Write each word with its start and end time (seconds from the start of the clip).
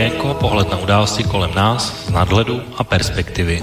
okénko, 0.00 0.34
pohled 0.34 0.70
na 0.70 0.78
události 0.78 1.24
kolem 1.24 1.54
nás 1.54 2.06
z 2.06 2.10
nadhledu 2.10 2.62
a 2.76 2.84
perspektivy. 2.84 3.60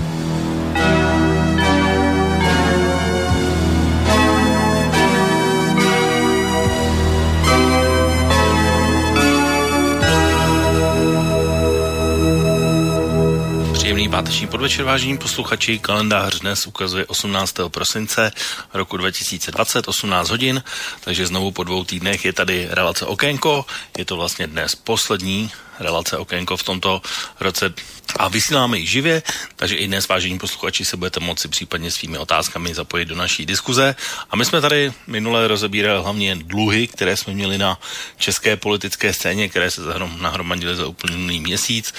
Příjemný 13.73 14.09
páteční 14.09 14.47
podvečer, 14.47 14.85
vážení 14.85 15.17
posluchači. 15.17 15.79
Kalendář 15.79 16.39
dnes 16.39 16.67
ukazuje 16.67 17.05
18. 17.05 17.55
prosince 17.67 18.31
roku 18.73 18.97
2020, 18.97 19.87
18 19.87 20.29
hodin, 20.29 20.63
takže 21.01 21.27
znovu 21.27 21.51
po 21.51 21.63
dvou 21.63 21.83
týdnech 21.83 22.25
je 22.25 22.33
tady 22.33 22.67
relace 22.71 23.05
Okénko. 23.05 23.65
Je 23.97 24.05
to 24.05 24.15
vlastně 24.15 24.47
dnes 24.47 24.75
poslední 24.75 25.51
relace 25.79 26.17
Okénko 26.17 26.57
v 26.57 26.63
tomto 26.63 27.01
roce 27.39 27.73
a 28.15 28.27
vysíláme 28.27 28.79
ji 28.79 28.87
živě, 28.87 29.23
takže 29.55 29.75
i 29.75 29.87
dnes, 29.87 30.07
vážení 30.07 30.39
posluchači, 30.39 30.85
se 30.85 30.97
budete 30.97 31.19
moci 31.19 31.47
případně 31.47 31.91
svými 31.91 32.17
otázkami 32.17 32.75
zapojit 32.75 33.05
do 33.05 33.15
naší 33.15 33.45
diskuze. 33.45 33.95
A 34.29 34.35
my 34.35 34.45
jsme 34.45 34.61
tady 34.61 34.93
minule 35.07 35.47
rozebírali 35.47 36.03
hlavně 36.03 36.35
dluhy, 36.35 36.87
které 36.87 37.17
jsme 37.17 37.33
měli 37.33 37.57
na 37.57 37.79
české 38.17 38.57
politické 38.57 39.13
scéně, 39.13 39.49
které 39.49 39.71
se 39.71 39.81
nahromadily 40.19 40.75
za 40.75 40.87
úplný 40.87 41.39
měsíc, 41.39 41.93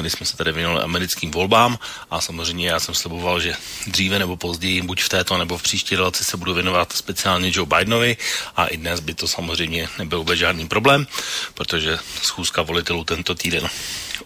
kdy 0.00 0.10
jsme 0.10 0.26
se 0.26 0.36
tady 0.36 0.52
věnovali 0.52 0.84
americkým 0.84 1.30
volbám 1.30 1.78
a 2.10 2.20
samozřejmě 2.20 2.68
já 2.68 2.80
jsem 2.80 2.94
sliboval, 2.94 3.40
že 3.40 3.54
dříve 3.86 4.18
nebo 4.18 4.36
později, 4.36 4.82
buď 4.82 5.02
v 5.02 5.08
této 5.08 5.38
nebo 5.38 5.58
v 5.58 5.62
příští 5.62 5.96
relaci 5.96 6.24
se 6.24 6.36
budu 6.36 6.54
věnovat 6.54 6.92
speciálně 6.92 7.50
Joe 7.54 7.66
Bidenovi 7.66 8.16
a 8.56 8.66
i 8.66 8.76
dnes 8.76 9.00
by 9.00 9.14
to 9.14 9.28
samozřejmě 9.28 9.88
nebyl 9.98 10.18
vůbec 10.18 10.38
žádný 10.38 10.68
problém, 10.68 11.06
protože 11.54 11.98
schůzka 12.22 12.62
volitelů 12.62 13.04
tento 13.04 13.34
týden 13.34 13.68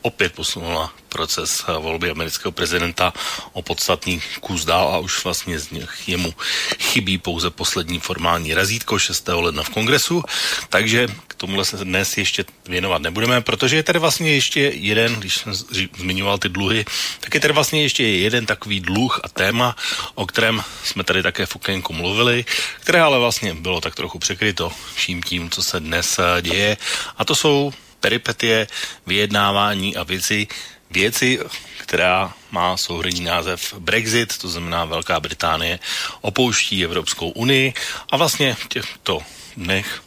opět 0.03 0.33
posunula 0.33 0.92
proces 1.12 1.64
volby 1.78 2.10
amerického 2.10 2.52
prezidenta 2.52 3.12
o 3.52 3.62
podstatný 3.62 4.22
kus 4.41 4.64
dál 4.64 4.88
a 4.88 4.98
už 4.98 5.24
vlastně 5.24 5.58
z 5.58 5.70
nich 5.70 6.08
jemu 6.08 6.34
chybí 6.78 7.18
pouze 7.18 7.50
poslední 7.50 8.00
formální 8.00 8.55
razítko 8.55 8.98
6. 8.98 9.28
ledna 9.28 9.62
v 9.62 9.68
kongresu, 9.68 10.24
takže 10.68 11.08
k 11.28 11.34
tomuhle 11.34 11.64
se 11.64 11.77
dnes 11.77 12.18
ještě 12.18 12.44
věnovat 12.68 13.02
nebudeme, 13.02 13.40
protože 13.40 13.77
je 13.77 13.83
tady 13.83 13.98
vlastně 13.98 14.34
ještě 14.34 14.60
jeden, 14.60 15.14
když 15.14 15.36
jsem 15.36 15.55
zmiňoval 15.96 16.38
ty 16.38 16.48
dluhy, 16.48 16.84
tak 17.20 17.34
je 17.34 17.40
tady 17.40 17.55
vlastně 17.55 17.83
ještě 17.83 18.02
jeden 18.02 18.46
takový 18.46 18.80
dluh 18.80 19.20
a 19.24 19.28
téma, 19.28 19.77
o 20.14 20.27
kterém 20.27 20.64
jsme 20.84 21.05
tady 21.05 21.22
také 21.22 21.46
v 21.46 21.56
okénku 21.56 21.92
mluvili, 21.92 22.44
které 22.80 23.00
ale 23.02 23.18
vlastně 23.18 23.55
bylo 23.55 23.80
tak 23.80 23.94
trochu 23.94 24.18
překryto 24.18 24.72
vším 24.94 25.22
tím, 25.22 25.50
co 25.50 25.62
se 25.62 25.80
dnes 25.80 26.20
děje 26.40 26.77
a 27.18 27.24
to 27.24 27.34
jsou 27.34 27.72
peripetie, 28.00 28.66
vyjednávání 29.06 29.96
a 29.96 30.02
věci, 30.02 30.46
věci, 30.93 31.39
která 31.79 32.35
má 32.51 32.77
souhrný 32.77 33.21
název 33.21 33.75
Brexit, 33.79 34.39
to 34.39 34.48
znamená 34.48 34.85
Velká 34.85 35.21
Británie 35.21 35.79
opouští 36.21 36.85
Evropskou 36.85 37.31
unii 37.31 37.75
a 38.11 38.17
vlastně 38.17 38.55
v 38.55 38.69
těchto 38.69 39.20
dnech 39.57 40.03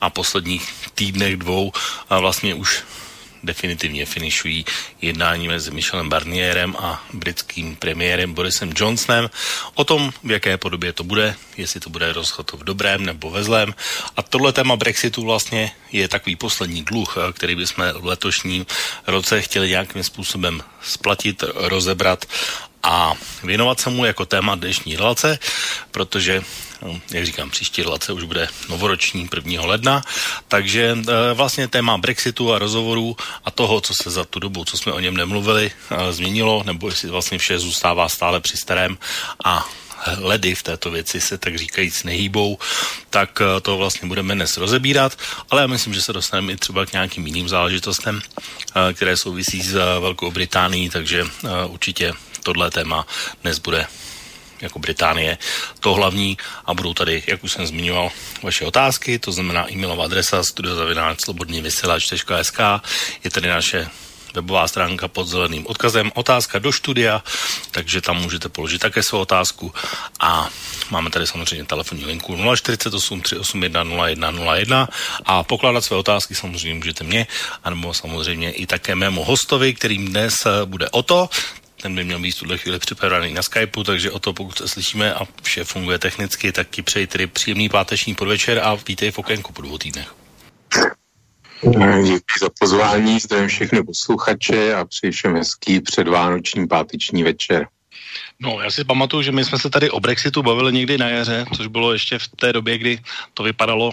a 0.00 0.10
posledních 0.10 0.74
týdnech 0.94 1.36
dvou 1.36 1.72
a 2.10 2.18
vlastně 2.18 2.54
už 2.54 2.82
definitivně 3.42 4.06
finišují 4.06 4.64
jednání 5.02 5.48
mezi 5.48 5.70
Michelem 5.70 6.08
Barnierem 6.08 6.76
a 6.78 7.04
britským 7.12 7.76
premiérem 7.76 8.34
Borisem 8.34 8.72
Johnsonem 8.76 9.30
o 9.74 9.84
tom, 9.84 10.12
v 10.24 10.30
jaké 10.30 10.56
podobě 10.56 10.92
to 10.92 11.04
bude, 11.04 11.34
jestli 11.56 11.80
to 11.80 11.90
bude 11.90 12.12
rozchod 12.12 12.52
v 12.52 12.64
dobrém 12.64 13.06
nebo 13.06 13.30
ve 13.30 13.44
zlém. 13.44 13.74
A 14.16 14.22
tohle 14.22 14.52
téma 14.52 14.76
Brexitu 14.76 15.22
vlastně 15.22 15.72
je 15.92 16.08
takový 16.08 16.36
poslední 16.36 16.82
dluh, 16.82 17.16
který 17.32 17.56
bychom 17.56 17.84
v 18.00 18.06
letošním 18.06 18.66
roce 19.06 19.42
chtěli 19.42 19.68
nějakým 19.68 20.02
způsobem 20.02 20.62
splatit, 20.82 21.44
rozebrat 21.54 22.26
a 22.82 23.14
věnovat 23.42 23.80
se 23.80 23.90
mu 23.90 24.04
jako 24.04 24.26
téma 24.26 24.54
dnešní 24.54 24.96
relace, 24.96 25.38
protože 25.90 26.42
no, 26.82 27.00
jak 27.10 27.26
říkám, 27.26 27.50
příští 27.50 27.82
relace 27.82 28.12
už 28.12 28.22
bude 28.22 28.48
novoroční 28.68 29.28
1. 29.34 29.66
ledna, 29.66 30.02
takže 30.48 30.98
e, 31.08 31.34
vlastně 31.34 31.68
téma 31.68 31.98
Brexitu 31.98 32.52
a 32.52 32.58
rozhovorů 32.58 33.16
a 33.44 33.50
toho, 33.50 33.80
co 33.80 33.94
se 33.94 34.10
za 34.10 34.24
tu 34.24 34.38
dobu, 34.38 34.64
co 34.64 34.78
jsme 34.78 34.92
o 34.92 35.00
něm 35.00 35.16
nemluvili, 35.16 35.70
e, 35.90 36.12
změnilo, 36.12 36.62
nebo 36.66 36.88
jestli 36.88 37.08
vlastně 37.08 37.38
vše 37.38 37.58
zůstává 37.58 38.08
stále 38.08 38.40
při 38.40 38.56
starém 38.56 38.98
a 39.44 39.68
ledy 40.18 40.54
v 40.54 40.62
této 40.62 40.90
věci 40.90 41.20
se 41.20 41.38
tak 41.38 41.58
říkajíc 41.58 42.02
nehýbou, 42.02 42.58
tak 43.10 43.40
e, 43.40 43.60
to 43.60 43.76
vlastně 43.76 44.08
budeme 44.08 44.34
dnes 44.34 44.56
rozebírat, 44.56 45.18
ale 45.50 45.60
já 45.60 45.66
myslím, 45.66 45.94
že 45.94 46.02
se 46.02 46.12
dostaneme 46.12 46.52
i 46.52 46.56
třeba 46.56 46.86
k 46.86 46.92
nějakým 46.92 47.26
jiným 47.26 47.48
záležitostem, 47.48 48.20
e, 48.20 48.92
které 48.92 49.16
souvisí 49.16 49.62
s 49.62 49.72
Velkou 50.00 50.30
Británií, 50.30 50.90
takže 50.90 51.20
e, 51.20 51.66
určitě 51.66 52.12
tohle 52.42 52.70
téma 52.70 53.06
dnes 53.42 53.58
bude 53.58 53.86
jako 54.60 54.78
Británie 54.78 55.38
to 55.80 55.94
hlavní 55.94 56.38
a 56.64 56.74
budou 56.74 56.94
tady, 56.94 57.22
jak 57.26 57.44
už 57.44 57.52
jsem 57.52 57.66
zmiňoval, 57.66 58.10
vaše 58.42 58.64
otázky, 58.64 59.18
to 59.18 59.32
znamená 59.32 59.72
e-mailová 59.72 60.04
adresa 60.04 60.44
studiozavináč.slobodnývysílač.sk 60.44 62.58
je 63.24 63.30
tady 63.30 63.48
naše 63.48 63.88
webová 64.34 64.68
stránka 64.68 65.08
pod 65.08 65.28
zeleným 65.28 65.66
odkazem 65.66 66.12
otázka 66.14 66.58
do 66.58 66.72
studia, 66.72 67.22
takže 67.70 68.00
tam 68.00 68.22
můžete 68.22 68.48
položit 68.48 68.78
také 68.78 69.02
svou 69.02 69.20
otázku. 69.20 69.74
A 70.20 70.48
máme 70.90 71.10
tady 71.10 71.26
samozřejmě 71.26 71.64
telefonní 71.64 72.04
linku 72.04 72.38
048 72.56 73.22
381 73.22 73.84
0101 73.84 74.88
a 75.24 75.42
pokládat 75.42 75.84
své 75.84 75.96
otázky 75.96 76.34
samozřejmě 76.34 76.74
můžete 76.74 77.04
mě, 77.04 77.26
anebo 77.64 77.94
samozřejmě 77.94 78.52
i 78.52 78.66
také 78.66 78.94
mému 78.94 79.24
hostovi, 79.24 79.74
kterým 79.74 80.08
dnes 80.08 80.46
bude 80.64 80.90
o 80.90 81.02
to, 81.02 81.28
ten 81.82 81.94
by 81.94 82.04
měl 82.04 82.18
být 82.18 82.30
v 82.30 82.38
tuhle 82.38 82.58
chvíli 82.58 82.78
připravený 82.78 83.34
na 83.34 83.42
Skypeu, 83.42 83.84
takže 83.84 84.10
o 84.10 84.18
to, 84.18 84.32
pokud 84.32 84.58
se 84.58 84.68
slyšíme 84.68 85.14
a 85.14 85.26
vše 85.42 85.64
funguje 85.64 85.98
technicky, 85.98 86.52
tak 86.52 86.70
ti 86.70 86.82
přeji 86.82 87.06
tedy 87.06 87.26
příjemný 87.26 87.68
páteční 87.68 88.14
podvečer 88.14 88.60
a 88.62 88.74
vítej 88.74 89.10
v 89.10 89.18
okénku 89.18 89.52
po 89.52 89.62
dvou 89.62 89.78
týdnech. 89.78 90.14
Díky 92.04 92.34
za 92.40 92.48
pozvání, 92.60 93.20
zdravím 93.20 93.48
všechny 93.48 93.82
posluchače 93.82 94.74
a 94.74 94.84
přeji 94.84 95.12
všem 95.12 95.34
hezký 95.34 95.80
předvánoční 95.80 96.68
páteční 96.68 97.22
večer. 97.22 97.66
No, 98.40 98.60
já 98.60 98.70
si 98.70 98.84
pamatuju, 98.84 99.22
že 99.22 99.32
my 99.32 99.44
jsme 99.44 99.58
se 99.58 99.70
tady 99.70 99.90
o 99.90 100.00
Brexitu 100.00 100.42
bavili 100.42 100.72
někdy 100.72 100.98
na 100.98 101.08
jaře, 101.08 101.44
což 101.56 101.66
bylo 101.66 101.92
ještě 101.92 102.18
v 102.18 102.28
té 102.28 102.52
době, 102.52 102.78
kdy 102.78 102.98
to 103.34 103.42
vypadalo 103.42 103.90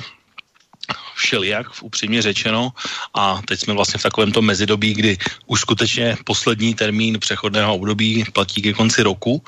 všelijak, 1.19 1.67
upřímně 1.81 2.21
řečeno. 2.21 2.71
A 3.13 3.41
teď 3.45 3.59
jsme 3.59 3.73
vlastně 3.73 3.99
v 3.99 4.03
takovém 4.03 4.31
tom 4.31 4.45
mezidobí, 4.45 4.93
kdy 4.93 5.17
už 5.45 5.59
skutečně 5.59 6.17
poslední 6.23 6.73
termín 6.73 7.19
přechodného 7.19 7.75
období 7.75 8.23
platí 8.33 8.61
ke 8.61 8.73
konci 8.73 9.03
roku. 9.03 9.43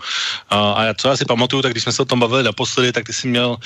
A, 0.49 0.71
a 0.71 0.93
co 0.93 1.07
já 1.07 1.17
si 1.17 1.25
pamatuju, 1.25 1.61
tak 1.61 1.71
když 1.71 1.83
jsme 1.83 1.91
se 1.91 2.01
o 2.01 2.05
tom 2.05 2.19
bavili 2.19 2.43
naposledy, 2.43 2.91
tak 2.91 3.07
ty 3.07 3.13
jsi 3.13 3.27
měl 3.27 3.57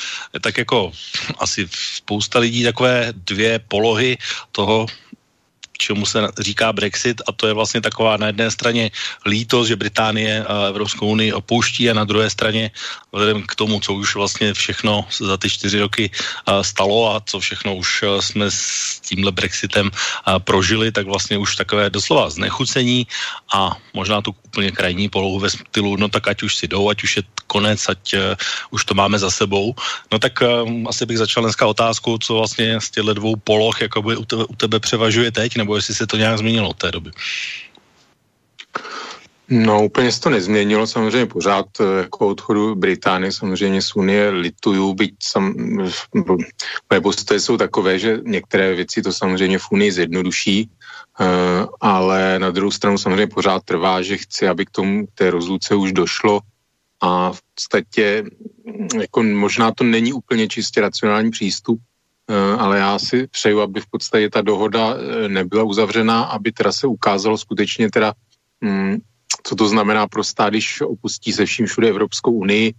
tak 0.41 0.57
jako 0.57 0.91
asi 1.39 1.67
spousta 1.71 2.39
lidí 2.39 2.63
takové 2.63 3.13
dvě 3.25 3.59
polohy 3.59 4.17
toho, 4.51 4.85
čemu 5.77 6.05
se 6.05 6.27
říká 6.39 6.73
Brexit 6.73 7.21
a 7.27 7.31
to 7.31 7.47
je 7.47 7.53
vlastně 7.53 7.81
taková 7.81 8.17
na 8.17 8.27
jedné 8.27 8.51
straně 8.51 8.91
lítost, 9.25 9.67
že 9.67 9.75
Británie 9.75 10.45
a 10.45 10.67
Evropskou 10.67 11.07
unii 11.07 11.33
opouští 11.33 11.89
a 11.89 11.93
na 11.93 12.03
druhé 12.03 12.29
straně 12.29 12.71
vzhledem 13.13 13.43
k 13.47 13.55
tomu, 13.55 13.79
co 13.79 13.93
už 13.93 14.15
vlastně 14.15 14.53
všechno 14.53 15.05
za 15.19 15.37
ty 15.37 15.49
čtyři 15.49 15.79
roky 15.79 16.11
stalo 16.61 17.15
a 17.15 17.21
co 17.25 17.39
všechno 17.39 17.75
už 17.75 18.03
jsme 18.19 18.51
s 18.51 18.99
tímhle 18.99 19.31
Brexitem 19.31 19.91
prožili, 20.43 20.91
tak 20.91 21.05
vlastně 21.05 21.37
už 21.37 21.55
takové 21.55 21.89
doslova 21.89 22.29
znechucení 22.29 23.07
a 23.53 23.77
možná 23.93 24.21
tu 24.21 24.35
úplně 24.45 24.71
krajní 24.71 25.09
polohu 25.09 25.39
ve 25.39 25.49
stylu, 25.49 25.97
no 25.97 26.09
tak 26.09 26.27
ať 26.27 26.43
už 26.43 26.55
si 26.55 26.67
jdou, 26.67 26.89
ať 26.89 27.03
už 27.03 27.11
je 27.17 27.23
konec, 27.47 27.79
ať 27.89 28.01
uh, 28.13 28.19
už 28.71 28.85
to 28.85 28.93
máme 28.97 29.19
za 29.19 29.29
sebou. 29.31 29.75
No 30.11 30.19
tak 30.19 30.41
uh, 30.41 30.65
asi 30.89 31.05
bych 31.05 31.17
začal 31.17 31.43
dneska 31.43 31.65
otázku, 31.67 32.17
co 32.17 32.33
vlastně 32.33 32.81
z 32.81 32.89
těchto 32.89 33.13
dvou 33.13 33.35
poloh 33.35 33.81
jakoby 33.81 34.17
u 34.17 34.25
tebe, 34.25 34.45
u 34.45 34.55
tebe 34.55 34.79
převažuje 34.79 35.31
teď, 35.31 35.57
nebo 35.65 35.75
jestli 35.75 35.95
se 35.95 36.07
to 36.07 36.17
nějak 36.17 36.37
změnilo 36.37 36.69
od 36.69 36.77
té 36.77 36.91
doby. 36.91 37.11
No 39.49 39.85
úplně 39.85 40.11
se 40.11 40.21
to 40.21 40.29
nezměnilo, 40.29 40.87
samozřejmě 40.87 41.25
pořád 41.25 41.65
eh, 41.79 41.83
jako 42.09 42.27
odchodu 42.27 42.75
Británie, 42.75 43.31
samozřejmě 43.31 43.81
z 43.81 43.95
Unie 43.95 44.29
lituju, 44.29 44.93
byť 44.93 45.13
sam, 45.21 45.53
moje 46.89 47.01
postoje 47.01 47.39
jsou 47.39 47.57
takové, 47.57 47.99
že 47.99 48.21
některé 48.25 48.73
věci 48.73 49.01
to 49.01 49.13
samozřejmě 49.13 49.57
v 49.57 49.71
Unii 49.71 49.91
zjednoduší, 49.91 50.69
uh, 50.69 51.69
ale 51.81 52.39
na 52.39 52.49
druhou 52.49 52.71
stranu 52.71 52.97
samozřejmě 52.97 53.27
pořád 53.27 53.63
trvá, 53.63 54.01
že 54.01 54.17
chci, 54.17 54.47
aby 54.47 54.65
k 54.65 54.71
tomu 54.71 55.05
k 55.05 55.11
té 55.13 55.29
rozluce 55.29 55.75
už 55.75 55.93
došlo 55.93 56.41
a 57.01 57.31
v 57.31 57.41
podstatě 57.53 58.23
mm, 58.65 59.01
jako 59.01 59.23
možná 59.23 59.71
to 59.71 59.83
není 59.83 60.13
úplně 60.13 60.47
čistě 60.47 60.81
racionální 60.81 61.31
přístup, 61.31 61.79
ale 62.57 62.77
já 62.77 62.99
si 62.99 63.27
přeju, 63.27 63.61
aby 63.61 63.81
v 63.81 63.87
podstatě 63.89 64.29
ta 64.29 64.41
dohoda 64.41 64.97
nebyla 65.27 65.63
uzavřená, 65.63 66.23
aby 66.23 66.51
teda 66.51 66.71
se 66.71 66.87
ukázalo 66.87 67.37
skutečně 67.37 67.91
teda 67.91 68.13
um, 68.61 68.97
co 69.43 69.55
to 69.55 69.67
znamená 69.67 70.07
pro 70.07 70.23
stát, 70.23 70.49
když 70.49 70.81
opustí 70.81 71.33
se 71.33 71.45
vším 71.45 71.65
všude 71.65 71.89
Evropskou 71.89 72.31
unii, 72.31 72.73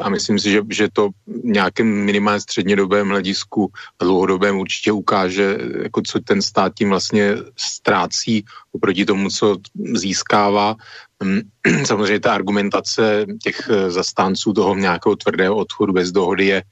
a 0.00 0.08
myslím 0.08 0.38
si, 0.38 0.50
že, 0.50 0.62
že 0.70 0.88
to 0.92 1.08
nějakém 1.44 1.86
minimálně 1.86 2.40
střednědobém 2.40 3.08
hledisku 3.08 3.72
a 4.00 4.04
dlouhodobém 4.04 4.58
určitě 4.58 4.92
ukáže, 4.92 5.58
jako 5.82 6.02
co 6.06 6.20
ten 6.20 6.42
stát 6.42 6.72
tím 6.74 6.88
vlastně 6.88 7.34
ztrácí 7.56 8.44
oproti 8.72 9.04
tomu, 9.04 9.30
co 9.30 9.56
získává. 9.94 10.76
Hm, 11.24 11.40
samozřejmě 11.84 12.20
ta 12.20 12.34
argumentace 12.34 13.26
těch 13.42 13.70
zastánců 13.88 14.52
toho 14.52 14.74
nějakého 14.74 15.16
tvrdého 15.16 15.56
odchodu 15.56 15.92
bez 15.92 16.12
dohody 16.12 16.46
je 16.46 16.62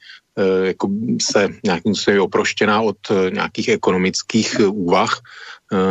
jako 0.62 0.88
se 1.22 1.48
nějakým 1.64 1.94
způsobem 1.94 2.20
oproštěná 2.20 2.80
od 2.80 2.96
nějakých 3.32 3.68
ekonomických 3.68 4.60
úvah, 4.68 5.20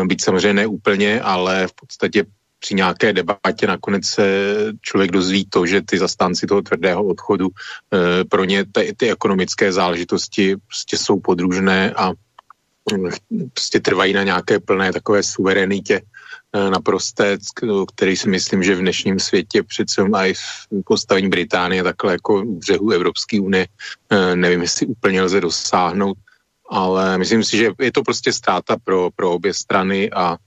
byť 0.06 0.24
samozřejmě 0.24 0.54
neúplně, 0.54 1.22
ale 1.22 1.68
v 1.68 1.74
podstatě 1.74 2.26
při 2.66 2.76
nějaké 2.76 3.14
debatě 3.14 3.68
nakonec 3.68 4.06
se 4.06 4.26
člověk 4.82 5.12
dozví 5.12 5.46
to, 5.46 5.66
že 5.66 5.82
ty 5.86 5.98
zastánci 5.98 6.48
toho 6.48 6.62
tvrdého 6.62 7.06
odchodu 7.06 7.50
eh, 7.54 8.24
pro 8.26 8.44
ně 8.44 8.66
ty, 8.66 8.94
ty 8.98 9.12
ekonomické 9.12 9.72
záležitosti 9.72 10.56
prostě 10.58 10.98
jsou 10.98 11.20
podružné 11.20 11.94
a 11.94 12.12
hm, 12.90 13.10
prostě 13.54 13.80
trvají 13.80 14.14
na 14.14 14.24
nějaké 14.24 14.60
plné 14.60 14.94
takové 14.94 15.24
suverenitě 15.24 16.02
eh, 16.02 16.15
naprosté, 16.70 17.38
který 17.96 18.18
si 18.18 18.30
myslím, 18.30 18.64
že 18.64 18.76
v 18.76 18.80
dnešním 18.80 19.20
světě 19.20 19.64
přece 19.64 20.02
i 20.02 20.34
v 20.34 20.68
postavení 20.86 21.30
Británie 21.30 21.84
takhle 21.84 22.12
jako 22.12 22.42
v 22.42 22.46
břehu 22.46 22.92
Evropské 22.92 23.42
unie 23.42 23.68
eh, 24.10 24.36
nevím, 24.36 24.62
jestli 24.62 24.86
úplně 24.86 25.22
lze 25.22 25.42
dosáhnout, 25.42 26.18
ale 26.70 27.18
myslím 27.18 27.44
si, 27.44 27.58
že 27.58 27.72
je 27.80 27.92
to 27.92 28.04
prostě 28.04 28.34
ztráta 28.34 28.78
pro, 28.84 29.10
pro 29.16 29.32
obě 29.32 29.54
strany 29.54 30.12
a 30.12 30.38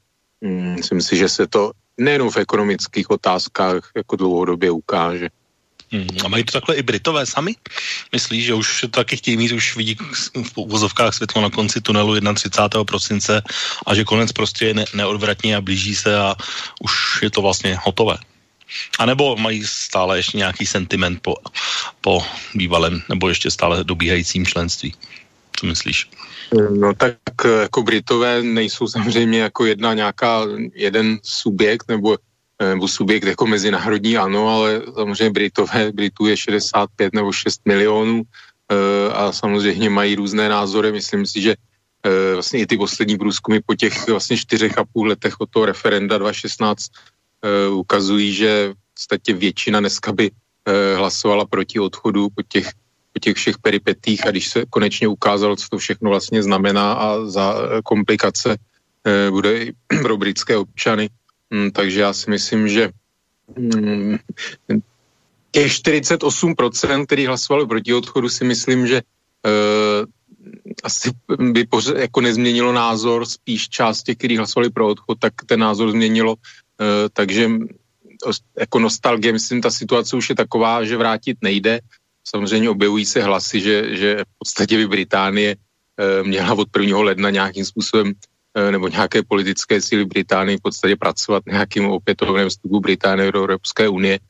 mm, 0.40 0.75
myslím 0.75 1.00
si, 1.00 1.16
že 1.16 1.28
se 1.28 1.46
to 1.46 1.72
nejenom 1.99 2.31
v 2.31 2.37
ekonomických 2.37 3.10
otázkách 3.10 3.90
jako 3.96 4.16
dlouhodobě 4.16 4.70
ukáže. 4.70 5.28
A 6.25 6.29
mají 6.29 6.44
to 6.44 6.52
takhle 6.52 6.76
i 6.76 6.82
Britové 6.82 7.26
sami? 7.26 7.56
Myslíš, 8.12 8.44
že 8.44 8.55
už 8.55 8.81
to 8.81 8.88
taky 8.88 9.17
chtějí 9.17 9.37
mít, 9.37 9.52
už 9.52 9.76
vidí 9.76 9.96
v 10.43 10.56
uvozovkách 10.56 11.14
světlo 11.14 11.43
na 11.43 11.50
konci 11.50 11.81
tunelu 11.81 12.20
31. 12.35 12.85
prosince 12.85 13.43
a 13.87 13.94
že 13.94 14.05
konec 14.05 14.32
prostě 14.32 14.67
je 14.67 14.75
ne- 14.75 14.85
neodvratně 14.94 15.56
a 15.56 15.61
blíží 15.61 15.94
se 15.94 16.19
a 16.19 16.37
už 16.81 17.23
je 17.23 17.31
to 17.31 17.43
vlastně 17.43 17.79
hotové? 17.82 18.17
A 18.99 19.06
nebo 19.06 19.37
mají 19.37 19.64
stále 19.67 20.19
ještě 20.19 20.38
nějaký 20.38 20.67
sentiment 20.67 21.23
po, 21.23 21.37
po 22.00 22.25
bývalém 22.55 23.02
nebo 23.08 23.29
ještě 23.29 23.50
stále 23.50 23.84
dobíhajícím 23.84 24.46
členství? 24.46 24.94
Co 25.61 25.67
myslíš? 25.67 26.11
No 26.81 26.94
tak 26.94 27.17
jako 27.61 27.82
Britové 27.82 28.43
nejsou 28.43 28.88
samozřejmě 28.88 29.41
jako 29.41 29.67
jedna 29.67 29.94
nějaká, 29.94 30.43
jeden 30.75 31.19
subjekt 31.23 31.88
nebo, 31.88 32.17
nebo 32.62 32.88
subjekt 32.88 33.25
jako 33.25 33.46
mezinárodní, 33.46 34.16
ano, 34.19 34.49
ale 34.49 34.82
samozřejmě 34.94 35.31
Britové, 35.31 35.93
Britů 35.93 36.26
je 36.26 36.37
65 36.37 37.14
nebo 37.14 37.32
6 37.32 37.60
milionů 37.64 38.22
eh, 38.22 39.12
a 39.12 39.32
samozřejmě 39.32 39.90
mají 39.90 40.14
různé 40.14 40.49
názory. 40.49 40.93
Myslím 40.93 41.26
si, 41.26 41.40
že 41.40 41.55
eh, 41.55 42.34
vlastně 42.34 42.60
i 42.60 42.66
ty 42.66 42.76
poslední 42.76 43.19
průzkumy 43.19 43.60
po 43.66 43.75
těch 43.75 44.08
vlastně 44.08 44.37
čtyřech 44.37 44.78
a 44.78 44.84
půl 44.84 45.06
letech 45.06 45.40
od 45.40 45.50
toho 45.50 45.66
referenda 45.66 46.19
2016 46.19 46.90
eh, 47.43 47.69
ukazují, 47.69 48.32
že 48.32 48.75
v 48.75 48.94
podstatě 48.94 49.32
většina 49.32 49.81
dneska 49.81 50.12
by 50.12 50.31
hlasovala 50.96 51.49
proti 51.49 51.81
odchodu 51.81 52.28
po 52.34 52.43
těch 52.43 52.69
po 53.19 53.20
těch 53.20 53.37
všech 53.37 53.58
peripetích 53.58 54.26
a 54.26 54.31
když 54.31 54.49
se 54.49 54.64
konečně 54.70 55.08
ukázalo, 55.08 55.56
co 55.56 55.66
to 55.70 55.78
všechno 55.78 56.10
vlastně 56.10 56.43
znamená 56.43 56.93
a 56.93 57.25
za 57.25 57.55
eh, 57.55 57.82
komplikace 57.82 58.56
eh, 58.56 59.31
bude 59.31 59.58
i 59.58 59.72
pro 60.02 60.16
britské 60.16 60.56
občany. 60.56 61.08
Mm, 61.50 61.71
takže 61.71 62.00
já 62.00 62.12
si 62.12 62.31
myslím, 62.31 62.69
že 62.69 62.91
mm, 63.56 64.17
těch 65.50 65.73
48%, 65.73 67.06
který 67.06 67.27
hlasovali 67.27 67.67
proti 67.67 67.95
odchodu, 67.95 68.29
si 68.29 68.45
myslím, 68.45 68.87
že 68.87 69.03
uh, 69.03 70.06
asi 70.85 71.11
by 71.39 71.67
pořád 71.67 71.97
jako 71.97 72.21
nezměnilo 72.21 72.73
názor, 72.73 73.27
spíš 73.27 73.69
část 73.69 74.03
těch, 74.03 74.17
kteří 74.17 74.37
hlasovali 74.37 74.71
pro 74.71 74.89
odchod, 74.89 75.19
tak 75.19 75.33
ten 75.47 75.61
názor 75.61 75.91
změnilo, 75.91 76.35
uh, 76.35 77.09
takže 77.12 77.51
jako 78.59 78.79
nostalgie, 78.79 79.33
myslím, 79.33 79.61
ta 79.61 79.71
situace 79.71 80.17
už 80.17 80.29
je 80.29 80.35
taková, 80.35 80.85
že 80.85 80.97
vrátit 80.97 81.39
nejde, 81.43 81.81
Samozřejmě 82.29 82.71
objevují 82.71 83.05
se 83.06 83.23
hlasy, 83.23 83.61
že, 83.61 83.97
že 83.97 84.17
v 84.25 84.39
podstatě 84.39 84.77
by 84.77 84.87
Británie 84.87 85.56
e, 85.56 86.23
měla 86.23 86.55
od 86.55 86.69
1. 86.81 86.99
ledna 86.99 87.31
nějakým 87.31 87.65
způsobem 87.65 88.12
nebo 88.71 88.89
nějaké 88.89 89.23
politické 89.23 89.81
síly 89.81 90.05
Británie 90.05 90.59
v 90.59 90.62
podstatě 90.62 90.97
pracovat 90.97 91.47
nějakým 91.47 91.87
opětovném 91.87 92.49
vstupu 92.49 92.81
Británie 92.81 93.33
do 93.33 93.39
Evropské 93.39 93.89
unie, 93.89 94.19
e, 94.19 94.21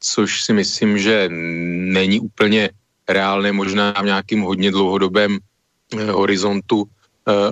což 0.00 0.42
si 0.42 0.52
myslím, 0.52 0.98
že 0.98 1.28
není 1.92 2.20
úplně 2.20 2.70
reálné, 3.08 3.52
možná 3.52 3.92
v 3.92 4.04
nějakým 4.04 4.40
hodně 4.42 4.70
dlouhodobém 4.70 5.38
e, 5.38 6.10
horizontu, 6.10 6.84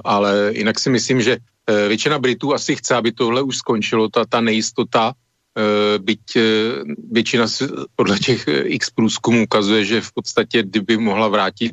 ale 0.04 0.56
jinak 0.56 0.80
si 0.80 0.90
myslím, 0.90 1.20
že 1.20 1.36
většina 1.68 2.18
Britů 2.18 2.54
asi 2.54 2.76
chce, 2.76 2.94
aby 2.94 3.12
tohle 3.12 3.42
už 3.42 3.56
skončilo, 3.56 4.08
ta, 4.08 4.24
ta 4.24 4.40
nejistota, 4.40 5.12
Eh, 5.56 5.98
byť 5.98 6.36
eh, 6.36 6.42
většina 7.12 7.46
podle 7.96 8.18
těch 8.18 8.48
eh, 8.48 8.76
x 8.76 8.90
průzkumů 8.90 9.42
ukazuje, 9.48 9.84
že 9.84 10.00
v 10.00 10.12
podstatě, 10.12 10.62
kdyby 10.62 10.96
mohla 10.96 11.28
vrátit 11.28 11.72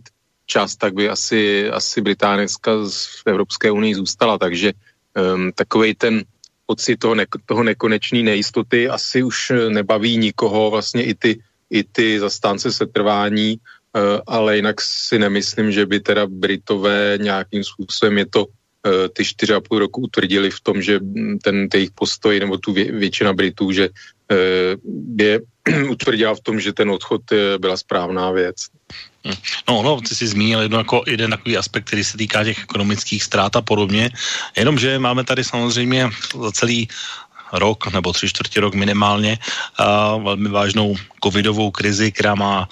čas, 0.54 0.78
tak 0.78 0.94
by 0.94 1.10
asi, 1.10 1.66
asi 1.74 2.02
Británie 2.02 2.46
v 2.46 3.26
Evropské 3.26 3.74
unii 3.74 3.98
zůstala, 3.98 4.38
takže 4.38 4.78
um, 5.18 5.50
takovej 5.58 5.98
ten 5.98 6.24
pocit 6.70 6.98
toho, 7.02 7.16
ne, 7.18 7.26
toho 7.46 7.64
nekonečné 7.66 8.22
nejistoty 8.22 8.86
asi 8.90 9.26
už 9.26 9.52
nebaví 9.70 10.18
nikoho, 10.18 10.70
vlastně 10.70 11.10
i 11.10 11.14
ty, 11.18 11.32
i 11.74 11.82
ty 11.84 12.20
zastánce 12.22 12.70
setrvání, 12.72 13.58
uh, 13.58 14.22
ale 14.30 14.62
jinak 14.62 14.78
si 14.82 15.20
nemyslím, 15.20 15.72
že 15.74 15.86
by 15.86 15.98
teda 16.00 16.24
Britové 16.30 17.18
nějakým 17.18 17.64
způsobem 17.66 18.18
je 18.18 18.28
to 18.30 18.42
Eh, 18.84 19.10
ty 19.10 19.26
čtyři 19.26 19.54
a 19.54 19.62
půl 19.64 19.80
roku 19.80 20.02
utvrdili 20.02 20.52
v 20.52 20.62
tom, 20.62 20.82
že 20.82 21.00
ten 21.44 21.68
jejich 21.74 21.92
postoj 21.96 22.40
nebo 22.40 22.58
tu 22.58 22.74
vě, 22.74 22.92
většina 22.92 23.34
Britů, 23.34 23.72
že 23.72 23.90
eh, 24.32 24.76
je 25.16 25.40
utvrdila 25.90 26.36
v 26.36 26.44
tom, 26.44 26.60
že 26.60 26.74
ten 26.74 26.92
odchod 26.92 27.22
byla 27.58 27.78
správná 27.78 28.32
věc. 28.32 28.56
Hm. 29.24 29.36
No, 29.70 29.84
no, 29.84 30.02
ty 30.02 30.16
jsi 30.16 30.28
zmínil 30.28 30.60
jedno, 30.60 30.78
jako 30.78 31.04
jeden 31.08 31.32
takový 31.32 31.58
aspekt, 31.58 31.84
který 31.84 32.04
se 32.04 32.18
týká 32.18 32.44
těch 32.44 32.60
ekonomických 32.60 33.24
ztrát 33.24 33.56
a 33.56 33.62
podobně. 33.62 34.10
Jenomže 34.58 35.00
máme 35.00 35.24
tady 35.24 35.44
samozřejmě 35.44 36.10
za 36.42 36.52
celý 36.52 36.88
rok 37.54 37.94
nebo 37.94 38.14
tři 38.14 38.30
čtvrtě 38.30 38.60
rok 38.60 38.74
minimálně 38.74 39.38
a 39.78 40.18
velmi 40.18 40.50
vážnou 40.50 40.96
covidovou 41.24 41.72
krizi, 41.72 42.12
která 42.12 42.36
má 42.36 42.68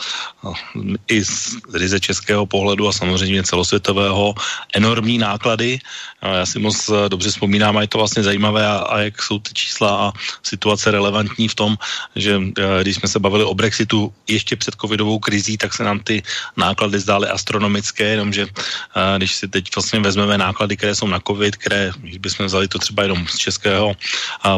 i 1.07 1.23
z 1.25 1.55
ryze 1.73 1.99
českého 1.99 2.45
pohledu 2.45 2.87
a 2.87 2.91
samozřejmě 2.91 3.43
celosvětového 3.43 4.35
enormní 4.75 5.17
náklady. 5.17 5.79
Já 6.21 6.45
si 6.45 6.59
moc 6.59 6.75
eh, 6.89 7.09
dobře 7.09 7.29
vzpomínám 7.29 7.77
a 7.77 7.81
je 7.81 7.87
to 7.87 7.97
vlastně 7.97 8.23
zajímavé 8.23 8.67
a, 8.67 8.77
a 8.77 8.95
jak 8.99 9.23
jsou 9.23 9.39
ty 9.39 9.53
čísla 9.53 9.89
a 9.89 10.05
situace 10.43 10.91
relevantní 10.91 11.47
v 11.47 11.55
tom, 11.55 11.77
že 12.15 12.41
eh, 12.41 12.81
když 12.81 12.95
jsme 12.95 13.07
se 13.09 13.19
bavili 13.19 13.43
o 13.43 13.53
Brexitu 13.53 14.13
ještě 14.27 14.55
před 14.55 14.75
covidovou 14.75 15.19
krizí, 15.19 15.57
tak 15.57 15.73
se 15.73 15.83
nám 15.83 15.99
ty 15.99 16.23
náklady 16.57 16.99
zdály 16.99 17.27
astronomické, 17.27 18.03
jenomže 18.19 18.47
eh, 18.51 19.17
když 19.17 19.35
si 19.35 19.47
teď 19.47 19.75
vlastně 19.75 19.99
vezmeme 19.99 20.37
náklady, 20.37 20.77
které 20.77 20.95
jsou 20.95 21.07
na 21.07 21.19
covid, 21.19 21.55
které, 21.55 21.91
když 21.97 22.17
bychom 22.17 22.45
vzali 22.45 22.67
to 22.67 22.79
třeba 22.79 23.03
jenom 23.03 23.27
z 23.27 23.37
českého 23.37 23.95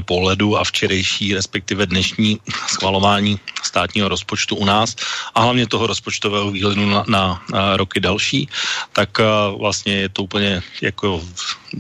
pohledu 0.06 0.13
a 0.58 0.64
včerejší, 0.64 1.34
respektive 1.34 1.86
dnešní 1.86 2.40
schvalování 2.68 3.40
státního 3.64 4.10
rozpočtu 4.10 4.56
u 4.56 4.66
nás 4.66 4.96
a 5.36 5.42
hlavně 5.42 5.68
toho 5.68 5.88
rozpočtového 5.88 6.52
výhledu 6.52 6.86
na, 6.90 7.04
na, 7.08 7.42
roky 7.76 8.00
další, 8.00 8.50
tak 8.94 9.18
vlastně 9.58 9.94
je 9.94 10.10
to 10.10 10.24
úplně 10.24 10.62
jako 10.82 11.22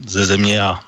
ze 0.05 0.25
země 0.25 0.61
a 0.61 0.79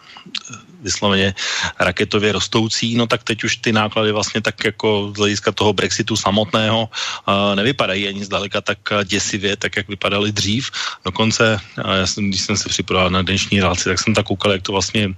vysloveně 0.86 1.34
raketově 1.80 2.38
rostoucí, 2.38 2.94
no 2.96 3.10
tak 3.10 3.25
teď 3.25 3.44
už 3.44 3.58
ty 3.58 3.74
náklady 3.74 4.13
vlastně 4.13 4.42
tak 4.42 4.56
jako 4.65 5.12
z 5.15 5.18
hlediska 5.18 5.51
toho 5.51 5.74
Brexitu 5.74 6.13
samotného 6.13 6.86
uh, 6.86 7.56
nevypadají 7.58 8.08
ani 8.08 8.22
zdaleka 8.25 8.62
tak 8.62 8.80
děsivě, 9.04 9.58
tak 9.58 9.75
jak 9.82 9.88
vypadaly 9.89 10.32
dřív. 10.32 10.70
Dokonce, 11.06 11.58
uh, 11.58 11.92
já 11.92 12.08
jsem, 12.08 12.30
když 12.30 12.42
jsem 12.42 12.58
se 12.58 12.70
připravil 12.70 13.10
na 13.10 13.22
dnešní 13.25 13.60
relaci, 13.60 13.89
tak 13.89 14.00
jsem 14.00 14.13
tak 14.13 14.25
koukal, 14.30 14.51
jak 14.51 14.62
to 14.62 14.72
vlastně, 14.72 15.10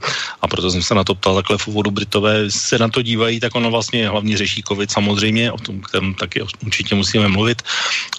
a 0.41 0.47
proto 0.47 0.71
jsem 0.71 0.81
se 0.81 0.95
na 0.95 1.03
to 1.03 1.15
ptal 1.15 1.35
takhle 1.35 1.57
v 1.57 1.67
úvodu 1.67 1.91
Britové, 1.91 2.47
se 2.47 2.79
na 2.79 2.87
to 2.87 3.01
dívají, 3.01 3.39
tak 3.43 3.51
ono 3.55 3.67
vlastně 3.71 4.09
hlavně 4.09 4.37
řeší 4.37 4.63
COVID 4.63 4.91
samozřejmě, 4.91 5.51
o 5.51 5.59
tom, 5.59 5.81
kterém 5.81 6.13
taky 6.13 6.41
určitě 6.63 6.95
musíme 6.95 7.27
mluvit, 7.27 7.61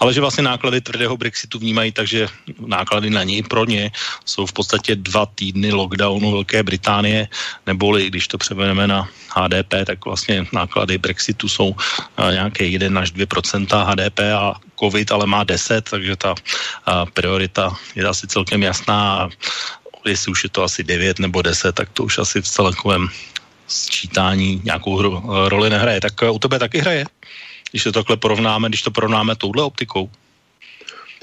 ale 0.01 0.13
že 0.13 0.21
vlastně 0.21 0.45
náklady 0.45 0.81
tvrdého 0.81 1.17
Brexitu 1.17 1.59
vnímají, 1.59 1.93
takže 1.93 2.29
náklady 2.67 3.11
na 3.11 3.25
něj 3.25 3.43
pro 3.43 3.65
ně 3.65 3.91
jsou 4.25 4.47
v 4.47 4.53
podstatě 4.53 4.97
dva 4.97 5.27
týdny 5.27 5.73
lockdownu 5.73 6.31
Velké 6.31 6.63
Británie, 6.63 7.29
neboli 7.67 8.11
když 8.11 8.29
to 8.29 8.39
převedeme 8.39 8.87
na 8.87 9.09
HDP, 9.29 9.75
tak 9.87 10.05
vlastně 10.05 10.47
náklady 10.53 10.99
Brexitu 10.99 11.49
jsou 11.49 11.75
eh, 11.75 12.33
nějaké 12.33 12.65
1 12.65 13.01
až 13.01 13.13
2% 13.13 13.67
HDP 13.85 14.21
a 14.21 14.55
COVID 14.81 15.13
ale 15.13 15.27
má 15.27 15.45
10, 15.45 15.91
takže 15.91 16.17
ta 16.17 16.35
eh, 16.35 16.93
priorita 17.13 17.77
je 17.95 18.05
asi 18.05 18.27
celkem 18.27 18.63
jasná. 18.63 19.29
Jestli 20.07 20.33
už 20.33 20.45
je 20.45 20.51
to 20.51 20.63
asi 20.63 20.85
9 20.85 21.19
nebo 21.19 21.43
10, 21.43 21.75
tak 21.75 21.89
to 21.93 22.05
už 22.05 22.19
asi 22.19 22.43
v 22.43 22.49
celkovém 22.49 23.09
sčítání 23.67 24.61
nějakou 24.65 24.97
hru, 24.97 25.23
roli 25.49 25.71
nehraje. 25.71 26.01
Tak 26.01 26.23
eh, 26.23 26.31
u 26.31 26.39
tebe 26.39 26.59
taky 26.59 26.79
hraje? 26.79 27.05
když 27.71 27.85
to 27.85 27.93
takhle 27.93 28.17
porovnáme, 28.17 28.69
když 28.69 28.83
to 28.83 28.91
porovnáme 28.91 29.37
touhle 29.37 29.63
optikou? 29.63 30.11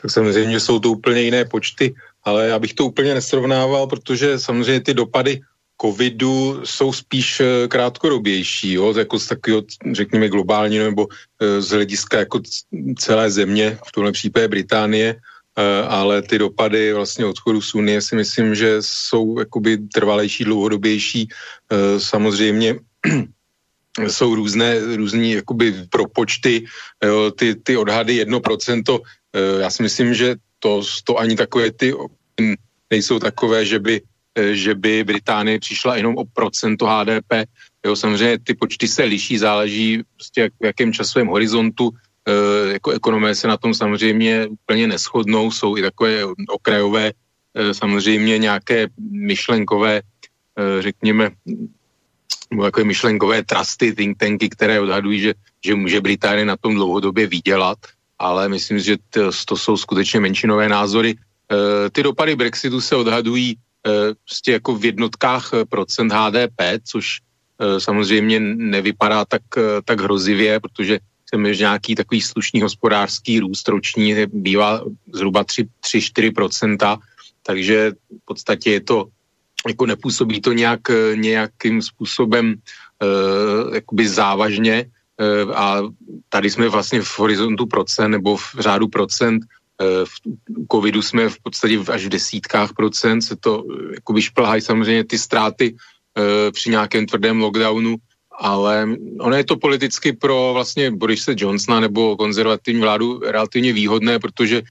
Tak 0.01 0.11
samozřejmě 0.11 0.59
jsou 0.59 0.79
to 0.79 0.89
úplně 0.89 1.21
jiné 1.21 1.45
počty, 1.45 1.95
ale 2.23 2.47
já 2.47 2.59
bych 2.59 2.73
to 2.73 2.85
úplně 2.85 3.13
nesrovnával, 3.13 3.87
protože 3.87 4.39
samozřejmě 4.39 4.79
ty 4.79 4.93
dopady 4.93 5.41
covidu 5.81 6.61
jsou 6.63 6.93
spíš 6.93 7.39
eh, 7.39 7.67
krátkodobější, 7.67 8.73
jo, 8.73 8.93
jako 8.97 9.19
z 9.19 9.27
takového, 9.27 9.63
řekněme, 9.91 10.29
globální 10.29 10.79
nebo 10.79 11.07
eh, 11.11 11.61
z 11.61 11.69
hlediska 11.69 12.19
jako 12.19 12.39
celé 12.97 13.31
země, 13.31 13.77
v 13.87 13.91
tomhle 13.91 14.11
případě 14.11 14.47
Británie, 14.47 15.15
eh, 15.15 15.83
ale 15.87 16.21
ty 16.21 16.37
dopady 16.37 16.93
vlastně 16.93 17.25
odchodu 17.25 17.61
z 17.61 17.75
Unie 17.75 18.01
si 18.01 18.15
myslím, 18.15 18.55
že 18.55 18.77
jsou 18.79 19.39
jakoby 19.39 19.77
trvalejší, 19.77 20.43
dlouhodobější. 20.43 21.27
Samozřejmě 21.97 22.79
jsou 24.07 24.35
různé, 24.35 24.79
různý 24.95 25.31
jakoby 25.31 25.87
propočty, 25.89 26.65
jo, 27.03 27.31
ty, 27.31 27.55
ty 27.55 27.77
odhady 27.77 28.23
1%, 28.23 28.99
já 29.59 29.69
si 29.69 29.83
myslím, 29.83 30.13
že 30.13 30.35
to, 30.59 30.81
to 31.03 31.17
ani 31.17 31.35
takové 31.35 31.71
ty 31.71 31.93
nejsou 32.91 33.19
takové, 33.19 33.65
že 33.65 33.79
by 33.79 34.01
že 34.35 34.75
by 34.75 35.03
Británie 35.03 35.59
přišla 35.59 35.95
jenom 35.95 36.17
o 36.17 36.25
procento 36.25 36.85
HDP. 36.85 37.47
Jo, 37.85 37.95
samozřejmě 37.95 38.39
ty 38.39 38.53
počty 38.53 38.87
se 38.87 39.03
liší, 39.03 39.37
záleží 39.37 40.03
prostě 40.15 40.41
jak, 40.41 40.53
v 40.61 40.65
jakém 40.65 40.93
časovém 40.93 41.27
horizontu. 41.27 41.91
E, 42.27 42.73
jako 42.73 42.91
ekonomé 42.91 43.35
se 43.35 43.47
na 43.47 43.57
tom 43.57 43.73
samozřejmě 43.73 44.47
úplně 44.47 44.87
neschodnou, 44.87 45.51
jsou 45.51 45.77
i 45.77 45.81
takové 45.81 46.25
okrajové, 46.49 47.11
e, 47.53 47.73
samozřejmě 47.73 48.37
nějaké 48.37 48.87
myšlenkové, 49.11 50.01
e, 50.01 50.81
řekněme, 50.81 51.31
takové 52.61 52.83
myšlenkové 52.83 53.43
trusty, 53.43 53.93
think 53.93 54.17
tanky, 54.17 54.49
které 54.49 54.79
odhadují, 54.79 55.19
že, 55.19 55.33
že 55.65 55.75
může 55.75 56.01
Británie 56.01 56.45
na 56.45 56.57
tom 56.57 56.75
dlouhodobě 56.75 57.27
vydělat, 57.27 57.77
ale 58.19 58.49
myslím, 58.49 58.79
že 58.79 58.97
to, 59.09 59.31
to 59.45 59.57
jsou 59.57 59.77
skutečně 59.77 60.19
menšinové 60.19 60.69
názory. 60.69 61.15
E, 61.15 61.89
ty 61.89 62.03
dopady 62.03 62.35
Brexitu 62.35 62.81
se 62.81 62.95
odhadují 62.95 63.57
prostě 64.23 64.51
jako 64.51 64.75
v 64.75 64.85
jednotkách 64.85 65.53
eh, 65.53 65.65
procent 65.65 66.11
HDP, 66.11 66.61
což 66.83 67.21
eh, 67.59 67.79
samozřejmě 67.79 68.39
nevypadá 68.39 69.25
tak, 69.25 69.41
tak 69.85 69.99
hrozivě, 70.01 70.59
protože 70.59 70.99
chceme, 71.25 71.53
že 71.53 71.63
nějaký 71.63 71.95
takový 71.95 72.21
slušný 72.21 72.61
hospodářský 72.61 73.39
růst 73.39 73.67
roční 73.67 74.15
bývá 74.25 74.81
zhruba 75.13 75.43
3-4%, 75.43 76.97
takže 77.43 77.91
v 77.91 78.25
podstatě 78.25 78.71
je 78.71 78.81
to, 78.81 79.05
jako 79.67 79.85
nepůsobí 79.85 80.41
to 80.41 80.53
nějak, 80.53 80.81
nějakým 81.15 81.81
způsobem 81.81 82.55
jakoby 83.73 84.09
závažně 84.09 84.85
a 85.55 85.81
tady 86.29 86.49
jsme 86.49 86.69
vlastně 86.69 87.01
v 87.01 87.19
horizontu 87.19 87.65
procent 87.65 88.11
nebo 88.11 88.37
v 88.37 88.55
řádu 88.59 88.87
procent 88.87 89.41
Eh, 89.41 89.64
v 89.81 90.15
covidu 90.71 91.01
jsme 91.01 91.29
v 91.29 91.39
podstatě 91.39 91.79
až 91.91 92.05
v 92.05 92.09
desítkách 92.09 92.73
procent, 92.73 93.21
se 93.21 93.35
to 93.35 93.63
eh, 93.63 93.93
jako 93.93 94.13
vyšplhají 94.13 94.61
samozřejmě 94.61 95.03
ty 95.03 95.17
ztráty 95.17 95.75
eh, 95.75 96.51
při 96.51 96.69
nějakém 96.69 97.05
tvrdém 97.05 97.41
lockdownu, 97.41 97.95
ale 98.31 98.87
ono 99.19 99.35
je 99.35 99.43
to 99.43 99.55
politicky 99.57 100.13
pro 100.13 100.51
vlastně 100.53 100.91
Borise 100.91 101.35
Johnsona 101.37 101.79
nebo 101.79 102.17
konzervativní 102.17 102.81
vládu 102.81 103.19
relativně 103.19 103.73
výhodné, 103.73 104.19
protože 104.19 104.61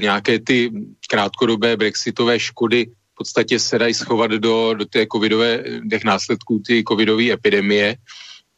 nějaké 0.00 0.38
ty 0.38 0.70
krátkodobé 1.10 1.76
brexitové 1.76 2.40
škody 2.40 2.86
v 2.86 3.14
podstatě 3.14 3.58
se 3.58 3.78
dají 3.78 3.94
schovat 3.94 4.30
do, 4.30 4.74
do 4.74 4.84
té 4.84 5.06
covidové, 5.12 5.64
těch 5.90 6.04
následků 6.04 6.62
ty 6.66 6.84
covidové 6.88 7.30
epidemie, 7.30 7.96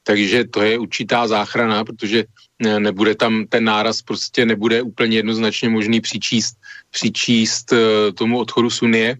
takže 0.03 0.45
to 0.45 0.63
je 0.63 0.79
určitá 0.79 1.29
záchrana, 1.29 1.85
protože 1.85 2.25
nebude 2.61 3.15
tam 3.15 3.47
ten 3.49 3.65
náraz, 3.65 4.03
prostě 4.03 4.47
nebude 4.47 4.83
úplně 4.83 5.17
jednoznačně 5.17 5.69
možný 5.69 6.01
přičíst, 6.01 6.57
přičíst 6.91 7.73
uh, 7.73 7.79
tomu 8.15 8.39
odchodu 8.39 8.71
z 8.71 8.83
Unie, 8.83 9.17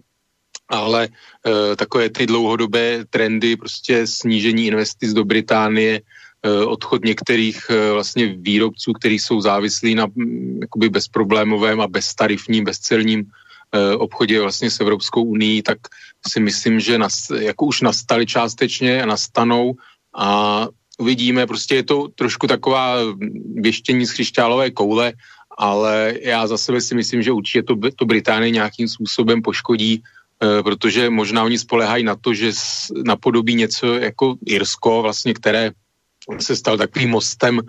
ale 0.69 1.07
uh, 1.09 1.75
takové 1.75 2.09
ty 2.09 2.25
dlouhodobé 2.25 3.05
trendy, 3.09 3.57
prostě 3.57 4.07
snížení 4.07 4.67
investic 4.67 5.13
do 5.13 5.25
Británie, 5.25 6.01
uh, 6.01 6.71
odchod 6.71 7.05
některých 7.05 7.71
vlastně 7.93 8.27
výrobců, 8.37 8.93
kteří 8.93 9.19
jsou 9.19 9.41
závislí 9.41 9.95
na 9.95 10.05
mm, 10.05 10.59
jakoby 10.61 10.89
bezproblémovém 10.89 11.81
a 11.81 11.87
beztarifním, 11.87 12.63
bezcelním 12.63 13.25
obchodě 13.97 14.41
vlastně 14.41 14.71
s 14.71 14.79
Evropskou 14.79 15.23
unii, 15.23 15.63
tak 15.63 15.77
si 16.27 16.39
myslím, 16.39 16.79
že 16.79 16.97
nas, 16.97 17.31
jako 17.39 17.65
už 17.65 17.81
nastali 17.81 18.25
částečně 18.25 19.03
a 19.03 19.05
nastanou 19.05 19.73
a 20.15 20.67
uvidíme, 21.01 21.49
prostě 21.49 21.81
je 21.81 21.83
to 21.83 22.07
trošku 22.15 22.47
taková 22.47 23.17
věštění 23.55 24.05
z 24.05 24.13
křišťálové 24.13 24.71
koule, 24.71 25.13
ale 25.57 26.13
já 26.21 26.47
za 26.47 26.57
sebe 26.57 26.81
si 26.81 26.95
myslím, 26.95 27.21
že 27.21 27.31
určitě 27.33 27.63
to, 27.63 27.73
to 27.95 28.05
Británii 28.05 28.51
nějakým 28.53 28.87
způsobem 28.87 29.41
poškodí, 29.41 29.97
e, 29.97 30.63
protože 30.63 31.09
možná 31.09 31.43
oni 31.43 31.57
spolehají 31.57 32.03
na 32.05 32.15
to, 32.15 32.33
že 32.33 32.53
napodobí 33.05 33.55
něco 33.55 33.97
jako 33.97 34.35
Irsko, 34.45 35.01
vlastně, 35.01 35.33
které 35.33 35.71
se 36.39 36.55
stal 36.55 36.77
takovým 36.77 37.09
mostem, 37.09 37.59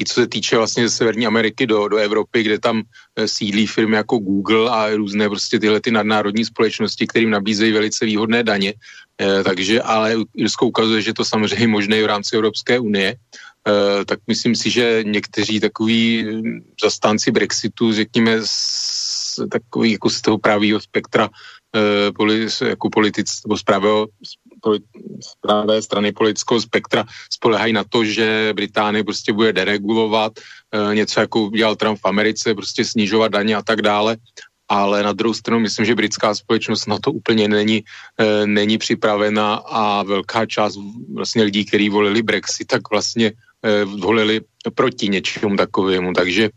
i 0.00 0.04
co 0.04 0.14
se 0.14 0.26
týče 0.28 0.56
vlastně 0.56 0.88
Severní 0.88 1.26
Ameriky 1.26 1.66
do, 1.66 1.88
do 1.88 1.96
Evropy, 1.96 2.42
kde 2.42 2.58
tam 2.58 2.82
eh, 3.16 3.28
sídlí 3.28 3.66
firmy 3.66 3.96
jako 3.96 4.18
Google 4.18 4.70
a 4.70 4.92
různé 4.96 5.28
prostě 5.28 5.58
tyhle 5.58 5.80
ty 5.80 5.90
nadnárodní 5.90 6.44
společnosti, 6.44 7.06
kterým 7.06 7.30
nabízejí 7.30 7.72
velice 7.72 8.04
výhodné 8.04 8.44
daně. 8.44 8.74
E, 9.22 9.44
takže, 9.44 9.82
ale 9.82 10.16
Irsko 10.34 10.66
ukazuje, 10.66 11.02
že 11.02 11.12
to 11.12 11.24
samozřejmě 11.24 11.66
možné 11.68 12.02
v 12.02 12.06
rámci 12.06 12.36
Evropské 12.36 12.78
unie. 12.78 13.14
E, 13.14 14.04
tak 14.04 14.18
myslím 14.26 14.54
si, 14.54 14.70
že 14.70 15.04
někteří 15.06 15.60
takový 15.60 16.24
hm, 16.24 16.60
zastánci 16.82 17.30
Brexitu, 17.30 17.92
řekněme, 17.92 18.40
z, 18.44 19.38
takový 19.50 19.92
jako 19.92 20.10
z 20.10 20.20
toho 20.20 20.38
pravého 20.38 20.80
spektra 20.80 21.28
e, 21.76 22.12
poli, 22.12 22.48
jako 22.66 22.90
politic, 22.90 23.30
nebo 23.46 23.58
z 23.58 23.62
pravého 23.62 24.08
z 25.20 25.34
pravé 25.40 25.82
strany 25.82 26.12
politického 26.12 26.60
spektra 26.60 27.04
spolehají 27.30 27.72
na 27.72 27.84
to, 27.84 28.04
že 28.04 28.52
Británie 28.54 29.04
prostě 29.04 29.32
bude 29.32 29.52
deregulovat, 29.52 30.32
něco 30.94 31.20
jako 31.20 31.40
udělal 31.42 31.76
Trump 31.76 31.98
v 31.98 32.08
Americe, 32.08 32.54
prostě 32.54 32.84
snižovat 32.84 33.32
daně 33.32 33.56
a 33.56 33.62
tak 33.62 33.82
dále 33.82 34.16
ale 34.72 35.02
na 35.02 35.12
druhou 35.12 35.36
stranu 35.36 35.60
myslím, 35.60 35.84
že 35.84 35.94
britská 35.94 36.34
společnost 36.34 36.88
na 36.88 36.96
to 36.96 37.12
úplně 37.12 37.48
není, 37.48 37.84
e, 38.16 38.46
není 38.46 38.78
připravena 38.78 39.54
a 39.68 40.02
velká 40.02 40.46
část 40.46 40.80
vlastně 41.12 41.42
lidí, 41.42 41.64
kteří 41.64 41.88
volili 41.92 42.22
Brexit, 42.22 42.72
tak 42.72 42.88
vlastně 42.90 43.36
e, 43.36 43.84
volili 43.84 44.40
proti 44.74 45.08
něčemu 45.08 45.56
takovému, 45.56 46.12
takže 46.16 46.50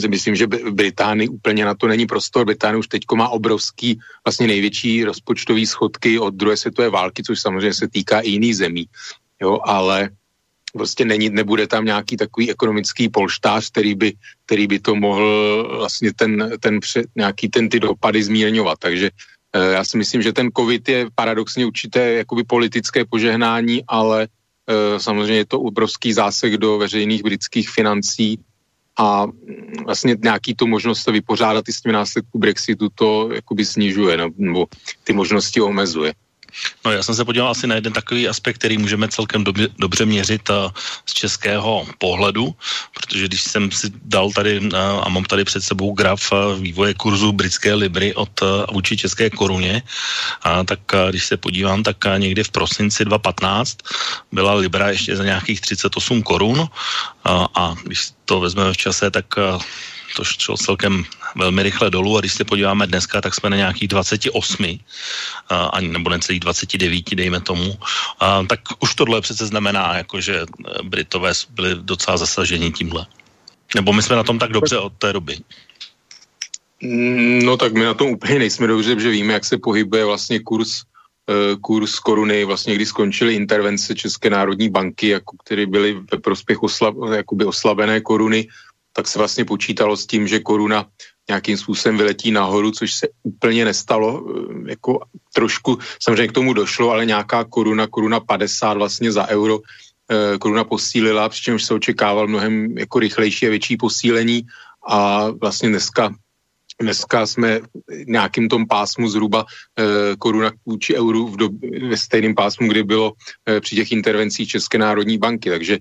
si 0.00 0.08
myslím, 0.08 0.36
že 0.36 0.46
Británii 0.50 1.28
úplně 1.28 1.64
na 1.64 1.74
to 1.74 1.86
není 1.86 2.06
prostor. 2.06 2.44
Británie 2.44 2.82
už 2.82 2.88
teď 2.88 3.02
má 3.14 3.28
obrovský, 3.28 3.96
vlastně 4.26 4.46
největší 4.46 5.04
rozpočtový 5.04 5.64
schodky 5.66 6.18
od 6.18 6.34
druhé 6.34 6.56
světové 6.56 6.90
války, 6.90 7.22
což 7.22 7.40
samozřejmě 7.40 7.74
se 7.74 7.88
týká 7.88 8.20
i 8.20 8.30
jiných 8.36 8.56
zemí. 8.56 8.84
Jo, 9.40 9.62
ale 9.64 10.10
prostě 10.78 11.04
není, 11.04 11.30
nebude 11.30 11.66
tam 11.66 11.84
nějaký 11.84 12.16
takový 12.16 12.50
ekonomický 12.50 13.08
polštář, 13.08 13.70
který 13.70 13.94
by, 13.94 14.08
který 14.46 14.66
by 14.66 14.78
to 14.78 14.94
mohl 14.94 15.28
vlastně 15.78 16.14
ten, 16.14 16.50
ten 16.60 16.80
před, 16.80 17.06
nějaký 17.16 17.48
ten 17.48 17.68
ty 17.68 17.80
dopady 17.80 18.22
zmírňovat. 18.22 18.78
Takže 18.78 19.10
e, 19.52 19.58
já 19.72 19.84
si 19.84 19.98
myslím, 19.98 20.22
že 20.22 20.32
ten 20.32 20.48
covid 20.56 20.88
je 20.88 21.06
paradoxně 21.14 21.66
určité 21.66 22.22
jakoby 22.22 22.44
politické 22.44 23.04
požehnání, 23.04 23.82
ale 23.88 24.24
e, 24.24 25.00
samozřejmě 25.00 25.36
je 25.36 25.52
to 25.52 25.60
obrovský 25.60 26.12
zásek 26.12 26.56
do 26.56 26.78
veřejných 26.78 27.22
britských 27.22 27.70
financí 27.70 28.38
a 28.98 29.26
vlastně 29.84 30.16
nějaký 30.22 30.54
tu 30.54 30.66
možnost 30.66 31.02
se 31.02 31.12
vypořádat 31.12 31.68
i 31.68 31.72
s 31.72 31.80
tím 31.80 31.92
následku 31.92 32.38
Brexitu 32.38 32.88
to 32.94 33.30
jakoby 33.32 33.64
snižuje 33.64 34.16
nebo 34.38 34.66
ty 35.04 35.12
možnosti 35.12 35.60
omezuje. 35.60 36.12
No 36.84 36.92
já 36.92 37.02
jsem 37.02 37.14
se 37.14 37.24
podíval 37.24 37.50
asi 37.50 37.66
na 37.66 37.74
jeden 37.74 37.92
takový 37.92 38.28
aspekt, 38.28 38.58
který 38.58 38.78
můžeme 38.78 39.08
celkem 39.08 39.44
dobře, 39.44 39.68
dobře 39.78 40.06
měřit 40.06 40.50
uh, 40.50 40.56
z 41.06 41.12
českého 41.14 41.86
pohledu, 41.98 42.54
protože 42.94 43.24
když 43.28 43.42
jsem 43.42 43.70
si 43.70 43.92
dal 44.02 44.30
tady 44.30 44.60
uh, 44.60 44.76
a 44.76 45.08
mám 45.08 45.24
tady 45.24 45.44
před 45.44 45.62
sebou 45.62 45.92
graf 45.92 46.32
uh, 46.32 46.60
vývoje 46.60 46.94
kurzu 46.94 47.32
britské 47.32 47.74
libry 47.74 48.14
od 48.14 48.40
vůči 48.72 48.96
české 48.96 49.30
koruně, 49.30 49.82
uh, 50.46 50.64
tak 50.64 50.80
když 51.10 51.24
se 51.26 51.36
podívám, 51.36 51.82
tak 51.82 51.96
někdy 52.16 52.44
v 52.44 52.50
prosinci 52.50 53.04
2015 53.04 53.76
byla 54.32 54.54
libra 54.54 54.88
ještě 54.88 55.16
za 55.16 55.24
nějakých 55.24 55.60
38 55.60 56.22
korun 56.22 56.68
a 57.54 57.74
když 57.84 58.10
to 58.24 58.40
vezmeme 58.40 58.72
v 58.72 58.76
čase, 58.76 59.10
tak 59.10 59.26
to 60.16 60.24
šlo 60.24 60.56
celkem 60.56 61.04
velmi 61.36 61.62
rychle 61.62 61.90
dolů 61.90 62.16
a 62.16 62.20
když 62.20 62.32
se 62.32 62.44
podíváme 62.44 62.86
dneska, 62.86 63.20
tak 63.20 63.34
jsme 63.34 63.50
na 63.50 63.56
nějakých 63.56 63.88
28, 63.88 64.78
ani 65.72 65.88
nebo 65.88 66.10
necelých 66.10 66.40
29, 66.40 67.14
dejme 67.14 67.40
tomu, 67.40 67.78
a, 68.20 68.42
tak 68.42 68.60
už 68.78 68.94
tohle 68.94 69.20
přece 69.20 69.46
znamená, 69.46 69.96
jako, 69.96 70.20
že 70.20 70.42
Britové 70.82 71.32
byli 71.50 71.74
docela 71.74 72.16
zasaženi 72.16 72.72
tímhle. 72.72 73.06
Nebo 73.74 73.92
my 73.92 74.02
jsme 74.02 74.16
na 74.16 74.22
tom 74.24 74.38
tak 74.38 74.52
dobře 74.52 74.78
od 74.78 74.92
té 74.98 75.12
doby. 75.12 75.36
No 77.42 77.56
tak 77.56 77.72
my 77.72 77.84
na 77.84 77.94
tom 77.94 78.08
úplně 78.08 78.38
nejsme 78.38 78.66
dobře, 78.66 79.00
že 79.00 79.10
víme, 79.10 79.32
jak 79.32 79.44
se 79.44 79.58
pohybuje 79.58 80.04
vlastně 80.04 80.40
kurz 80.40 80.82
kurz 81.60 81.98
koruny, 81.98 82.44
vlastně 82.44 82.74
když 82.74 82.88
skončily 82.88 83.34
intervence 83.34 83.94
České 83.94 84.30
národní 84.30 84.70
banky, 84.70 85.08
jako, 85.08 85.36
které 85.44 85.66
byly 85.66 86.00
ve 86.12 86.18
prospěch 86.18 86.62
oslab, 86.62 86.94
jakoby 87.12 87.44
oslabené 87.44 88.00
koruny, 88.00 88.48
tak 88.98 89.06
se 89.08 89.18
vlastně 89.18 89.44
počítalo 89.44 89.96
s 89.96 90.06
tím, 90.06 90.26
že 90.26 90.42
koruna 90.42 90.90
nějakým 91.28 91.56
způsobem 91.56 91.96
vyletí 91.96 92.30
nahoru, 92.34 92.70
což 92.70 92.94
se 92.94 93.06
úplně 93.22 93.64
nestalo. 93.64 94.26
Eh, 94.26 94.74
jako 94.74 95.06
trošku 95.34 95.78
samozřejmě 96.02 96.28
k 96.28 96.38
tomu 96.42 96.52
došlo, 96.52 96.90
ale 96.90 97.06
nějaká 97.06 97.44
koruna, 97.44 97.86
koruna 97.86 98.20
50 98.20 98.74
vlastně 98.74 99.12
za 99.12 99.28
euro 99.30 99.62
eh, 100.10 100.38
koruna 100.38 100.64
posílila, 100.64 101.28
přičemž 101.28 101.64
se 101.64 101.74
očekával 101.74 102.26
mnohem 102.26 102.78
jako 102.78 102.98
rychlejší 102.98 103.46
a 103.46 103.54
větší 103.54 103.76
posílení 103.76 104.42
a 104.82 105.30
vlastně 105.30 105.68
dneska 105.68 106.10
Dneska 106.80 107.26
jsme 107.26 107.60
v 107.60 108.06
nějakým 108.06 108.48
tom 108.48 108.66
pásmu 108.66 109.08
zhruba 109.08 109.44
e, 109.44 110.16
koruna 110.16 110.52
vůči 110.66 110.94
euru 110.94 111.26
v 111.26 111.36
dob, 111.36 111.52
ve 111.88 111.96
stejném 111.96 112.34
pásmu, 112.34 112.68
kdy 112.68 112.82
bylo 112.82 113.12
e, 113.48 113.60
při 113.60 113.76
těch 113.76 113.92
intervencích 113.92 114.48
České 114.48 114.78
národní 114.78 115.18
banky, 115.18 115.50
takže 115.50 115.74
e, 115.74 115.80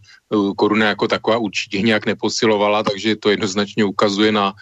koruna 0.58 0.86
jako 0.86 1.08
taková 1.08 1.38
určitě 1.38 1.82
nějak 1.82 2.06
neposilovala, 2.06 2.84
takže 2.84 3.16
to 3.16 3.30
jednoznačně 3.30 3.86
ukazuje 3.86 4.32
na, 4.32 4.54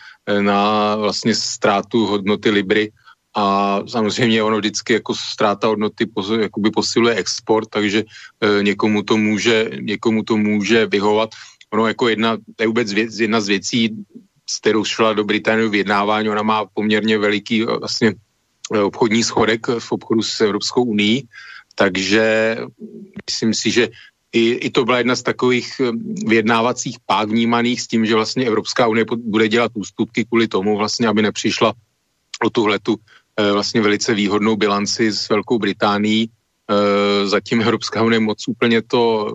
na 0.42 0.96
vlastně 0.96 1.36
ztrátu 1.36 2.06
hodnoty 2.06 2.50
Libry 2.50 2.92
a 3.36 3.80
samozřejmě 3.88 4.44
ono 4.44 4.58
vždycky 4.58 4.94
jako 4.94 5.16
ztráta 5.16 5.68
hodnoty 5.68 6.08
jakoby 6.40 6.72
posiluje 6.72 7.16
export, 7.16 7.70
takže 7.70 8.04
e, 8.04 8.64
někomu 8.64 9.04
to 9.04 9.18
může, 9.18 9.70
někomu 9.80 10.24
to 10.24 10.38
může 10.38 10.86
vyhovat. 10.86 11.30
Ono 11.74 11.88
jako 11.88 12.10
jedna, 12.10 12.38
to 12.56 12.64
je 12.64 12.68
vůbec 12.68 12.94
věc, 12.94 13.20
jedna 13.20 13.42
z 13.42 13.48
věcí, 13.48 13.96
s 14.46 14.60
kterou 14.60 14.86
šla 14.86 15.14
do 15.14 15.24
Británie 15.24 15.70
vyjednávání, 15.70 16.30
ona 16.30 16.44
má 16.44 16.66
poměrně 16.74 17.18
veliký 17.18 17.64
eh, 17.64 17.66
vlastně 17.66 18.14
eh, 18.74 18.80
obchodní 18.80 19.24
schodek 19.24 19.68
v 19.80 19.92
obchodu 19.92 20.22
s 20.22 20.42
Evropskou 20.42 20.84
unii, 20.84 21.24
takže 21.76 22.58
myslím 23.26 23.54
si, 23.54 23.72
že 23.72 23.90
i, 24.32 24.52
i 24.52 24.70
to 24.70 24.86
byla 24.86 24.98
jedna 24.98 25.16
z 25.16 25.24
takových 25.24 25.82
eh, 25.82 25.92
vyjednávacích 26.28 26.98
pák 27.06 27.30
vnímaných 27.30 27.82
s 27.82 27.88
tím, 27.88 28.06
že 28.06 28.16
vlastně 28.16 28.46
Evropská 28.46 28.88
unie 28.88 29.06
bude 29.18 29.48
dělat 29.48 29.72
ústupky 29.74 30.26
kvůli 30.26 30.48
tomu, 30.48 30.78
vlastně, 30.78 31.08
aby 31.08 31.22
nepřišla 31.22 31.74
o 32.46 32.50
tuhletu 32.50 32.96
vlastně 33.54 33.82
velice 33.82 34.14
výhodnou 34.14 34.56
bilanci 34.56 35.12
s 35.12 35.30
Velkou 35.30 35.60
Británií. 35.60 36.30
Zatím 37.26 37.62
Evropská 37.62 38.04
unie 38.04 38.20
moc 38.20 38.48
úplně 38.48 38.82
to 38.82 39.28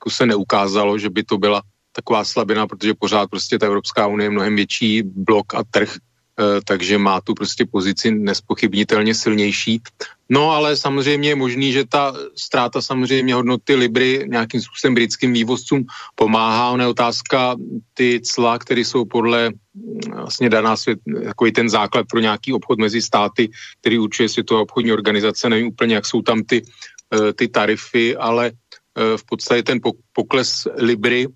jako 0.00 0.10
se 0.10 0.26
neukázalo, 0.26 0.98
že 0.98 1.10
by 1.10 1.22
to 1.22 1.38
byla 1.38 1.62
taková 1.92 2.24
slabina, 2.24 2.66
protože 2.66 2.94
pořád 2.94 3.30
prostě 3.30 3.58
ta 3.58 3.66
Evropská 3.66 4.06
unie 4.06 4.26
je 4.26 4.30
mnohem 4.30 4.56
větší 4.56 5.02
blok 5.02 5.54
a 5.54 5.62
trh, 5.70 5.96
eh, 5.96 6.60
takže 6.64 6.98
má 6.98 7.20
tu 7.20 7.34
prostě 7.34 7.66
pozici 7.66 8.10
nespochybnitelně 8.10 9.14
silnější. 9.14 9.82
No 10.30 10.50
ale 10.50 10.76
samozřejmě 10.76 11.28
je 11.28 11.36
možný, 11.36 11.72
že 11.72 11.84
ta 11.84 12.14
ztráta 12.38 12.82
samozřejmě 12.82 13.34
hodnoty 13.34 13.74
Libry 13.74 14.26
nějakým 14.30 14.60
způsobem 14.62 14.94
britským 14.94 15.32
vývozcům 15.32 15.84
pomáhá. 16.14 16.70
Ona 16.70 16.84
je 16.84 16.94
otázka 16.94 17.56
ty 17.94 18.20
cla, 18.22 18.58
které 18.58 18.80
jsou 18.80 19.04
podle 19.04 19.50
mm, 19.50 20.00
vlastně 20.14 20.48
daná 20.50 20.76
svět, 20.76 20.98
takový 21.24 21.52
ten 21.52 21.68
základ 21.68 22.06
pro 22.06 22.20
nějaký 22.20 22.52
obchod 22.52 22.78
mezi 22.78 23.02
státy, 23.02 23.50
který 23.80 23.98
určuje 23.98 24.28
Světová 24.28 24.60
obchodní 24.60 24.92
organizace. 24.92 25.48
Nevím 25.50 25.74
úplně, 25.74 25.94
jak 25.94 26.06
jsou 26.06 26.22
tam 26.22 26.46
ty, 26.46 26.62
eh, 27.10 27.32
ty 27.32 27.48
tarify, 27.48 28.16
ale 28.16 28.54
eh, 28.54 29.16
v 29.18 29.24
podstatě 29.24 29.62
ten 29.62 29.78
pokles 30.14 30.68
Libry 30.78 31.26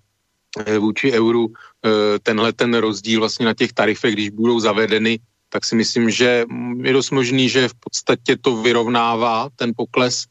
vůči 0.79 1.11
euru 1.11 1.47
eh, 1.51 2.19
tenhle 2.23 2.53
ten 2.53 2.73
rozdíl 2.73 3.19
vlastně 3.19 3.45
na 3.45 3.53
těch 3.53 3.73
tarifech, 3.73 4.13
když 4.13 4.29
budou 4.29 4.59
zavedeny, 4.59 5.19
tak 5.49 5.65
si 5.65 5.75
myslím, 5.75 6.09
že 6.09 6.45
je 6.83 6.93
dost 6.93 7.11
možný, 7.11 7.49
že 7.49 7.67
v 7.67 7.75
podstatě 7.79 8.37
to 8.41 8.61
vyrovnává 8.61 9.49
ten 9.55 9.71
pokles, 9.75 10.25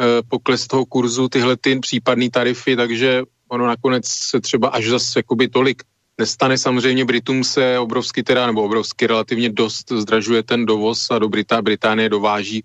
eh, 0.00 0.22
pokles 0.28 0.66
toho 0.66 0.86
kurzu, 0.86 1.28
tyhle 1.28 1.56
ty 1.56 1.78
případné 1.78 2.30
tarify, 2.30 2.76
takže 2.76 3.22
ono 3.48 3.66
nakonec 3.66 4.06
se 4.06 4.40
třeba 4.40 4.68
až 4.68 4.88
zase 4.88 5.18
jakoby 5.18 5.48
tolik 5.48 5.82
nestane. 6.18 6.58
Samozřejmě 6.58 7.04
Britům 7.04 7.44
se 7.44 7.78
obrovsky 7.78 8.22
teda, 8.22 8.46
nebo 8.46 8.62
obrovsky 8.62 9.06
relativně 9.06 9.50
dost 9.50 9.92
zdražuje 9.92 10.42
ten 10.42 10.66
dovoz 10.66 11.10
a 11.10 11.18
do 11.18 11.28
Britá, 11.28 11.62
Británie 11.62 12.08
dováží 12.08 12.64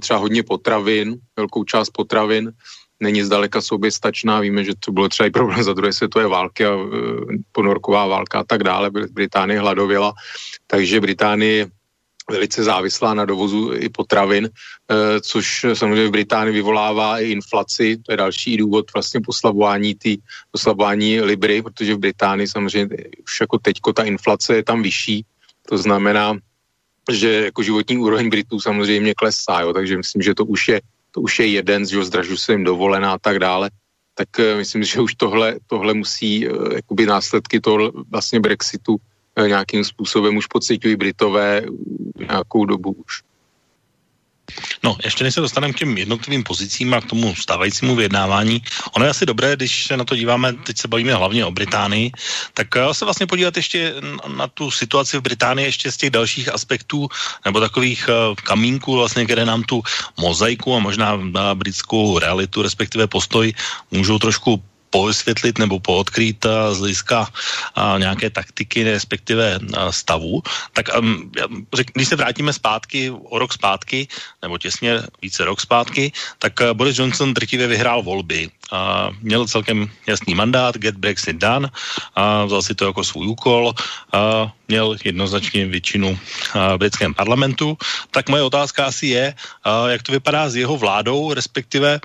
třeba 0.00 0.18
hodně 0.18 0.42
potravin, 0.42 1.18
velkou 1.36 1.64
část 1.64 1.90
potravin, 1.90 2.52
není 3.04 3.22
zdaleka 3.22 3.60
soběstačná. 3.60 4.40
Víme, 4.40 4.64
že 4.64 4.72
to 4.80 4.92
bylo 4.92 5.08
třeba 5.08 5.26
i 5.26 5.30
problém 5.30 5.62
za 5.62 5.72
druhé 5.72 5.92
světové 5.92 6.26
války 6.26 6.66
a 6.66 6.72
e, 6.72 6.78
ponorková 7.52 8.06
válka 8.06 8.40
a 8.40 8.44
tak 8.44 8.64
dále. 8.64 8.90
Británie 8.90 9.60
hladověla, 9.60 10.12
takže 10.66 11.00
Británie 11.00 11.68
velice 12.30 12.64
závislá 12.64 13.14
na 13.14 13.24
dovozu 13.24 13.76
i 13.76 13.88
potravin, 13.88 14.48
e, 14.48 15.20
což 15.20 15.66
samozřejmě 15.74 16.08
v 16.08 16.10
Británii 16.10 16.54
vyvolává 16.54 17.20
i 17.20 17.30
inflaci, 17.30 17.96
to 18.00 18.12
je 18.12 18.16
další 18.16 18.56
důvod 18.56 18.88
vlastně 18.94 19.20
poslabování, 19.20 19.94
tý, 19.94 20.18
poslabování 20.50 21.20
Libry, 21.20 21.62
protože 21.62 21.94
v 21.94 21.98
Británii 21.98 22.48
samozřejmě 22.48 22.88
už 23.24 23.40
jako 23.40 23.58
teďko 23.58 23.92
ta 23.92 24.02
inflace 24.02 24.56
je 24.56 24.64
tam 24.64 24.82
vyšší, 24.82 25.24
to 25.68 25.78
znamená, 25.78 26.36
že 27.12 27.52
jako 27.52 27.62
životní 27.62 27.98
úroveň 27.98 28.30
Britů 28.30 28.60
samozřejmě 28.60 29.14
klesá, 29.14 29.60
jo, 29.60 29.72
takže 29.72 29.96
myslím, 29.96 30.22
že 30.22 30.34
to 30.34 30.44
už 30.44 30.68
je 30.68 30.80
to 31.14 31.20
už 31.20 31.38
je 31.38 31.46
jeden, 31.46 31.86
že 31.86 32.04
zdražu 32.04 32.36
se 32.36 32.52
jim 32.52 32.64
dovolená 32.64 33.12
a 33.12 33.18
tak 33.18 33.38
dále, 33.38 33.70
tak 34.14 34.28
uh, 34.38 34.58
myslím, 34.58 34.82
že 34.82 35.00
už 35.00 35.14
tohle, 35.14 35.56
tohle 35.66 35.94
musí, 35.94 36.48
uh, 36.48 36.74
jakoby 36.74 37.06
následky 37.06 37.60
toho 37.60 37.92
vlastně 38.10 38.40
Brexitu 38.40 38.96
uh, 38.96 39.48
nějakým 39.48 39.84
způsobem 39.84 40.36
už 40.36 40.46
pocitují 40.46 40.96
Britové 40.96 41.62
nějakou 42.18 42.64
dobu 42.64 42.92
už. 43.06 43.22
No, 44.82 44.96
ještě 45.04 45.24
než 45.24 45.34
se 45.34 45.40
dostaneme 45.40 45.72
k 45.72 45.78
těm 45.78 45.98
jednotlivým 45.98 46.44
pozicím 46.44 46.94
a 46.94 47.00
k 47.00 47.08
tomu 47.08 47.34
stávajícímu 47.34 47.96
vyjednávání, 47.96 48.62
ono 48.92 49.04
je 49.04 49.10
asi 49.10 49.26
dobré, 49.26 49.56
když 49.56 49.86
se 49.86 49.96
na 49.96 50.04
to 50.04 50.16
díváme, 50.16 50.52
teď 50.52 50.78
se 50.78 50.88
bavíme 50.88 51.14
hlavně 51.14 51.44
o 51.44 51.50
Británii, 51.50 52.12
tak 52.54 52.76
eh, 52.76 52.94
se 52.94 53.04
vlastně 53.04 53.26
podívat 53.26 53.56
ještě 53.56 53.94
na 54.36 54.46
tu 54.48 54.70
situaci 54.70 55.18
v 55.18 55.22
Británii 55.22 55.66
ještě 55.66 55.92
z 55.92 55.96
těch 55.96 56.10
dalších 56.10 56.48
aspektů, 56.52 57.08
nebo 57.44 57.60
takových 57.60 58.08
eh, 58.08 58.34
kamínků, 58.44 58.96
vlastně, 58.96 59.24
které 59.24 59.44
nám 59.44 59.62
tu 59.62 59.82
mozaiku 60.20 60.76
a 60.76 60.78
možná 60.78 61.16
britskou 61.54 62.18
realitu, 62.18 62.62
respektive 62.62 63.06
postoj, 63.06 63.52
můžou 63.90 64.18
trošku 64.18 64.62
povysvětlit 64.94 65.58
nebo 65.58 65.82
poodkrýt 65.82 66.46
z 66.46 66.78
hlediska 66.78 67.26
nějaké 67.98 68.30
taktiky, 68.30 68.86
respektive 68.86 69.58
stavu, 69.90 70.42
tak 70.72 70.86
když 71.94 72.08
se 72.08 72.16
vrátíme 72.16 72.52
zpátky, 72.52 73.10
o 73.10 73.38
rok 73.38 73.52
zpátky, 73.52 74.08
nebo 74.42 74.58
těsně 74.58 75.02
více 75.22 75.44
rok 75.44 75.58
zpátky, 75.60 76.12
tak 76.38 76.54
Boris 76.78 76.98
Johnson 76.98 77.34
drtivě 77.34 77.66
vyhrál 77.66 78.02
volby. 78.02 78.50
A 78.72 79.10
měl 79.20 79.46
celkem 79.46 79.90
jasný 80.06 80.34
mandát, 80.34 80.78
get 80.78 80.96
Brexit 80.96 81.36
done, 81.36 81.68
a 82.14 82.44
vzal 82.44 82.62
si 82.62 82.74
to 82.74 82.86
jako 82.86 83.04
svůj 83.04 83.26
úkol, 83.26 83.74
a 84.12 84.52
měl 84.68 84.96
jednoznačně 85.04 85.66
většinu 85.66 86.18
v 86.54 86.78
britském 86.78 87.14
parlamentu. 87.14 87.78
Tak 88.10 88.28
moje 88.28 88.42
otázka 88.42 88.86
asi 88.86 89.06
je, 89.06 89.34
jak 89.88 90.02
to 90.02 90.12
vypadá 90.12 90.48
s 90.48 90.56
jeho 90.56 90.76
vládou, 90.76 91.32
respektive 91.32 92.00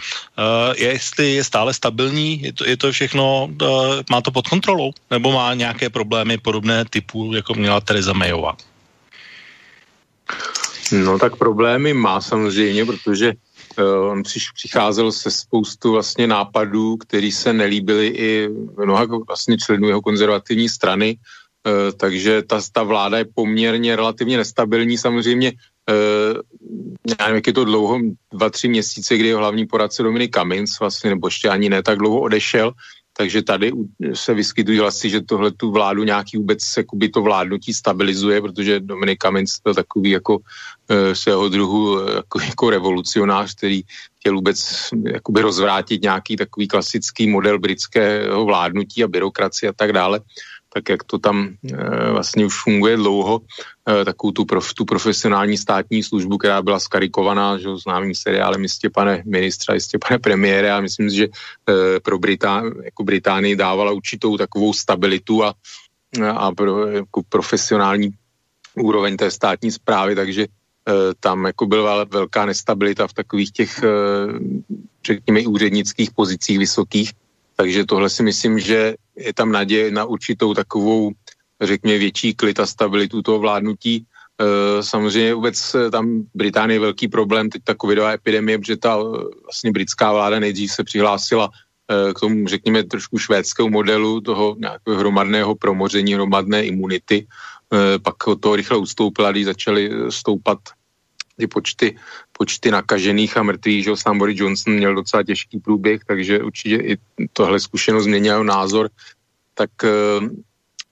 je, 0.76 0.88
jestli 0.88 1.34
je 1.34 1.44
stále 1.44 1.74
stabilní, 1.74 2.42
je 2.42 2.54
to, 2.54 2.68
je 2.68 2.78
to 2.78 2.92
všechno, 2.92 3.50
má 4.10 4.22
to 4.22 4.32
pod 4.32 4.48
kontrolou, 4.48 4.92
nebo 5.12 5.32
má 5.32 5.54
nějaké 5.54 5.90
problémy 5.90 6.38
podobné 6.38 6.86
typu, 6.86 7.34
jako 7.34 7.54
měla 7.54 7.82
Teresa 7.82 8.14
Mayová? 8.14 8.58
No 10.92 11.20
tak 11.20 11.36
problémy 11.36 11.94
má 11.94 12.22
samozřejmě, 12.22 12.86
protože 12.86 13.34
on 14.12 14.24
přicházel 14.56 15.12
se 15.12 15.32
spoustu 15.32 15.92
vlastně 15.92 16.28
nápadů, 16.28 16.98
který 16.98 17.32
se 17.32 17.54
nelíbily 17.54 18.08
i 18.08 18.50
mnoha 18.78 19.06
vlastně 19.28 19.58
členů 19.58 19.88
jeho 19.88 20.02
konzervativní 20.02 20.70
strany, 20.70 21.18
uh, 21.18 21.98
takže 21.98 22.42
ta, 22.42 22.62
ta 22.72 22.84
vláda 22.84 23.18
je 23.18 23.26
poměrně 23.36 23.96
relativně 23.96 24.38
nestabilní. 24.38 24.98
Samozřejmě 24.98 25.52
uh, 25.52 26.42
já 27.10 27.26
nevím, 27.26 27.36
jak 27.36 27.48
je 27.48 27.54
to 27.54 27.66
dlouho, 27.66 28.00
dva, 28.34 28.50
tři 28.50 28.68
měsíce, 28.68 29.18
kdy 29.18 29.28
jeho 29.28 29.40
hlavní 29.40 29.66
poradce 29.66 30.04
Dominik 30.04 30.32
Kamins 30.32 30.80
vlastně, 30.80 31.10
nebo 31.10 31.28
ještě 31.28 31.50
ani 31.50 31.70
ne 31.70 31.84
tak 31.84 31.98
dlouho 31.98 32.20
odešel, 32.22 32.72
takže 33.20 33.44
tady 33.44 33.72
se 34.14 34.34
vyskytují 34.34 34.80
hlasy, 34.80 35.10
že 35.10 35.22
tohle 35.22 35.52
tu 35.52 35.72
vládu 35.72 36.04
nějaký 36.04 36.38
vůbec 36.38 36.60
jakoby 36.78 37.10
to 37.10 37.22
vládnutí 37.22 37.74
stabilizuje, 37.74 38.42
protože 38.42 38.80
Dominik 38.80 39.20
Kamins 39.20 39.60
byl 39.64 39.74
takový 39.74 40.10
jako 40.10 40.40
e, 40.88 41.16
svého 41.16 41.50
druhu 41.50 42.00
e, 42.00 42.16
jako, 42.16 42.40
jako 42.40 42.70
revolucionář, 42.70 43.56
který 43.56 43.82
chtěl 44.20 44.36
vůbec 44.36 44.90
jakoby 45.12 45.42
rozvrátit 45.42 46.02
nějaký 46.02 46.36
takový 46.36 46.68
klasický 46.68 47.28
model 47.28 47.60
britského 47.60 48.46
vládnutí 48.46 49.04
a 49.04 49.12
byrokracie 49.12 49.70
a 49.70 49.74
tak 49.76 49.92
dále 49.92 50.20
tak 50.74 50.90
jak 50.90 51.04
to 51.04 51.20
tam 51.20 51.50
e, 51.74 52.12
vlastně 52.12 52.46
už 52.46 52.64
funguje 52.64 52.98
dlouho, 52.98 53.42
e, 53.90 54.06
takovou 54.06 54.32
tu, 54.32 54.46
prof, 54.46 54.74
tu 54.74 54.86
profesionální 54.86 55.58
státní 55.58 56.04
službu, 56.04 56.38
která 56.38 56.62
byla 56.62 56.80
skarikovaná, 56.80 57.58
že 57.58 57.78
známým 57.84 58.16
seriálem 58.16 58.62
jistě 58.62 58.90
pane 58.90 59.24
ministra, 59.26 59.74
jistě 59.74 59.98
pane 60.08 60.20
premiére 60.20 60.72
a 60.72 60.82
myslím 60.82 61.10
si, 61.10 61.16
že 61.16 61.26
e, 61.26 62.00
pro 62.00 62.20
Britá, 62.20 62.64
jako 62.84 63.04
Británii 63.04 63.56
dávala 63.56 63.92
určitou 63.92 64.38
takovou 64.38 64.74
stabilitu 64.74 65.44
a, 65.44 65.54
a 66.34 66.52
pro, 66.52 66.88
jako 66.88 67.22
profesionální 67.30 68.10
úroveň 68.76 69.18
té 69.18 69.32
státní 69.32 69.72
zprávy, 69.72 70.16
takže 70.16 70.46
tam 71.20 71.46
jako 71.46 71.66
byla 71.66 72.04
velká 72.04 72.46
nestabilita 72.46 73.08
v 73.08 73.14
takových 73.14 73.52
těch, 73.52 73.84
řekněme, 75.06 75.48
úřednických 75.48 76.12
pozicích 76.12 76.60
vysokých, 76.60 77.12
takže 77.60 77.86
tohle 77.86 78.10
si 78.10 78.24
myslím, 78.24 78.60
že 78.60 78.96
je 79.16 79.34
tam 79.36 79.52
naděje 79.52 79.92
na 79.92 80.06
určitou 80.06 80.54
takovou, 80.54 81.12
řekněme, 81.62 82.00
větší 82.00 82.34
klid 82.34 82.60
a 82.60 82.66
stabilitu 82.66 83.22
toho 83.22 83.40
vládnutí. 83.40 84.08
Samozřejmě 84.82 85.34
vůbec 85.34 85.76
tam 85.92 86.24
Británie 86.36 86.76
je 86.76 86.80
velký 86.80 87.08
problém, 87.08 87.50
teď 87.50 87.62
ta 87.64 87.76
covidová 87.76 88.16
epidemie, 88.16 88.58
protože 88.58 88.78
ta 88.78 88.98
vlastně 89.44 89.72
britská 89.72 90.14
vláda 90.14 90.40
nejdřív 90.40 90.72
se 90.72 90.84
přihlásila 90.84 91.50
k 92.16 92.20
tomu, 92.20 92.48
řekněme, 92.48 92.84
trošku 92.84 93.18
švédskému 93.18 93.70
modelu 93.70 94.22
toho 94.22 94.56
nějakého 94.60 94.98
hromadného 94.98 95.56
promoření, 95.56 96.14
hromadné 96.14 96.64
imunity, 96.64 97.28
Eh, 97.74 98.00
pak 98.00 98.16
toho 98.40 98.56
rychle 98.56 98.78
ustoupila, 98.78 99.32
když 99.32 99.46
začaly 99.46 99.90
eh, 99.92 100.12
stoupat 100.12 100.58
ty 101.38 101.48
počty, 101.48 101.98
počty 102.40 102.72
nakažených 102.72 103.38
a 103.38 103.44
mrtvých, 103.44 103.84
že 103.84 103.92
sám 104.00 104.18
Boris 104.18 104.40
Johnson 104.40 104.74
měl 104.74 104.96
docela 104.96 105.24
těžký 105.24 105.60
průběh, 105.60 106.02
takže 106.08 106.40
určitě 106.44 106.76
i 106.76 106.98
tohle 107.34 107.60
zkušenost 107.60 108.04
změnila 108.04 108.44
názor, 108.44 108.90
tak 109.54 109.70
eh, 109.84 110.24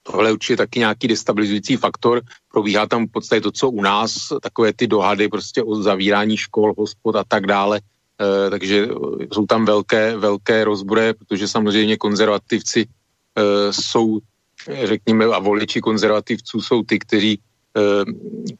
tohle 0.04 0.30
je 0.30 0.34
určitě 0.34 0.58
taky 0.58 0.80
nějaký 0.80 1.08
destabilizující 1.08 1.76
faktor. 1.78 2.22
Probíhá 2.52 2.88
tam 2.88 3.08
v 3.08 3.12
podstatě 3.12 3.42
to, 3.42 3.52
co 3.52 3.70
u 3.70 3.82
nás, 3.82 4.36
takové 4.42 4.74
ty 4.74 4.88
dohady 4.88 5.28
prostě 5.28 5.64
o 5.64 5.76
zavírání 5.76 6.38
škol, 6.38 6.74
hospod 6.78 7.16
a 7.16 7.24
tak 7.24 7.48
dále, 7.48 7.82
takže 8.50 8.88
jsou 9.34 9.46
tam 9.46 9.66
velké, 9.66 10.18
velké 10.18 10.64
rozbroje, 10.64 11.14
protože 11.14 11.48
samozřejmě 11.48 11.98
konzervativci 11.98 12.88
jsou 13.72 14.20
řekněme, 14.84 15.26
a 15.26 15.40
voliči 15.40 15.82
konzervativců 15.82 16.62
jsou 16.62 16.84
ty, 16.84 17.00
kteří 17.00 17.40
eh, 17.40 17.42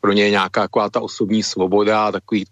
pro 0.02 0.12
ně 0.12 0.24
je 0.24 0.30
nějaká 0.30 0.62
taková 0.62 0.90
ta 0.90 1.02
osobní 1.02 1.44
svoboda 1.44 2.12
takový 2.12 2.46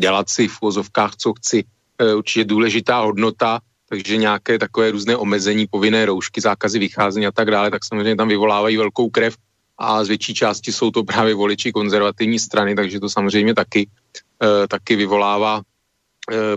dělat 0.00 0.28
si 0.28 0.48
v 0.48 0.60
vozovkách, 0.60 1.16
co 1.16 1.32
chci, 1.32 1.64
eh, 1.98 2.14
určitě 2.14 2.44
důležitá 2.44 3.00
hodnota, 3.00 3.60
takže 3.88 4.16
nějaké 4.16 4.58
takové 4.58 4.90
různé 4.90 5.16
omezení, 5.16 5.66
povinné 5.70 6.06
roušky, 6.06 6.40
zákazy 6.40 6.78
vycházení 6.78 7.26
a 7.26 7.32
tak 7.32 7.50
dále, 7.50 7.70
tak 7.70 7.84
samozřejmě 7.84 8.16
tam 8.16 8.28
vyvolávají 8.28 8.76
velkou 8.76 9.10
krev 9.10 9.36
a 9.78 10.04
z 10.04 10.08
větší 10.08 10.34
části 10.34 10.72
jsou 10.72 10.90
to 10.90 11.04
právě 11.04 11.34
voliči 11.34 11.72
konzervativní 11.72 12.38
strany, 12.38 12.74
takže 12.74 13.00
to 13.00 13.08
samozřejmě 13.08 13.54
taky, 13.54 13.88
eh, 14.42 14.68
taky 14.68 14.96
vyvolává 14.96 15.62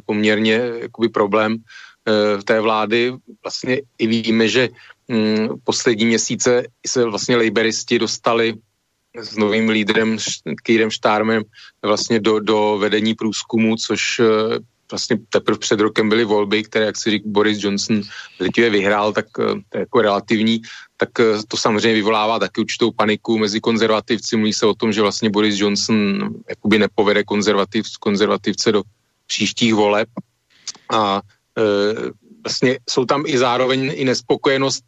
poměrně 0.06 0.86
jakoby 0.86 1.10
problém 1.10 1.58
v 2.38 2.44
té 2.46 2.62
vlády. 2.62 3.18
Vlastně 3.42 3.82
i 3.98 4.06
víme, 4.08 4.46
že 4.46 4.70
mm, 5.10 5.58
poslední 5.64 6.06
měsíce 6.06 6.70
se 6.86 7.02
vlastně 7.02 7.34
laboristi 7.34 8.00
dostali 8.00 8.54
s 9.22 9.36
novým 9.36 9.70
lídrem 9.70 10.18
Kýrem 10.64 10.92
Štármem 10.92 11.44
vlastně 11.86 12.20
do, 12.20 12.40
do 12.40 12.78
vedení 12.80 13.14
průzkumu, 13.14 13.76
což 13.76 14.20
eh, 14.20 14.60
vlastně 14.92 15.18
teprve 15.30 15.58
před 15.58 15.80
rokem 15.80 16.10
byly 16.10 16.26
volby, 16.26 16.64
které, 16.64 16.86
jak 16.86 16.98
si 16.98 17.12
říká 17.12 17.26
Boris 17.28 17.64
Johnson, 17.64 18.02
drtivě 18.40 18.70
vyhrál, 18.70 19.14
tak 19.14 19.26
eh, 19.40 19.44
to 19.70 19.78
je 19.78 19.80
jako 19.80 20.02
relativní, 20.02 20.62
tak 20.98 21.10
eh, 21.20 21.24
to 21.48 21.58
samozřejmě 21.58 21.94
vyvolává 21.94 22.40
taky 22.40 22.62
určitou 22.62 22.92
paniku 22.92 23.38
mezi 23.38 23.60
konzervativci. 23.60 24.38
Mluví 24.38 24.54
se 24.54 24.66
o 24.66 24.74
tom, 24.74 24.94
že 24.94 25.02
vlastně 25.02 25.30
Boris 25.30 25.60
Johnson 25.60 26.30
jakoby 26.50 26.80
nepovede 26.80 27.24
konzervativ, 27.24 27.86
konzervativce 28.00 28.72
do 28.72 28.84
příštích 29.28 29.74
voleb 29.74 30.10
a 30.94 31.22
e, 31.58 31.62
vlastně 32.44 32.80
jsou 32.90 33.06
tam 33.06 33.24
i 33.26 33.38
zároveň 33.38 33.92
i 33.96 34.06
nespokojenost 34.06 34.84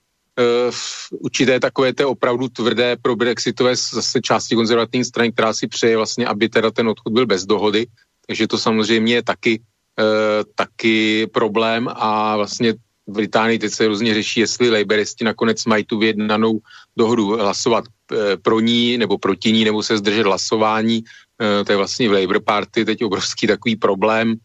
v 0.69 1.12
určité 1.12 1.60
takové 1.60 1.93
té 1.93 2.06
opravdu 2.06 2.47
tvrdé 2.50 2.95
pro 3.02 3.15
brexitové 3.15 3.76
zase 3.76 4.21
části 4.21 4.56
konzervativní 4.56 5.06
strany, 5.06 5.32
která 5.32 5.54
si 5.54 5.67
přeje 5.67 5.97
vlastně, 5.97 6.26
aby 6.26 6.50
teda 6.50 6.71
ten 6.71 6.88
odchod 6.88 7.13
byl 7.13 7.26
bez 7.26 7.45
dohody, 7.45 7.88
takže 8.28 8.47
to 8.47 8.58
samozřejmě 8.58 9.13
je 9.13 9.23
taky, 9.23 9.60
uh, 9.60 10.45
taky 10.56 11.28
problém 11.28 11.89
a 11.89 12.38
vlastně 12.38 12.73
v 13.08 13.12
Británii 13.12 13.60
teď 13.60 13.73
se 13.73 13.88
různě 13.88 14.13
řeší, 14.13 14.39
jestli 14.39 14.69
laboristi 14.69 15.23
nakonec 15.23 15.65
mají 15.65 15.84
tu 15.84 15.97
vyjednanou 15.97 16.60
dohodu 16.97 17.28
hlasovat 17.41 17.86
uh, 17.88 18.17
pro 18.41 18.60
ní 18.60 18.97
nebo 18.97 19.17
proti 19.17 19.52
ní, 19.52 19.65
nebo 19.65 19.84
se 19.84 19.97
zdržet 19.97 20.26
hlasování. 20.26 21.04
To 21.65 21.71
je 21.71 21.78
vlastně 21.78 22.10
v 22.10 22.12
Labour 22.12 22.41
Party 22.43 22.86
teď 22.86 23.04
obrovský 23.04 23.47
takový 23.47 23.76
problém. 23.76 24.36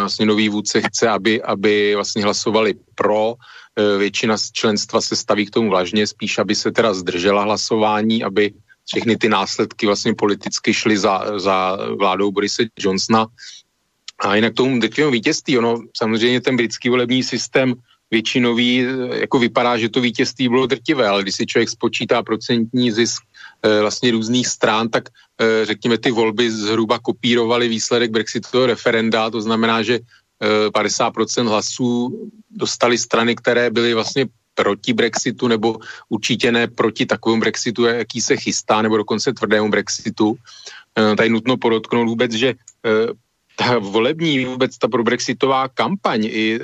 Vlastně 0.00 0.26
nový 0.26 0.48
vůdce 0.48 0.80
chce, 0.82 1.08
aby, 1.08 1.42
aby 1.42 1.94
vlastně 1.94 2.22
hlasovali 2.22 2.74
pro, 2.94 3.34
většina 3.98 4.36
členstva 4.52 5.00
se 5.00 5.16
staví 5.16 5.46
k 5.46 5.50
tomu 5.50 5.70
vážně, 5.70 6.06
spíš 6.06 6.38
aby 6.38 6.54
se 6.54 6.72
teda 6.72 6.94
zdržela 6.94 7.42
hlasování, 7.42 8.24
aby 8.24 8.52
všechny 8.86 9.16
ty 9.16 9.28
následky 9.28 9.86
vlastně 9.86 10.14
politicky 10.14 10.74
šly 10.74 10.98
za, 10.98 11.38
za 11.38 11.78
vládou 11.98 12.30
Borise 12.30 12.66
Johnsona. 12.78 13.26
A 14.18 14.34
jinak 14.34 14.54
tomu 14.54 14.80
drtivému 14.80 15.12
vítězství, 15.12 15.58
ono 15.58 15.78
samozřejmě 15.96 16.40
ten 16.40 16.56
britský 16.56 16.88
volební 16.88 17.22
systém 17.22 17.74
většinový, 18.10 18.82
e, 18.82 19.18
jako 19.20 19.38
vypadá, 19.38 19.78
že 19.78 19.88
to 19.88 20.00
vítězství 20.00 20.48
bylo 20.48 20.66
drtivé, 20.66 21.08
ale 21.08 21.22
když 21.22 21.34
si 21.34 21.46
člověk 21.46 21.68
spočítá 21.68 22.22
procentní 22.22 22.92
zisk 22.92 23.22
e, 23.62 23.80
vlastně 23.80 24.10
různých 24.10 24.46
strán, 24.46 24.88
tak 24.88 25.08
řekněme 25.62 25.98
ty 25.98 26.10
volby 26.10 26.50
zhruba 26.50 26.98
kopírovaly 26.98 27.68
výsledek 27.68 28.10
Brexitového 28.10 28.66
referenda, 28.66 29.30
to 29.30 29.40
znamená, 29.40 29.82
že 29.82 30.04
50% 30.40 31.48
hlasů 31.48 32.10
dostali 32.50 32.98
strany, 32.98 33.36
které 33.36 33.70
byly 33.70 33.94
vlastně 33.94 34.26
proti 34.54 34.92
Brexitu 34.92 35.48
nebo 35.48 35.76
určitě 36.08 36.52
ne 36.52 36.68
proti 36.68 37.06
takovému 37.06 37.40
Brexitu, 37.40 37.84
jaký 37.84 38.20
se 38.20 38.36
chystá, 38.36 38.82
nebo 38.82 38.96
dokonce 38.96 39.32
tvrdému 39.32 39.70
Brexitu. 39.70 40.36
Eh, 40.98 41.16
tady 41.16 41.28
nutno 41.28 41.56
podotknout 41.56 42.08
vůbec, 42.08 42.32
že 42.32 42.48
eh, 42.52 43.12
ta 43.56 43.78
volební 43.78 44.44
vůbec 44.44 44.78
ta 44.78 44.88
pro 44.88 45.04
Brexitová 45.04 45.68
kampaň 45.68 46.24
i 46.24 46.60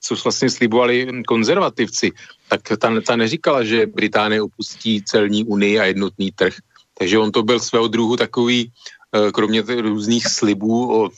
co 0.00 0.14
vlastně 0.24 0.50
slibovali 0.50 1.22
konzervativci, 1.26 2.12
tak 2.48 2.60
ta, 2.78 3.00
ta 3.00 3.16
neříkala, 3.16 3.64
že 3.64 3.86
Británie 3.86 4.42
opustí 4.42 5.02
celní 5.04 5.44
unii 5.44 5.78
a 5.78 5.84
jednotný 5.84 6.32
trh. 6.32 6.54
Takže 6.98 7.18
on 7.18 7.32
to 7.32 7.42
byl 7.42 7.60
svého 7.60 7.88
druhu 7.88 8.16
takový, 8.16 8.72
eh, 9.12 9.32
kromě 9.32 9.62
různých 9.62 10.26
slibů 10.26 10.94
o 10.94 11.10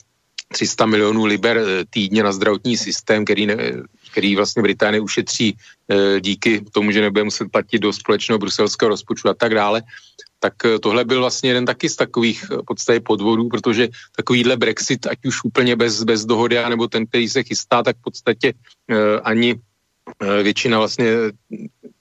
300 0.53 0.85
milionů 0.85 1.25
liber 1.25 1.57
eh, 1.57 1.85
týdně 1.89 2.23
na 2.23 2.31
zdravotní 2.31 2.77
systém, 2.77 3.25
který, 3.25 3.45
ne, 3.45 3.57
který 4.11 4.35
vlastně 4.35 4.61
Británie 4.61 5.01
ušetří 5.01 5.57
e, 5.89 6.21
díky 6.21 6.61
tomu, 6.71 6.91
že 6.91 7.01
nebude 7.01 7.23
muset 7.23 7.49
platit 7.51 7.79
do 7.79 7.93
společného 7.93 8.39
bruselského 8.39 8.89
rozpočtu 8.89 9.29
a 9.29 9.33
tak 9.33 9.53
dále, 9.53 9.81
tak 10.39 10.53
eh, 10.65 10.79
tohle 10.79 11.05
byl 11.05 11.19
vlastně 11.19 11.49
jeden 11.49 11.65
taky 11.65 11.89
z 11.89 11.95
takových 11.95 12.45
podstatě 12.67 12.99
podvodů, 12.99 13.49
protože 13.49 13.89
takovýhle 14.15 14.57
Brexit, 14.57 15.07
ať 15.07 15.25
už 15.25 15.43
úplně 15.43 15.75
bez, 15.75 16.03
bez 16.03 16.25
dohody, 16.25 16.57
nebo 16.69 16.87
ten, 16.87 17.05
který 17.05 17.29
se 17.29 17.43
chystá, 17.43 17.83
tak 17.83 17.97
v 17.97 18.01
podstatě 18.01 18.53
ani 19.23 19.55
většina 20.43 20.77
vlastně 20.79 21.31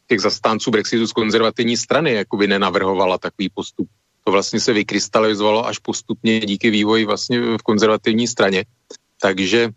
těch 0.09 0.21
zastánců 0.21 0.71
Brexitu 0.71 1.07
z 1.07 1.13
konzervativní 1.13 1.77
strany 1.77 2.13
jakoby 2.13 2.47
nenavrhovala 2.47 3.19
takový 3.19 3.49
postup 3.49 3.89
to 4.25 4.33
vlastně 4.33 4.61
se 4.61 4.73
vykrystalizovalo 4.73 5.67
až 5.67 5.79
postupně 5.79 6.41
díky 6.41 6.71
vývoji 6.71 7.05
vlastně 7.05 7.41
v 7.41 7.63
konzervativní 7.63 8.29
straně. 8.29 8.65
Takže 9.21 9.69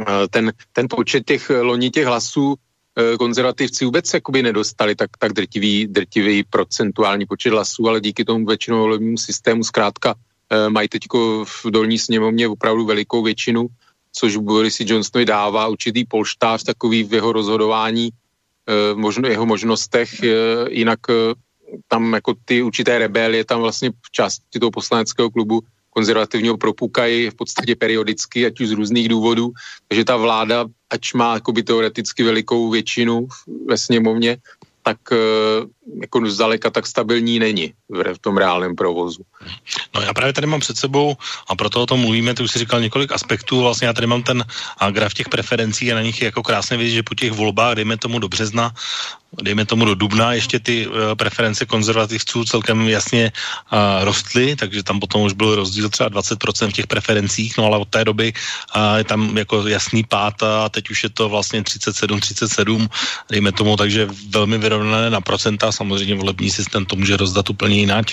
eh, 0.00 0.28
ten, 0.30 0.52
ten 0.72 0.86
počet 0.90 1.24
těch 1.26 1.50
loni 1.50 1.90
těch 1.90 2.06
hlasů 2.06 2.54
eh, 2.54 3.16
konzervativci 3.16 3.84
vůbec 3.84 4.14
jakoby 4.14 4.42
nedostali 4.42 4.94
tak, 4.94 5.10
tak 5.18 5.32
drtivý, 5.32 5.86
drtivý 5.86 6.44
procentuální 6.44 7.26
počet 7.26 7.50
hlasů, 7.50 7.88
ale 7.88 8.00
díky 8.00 8.24
tomu 8.24 8.46
většinou 8.46 8.78
volebnímu 8.78 9.18
systému 9.18 9.64
zkrátka 9.64 10.14
eh, 10.14 10.70
mají 10.70 10.88
teď 10.88 11.02
v 11.44 11.70
dolní 11.70 11.98
sněmovně 11.98 12.48
opravdu 12.48 12.84
velikou 12.86 13.22
většinu, 13.22 13.66
což 14.12 14.36
Borisi 14.36 14.84
Johnsonovi 14.86 15.24
dává 15.24 15.68
určitý 15.68 16.04
polštář 16.04 16.62
takový 16.62 17.02
v 17.04 17.14
jeho 17.14 17.32
rozhodování, 17.32 18.10
možno, 18.94 19.28
jeho 19.28 19.46
možnostech, 19.46 20.22
jinak 20.68 21.00
tam 21.88 22.12
jako 22.12 22.34
ty 22.44 22.62
určité 22.62 22.98
rebelie 22.98 23.44
tam 23.44 23.60
vlastně 23.60 23.90
části 24.12 24.58
toho 24.60 24.70
poslaneckého 24.70 25.30
klubu 25.30 25.60
konzervativního 25.90 26.56
propukají 26.56 27.30
v 27.30 27.34
podstatě 27.34 27.76
periodicky, 27.76 28.46
ať 28.46 28.60
už 28.60 28.68
z 28.68 28.72
různých 28.72 29.08
důvodů. 29.08 29.52
Takže 29.88 30.04
ta 30.04 30.16
vláda, 30.16 30.64
ač 30.90 31.12
má 31.12 31.34
jakoby 31.34 31.62
teoreticky 31.62 32.22
velikou 32.22 32.70
většinu 32.70 33.26
ve 33.68 33.78
sněmovně, 33.78 34.36
tak 34.82 34.98
eh, 35.12 35.16
jako 36.00 36.30
zdaleka 36.30 36.70
tak 36.70 36.86
stabilní 36.86 37.38
není 37.38 37.72
v 37.88 38.18
tom 38.20 38.36
reálném 38.36 38.76
provozu. 38.76 39.22
No 39.94 40.00
já 40.00 40.14
právě 40.14 40.32
tady 40.32 40.46
mám 40.46 40.60
před 40.60 40.76
sebou, 40.76 41.16
a 41.48 41.56
proto 41.56 41.82
o 41.82 41.86
tom 41.86 42.00
mluvíme, 42.00 42.34
ty 42.34 42.42
už 42.42 42.50
si 42.50 42.58
říkal 42.58 42.80
několik 42.80 43.12
aspektů, 43.12 43.60
vlastně 43.60 43.86
já 43.86 43.92
tady 43.92 44.06
mám 44.06 44.22
ten 44.22 44.44
graf 44.90 45.14
těch 45.14 45.28
preferencí 45.28 45.92
a 45.92 45.94
na 45.94 46.02
nich 46.02 46.20
je 46.20 46.24
jako 46.24 46.42
krásně 46.42 46.76
vidět, 46.76 46.94
že 46.94 47.02
po 47.02 47.14
těch 47.14 47.32
volbách, 47.32 47.74
dejme 47.74 47.96
tomu 47.96 48.18
do 48.18 48.28
března, 48.28 48.74
dejme 49.42 49.64
tomu 49.64 49.84
do 49.84 49.94
dubna, 49.94 50.32
ještě 50.32 50.60
ty 50.60 50.86
uh, 50.86 50.94
preference 51.16 51.66
konzervativců 51.66 52.44
celkem 52.44 52.88
jasně 52.88 53.32
uh, 53.72 54.04
rostly, 54.04 54.56
takže 54.56 54.82
tam 54.82 55.00
potom 55.00 55.22
už 55.22 55.32
byl 55.32 55.54
rozdíl 55.54 55.88
třeba 55.88 56.10
20% 56.10 56.68
v 56.68 56.72
těch 56.72 56.86
preferencích, 56.86 57.56
no 57.58 57.64
ale 57.64 57.78
od 57.78 57.88
té 57.88 58.04
doby 58.04 58.32
uh, 58.76 58.96
je 58.96 59.04
tam 59.04 59.36
jako 59.36 59.68
jasný 59.68 60.04
pád 60.04 60.42
a 60.42 60.68
teď 60.68 60.90
už 60.90 61.02
je 61.02 61.10
to 61.10 61.28
vlastně 61.28 61.62
37, 61.62 62.20
37, 62.20 62.88
dejme 63.30 63.52
tomu, 63.52 63.76
takže 63.76 64.08
velmi 64.28 64.58
vyrovnané 64.58 65.10
na 65.10 65.20
procenta, 65.20 65.72
samozřejmě 65.82 66.14
volební 66.14 66.50
systém 66.50 66.86
to 66.86 66.96
může 66.96 67.16
rozdat 67.16 67.50
úplně 67.50 67.76
jinak. 67.76 68.06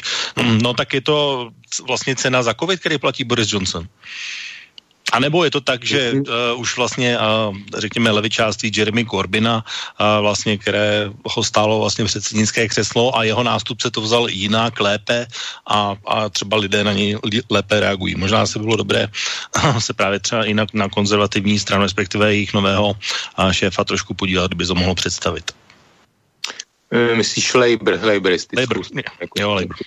No 0.62 0.74
tak 0.74 0.94
je 0.94 1.02
to 1.02 1.50
vlastně 1.86 2.18
cena 2.18 2.42
za 2.42 2.54
covid, 2.58 2.80
který 2.80 2.98
platí 2.98 3.24
Boris 3.24 3.54
Johnson. 3.54 3.86
A 5.10 5.18
nebo 5.20 5.42
je 5.42 5.52
to 5.52 5.62
tak, 5.62 5.82
že 5.82 6.14
uh, 6.14 6.62
už 6.62 6.78
vlastně, 6.78 7.18
uh, 7.18 7.58
řekněme, 7.78 8.12
levičáství 8.12 8.70
Jeremy 8.70 9.06
Corbina, 9.06 9.66
uh, 9.66 10.22
vlastně, 10.22 10.58
které 10.58 11.10
ho 11.26 11.42
stálo 11.44 11.80
vlastně 11.80 12.06
předsednické 12.06 12.68
křeslo 12.70 13.18
a 13.18 13.26
jeho 13.26 13.44
nástupce 13.44 13.90
to 13.90 14.02
vzal 14.02 14.30
jinak, 14.30 14.80
lépe 14.80 15.26
a, 15.66 15.98
a 16.06 16.30
třeba 16.30 16.58
lidé 16.58 16.84
na 16.84 16.94
něj 16.94 17.18
lépe 17.50 17.80
reagují. 17.80 18.16
Možná 18.16 18.46
se 18.46 18.60
bylo 18.60 18.76
dobré 18.86 19.10
se 19.80 19.94
právě 19.94 20.20
třeba 20.20 20.46
jinak 20.46 20.74
na 20.74 20.90
konzervativní 20.90 21.60
stranu, 21.60 21.84
respektive 21.84 22.34
jejich 22.34 22.54
nového 22.54 22.94
uh, 22.94 23.50
šéfa 23.50 23.84
trošku 23.84 24.14
podívat, 24.14 24.54
kdyby 24.54 24.66
to 24.66 24.76
mohlo 24.78 24.96
představit. 24.96 25.69
Myslíš 27.16 27.54
Labour, 27.54 28.00
Labouristický? 28.04 28.66
Labour, 28.66 28.86
jo, 29.40 29.54
Labour. 29.54 29.78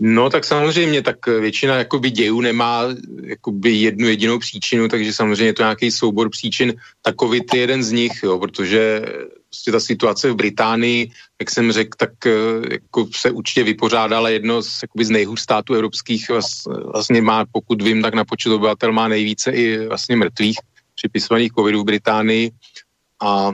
No 0.00 0.30
tak 0.30 0.44
samozřejmě, 0.44 1.02
tak 1.02 1.26
většina 1.26 1.74
jakoby 1.76 2.10
dějů 2.10 2.40
nemá 2.40 2.82
jakoby 3.22 3.70
jednu 3.70 4.08
jedinou 4.08 4.38
příčinu, 4.38 4.88
takže 4.88 5.12
samozřejmě 5.12 5.44
je 5.44 5.52
to 5.52 5.62
nějaký 5.62 5.90
soubor 5.90 6.30
příčin. 6.30 6.74
Tak 7.02 7.14
COVID 7.20 7.54
je 7.54 7.60
jeden 7.60 7.82
z 7.82 7.92
nich, 7.92 8.12
jo, 8.22 8.38
protože 8.38 9.02
prostě 9.48 9.72
ta 9.72 9.80
situace 9.80 10.30
v 10.30 10.34
Británii, 10.34 11.10
jak 11.40 11.50
jsem 11.50 11.72
řekl, 11.72 11.96
tak 11.96 12.26
eh, 12.26 12.30
jako 12.70 13.08
se 13.16 13.30
určitě 13.30 13.64
vypořádala 13.64 14.28
jedno 14.28 14.62
z, 14.62 14.82
jakoby 14.82 15.04
z 15.04 15.10
nejhůř 15.10 15.40
států 15.40 15.74
evropských, 15.74 16.30
vlastně 16.92 17.22
má, 17.22 17.44
pokud 17.52 17.82
vím, 17.82 18.02
tak 18.02 18.14
na 18.14 18.24
počet 18.24 18.52
obyvatel 18.52 18.92
má 18.92 19.08
nejvíce 19.08 19.50
i 19.50 19.86
vlastně 19.86 20.16
mrtvých 20.16 20.58
připisovaných 20.94 21.52
covidu 21.52 21.80
v 21.82 21.84
Británii 21.84 22.50
a 23.22 23.52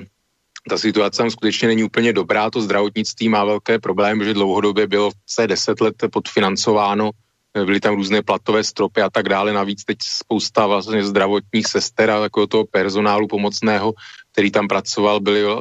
ta 0.68 0.78
situace 0.78 1.18
tam 1.18 1.30
skutečně 1.30 1.68
není 1.68 1.84
úplně 1.84 2.12
dobrá, 2.12 2.50
to 2.50 2.60
zdravotnictví 2.60 3.28
má 3.28 3.44
velké 3.44 3.78
problémy, 3.78 4.24
že 4.24 4.34
dlouhodobě 4.34 4.86
bylo 4.86 5.10
se 5.26 5.46
deset 5.46 5.80
let 5.80 5.94
podfinancováno, 6.12 7.10
byly 7.54 7.80
tam 7.80 7.94
různé 7.94 8.22
platové 8.22 8.64
stropy 8.64 9.02
a 9.02 9.10
tak 9.10 9.28
dále, 9.28 9.52
navíc 9.52 9.84
teď 9.84 9.98
spousta 10.02 10.66
vlastně 10.66 11.04
zdravotních 11.04 11.66
sester 11.66 12.10
a 12.10 12.20
takového 12.20 12.46
toho 12.46 12.64
personálu 12.66 13.28
pomocného, 13.28 13.94
který 14.32 14.50
tam 14.50 14.68
pracoval, 14.68 15.20
byli 15.20 15.44
uh, 15.44 15.54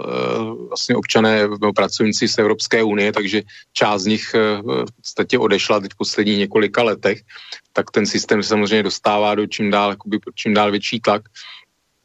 vlastně 0.67 0.95
občané, 0.95 1.47
pracovníci 1.75 2.27
z 2.27 2.37
Evropské 2.37 2.83
unie, 2.83 3.11
takže 3.13 3.41
část 3.73 4.01
z 4.01 4.05
nich 4.05 4.35
uh, 4.35 4.71
v 4.85 4.91
podstatě 4.95 5.39
odešla 5.39 5.79
teď 5.79 5.91
v 5.93 5.97
posledních 5.97 6.37
několika 6.37 6.83
letech, 6.83 7.21
tak 7.73 7.91
ten 7.91 8.05
systém 8.05 8.43
samozřejmě 8.43 8.83
dostává 8.83 9.35
do 9.35 9.47
čím 9.47 9.71
dál, 9.71 9.89
jakoby, 9.89 10.19
čím 10.35 10.53
dál 10.53 10.71
větší 10.71 10.99
tlak. 10.99 11.21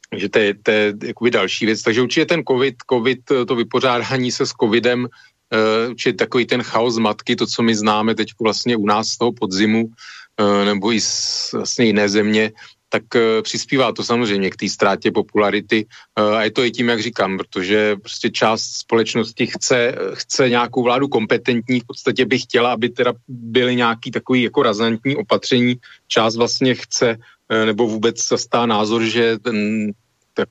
Takže 0.09 0.29
to 0.29 0.39
je, 0.39 0.53
to 0.63 0.71
je 0.71 0.93
jakoby 1.03 1.31
další 1.31 1.65
věc. 1.65 1.81
Takže 1.81 2.01
určitě 2.01 2.25
ten 2.25 2.43
COVID, 2.43 2.75
COVID, 2.91 3.19
to 3.47 3.55
vypořádání 3.55 4.31
se 4.31 4.45
s 4.45 4.49
COVIDem, 4.49 5.03
uh, 5.03 5.91
určitě 5.91 6.13
takový 6.13 6.45
ten 6.45 6.63
chaos 6.63 6.97
matky, 6.97 7.35
to, 7.35 7.45
co 7.45 7.63
my 7.63 7.75
známe 7.75 8.15
teď 8.15 8.29
vlastně 8.41 8.75
u 8.75 8.85
nás 8.85 9.07
z 9.07 9.17
toho 9.17 9.31
podzimu, 9.31 9.85
uh, 9.85 10.65
nebo 10.65 10.93
i 10.93 11.01
z 11.01 11.53
vlastně 11.53 11.85
jiné 11.85 12.09
země, 12.09 12.51
tak 12.89 13.03
uh, 13.15 13.21
přispívá 13.41 13.93
to 13.93 14.03
samozřejmě 14.03 14.49
k 14.49 14.55
té 14.55 14.69
ztrátě 14.69 15.11
popularity. 15.11 15.85
A 16.15 16.43
je 16.43 16.51
to 16.51 16.63
i 16.63 16.71
tím, 16.71 16.89
jak 16.89 17.01
říkám, 17.01 17.37
protože 17.37 17.95
prostě 17.95 18.29
část 18.29 18.63
společnosti 18.81 19.47
chce, 19.47 19.95
chce 20.13 20.49
nějakou 20.49 20.83
vládu 20.83 21.07
kompetentní, 21.07 21.79
v 21.79 21.87
podstatě 21.87 22.25
by 22.25 22.39
chtěla, 22.39 22.73
aby 22.73 22.89
teda 22.89 23.13
byly 23.27 23.75
nějaký 23.75 24.11
takový 24.11 24.43
jako 24.43 24.63
razantní 24.63 25.15
opatření, 25.15 25.75
část 26.07 26.35
vlastně 26.35 26.75
chce 26.75 27.17
Eh, 27.17 27.38
nebo 27.65 27.87
vůbec 27.87 28.27
zastá 28.27 28.65
názor, 28.65 29.03
že 29.03 29.39
ten 29.39 29.91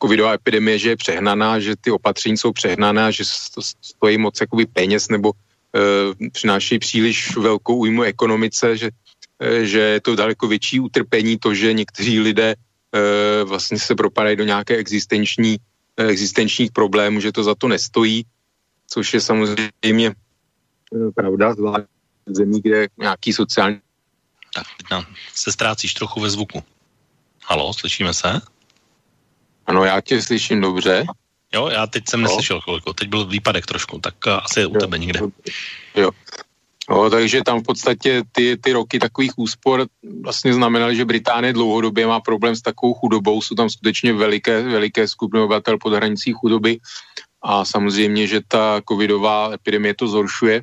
covidová 0.02 0.32
epidemie, 0.32 0.78
že 0.78 0.88
je 0.88 0.96
přehnaná, 0.96 1.61
že 1.61 1.76
ty 1.80 1.90
opatření 1.90 2.37
jsou 2.37 2.52
přehnaná, 2.52 3.11
že 3.11 3.24
to 3.54 3.62
stojí 3.62 4.18
moc 4.18 4.40
jakoby 4.40 4.66
peněz 4.66 5.08
nebo 5.08 5.32
e, 5.32 6.30
přináší 6.30 6.78
příliš 6.78 7.37
velkou 7.37 7.76
újmu 7.76 8.02
ekonomice, 8.02 8.76
že, 8.76 8.90
e, 9.40 9.64
že 9.64 9.80
je 9.80 10.00
to 10.00 10.16
daleko 10.16 10.48
větší 10.48 10.80
utrpení 10.80 11.38
to, 11.38 11.54
že 11.54 11.72
někteří 11.72 12.20
lidé 12.20 12.54
e, 12.54 12.56
vlastně 13.44 13.78
se 13.78 13.94
propadají 13.94 14.37
do 14.37 14.44
nějaké 14.44 14.76
existenční, 14.76 15.56
e, 15.96 16.06
existenčních 16.06 16.72
problémů, 16.72 17.20
že 17.20 17.32
to 17.32 17.44
za 17.44 17.54
to 17.54 17.68
nestojí, 17.68 18.24
což 18.87 19.14
je 19.14 19.20
samozřejmě 19.20 20.14
pravda, 21.14 21.54
zvlášť 21.54 21.87
v 22.26 22.34
zemí, 22.34 22.61
kde 22.61 22.88
nějaký 22.98 23.32
sociální 23.32 23.80
tak 24.54 24.66
no, 24.90 25.04
se 25.34 25.52
ztrácíš 25.52 25.94
trochu 25.94 26.20
ve 26.20 26.30
zvuku. 26.30 26.62
Halo, 27.50 27.72
slyšíme 27.72 28.14
se? 28.14 28.40
Ano, 29.66 29.84
já 29.84 30.00
tě 30.00 30.22
slyším 30.22 30.61
dobře. 30.61 31.04
Jo, 31.54 31.68
já 31.68 31.87
teď 31.87 32.04
jsem 32.08 32.20
no. 32.20 32.28
neslyšel 32.28 32.61
chvilku, 32.61 32.92
teď 32.92 33.08
byl 33.08 33.26
výpadek 33.26 33.66
trošku, 33.66 33.98
tak 33.98 34.14
uh, 34.26 34.32
asi 34.32 34.61
je 34.61 34.66
u 34.66 34.74
jo. 34.74 34.80
tebe 34.80 34.98
někde. 34.98 35.20
Jo. 35.96 36.11
No, 36.90 37.11
takže 37.11 37.42
tam 37.44 37.61
v 37.61 37.62
podstatě 37.62 38.22
ty, 38.32 38.56
ty 38.56 38.72
roky 38.72 38.98
takových 38.98 39.38
úspor 39.38 39.87
vlastně 40.22 40.54
znamenaly, 40.54 40.96
že 40.96 41.04
Británie 41.04 41.52
dlouhodobě 41.52 42.06
má 42.06 42.20
problém 42.20 42.56
s 42.56 42.62
takovou 42.62 42.94
chudobou, 42.94 43.42
jsou 43.42 43.54
tam 43.54 43.70
skutečně 43.70 44.12
veliké, 44.12 44.62
veliké 44.62 45.08
skupiny 45.08 45.42
obyvatel 45.42 45.78
pod 45.78 45.92
hranicí 45.92 46.32
chudoby 46.32 46.78
a 47.42 47.64
samozřejmě, 47.64 48.26
že 48.26 48.40
ta 48.48 48.80
covidová 48.88 49.52
epidemie 49.52 49.94
to 49.94 50.08
zhoršuje. 50.08 50.62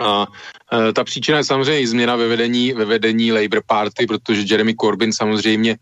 A 0.00 0.26
e, 0.72 0.92
ta 0.92 1.04
příčina 1.04 1.38
je 1.38 1.44
samozřejmě 1.44 1.80
i 1.80 1.86
změna 1.86 2.16
ve 2.16 2.28
vedení, 2.28 2.72
ve 2.72 2.84
vedení 2.84 3.32
Labour 3.32 3.62
Party, 3.66 4.06
protože 4.06 4.42
Jeremy 4.46 4.74
Corbyn 4.74 5.12
samozřejmě 5.12 5.76
Eh, 5.76 5.78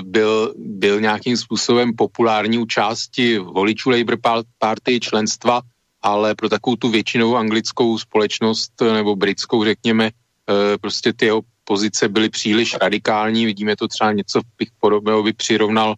byl, 0.00 0.54
byl 0.56 1.00
nějakým 1.00 1.36
způsobem 1.36 1.92
populární 1.96 2.58
u 2.58 2.66
části 2.66 3.38
voličů 3.38 3.90
Labour 3.90 4.18
Party 4.58 5.00
členstva, 5.00 5.60
ale 6.02 6.34
pro 6.34 6.48
takovou 6.48 6.76
tu 6.76 6.88
většinovou 6.88 7.36
anglickou 7.36 7.98
společnost 7.98 8.72
eh, 8.82 8.92
nebo 8.92 9.16
britskou, 9.16 9.64
řekněme, 9.64 10.10
eh, 10.10 10.78
prostě 10.78 11.12
ty 11.12 11.24
jeho 11.26 11.42
pozice 11.64 12.08
byly 12.08 12.28
příliš 12.28 12.76
radikální. 12.80 13.46
Vidíme 13.46 13.76
to 13.76 13.88
třeba 13.88 14.12
něco 14.12 14.40
bych 14.58 14.68
podobného 14.80 15.22
by 15.22 15.32
přirovnal 15.32 15.94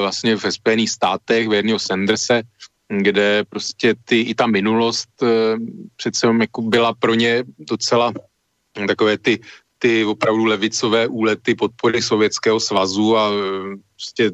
vlastně 0.00 0.36
ve 0.36 0.52
Spojených 0.52 0.90
státech, 0.90 1.48
Verního 1.48 1.78
Sanderse, 1.78 2.42
kde 2.88 3.44
prostě 3.48 3.94
ty, 4.04 4.20
i 4.20 4.34
ta 4.34 4.46
minulost 4.46 5.08
přece 5.96 6.26
jako 6.40 6.62
byla 6.62 6.94
pro 6.94 7.14
ně 7.14 7.44
docela 7.58 8.12
takové 8.88 9.18
ty 9.18 9.40
ty 9.78 10.04
opravdu 10.04 10.44
levicové 10.44 11.06
úlety 11.06 11.54
podpory 11.54 12.02
Sovětského 12.02 12.60
svazu 12.60 13.16
a 13.16 13.30
e, 13.30 13.34
prostě 13.96 14.30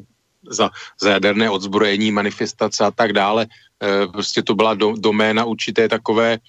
za, 0.49 0.69
za 1.01 1.09
jaderné 1.11 1.49
odzbrojení, 1.49 2.11
manifestace 2.11 2.85
a 2.85 2.91
tak 2.91 3.13
dále. 3.13 3.47
E, 3.83 4.07
prostě 4.07 4.43
to 4.43 4.55
byla 4.55 4.73
do, 4.73 4.93
doména 4.97 5.45
určité 5.45 5.89
takové, 5.89 6.33
e, 6.33 6.39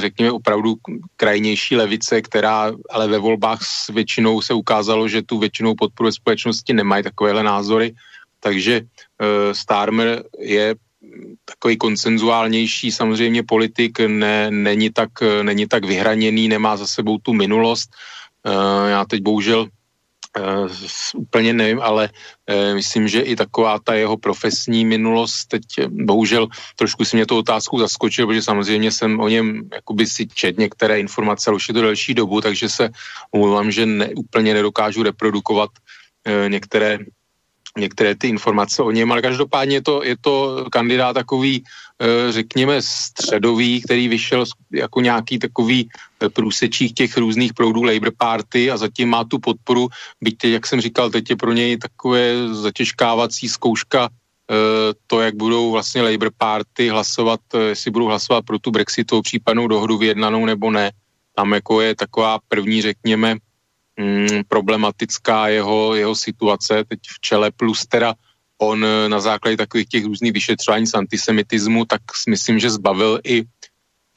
řekněme, 0.00 0.32
opravdu 0.32 0.74
krajnější 1.16 1.76
levice, 1.76 2.22
která 2.22 2.72
ale 2.90 3.08
ve 3.08 3.18
volbách 3.18 3.60
s 3.62 3.88
většinou 3.88 4.40
se 4.40 4.54
ukázalo, 4.54 5.08
že 5.08 5.22
tu 5.22 5.38
většinou 5.38 5.74
podporu 5.74 6.12
společnosti 6.12 6.72
nemají 6.72 7.02
takovéhle 7.02 7.42
názory. 7.42 7.94
Takže 8.40 8.80
Starmer 9.52 10.24
je 10.38 10.74
takový 11.44 11.76
konsenzuálnější 11.76 12.92
samozřejmě 12.92 13.42
politik, 13.42 14.00
ne, 14.00 14.50
není, 14.50 14.90
tak, 14.90 15.10
není 15.42 15.66
tak 15.66 15.84
vyhraněný, 15.84 16.48
nemá 16.48 16.76
za 16.76 16.86
sebou 16.86 17.18
tu 17.18 17.32
minulost. 17.32 17.90
Uh, 18.46 18.88
já 18.88 19.04
teď 19.04 19.22
bohužel 19.22 19.60
uh, 19.60 20.68
úplně 21.16 21.52
nevím, 21.52 21.80
ale 21.80 22.10
uh, 22.12 22.74
myslím, 22.74 23.08
že 23.08 23.20
i 23.20 23.36
taková 23.36 23.78
ta 23.78 23.94
jeho 23.94 24.16
profesní 24.16 24.84
minulost, 24.84 25.44
teď 25.48 25.64
bohužel 25.88 26.48
trošku 26.76 27.04
si 27.04 27.16
mě 27.16 27.26
to 27.26 27.38
otázku 27.38 27.78
zaskočil, 27.78 28.26
protože 28.26 28.42
samozřejmě 28.42 28.92
jsem 28.92 29.20
o 29.20 29.28
něm 29.28 29.68
jakoby 29.74 30.06
si 30.06 30.26
čet 30.26 30.58
některé 30.58 31.00
informace, 31.00 31.50
ale 31.50 31.56
už 31.56 31.68
je 31.68 31.74
to 31.74 31.80
delší 31.80 32.14
dobu, 32.14 32.40
takže 32.40 32.68
se 32.68 32.90
umluvám, 33.32 33.70
že 33.70 33.86
ne, 33.86 34.08
úplně 34.16 34.54
nedokážu 34.54 35.02
reprodukovat 35.02 35.70
některé 36.48 36.98
některé 37.78 38.14
ty 38.14 38.28
informace 38.28 38.82
o 38.82 38.90
něm, 38.90 39.12
ale 39.12 39.22
každopádně 39.22 39.76
je 39.76 39.82
to, 39.82 40.02
je 40.04 40.16
to 40.20 40.64
kandidát 40.70 41.12
takový, 41.12 41.64
eh, 42.00 42.32
řekněme, 42.32 42.82
středový, 42.82 43.82
který 43.82 44.08
vyšel 44.08 44.44
jako 44.72 45.00
nějaký 45.00 45.38
takový 45.38 45.88
eh, 45.88 46.28
průsečích 46.28 46.94
těch 46.94 47.16
různých 47.16 47.52
proudů 47.54 47.82
Labour 47.82 48.12
Party 48.18 48.70
a 48.70 48.76
zatím 48.76 49.08
má 49.08 49.24
tu 49.24 49.38
podporu, 49.38 49.88
byť 50.20 50.34
teď, 50.38 50.50
jak 50.50 50.66
jsem 50.66 50.80
říkal, 50.80 51.10
teď 51.10 51.30
je 51.30 51.36
pro 51.36 51.52
něj 51.52 51.78
takové 51.78 52.54
zatěžkávací 52.54 53.48
zkouška 53.48 54.08
eh, 54.08 54.94
to, 55.06 55.20
jak 55.20 55.34
budou 55.34 55.70
vlastně 55.70 56.02
Labour 56.02 56.30
Party 56.38 56.88
hlasovat, 56.88 57.40
jestli 57.54 57.90
budou 57.90 58.06
hlasovat 58.06 58.44
pro 58.44 58.58
tu 58.58 58.70
Brexitovou 58.70 59.22
případnou 59.22 59.66
dohodu 59.66 59.98
vyjednanou 59.98 60.46
nebo 60.46 60.70
ne. 60.70 60.92
Tam 61.34 61.52
jako 61.52 61.80
je 61.80 61.94
taková 61.94 62.38
první, 62.48 62.82
řekněme, 62.82 63.42
mm, 64.00 64.42
problematická 64.48 65.48
jeho, 65.48 65.94
jeho 65.94 66.14
situace 66.14 66.84
teď 66.88 67.00
v 67.08 67.20
čele, 67.20 67.50
plus 67.50 67.86
teda 67.86 68.14
on 68.58 68.84
eh, 68.84 69.08
na 69.08 69.20
základě 69.20 69.56
takových 69.56 69.88
těch 69.88 70.04
různých 70.04 70.32
vyšetřování 70.32 70.86
z 70.86 70.94
antisemitismu, 70.94 71.84
tak 71.84 72.02
myslím, 72.28 72.58
že 72.58 72.70
zbavil 72.70 73.20
i, 73.24 73.44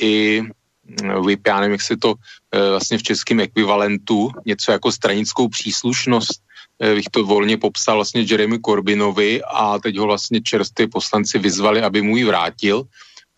i 0.02 0.42
mm, 0.42 1.26
VIP, 1.26 1.48
já 1.48 1.60
nevím, 1.60 1.72
jak 1.72 1.82
se 1.82 1.98
to 1.98 2.16
e, 2.52 2.70
vlastně 2.70 2.98
v 2.98 3.04
českém 3.04 3.40
ekvivalentu, 3.40 4.32
něco 4.46 4.72
jako 4.72 4.92
stranickou 4.92 5.48
příslušnost, 5.48 6.42
e, 6.80 6.96
bych 6.96 7.06
to 7.12 7.24
volně 7.24 7.58
popsal 7.58 7.96
vlastně 7.96 8.22
Jeremy 8.30 8.60
Corbynovi 8.60 9.42
a 9.44 9.80
teď 9.80 9.98
ho 9.98 10.06
vlastně 10.06 10.42
čerstvě 10.42 10.88
poslanci 10.88 11.40
vyzvali, 11.40 11.82
aby 11.82 12.02
mu 12.02 12.18
ji 12.18 12.24
vrátil. 12.24 12.88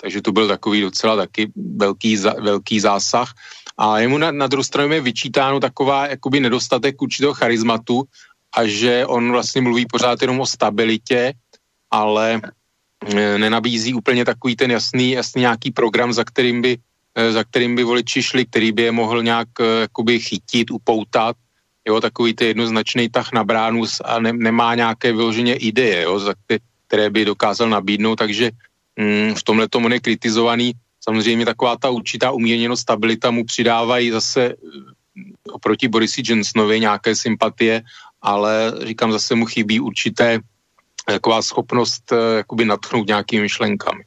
Takže 0.01 0.21
to 0.21 0.31
byl 0.31 0.47
takový 0.47 0.81
docela 0.81 1.15
taky 1.15 1.51
velký, 1.55 2.17
velký 2.17 2.79
zásah. 2.79 3.33
A 3.77 3.99
jemu 3.99 4.17
na, 4.17 4.31
na 4.31 4.47
druhou 4.47 4.63
stranu 4.63 4.93
je 4.93 5.01
vyčítáno 5.01 5.59
taková 5.59 6.07
jakoby 6.07 6.39
nedostatek 6.39 7.01
určitého 7.01 7.33
charizmatu 7.33 8.03
a 8.55 8.65
že 8.65 9.05
on 9.05 9.31
vlastně 9.31 9.61
mluví 9.61 9.85
pořád 9.85 10.21
jenom 10.21 10.39
o 10.39 10.45
stabilitě, 10.45 11.33
ale 11.91 12.41
e, 13.05 13.37
nenabízí 13.37 13.93
úplně 13.93 14.25
takový 14.25 14.55
ten 14.55 14.71
jasný, 14.71 15.11
jasný 15.11 15.41
nějaký 15.41 15.71
program, 15.71 16.13
za 16.13 16.23
kterým 16.23 16.61
by, 16.61 16.77
e, 17.15 17.31
za 17.31 17.43
kterým 17.43 17.75
by 17.75 17.83
voliči 17.83 18.23
šli, 18.23 18.45
který 18.45 18.71
by 18.71 18.81
je 18.81 18.91
mohl 18.91 19.23
nějak 19.23 19.47
e, 19.59 19.81
jakoby 19.81 20.19
chytit, 20.19 20.71
upoutat, 20.71 21.35
jo, 21.87 22.01
takový 22.01 22.33
ty 22.33 22.45
jednoznačný 22.45 23.09
tah 23.09 23.31
na 23.31 23.43
bránu 23.43 23.83
a 24.03 24.19
ne, 24.19 24.33
nemá 24.33 24.75
nějaké 24.75 25.11
vyloženě 25.11 25.55
ideje, 25.55 26.01
jo, 26.01 26.19
za 26.19 26.33
které 26.87 27.09
by 27.09 27.25
dokázal 27.25 27.69
nabídnout, 27.69 28.15
takže 28.15 28.51
mm, 28.99 29.35
v 29.35 29.43
tomhle 29.43 29.67
tomu 29.69 29.89
je 29.89 29.99
kritizovaný. 29.99 30.73
Samozřejmě 30.99 31.45
taková 31.45 31.77
ta 31.77 31.89
určitá 31.89 32.31
umírněnost, 32.31 32.81
stabilita 32.81 33.31
mu 33.31 33.45
přidávají 33.45 34.11
zase 34.11 34.53
oproti 35.51 35.87
Borisi 35.87 36.21
Johnsonovi 36.25 36.79
nějaké 36.79 37.15
sympatie, 37.15 37.81
ale 38.21 38.73
říkám, 38.85 39.11
zase 39.11 39.35
mu 39.35 39.45
chybí 39.45 39.79
určité 39.79 40.39
taková 41.05 41.41
schopnost 41.41 42.11
eh, 42.11 42.37
jakoby 42.37 42.65
natchnout 42.65 43.07
nějakými 43.07 43.41
myšlenkami. 43.41 44.03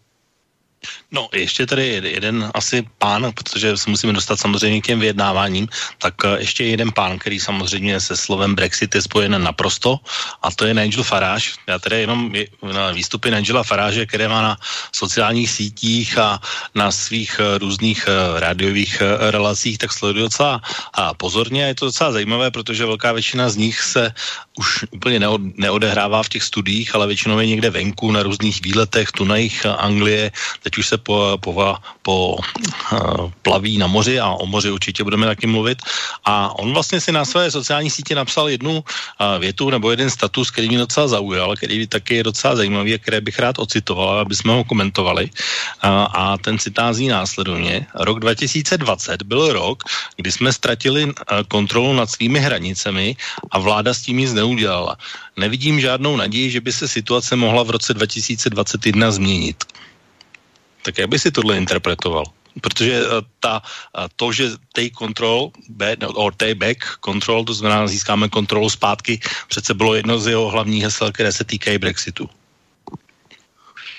No, 1.12 1.28
ještě 1.32 1.66
tady 1.66 2.00
jeden 2.04 2.50
asi 2.54 2.88
pán, 2.98 3.32
protože 3.36 3.76
se 3.76 3.90
musíme 3.90 4.12
dostat 4.12 4.40
samozřejmě 4.40 4.80
k 4.80 4.86
těm 4.86 5.00
vyjednáváním, 5.00 5.68
tak 5.98 6.14
eh, 6.24 6.40
ještě 6.40 6.64
jeden 6.64 6.92
pán, 6.92 7.18
který 7.18 7.40
samozřejmě 7.40 8.00
se 8.00 8.16
slovem 8.16 8.54
Brexit 8.54 8.94
je 8.94 9.02
spojen 9.02 9.42
naprosto 9.42 10.00
a 10.42 10.48
to 10.50 10.64
je 10.64 10.74
Nigel 10.74 11.04
Farage. 11.04 11.60
Já 11.66 11.78
tady 11.78 12.00
jenom 12.00 12.32
na 12.72 12.90
výstupy 12.92 13.30
Nigela 13.30 13.62
Farage, 13.62 14.06
které 14.06 14.28
má 14.28 14.42
na 14.42 14.56
sociálních 14.92 15.50
sítích 15.50 16.18
a 16.18 16.40
na 16.74 16.88
svých 16.88 17.36
eh, 17.40 17.58
různých 17.58 18.08
eh, 18.08 18.40
rádiových 18.40 19.02
relacích, 19.30 19.78
tak 19.78 19.92
sleduju 19.92 20.32
docela 20.32 20.60
a 20.94 21.14
pozorně 21.14 21.62
je 21.62 21.74
to 21.74 21.84
docela 21.92 22.12
zajímavé, 22.12 22.50
protože 22.50 22.86
velká 22.86 23.12
většina 23.12 23.48
z 23.52 23.56
nich 23.56 23.80
se 23.80 24.14
už 24.58 24.84
úplně 24.90 25.20
neodehrává 25.60 26.22
v 26.22 26.28
těch 26.28 26.42
studiích, 26.42 26.94
ale 26.94 27.06
většinou 27.06 27.38
je 27.38 27.46
někde 27.46 27.70
venku 27.70 28.12
na 28.12 28.22
různých 28.22 28.62
výletech, 28.62 29.12
tunajích 29.12 29.66
Anglie, 29.66 30.32
teď 30.62 30.78
už 30.78 30.86
se 30.88 31.01
po, 31.02 31.38
po, 31.40 31.76
po 32.02 32.36
uh, 32.36 33.30
plaví 33.42 33.78
na 33.78 33.86
moři 33.86 34.20
a 34.20 34.28
o 34.30 34.46
moři 34.46 34.70
určitě 34.70 35.04
budeme 35.04 35.26
taky 35.26 35.46
mluvit. 35.46 35.78
A 36.24 36.58
on 36.58 36.72
vlastně 36.72 37.00
si 37.00 37.12
na 37.12 37.24
své 37.24 37.50
sociální 37.50 37.90
sítě 37.90 38.14
napsal 38.14 38.48
jednu 38.48 38.72
uh, 38.80 38.84
větu 39.38 39.70
nebo 39.70 39.90
jeden 39.90 40.10
status, 40.10 40.50
který 40.50 40.68
mě 40.68 40.78
docela 40.78 41.08
zaujal, 41.08 41.56
který 41.56 41.86
taky 41.86 42.14
je 42.14 42.22
docela 42.22 42.56
zajímavý 42.56 42.94
a 42.94 42.98
které 42.98 43.20
bych 43.20 43.38
rád 43.38 43.58
ocitoval, 43.58 44.18
aby 44.18 44.34
jsme 44.34 44.52
ho 44.52 44.64
komentovali. 44.64 45.24
Uh, 45.24 45.90
a 46.12 46.38
ten 46.38 46.58
citát 46.58 46.94
zní 46.94 47.08
následovně. 47.08 47.86
Rok 47.94 48.20
2020 48.20 49.22
byl 49.22 49.52
rok, 49.52 49.82
kdy 50.16 50.32
jsme 50.32 50.52
ztratili 50.52 51.12
kontrolu 51.48 51.92
nad 51.92 52.10
svými 52.10 52.38
hranicemi 52.38 53.16
a 53.50 53.58
vláda 53.58 53.94
s 53.94 54.02
tím 54.02 54.16
nic 54.16 54.32
neudělala. 54.32 54.96
Nevidím 55.36 55.80
žádnou 55.80 56.16
naději, 56.16 56.50
že 56.50 56.60
by 56.60 56.72
se 56.72 56.88
situace 56.88 57.36
mohla 57.36 57.62
v 57.62 57.70
roce 57.70 57.94
2021 57.94 59.10
změnit. 59.10 59.64
Tak 60.82 60.98
jak 60.98 61.08
by 61.08 61.18
si 61.18 61.30
tohle 61.30 61.56
interpretoval? 61.56 62.24
Protože 62.60 63.00
eh, 63.00 63.08
ta, 63.40 63.62
eh, 63.64 64.08
to, 64.16 64.32
že 64.32 64.50
take 64.72 64.90
control, 64.98 65.50
or 66.14 66.34
take 66.34 66.54
back 66.54 66.78
control, 67.00 67.44
to 67.44 67.54
znamená 67.54 67.86
získáme 67.86 68.28
kontrolu 68.28 68.70
zpátky, 68.70 69.20
přece 69.48 69.74
bylo 69.74 69.94
jedno 69.94 70.18
z 70.18 70.26
jeho 70.26 70.48
hlavních 70.48 70.84
hesel, 70.84 71.12
které 71.12 71.32
se 71.32 71.44
týkají 71.44 71.78
Brexitu. 71.78 72.28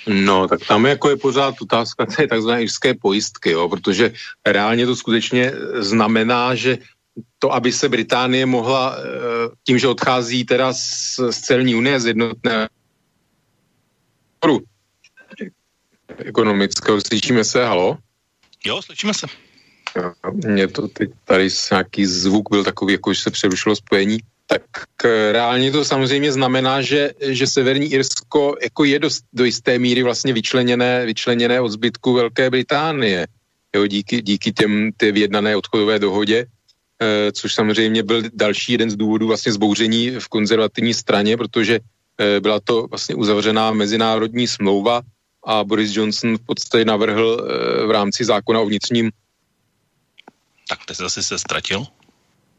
No, 0.08 0.48
tak 0.48 0.60
tam 0.67 0.86
jako 0.86 1.10
je 1.10 1.17
pořád 1.17 1.56
otázka 1.62 2.06
té 2.06 2.28
takzvané 2.28 2.62
irské 2.62 2.93
pojistky, 2.93 3.52
jo, 3.52 3.69
protože 3.69 4.13
reálně 4.46 4.86
to 4.86 4.96
skutečně 4.96 5.52
znamená, 5.80 6.56
že 6.56 6.78
to, 7.39 7.54
aby 7.54 7.72
se 7.72 7.89
Británie 7.89 8.46
mohla 8.46 8.96
eh, 8.98 9.04
tím, 9.63 9.80
že 9.80 9.88
odchází 9.88 10.46
teda 10.46 10.74
z, 10.74 11.19
z 11.32 11.38
celní 11.39 11.76
unie, 11.76 12.00
z 12.00 12.06
jednotné 12.06 12.69
ekonomického. 16.17 17.02
Slyšíme 17.02 17.43
se, 17.43 17.65
halo? 17.65 17.97
Jo, 18.65 18.82
slyšíme 18.82 19.13
se. 19.13 19.28
Mně 20.45 20.67
to 20.67 20.88
teď 20.88 21.10
tady 21.26 21.49
nějaký 21.71 22.06
zvuk 22.06 22.49
byl 22.49 22.63
takový, 22.63 22.93
jako 22.93 23.13
že 23.13 23.21
se 23.21 23.32
přerušilo 23.32 23.76
spojení. 23.76 24.17
Tak 24.47 24.63
eh, 25.06 25.32
reálně 25.32 25.71
to 25.71 25.86
samozřejmě 25.86 26.32
znamená, 26.32 26.82
že, 26.82 27.12
že 27.21 27.47
Severní 27.47 27.86
Irsko 27.86 28.56
jako 28.63 28.84
je 28.84 28.99
do, 28.99 29.10
do 29.34 29.45
jisté 29.45 29.80
míry 29.80 30.04
vlastně 30.04 30.34
vyčleněné, 30.34 31.06
vyčleněné 31.06 31.62
od 31.62 31.69
zbytku 31.69 32.13
Velké 32.13 32.49
Británie. 32.49 33.28
Jo, 33.76 33.88
díky, 33.88 34.21
díky 34.21 34.52
těm 34.52 34.91
té 34.97 35.12
vyjednané 35.12 35.56
odchodové 35.56 35.99
dohodě, 35.99 36.45
eh, 36.45 37.32
což 37.32 37.54
samozřejmě 37.54 38.04
byl 38.04 38.23
další 38.34 38.71
jeden 38.71 38.89
z 38.89 38.95
důvodů 38.95 39.28
vlastně 39.28 39.52
zbouření 39.52 40.12
v 40.19 40.28
konzervativní 40.28 40.93
straně, 40.93 41.38
protože 41.38 41.80
eh, 41.80 42.39
byla 42.39 42.60
to 42.60 42.88
vlastně 42.88 43.15
uzavřená 43.15 43.71
mezinárodní 43.71 44.47
smlouva, 44.47 45.02
a 45.45 45.63
Boris 45.63 45.95
Johnson 45.95 46.38
v 46.38 46.45
podstatě 46.45 46.86
navrhl 46.86 47.38
eh, 47.39 47.86
v 47.86 47.91
rámci 47.91 48.25
zákona 48.25 48.60
o 48.60 48.65
vnitřním. 48.65 49.12
Tak 50.69 50.86
teď 50.86 50.97
zase 50.97 51.23
se 51.23 51.39
ztratil. 51.39 51.86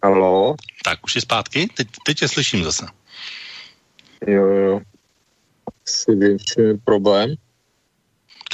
Halo? 0.05 0.55
Tak 0.85 1.05
už 1.05 1.15
je 1.15 1.21
zpátky, 1.21 1.69
teď, 1.75 1.89
teď 2.07 2.19
tě 2.19 2.29
slyším 2.29 2.65
zase. 2.65 2.87
Jo, 4.27 4.47
jo. 4.47 4.81
Asi 5.87 6.15
větší 6.15 6.81
problém. 6.85 7.35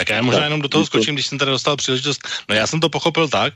Tak 0.01 0.09
já 0.09 0.23
možná 0.23 0.45
jenom 0.45 0.65
do 0.65 0.69
toho 0.69 0.87
skočím, 0.87 1.15
když 1.15 1.27
jsem 1.27 1.39
tady 1.39 1.51
dostal 1.51 1.77
příležitost. 1.77 2.25
No 2.49 2.55
já 2.55 2.67
jsem 2.67 2.81
to 2.81 2.89
pochopil 2.89 3.29
tak, 3.29 3.53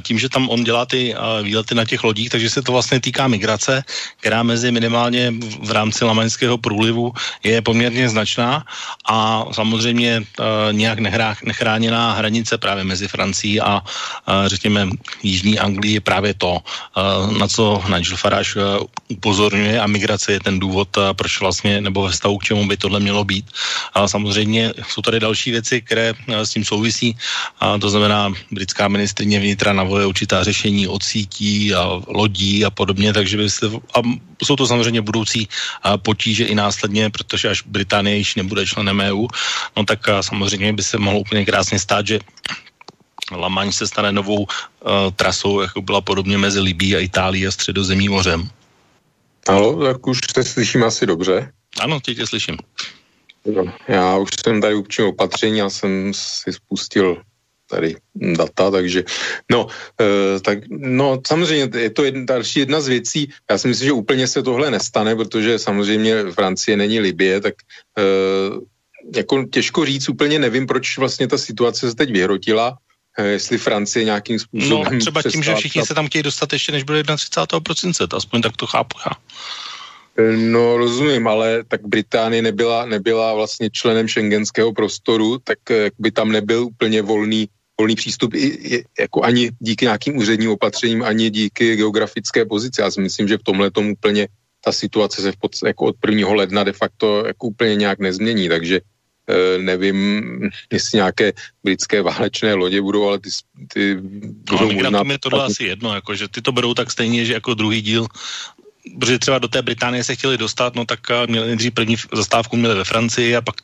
tím, 0.00 0.18
že 0.18 0.28
tam 0.28 0.48
on 0.48 0.64
dělá 0.64 0.86
ty 0.88 1.14
výlety 1.42 1.74
na 1.74 1.84
těch 1.84 2.04
lodích, 2.04 2.30
takže 2.32 2.50
se 2.50 2.62
to 2.62 2.72
vlastně 2.72 3.00
týká 3.00 3.28
migrace, 3.28 3.84
která 4.16 4.42
mezi 4.42 4.72
minimálně 4.72 5.34
v 5.60 5.70
rámci 5.70 6.04
Lamaňského 6.04 6.58
průlivu 6.58 7.12
je 7.44 7.62
poměrně 7.62 8.08
značná 8.08 8.64
a 9.04 9.44
samozřejmě 9.52 10.24
nějak 10.72 10.98
nechráněná 11.44 12.12
hranice 12.12 12.58
právě 12.58 12.84
mezi 12.84 13.08
Francií 13.08 13.60
a 13.60 13.84
řekněme 14.46 14.88
Jižní 15.22 15.58
Anglii 15.58 15.94
je 15.94 16.00
právě 16.00 16.34
to, 16.34 16.64
na 17.38 17.48
co 17.48 17.84
Nigel 17.84 18.16
Farage 18.16 18.60
upozorňuje 19.08 19.80
a 19.80 19.86
migrace 19.86 20.32
je 20.32 20.40
ten 20.40 20.56
důvod, 20.58 20.88
proč 21.12 21.40
vlastně, 21.40 21.80
nebo 21.80 22.02
ve 22.02 22.10
vztahu 22.10 22.38
k 22.38 22.44
čemu 22.44 22.66
by 22.66 22.76
tohle 22.76 23.00
mělo 23.00 23.24
být. 23.24 23.44
A 23.94 24.08
samozřejmě 24.08 24.72
jsou 24.88 25.02
tady 25.02 25.20
další 25.20 25.50
věci, 25.50 25.81
které 25.82 26.14
eh, 26.14 26.46
s 26.46 26.50
tím 26.50 26.64
souvisí. 26.64 27.16
A 27.60 27.78
to 27.78 27.90
znamená, 27.90 28.32
britská 28.50 28.88
ministrině 28.88 29.40
vnitra 29.40 29.72
navoluje 29.72 30.06
určitá 30.06 30.44
řešení 30.44 30.88
od 30.88 31.02
sítí 31.02 31.74
a 31.74 32.00
lodí 32.06 32.64
a 32.64 32.70
podobně, 32.70 33.12
takže 33.12 33.36
by 33.36 33.50
se, 33.50 33.66
a 33.66 33.98
jsou 34.44 34.56
to 34.56 34.66
samozřejmě 34.66 35.00
budoucí 35.00 35.48
potíže 36.02 36.44
i 36.44 36.54
následně, 36.54 37.10
protože 37.10 37.48
až 37.48 37.62
Británie 37.66 38.16
již 38.16 38.34
nebude 38.34 38.66
členem 38.66 39.00
EU, 39.00 39.26
no 39.76 39.84
tak 39.84 40.00
samozřejmě 40.20 40.72
by 40.72 40.82
se 40.82 40.98
mohlo 40.98 41.20
úplně 41.20 41.44
krásně 41.44 41.78
stát, 41.78 42.06
že 42.06 42.18
La 43.30 43.48
Manche 43.48 43.72
se 43.72 43.86
stane 43.86 44.12
novou 44.12 44.42
uh, 44.42 44.46
trasou, 45.16 45.60
jako 45.60 45.82
byla 45.82 46.00
podobně 46.00 46.38
mezi 46.38 46.60
Libí 46.60 46.96
a 46.96 46.98
Itálií 46.98 47.46
a 47.46 47.50
středozemí 47.50 48.08
mořem. 48.08 48.48
Ano, 49.48 49.82
tak 49.82 50.06
už 50.06 50.18
se 50.34 50.44
slyším 50.44 50.84
asi 50.84 51.06
dobře. 51.06 51.52
Ano, 51.80 52.00
tě 52.00 52.14
tě 52.14 52.26
slyším. 52.26 52.56
Já 53.88 54.16
už 54.16 54.30
jsem 54.44 54.60
tady 54.60 54.74
učil 54.74 55.08
opatření, 55.08 55.58
já 55.58 55.70
jsem 55.70 56.12
si 56.14 56.52
spustil 56.52 57.22
tady 57.72 57.96
data, 58.14 58.70
takže 58.70 59.04
no, 59.50 59.66
e, 60.00 60.40
tak, 60.40 60.58
no 60.68 61.20
samozřejmě 61.26 61.78
je 61.80 61.90
to 61.90 62.04
jedna, 62.04 62.24
další 62.24 62.58
jedna 62.58 62.80
z 62.80 62.88
věcí, 62.88 63.28
já 63.50 63.58
si 63.58 63.68
myslím, 63.68 63.86
že 63.86 63.92
úplně 63.92 64.26
se 64.28 64.42
tohle 64.42 64.70
nestane, 64.70 65.16
protože 65.16 65.58
samozřejmě 65.58 66.36
Francie 66.36 66.76
není 66.76 67.00
Libie, 67.00 67.40
tak 67.40 67.54
e, 67.98 68.02
jako 69.16 69.44
těžko 69.44 69.84
říct, 69.84 70.08
úplně 70.08 70.38
nevím, 70.38 70.66
proč 70.66 70.98
vlastně 70.98 71.28
ta 71.28 71.38
situace 71.38 71.90
se 71.90 71.96
teď 71.96 72.12
vyhrotila, 72.12 72.76
e, 73.18 73.40
jestli 73.40 73.58
Francie 73.58 74.04
nějakým 74.04 74.38
způsobem... 74.38 74.92
No 74.92 75.00
třeba 75.00 75.22
tím, 75.22 75.42
že 75.42 75.54
všichni 75.54 75.82
se 75.82 75.94
tam 75.94 76.06
chtějí 76.06 76.22
dostat 76.22 76.52
ještě, 76.52 76.72
než 76.72 76.82
bude 76.82 77.02
31. 77.02 77.60
prosince, 77.60 78.06
to 78.06 78.16
aspoň 78.16 78.42
tak 78.42 78.56
to 78.56 78.66
chápu 78.66 78.98
já. 79.06 79.12
No 80.36 80.76
rozumím, 80.76 81.28
ale 81.28 81.64
tak 81.68 81.80
Británie 81.86 82.42
nebyla, 82.42 82.86
nebyla 82.86 83.34
vlastně 83.34 83.70
členem 83.70 84.08
šengenského 84.08 84.72
prostoru, 84.72 85.38
tak 85.38 85.70
eh, 85.70 85.90
by 85.98 86.10
tam 86.10 86.32
nebyl 86.32 86.64
úplně 86.64 87.02
volný, 87.02 87.48
volný 87.78 87.94
přístup 87.94 88.34
i, 88.34 88.84
jako 89.00 89.22
ani 89.22 89.50
díky 89.58 89.84
nějakým 89.84 90.16
úředním 90.16 90.50
opatřením, 90.50 91.02
ani 91.02 91.30
díky 91.30 91.76
geografické 91.76 92.44
pozici. 92.44 92.80
Já 92.80 92.90
si 92.90 93.00
myslím, 93.00 93.28
že 93.28 93.38
v 93.38 93.42
tomhle 93.42 93.70
tom 93.70 93.90
úplně 93.90 94.28
ta 94.64 94.72
situace 94.72 95.22
se 95.22 95.32
v 95.32 95.36
pod, 95.36 95.52
jako 95.66 95.84
od 95.84 95.96
1. 96.08 96.28
ledna 96.28 96.64
de 96.64 96.72
facto 96.72 97.26
jako 97.26 97.46
úplně 97.46 97.76
nějak 97.76 97.98
nezmění, 97.98 98.48
takže 98.48 98.80
e, 99.28 99.58
nevím, 99.58 100.22
jestli 100.72 100.96
nějaké 100.96 101.32
britské 101.64 102.02
válečné 102.02 102.54
lodě 102.54 102.80
budou, 102.80 103.08
ale 103.08 103.18
ty, 103.18 103.30
ty 103.72 103.94
no, 104.50 104.58
budou 104.58 104.72
možná... 104.72 105.02
je 105.12 105.18
tohle 105.18 105.44
asi 105.44 105.64
jedno, 105.64 105.94
jako, 105.94 106.14
že 106.14 106.28
ty 106.28 106.42
to 106.42 106.52
berou 106.52 106.74
tak 106.74 106.90
stejně, 106.90 107.24
že 107.24 107.32
jako 107.32 107.54
druhý 107.54 107.80
díl 107.82 108.06
protože 109.00 109.18
třeba 109.18 109.38
do 109.38 109.48
té 109.48 109.62
Británie 109.62 110.04
se 110.04 110.14
chtěli 110.14 110.38
dostat, 110.38 110.74
no 110.74 110.84
tak 110.84 111.00
měli 111.26 111.46
nejdřív 111.46 111.72
první 111.74 111.96
zastávku 112.12 112.56
měli 112.56 112.74
ve 112.74 112.84
Francii 112.84 113.36
a 113.36 113.40
pak, 113.40 113.56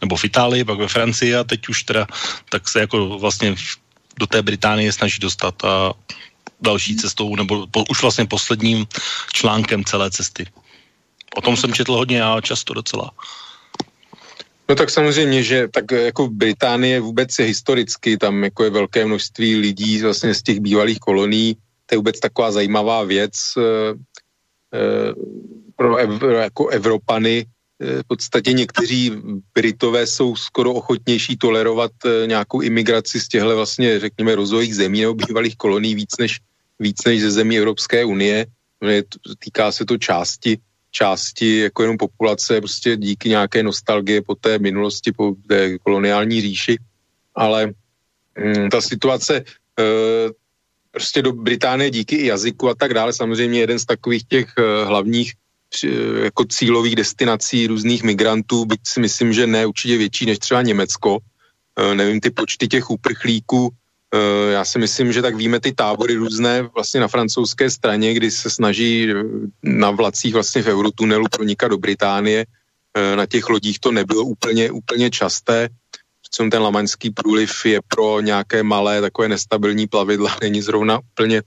nebo 0.00 0.16
v 0.16 0.24
Itálii, 0.24 0.64
pak 0.64 0.78
ve 0.78 0.88
Francii 0.88 1.34
a 1.34 1.44
teď 1.44 1.68
už 1.68 1.82
teda 1.82 2.06
tak 2.48 2.68
se 2.68 2.80
jako 2.80 3.18
vlastně 3.18 3.54
do 4.18 4.26
té 4.26 4.42
Británie 4.42 4.92
snaží 4.92 5.18
dostat 5.18 5.64
a 5.64 5.92
další 6.60 6.96
cestou, 6.96 7.36
nebo 7.36 7.66
po, 7.66 7.84
už 7.90 8.02
vlastně 8.02 8.26
posledním 8.26 8.86
článkem 9.32 9.84
celé 9.84 10.10
cesty. 10.10 10.46
O 11.36 11.40
tom 11.40 11.56
jsem 11.56 11.72
četl 11.72 11.92
hodně 11.92 12.22
a 12.22 12.40
často 12.40 12.74
docela. 12.74 13.10
No 14.68 14.74
tak 14.74 14.90
samozřejmě, 14.90 15.42
že 15.42 15.68
tak 15.68 15.90
jako 15.90 16.28
Británie 16.28 17.00
vůbec 17.00 17.38
je 17.38 17.44
historicky, 17.44 18.16
tam 18.16 18.44
jako 18.44 18.64
je 18.64 18.70
velké 18.70 19.06
množství 19.06 19.56
lidí 19.56 20.02
vlastně 20.02 20.34
z 20.34 20.42
těch 20.42 20.60
bývalých 20.60 20.98
kolonií, 20.98 21.56
to 21.86 21.94
je 21.94 21.98
vůbec 21.98 22.20
taková 22.20 22.52
zajímavá 22.52 23.02
věc 23.04 23.32
pro, 25.76 25.96
ev, 25.96 26.22
jako 26.22 26.68
Evropany. 26.68 27.46
E, 27.80 28.02
v 28.02 28.06
podstatě 28.06 28.52
někteří 28.52 29.12
Britové 29.54 30.06
jsou 30.06 30.36
skoro 30.36 30.72
ochotnější 30.72 31.36
tolerovat 31.36 31.92
e, 32.04 32.26
nějakou 32.26 32.60
imigraci 32.60 33.20
z 33.20 33.28
těchto 33.28 33.56
vlastně, 33.56 34.00
řekněme, 34.00 34.34
rozvojích 34.34 34.74
zemí 34.74 35.00
nebo 35.00 35.14
bývalých 35.14 35.56
kolonií 35.56 35.94
víc 35.94 36.16
než, 36.18 36.40
víc 36.78 37.04
než 37.04 37.22
ze 37.22 37.30
zemí 37.30 37.58
Evropské 37.58 38.04
unie. 38.04 38.46
Týká 39.38 39.72
se 39.72 39.84
to 39.84 39.98
části 39.98 40.58
části 40.94 41.58
jako 41.58 41.82
jenom 41.82 41.96
populace 41.98 42.60
prostě 42.60 42.96
díky 42.96 43.28
nějaké 43.28 43.62
nostalgie 43.62 44.22
po 44.22 44.34
té 44.34 44.58
minulosti, 44.58 45.12
po 45.12 45.34
té 45.48 45.78
koloniální 45.78 46.40
říši, 46.40 46.78
ale 47.34 47.74
mm, 48.38 48.70
ta 48.70 48.80
situace 48.80 49.44
prostě 50.94 51.22
do 51.22 51.32
Británie 51.32 51.90
díky 51.90 52.16
i 52.16 52.26
jazyku 52.26 52.68
a 52.68 52.74
tak 52.74 52.94
dále, 52.94 53.12
samozřejmě 53.12 53.60
jeden 53.60 53.78
z 53.78 53.84
takových 53.84 54.24
těch 54.24 54.48
e, 54.58 54.84
hlavních 54.84 55.32
e, 55.84 55.88
jako 56.24 56.44
cílových 56.44 56.96
destinací 56.96 57.66
různých 57.66 58.02
migrantů, 58.02 58.64
byť 58.64 58.80
si 58.86 59.00
myslím, 59.00 59.32
že 59.32 59.46
ne 59.46 59.66
určitě 59.66 59.96
větší 59.98 60.26
než 60.26 60.38
třeba 60.38 60.62
Německo, 60.62 61.18
e, 61.76 61.94
nevím 61.94 62.20
ty 62.20 62.30
počty 62.30 62.68
těch 62.68 62.90
uprchlíků, 62.90 63.74
Eh, 64.14 64.52
já 64.52 64.64
si 64.64 64.78
myslím, 64.78 65.12
že 65.12 65.22
tak 65.22 65.34
víme 65.34 65.60
ty 65.60 65.72
tábory 65.72 66.14
různé 66.14 66.62
vlastně 66.62 67.00
na 67.00 67.08
francouzské 67.08 67.70
straně, 67.70 68.14
kdy 68.14 68.30
se 68.30 68.50
snaží 68.50 69.10
eh, 69.10 69.14
na 69.62 69.90
vlacích 69.90 70.34
vlastně 70.34 70.62
v 70.62 70.66
Eurotunelu 70.66 71.26
pronikat 71.30 71.70
do 71.70 71.78
Británie. 71.78 72.46
Eh, 72.94 73.16
na 73.16 73.26
těch 73.26 73.48
lodích 73.48 73.78
to 73.78 73.92
nebylo 73.92 74.22
úplně, 74.22 74.70
úplně 74.70 75.10
časté. 75.10 75.68
Přece 76.34 76.50
ten 76.50 76.62
lamaňský 76.62 77.10
průliv 77.10 77.66
je 77.66 77.80
pro 77.88 78.20
nějaké 78.20 78.62
malé 78.62 79.00
takové 79.00 79.28
nestabilní 79.28 79.86
plavidla, 79.86 80.36
není 80.42 80.62
zrovna 80.62 80.98
úplně, 80.98 81.42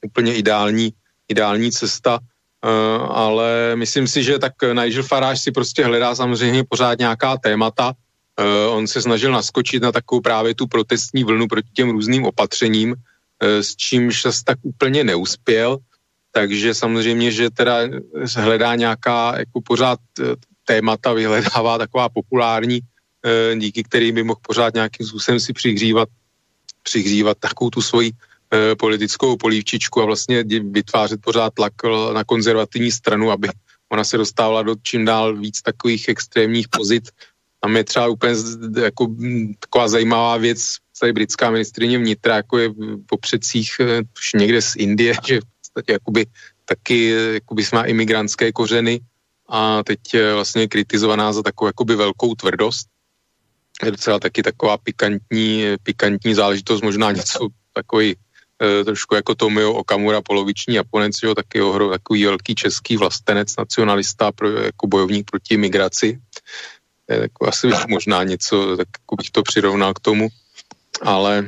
úplně 0.00 0.34
ideální, 0.34 0.92
ideální 1.28 1.72
cesta. 1.72 2.18
ale 3.08 3.76
myslím 3.76 4.08
si, 4.08 4.24
že 4.24 4.38
tak 4.38 4.52
Nigel 4.72 5.02
Farage 5.02 5.40
si 5.40 5.52
prostě 5.52 5.84
hledá 5.84 6.14
samozřejmě 6.14 6.64
pořád 6.64 6.98
nějaká 6.98 7.36
témata, 7.36 7.92
Uh, 8.34 8.76
on 8.76 8.86
se 8.86 9.02
snažil 9.02 9.30
naskočit 9.30 9.82
na 9.82 9.92
takovou 9.92 10.20
právě 10.20 10.54
tu 10.54 10.66
protestní 10.66 11.24
vlnu 11.24 11.46
proti 11.46 11.68
těm 11.74 11.90
různým 11.90 12.26
opatřením, 12.26 12.90
uh, 12.90 13.62
s 13.62 13.76
čímž 13.76 14.22
se 14.22 14.44
tak 14.44 14.58
úplně 14.62 15.04
neuspěl, 15.04 15.78
takže 16.32 16.74
samozřejmě, 16.74 17.30
že 17.30 17.50
teda 17.50 17.78
hledá 18.34 18.74
nějaká 18.74 19.38
jako 19.38 19.60
pořád 19.62 19.98
uh, 20.18 20.34
témata, 20.66 21.12
vyhledává 21.12 21.78
taková 21.78 22.08
populární, 22.08 22.80
uh, 22.82 22.93
díky 23.56 23.82
kterým 23.82 24.14
by 24.14 24.22
mohl 24.24 24.40
pořád 24.42 24.74
nějakým 24.74 25.06
způsobem 25.06 25.40
si 25.40 25.52
přihřívat, 25.52 26.08
přihřívat 26.82 27.38
takovou 27.40 27.70
tu 27.70 27.82
svoji 27.82 28.10
uh, 28.10 28.18
politickou 28.78 29.36
polívčičku 29.36 30.02
a 30.02 30.04
vlastně 30.04 30.44
vytvářet 30.70 31.20
pořád 31.20 31.54
tlak 31.54 31.72
na 32.14 32.24
konzervativní 32.24 32.92
stranu, 32.92 33.30
aby 33.30 33.48
ona 33.92 34.04
se 34.04 34.16
dostávala 34.16 34.62
do 34.62 34.74
čím 34.82 35.04
dál 35.04 35.36
víc 35.36 35.62
takových 35.62 36.08
extrémních 36.08 36.68
pozit, 36.68 37.08
tam 37.64 37.76
je 37.76 37.84
třeba 37.84 38.06
úplně 38.08 38.34
jako 38.82 39.08
taková 39.58 39.88
zajímavá 39.88 40.36
věc, 40.36 40.76
tady 41.00 41.12
britská 41.12 41.50
ministrině 41.50 41.98
vnitra, 41.98 42.36
jako 42.36 42.58
je 42.58 42.70
po 43.06 43.16
předcích 43.18 43.80
už 44.18 44.32
někde 44.32 44.62
z 44.62 44.76
Indie, 44.76 45.14
že 45.26 45.40
v 45.40 45.44
podstatě 45.60 45.92
jakoby 45.92 46.26
taky 46.64 47.08
jakoby 47.32 47.62
má 47.72 47.82
imigrantské 47.82 48.52
kořeny 48.52 49.00
a 49.48 49.82
teď 49.82 50.00
vlastně 50.34 50.68
kritizovaná 50.68 51.32
za 51.32 51.42
takovou 51.42 51.66
jakoby 51.66 51.96
velkou 51.96 52.34
tvrdost. 52.34 52.88
Je 53.82 53.90
docela 53.90 54.18
taky 54.18 54.42
taková 54.42 54.76
pikantní, 54.76 55.64
pikantní 55.82 56.34
záležitost, 56.34 56.82
možná 56.82 57.12
něco 57.12 57.48
takový 57.72 58.16
e, 58.62 58.84
trošku 58.84 59.14
jako 59.14 59.34
Tomio 59.34 59.72
Okamura, 59.72 60.22
poloviční 60.22 60.74
Japonec, 60.74 61.22
jo, 61.22 61.34
taky 61.34 61.60
ohro, 61.60 61.90
takový 61.90 62.24
velký 62.24 62.54
český 62.54 62.96
vlastenec, 62.96 63.56
nacionalista, 63.56 64.32
pro, 64.32 64.50
jako 64.50 64.86
bojovník 64.86 65.30
proti 65.30 65.56
migraci. 65.56 66.18
Jako 67.08 67.48
asi 67.48 67.68
možná 67.88 68.22
něco, 68.22 68.76
tak 68.76 68.88
jako 69.00 69.16
bych 69.16 69.30
to 69.30 69.42
přirovnal 69.42 69.94
k 69.94 70.00
tomu, 70.00 70.28
ale 71.02 71.46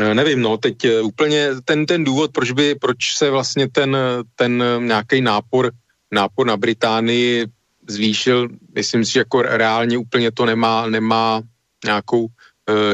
eh, 0.00 0.14
nevím, 0.14 0.40
no, 0.40 0.58
teď 0.58 0.84
eh, 0.84 1.00
úplně 1.00 1.48
ten, 1.64 1.86
ten 1.86 2.04
důvod, 2.04 2.32
proč 2.32 2.50
by, 2.50 2.74
proč 2.74 3.16
se 3.16 3.30
vlastně 3.30 3.68
ten, 3.68 3.96
ten 4.36 4.64
nějaký 4.78 5.20
nápor, 5.20 5.72
nápor 6.12 6.46
na 6.46 6.56
Británii 6.56 7.46
zvýšil, 7.88 8.48
myslím 8.74 9.04
si, 9.04 9.12
že 9.12 9.20
jako 9.20 9.42
reálně 9.42 9.98
úplně 9.98 10.30
to 10.30 10.46
nemá, 10.46 10.86
nemá 10.86 11.42
nějakou 11.84 12.22
uh, 12.24 12.28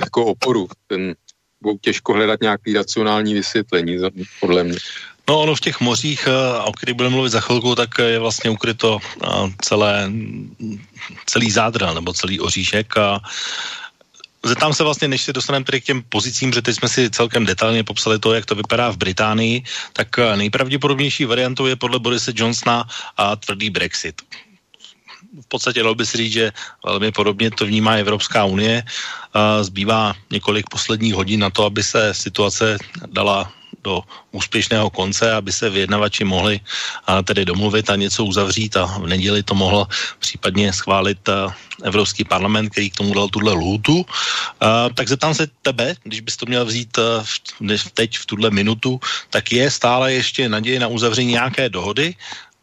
jako 0.00 0.24
oporu. 0.24 0.68
Ten, 0.86 1.14
budou 1.62 1.78
těžko 1.78 2.12
hledat 2.12 2.40
nějaký 2.40 2.72
racionální 2.72 3.34
vysvětlení, 3.34 3.98
podle 4.40 4.64
mě. 4.64 4.78
No 5.28 5.40
ono 5.40 5.54
v 5.54 5.60
těch 5.60 5.80
mořích, 5.80 6.26
eh, 6.26 6.62
o 6.64 6.72
kterých 6.72 6.96
budeme 6.96 7.14
mluvit 7.14 7.30
za 7.30 7.40
chvilku, 7.40 7.74
tak 7.74 7.90
je 7.98 8.18
vlastně 8.18 8.50
ukryto 8.50 8.98
eh, 8.98 9.28
celé, 9.62 10.10
celý 11.26 11.50
zádra 11.50 11.94
nebo 11.94 12.12
celý 12.12 12.40
oříšek 12.40 12.96
a 12.96 13.20
Zeptám 14.40 14.72
se 14.72 14.82
vlastně, 14.84 15.08
než 15.08 15.22
se 15.22 15.32
dostaneme 15.32 15.64
tedy 15.64 15.80
k 15.80 15.84
těm 15.84 16.02
pozicím, 16.08 16.52
že 16.52 16.62
teď 16.62 16.76
jsme 16.76 16.88
si 16.88 17.10
celkem 17.10 17.44
detailně 17.44 17.84
popsali 17.84 18.18
to, 18.18 18.32
jak 18.32 18.46
to 18.46 18.54
vypadá 18.54 18.90
v 18.90 18.96
Británii, 18.96 19.62
tak 19.92 20.08
nejpravděpodobnější 20.16 21.24
variantou 21.24 21.66
je 21.66 21.76
podle 21.76 21.98
Borise 21.98 22.32
Johnsona 22.34 22.88
a 23.16 23.36
tvrdý 23.36 23.70
Brexit. 23.70 24.22
V 25.30 25.46
podstatě 25.48 25.82
dalo 25.82 25.94
by 25.94 26.06
si 26.06 26.16
říct, 26.16 26.32
že 26.32 26.52
velmi 26.84 27.12
podobně 27.12 27.50
to 27.50 27.66
vnímá 27.66 27.92
Evropská 28.02 28.44
unie. 28.44 28.82
Zbývá 29.62 30.14
několik 30.30 30.70
posledních 30.70 31.14
hodin 31.14 31.40
na 31.40 31.50
to, 31.50 31.64
aby 31.64 31.82
se 31.82 32.14
situace 32.14 32.78
dala 33.06 33.52
do 33.84 34.02
úspěšného 34.32 34.90
konce, 34.90 35.32
aby 35.32 35.52
se 35.52 35.70
vyjednavači 35.70 36.24
mohli 36.24 36.60
tedy 37.24 37.44
domluvit 37.44 37.90
a 37.90 37.96
něco 37.96 38.24
uzavřít 38.24 38.76
a 38.76 38.84
v 38.84 39.06
neděli 39.06 39.42
to 39.42 39.54
mohl 39.54 39.86
případně 40.18 40.72
schválit 40.72 41.28
Evropský 41.82 42.24
parlament, 42.24 42.68
který 42.68 42.90
k 42.90 42.96
tomu 42.96 43.14
dal 43.14 43.28
tuhle 43.28 43.52
lhůtu. 43.52 44.06
Tak 44.94 45.08
zeptám 45.08 45.34
se 45.34 45.48
tebe, 45.62 45.94
když 46.02 46.20
bys 46.20 46.36
to 46.36 46.46
měl 46.46 46.64
vzít 46.64 46.98
teď 47.94 48.18
v 48.18 48.26
tuhle 48.26 48.50
minutu, 48.50 49.00
tak 49.30 49.52
je 49.52 49.70
stále 49.70 50.12
ještě 50.12 50.48
naděje 50.48 50.80
na 50.80 50.88
uzavření 50.88 51.32
nějaké 51.32 51.68
dohody, 51.68 52.14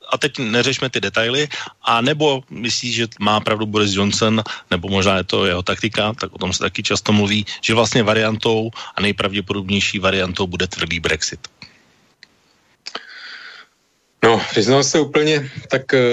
a 0.10 0.18
teď 0.18 0.40
neřešme 0.40 0.90
ty 0.90 1.02
detaily, 1.02 1.48
a 1.82 2.02
nebo 2.02 2.44
myslíš, 2.50 2.96
že 2.96 3.08
má 3.20 3.40
pravdu 3.40 3.66
Boris 3.66 3.94
Johnson, 3.94 4.44
nebo 4.72 4.90
možná 4.90 5.18
je 5.18 5.24
to 5.24 5.46
jeho 5.46 5.64
taktika, 5.64 6.14
tak 6.14 6.34
o 6.34 6.38
tom 6.38 6.54
se 6.54 6.60
taky 6.60 6.84
často 6.84 7.14
mluví, 7.14 7.46
že 7.62 7.74
vlastně 7.74 8.04
variantou 8.04 8.72
a 8.96 9.02
nejpravděpodobnější 9.02 10.00
variantou 10.00 10.48
bude 10.48 10.68
tvrdý 10.68 11.00
Brexit. 11.00 11.40
No, 14.24 14.42
přiznám 14.50 14.84
se 14.84 15.00
úplně, 15.00 15.50
tak 15.70 15.94
eh, 15.94 16.04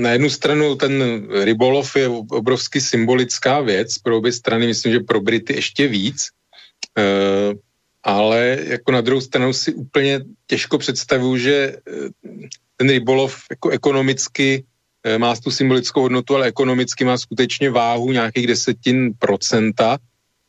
na 0.00 0.10
jednu 0.10 0.30
stranu 0.30 0.76
ten 0.76 1.22
rybolov 1.44 1.96
je 1.96 2.08
obrovsky 2.08 2.80
symbolická 2.80 3.60
věc, 3.60 3.98
pro 3.98 4.16
obě 4.16 4.32
strany 4.32 4.66
myslím, 4.66 4.92
že 4.92 5.00
pro 5.00 5.20
Brity 5.20 5.54
ještě 5.54 5.88
víc, 5.88 6.28
eh, 6.98 7.54
ale 8.02 8.58
jako 8.64 8.92
na 8.92 9.00
druhou 9.00 9.20
stranu 9.20 9.52
si 9.52 9.74
úplně 9.74 10.20
těžko 10.46 10.78
představuju, 10.78 11.36
že 11.36 11.54
eh, 11.54 12.48
ten 12.76 12.88
rybolov 12.88 13.36
jako 13.50 13.68
ekonomicky 13.70 14.64
eh, 15.04 15.18
má 15.18 15.36
tu 15.36 15.50
symbolickou 15.50 16.00
hodnotu, 16.00 16.34
ale 16.34 16.46
ekonomicky 16.46 17.04
má 17.04 17.18
skutečně 17.18 17.70
váhu 17.70 18.12
nějakých 18.12 18.46
desetin 18.46 19.12
procenta, 19.18 19.98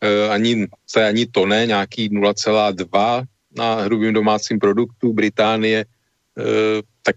eh, 0.01 0.29
ani, 0.29 0.67
ani 1.07 1.25
to 1.25 1.45
ne, 1.45 1.65
nějaký 1.65 2.09
0,2 2.09 3.23
na 3.57 3.75
hrubým 3.87 4.13
domácím 4.13 4.59
produktu 4.59 5.13
Británie, 5.13 5.85
eh, 5.85 6.81
tak 7.05 7.15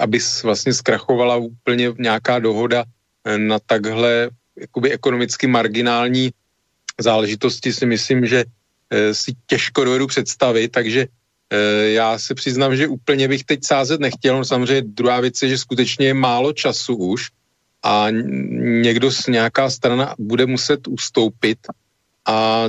aby 0.00 0.18
vlastně 0.42 0.74
zkrachovala 0.74 1.36
úplně 1.36 1.94
nějaká 1.98 2.38
dohoda 2.38 2.84
na 3.36 3.58
takhle 3.58 4.30
jakoby 4.58 4.92
ekonomicky 4.92 5.46
marginální 5.46 6.34
záležitosti 6.98 7.72
si 7.72 7.86
myslím, 7.86 8.26
že 8.26 8.44
si 9.12 9.32
těžko 9.46 9.84
dovedu 9.84 10.06
představit, 10.06 10.68
takže 10.68 11.06
já 11.84 12.18
se 12.18 12.34
přiznám, 12.34 12.76
že 12.76 12.88
úplně 12.88 13.28
bych 13.28 13.44
teď 13.44 13.60
sázet 13.64 14.00
nechtěl, 14.00 14.38
no 14.38 14.44
samozřejmě 14.44 14.82
druhá 14.82 15.20
věc 15.20 15.42
je, 15.42 15.48
že 15.48 15.58
skutečně 15.58 16.06
je 16.06 16.14
málo 16.14 16.52
času 16.52 16.96
už 16.96 17.30
a 17.82 18.06
někdo 18.82 19.10
z 19.10 19.26
nějaká 19.26 19.70
strana 19.70 20.14
bude 20.18 20.46
muset 20.46 20.88
ustoupit 20.88 21.58
a 22.26 22.68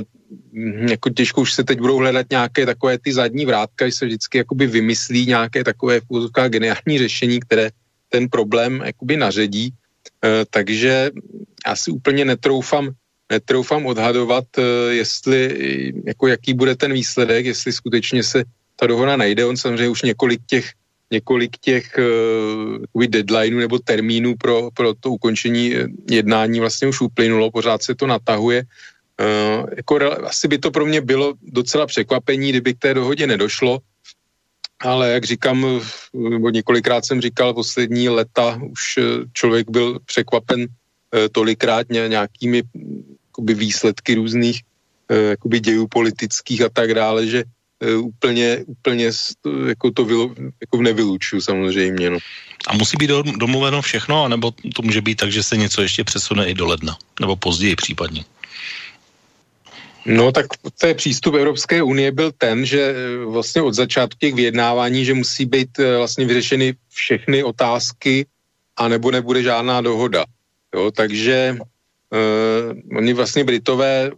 hm, 0.52 0.86
jako 0.90 1.10
těžko 1.10 1.40
už 1.40 1.52
se 1.52 1.64
teď 1.64 1.78
budou 1.78 1.96
hledat 1.96 2.26
nějaké 2.30 2.66
takové 2.66 2.98
ty 2.98 3.12
zadní 3.12 3.46
vrátka, 3.46 3.86
že 3.86 3.92
se 3.92 4.06
vždycky 4.06 4.38
jakoby 4.38 4.66
vymyslí 4.66 5.26
nějaké 5.26 5.64
takové 5.64 6.00
v 6.00 6.48
geniální 6.48 6.98
řešení, 6.98 7.40
které 7.40 7.70
ten 8.08 8.28
problém 8.28 8.82
jakoby 8.84 9.16
naředí. 9.16 9.70
E, 10.24 10.44
takže 10.50 11.10
já 11.66 11.76
si 11.76 11.90
úplně 11.90 12.24
netroufám, 12.24 12.90
netroufám 13.32 13.86
odhadovat, 13.86 14.44
e, 14.58 14.62
jestli, 14.94 15.40
jako 16.06 16.26
jaký 16.26 16.54
bude 16.54 16.76
ten 16.76 16.92
výsledek, 16.92 17.46
jestli 17.46 17.72
skutečně 17.72 18.22
se 18.22 18.44
ta 18.76 18.86
dohoda 18.86 19.16
najde. 19.16 19.44
On 19.44 19.56
samozřejmě 19.56 19.88
už 19.88 20.02
několik 20.02 20.40
těch 20.46 20.70
několik 21.10 21.58
těch 21.60 21.98
uh, 22.94 23.06
deadlineů 23.06 23.58
nebo 23.58 23.78
termínů 23.78 24.34
pro, 24.34 24.70
pro 24.74 24.94
to 24.94 25.10
ukončení 25.10 25.74
jednání 26.10 26.60
vlastně 26.60 26.88
už 26.88 27.00
uplynulo, 27.00 27.50
pořád 27.50 27.82
se 27.82 27.94
to 27.94 28.06
natahuje. 28.06 28.64
Uh, 29.20 29.70
jako, 29.76 29.98
asi 30.26 30.48
by 30.48 30.58
to 30.58 30.70
pro 30.70 30.86
mě 30.86 31.00
bylo 31.00 31.34
docela 31.42 31.86
překvapení, 31.86 32.50
kdyby 32.50 32.74
k 32.74 32.78
té 32.78 32.94
dohodě 32.94 33.26
nedošlo, 33.26 33.78
ale 34.80 35.10
jak 35.10 35.24
říkám, 35.24 35.80
nebo 36.14 36.50
několikrát 36.50 37.04
jsem 37.04 37.20
říkal, 37.20 37.54
poslední 37.54 38.08
leta 38.08 38.58
už 38.58 38.98
člověk 39.32 39.70
byl 39.70 39.98
překvapen 40.06 40.60
uh, 40.60 40.66
tolikrát 41.32 41.86
nějakými 41.88 42.62
jakoby, 43.30 43.54
výsledky 43.54 44.14
různých 44.14 44.62
uh, 45.44 45.58
dějů 45.58 45.86
politických 45.86 46.62
a 46.62 46.68
tak 46.68 46.94
dále, 46.94 47.26
že 47.26 47.44
úplně, 47.96 48.64
úplně 48.66 49.10
jako 49.68 49.90
to 49.90 50.04
vylo, 50.04 50.34
jako 50.60 50.82
nevylučuju 50.82 51.42
samozřejmě. 51.42 52.10
No. 52.10 52.18
A 52.68 52.76
musí 52.76 52.96
být 52.96 53.10
domluveno 53.36 53.82
všechno, 53.82 54.24
anebo 54.24 54.50
to 54.50 54.82
může 54.82 55.00
být 55.00 55.14
tak, 55.14 55.32
že 55.32 55.42
se 55.42 55.56
něco 55.56 55.82
ještě 55.82 56.04
přesune 56.04 56.46
i 56.46 56.54
do 56.54 56.66
ledna, 56.66 56.96
nebo 57.20 57.36
později 57.36 57.76
případně? 57.76 58.24
No 60.06 60.32
tak 60.32 60.46
ten 60.78 60.96
přístup 60.96 61.34
Evropské 61.34 61.82
unie 61.82 62.12
byl 62.12 62.32
ten, 62.38 62.66
že 62.66 62.80
e, 62.80 63.24
vlastně 63.24 63.62
od 63.62 63.74
začátku 63.74 64.18
těch 64.20 64.34
vyjednávání, 64.34 65.04
že 65.04 65.14
musí 65.14 65.46
být 65.46 65.78
e, 65.78 65.96
vlastně 65.96 66.24
vyřešeny 66.24 66.74
všechny 66.88 67.42
otázky 67.42 68.26
a 68.76 68.88
nebo 68.88 69.10
nebude 69.10 69.42
žádná 69.42 69.80
dohoda. 69.80 70.24
Jo, 70.74 70.90
takže 70.90 71.56
uh, 72.10 72.98
oni 72.98 73.12
vlastně 73.12 73.44
Britové, 73.44 74.10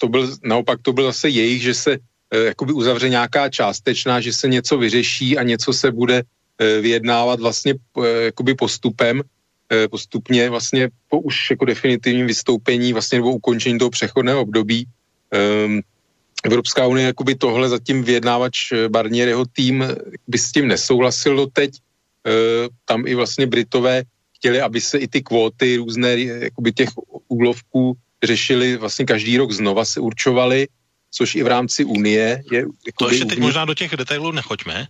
to 0.00 0.08
byl, 0.08 0.36
naopak 0.44 0.80
to 0.82 0.92
byl 0.92 1.04
zase 1.04 1.28
jejich, 1.28 1.62
že 1.62 1.74
se 1.74 1.92
Eh, 1.92 1.98
jakoby 2.34 2.72
uzavře 2.72 3.08
nějaká 3.08 3.48
částečná, 3.48 4.20
že 4.20 4.32
se 4.32 4.48
něco 4.48 4.78
vyřeší 4.78 5.38
a 5.38 5.42
něco 5.42 5.72
se 5.72 5.90
bude 5.90 6.22
eh, 6.22 6.80
vyjednávat 6.80 7.40
vlastně 7.40 7.74
eh, 7.74 8.24
jakoby 8.24 8.54
postupem, 8.54 9.22
postupně 9.90 10.50
vlastně 10.50 10.88
po 11.08 11.20
už 11.20 11.50
jako 11.50 11.64
definitivním 11.64 12.26
vystoupení 12.26 12.92
vlastně 12.92 13.18
nebo 13.18 13.36
ukončení 13.36 13.78
toho 13.78 13.90
přechodného 13.90 14.40
období. 14.40 14.88
Ehm, 15.30 15.80
Evropská 16.44 16.86
unie 16.86 17.06
jakoby 17.06 17.34
tohle 17.34 17.68
zatím 17.68 18.04
vyjednávač 18.04 18.72
Barnier 18.88 19.28
jeho 19.28 19.44
tým 19.44 19.84
by 20.28 20.38
s 20.38 20.52
tím 20.52 20.68
nesouhlasil 20.68 21.36
doteď. 21.36 21.70
Tam 22.84 23.06
i 23.06 23.14
vlastně 23.14 23.46
Britové 23.46 24.02
chtěli, 24.36 24.60
aby 24.60 24.80
se 24.80 24.98
i 24.98 25.08
ty 25.08 25.22
kvóty 25.22 25.76
různé 25.76 26.20
jakoby 26.20 26.72
těch 26.72 26.88
úlovků 27.28 27.96
řešili 28.24 28.76
vlastně 28.76 29.04
každý 29.04 29.36
rok 29.36 29.52
znova 29.52 29.84
se 29.84 30.00
určovaly 30.00 30.68
což 31.10 31.34
i 31.34 31.42
v 31.42 31.46
rámci 31.46 31.84
Unie 31.84 32.42
je... 32.52 32.58
Jako 32.86 33.04
to 33.04 33.10
ještě 33.10 33.24
teď 33.24 33.38
možná 33.38 33.64
do 33.64 33.74
těch 33.74 33.96
detailů 33.96 34.32
nechoďme, 34.32 34.86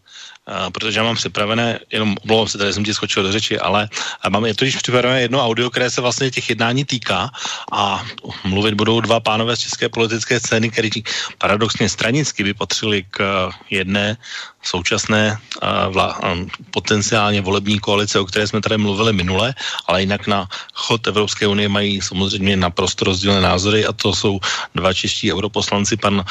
uh, 0.49 0.71
protože 0.71 0.99
já 0.99 1.05
mám 1.05 1.17
připravené, 1.17 1.81
jenom 1.93 2.17
omlouvám 2.23 2.49
se, 2.49 2.59
tady 2.59 2.73
jsem 2.73 2.85
ti 2.85 2.95
skočil 2.95 3.23
do 3.23 3.33
řeči, 3.33 3.59
ale 3.59 3.89
mám 4.29 4.47
je 4.47 4.55
totiž 4.55 4.77
připravené 4.77 5.21
jedno 5.21 5.45
audio, 5.45 5.71
které 5.71 5.91
se 5.91 6.01
vlastně 6.01 6.31
těch 6.31 6.49
jednání 6.49 6.85
týká 6.85 7.31
a 7.73 8.07
mluvit 8.45 8.75
budou 8.75 9.01
dva 9.01 9.21
pánové 9.21 9.57
z 9.57 9.61
české 9.61 9.89
politické 9.89 10.41
scény, 10.41 10.71
kteří 10.71 11.05
paradoxně 11.39 11.89
stranicky 11.89 12.45
by 12.45 12.55
patřili 12.55 13.05
k 13.11 13.51
jedné 13.71 14.17
současné 14.63 15.39
vla, 15.91 16.21
potenciálně 16.71 17.41
volební 17.41 17.79
koalice, 17.79 18.21
o 18.21 18.25
které 18.25 18.47
jsme 18.47 18.61
tady 18.61 18.79
mluvili 18.79 19.13
minule, 19.13 19.55
ale 19.87 20.01
jinak 20.01 20.27
na 20.27 20.49
chod 20.75 21.07
Evropské 21.07 21.47
unie 21.47 21.69
mají 21.69 22.01
samozřejmě 22.01 22.57
naprosto 22.57 23.05
rozdílné 23.05 23.41
názory 23.41 23.87
a 23.87 23.93
to 23.93 24.15
jsou 24.15 24.41
dva 24.75 24.93
čeští 24.93 25.33
europoslanci, 25.33 25.97
pan 25.97 26.25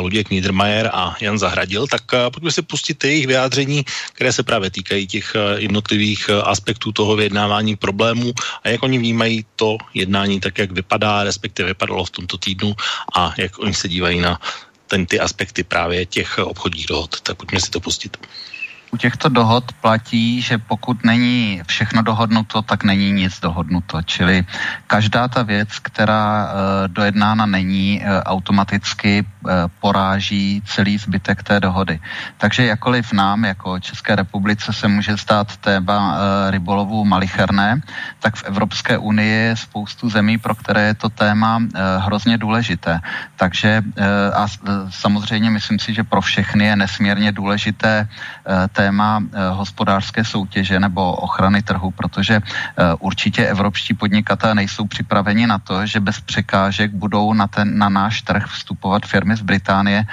Luděk 0.00 0.30
Niedermayer 0.30 0.90
a 0.92 1.16
Jan 1.20 1.38
Zahradil, 1.38 1.86
tak 1.86 2.02
pojďme 2.32 2.52
si 2.52 2.62
pustit 2.62 3.04
jejich 3.04 3.26
vyjádření, 3.26 3.84
které 4.12 4.32
se 4.32 4.42
právě 4.42 4.70
týkají 4.70 5.06
těch 5.06 5.36
jednotlivých 5.56 6.30
aspektů 6.30 6.92
toho 6.92 7.16
vyjednávání 7.16 7.76
problémů 7.76 8.32
a 8.64 8.68
jak 8.68 8.82
oni 8.82 8.98
vnímají 8.98 9.44
to 9.56 9.76
jednání 9.94 10.40
tak, 10.40 10.58
jak 10.58 10.72
vypadá, 10.72 11.24
respektive 11.24 11.68
vypadalo 11.68 12.04
v 12.04 12.10
tomto 12.10 12.38
týdnu 12.38 12.74
a 13.16 13.34
jak 13.36 13.58
oni 13.58 13.74
se 13.74 13.88
dívají 13.88 14.20
na 14.20 14.40
ten, 14.86 15.06
ty 15.06 15.20
aspekty 15.20 15.64
právě 15.64 16.06
těch 16.06 16.38
obchodních 16.38 16.86
dohod. 16.86 17.20
Tak 17.20 17.36
pojďme 17.36 17.60
si 17.60 17.70
to 17.70 17.80
pustit. 17.80 18.16
U 18.96 18.98
těchto 18.98 19.28
dohod 19.28 19.76
platí, 19.84 20.40
že 20.40 20.58
pokud 20.58 21.04
není 21.04 21.60
všechno 21.68 22.02
dohodnuto, 22.02 22.62
tak 22.62 22.84
není 22.84 23.12
nic 23.12 23.40
dohodnuto. 23.40 24.02
Čili 24.02 24.40
každá 24.86 25.28
ta 25.28 25.42
věc, 25.42 25.68
která 25.84 26.48
e, 26.48 26.48
dojednána 26.88 27.46
není, 27.46 28.00
e, 28.00 28.22
automaticky 28.24 29.20
e, 29.20 29.24
poráží 29.84 30.62
celý 30.64 30.96
zbytek 30.98 31.42
té 31.42 31.60
dohody. 31.60 32.00
Takže 32.40 32.72
jakoliv 32.72 33.12
nám, 33.12 33.44
jako 33.44 33.80
České 33.84 34.16
republice, 34.16 34.72
se 34.72 34.88
může 34.88 35.16
stát 35.16 35.56
téma 35.56 36.16
rybolovu 36.50 37.04
malicherné, 37.04 37.84
tak 38.20 38.36
v 38.36 38.44
Evropské 38.48 38.98
unii 38.98 39.52
je 39.52 39.56
spoustu 39.56 40.08
zemí, 40.08 40.38
pro 40.40 40.54
které 40.54 40.82
je 40.82 40.94
to 40.94 41.08
téma 41.08 41.60
hrozně 41.98 42.38
důležité. 42.38 43.00
Takže 43.36 43.82
a 44.34 44.46
samozřejmě 44.88 45.50
myslím 45.50 45.78
si, 45.78 45.94
že 45.94 46.04
pro 46.04 46.20
všechny 46.20 46.64
je 46.64 46.76
nesmírně 46.76 47.32
důležité 47.32 48.08
e, 48.08 48.68
téma 48.86 49.18
eh, 49.18 49.50
hospodářské 49.50 50.22
soutěže 50.22 50.78
nebo 50.78 51.02
ochrany 51.26 51.62
trhu, 51.62 51.90
protože 51.90 52.38
eh, 52.38 52.42
určitě 53.02 53.42
evropští 53.46 53.98
podnikatelé 53.98 54.54
nejsou 54.54 54.86
připraveni 54.86 55.46
na 55.46 55.58
to, 55.58 55.82
že 55.86 55.98
bez 55.98 56.22
překážek 56.22 56.94
budou 56.94 57.34
na, 57.34 57.50
ten, 57.50 57.66
na 57.74 57.90
náš 57.90 58.22
trh 58.22 58.46
vstupovat 58.46 59.02
firmy 59.02 59.34
z 59.36 59.42
Británie, 59.42 60.06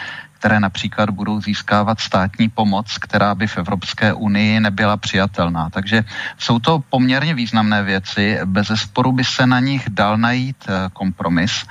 které 0.43 0.59
například 0.59 1.09
budou 1.09 1.39
získávat 1.39 2.03
státní 2.03 2.49
pomoc, 2.49 2.97
která 2.97 3.32
by 3.32 3.47
v 3.47 3.57
Evropské 3.63 4.11
unii 4.11 4.59
nebyla 4.59 4.97
přijatelná. 4.97 5.69
Takže 5.69 6.03
jsou 6.36 6.59
to 6.59 6.84
poměrně 6.89 7.32
významné 7.32 7.84
věci. 7.84 8.39
Bez 8.43 8.67
sporu 8.76 9.11
by 9.11 9.24
se 9.24 9.47
na 9.47 9.63
nich 9.63 9.88
dal 9.88 10.17
najít 10.17 10.65
eh, 10.67 10.89
kompromis. 10.91 11.63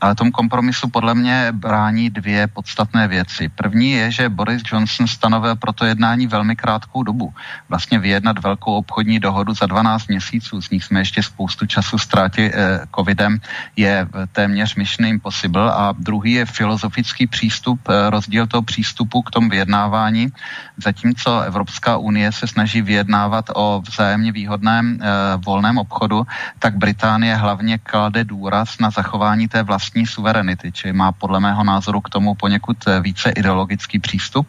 Ale 0.00 0.14
tomu 0.14 0.30
kompromisu 0.30 0.88
podle 0.88 1.14
mě 1.14 1.48
brání 1.52 2.10
dvě 2.10 2.46
podstatné 2.46 3.08
věci. 3.08 3.48
První 3.48 3.90
je, 3.92 4.10
že 4.10 4.28
Boris 4.28 4.62
Johnson 4.72 5.06
stanovil 5.06 5.56
pro 5.56 5.72
to 5.72 5.84
jednání 5.84 6.26
velmi 6.26 6.56
krátkou 6.56 7.02
dobu. 7.02 7.34
Vlastně 7.68 7.98
vyjednat 7.98 8.38
velkou 8.38 8.74
obchodní 8.74 9.20
dohodu 9.20 9.54
za 9.54 9.66
12 9.66 10.08
měsíců, 10.08 10.62
z 10.62 10.70
nich 10.70 10.84
jsme 10.84 11.00
ještě 11.00 11.22
spoustu 11.22 11.66
času 11.66 11.98
ztrátili 11.98 12.50
eh, 12.54 12.80
covidem, 12.96 13.38
je 13.76 14.06
téměř 14.32 14.74
mission 14.74 15.08
impossible. 15.08 15.72
A 15.72 15.92
druhý 15.98 16.32
je 16.32 16.46
filozofický 16.46 17.26
přístup, 17.26 17.80
eh, 17.88 18.10
rozdíl 18.10 18.46
toho 18.46 18.62
přístupu 18.62 19.22
k 19.22 19.30
tomu 19.30 19.48
vyjednávání. 19.48 20.32
Zatímco 20.76 21.40
Evropská 21.40 21.96
unie 21.96 22.32
se 22.32 22.46
snaží 22.46 22.82
vyjednávat 22.82 23.44
o 23.54 23.82
vzájemně 23.84 24.32
výhodném 24.32 24.98
eh, 25.00 25.06
volném 25.36 25.78
obchodu, 25.78 26.26
tak 26.58 26.76
Británie 26.76 27.36
hlavně 27.36 27.78
klade 27.78 28.24
důraz 28.24 28.78
na 28.78 28.90
zachování 28.90 29.48
té 29.48 29.62
vlastní 29.62 29.89
vlastní 29.90 30.06
suverenity, 30.06 30.72
čili 30.72 30.92
má 30.92 31.12
podle 31.12 31.40
mého 31.40 31.64
názoru 31.64 32.00
k 32.00 32.08
tomu 32.08 32.34
poněkud 32.34 32.78
eh, 32.86 33.00
více 33.00 33.30
ideologický 33.30 33.98
přístup 33.98 34.46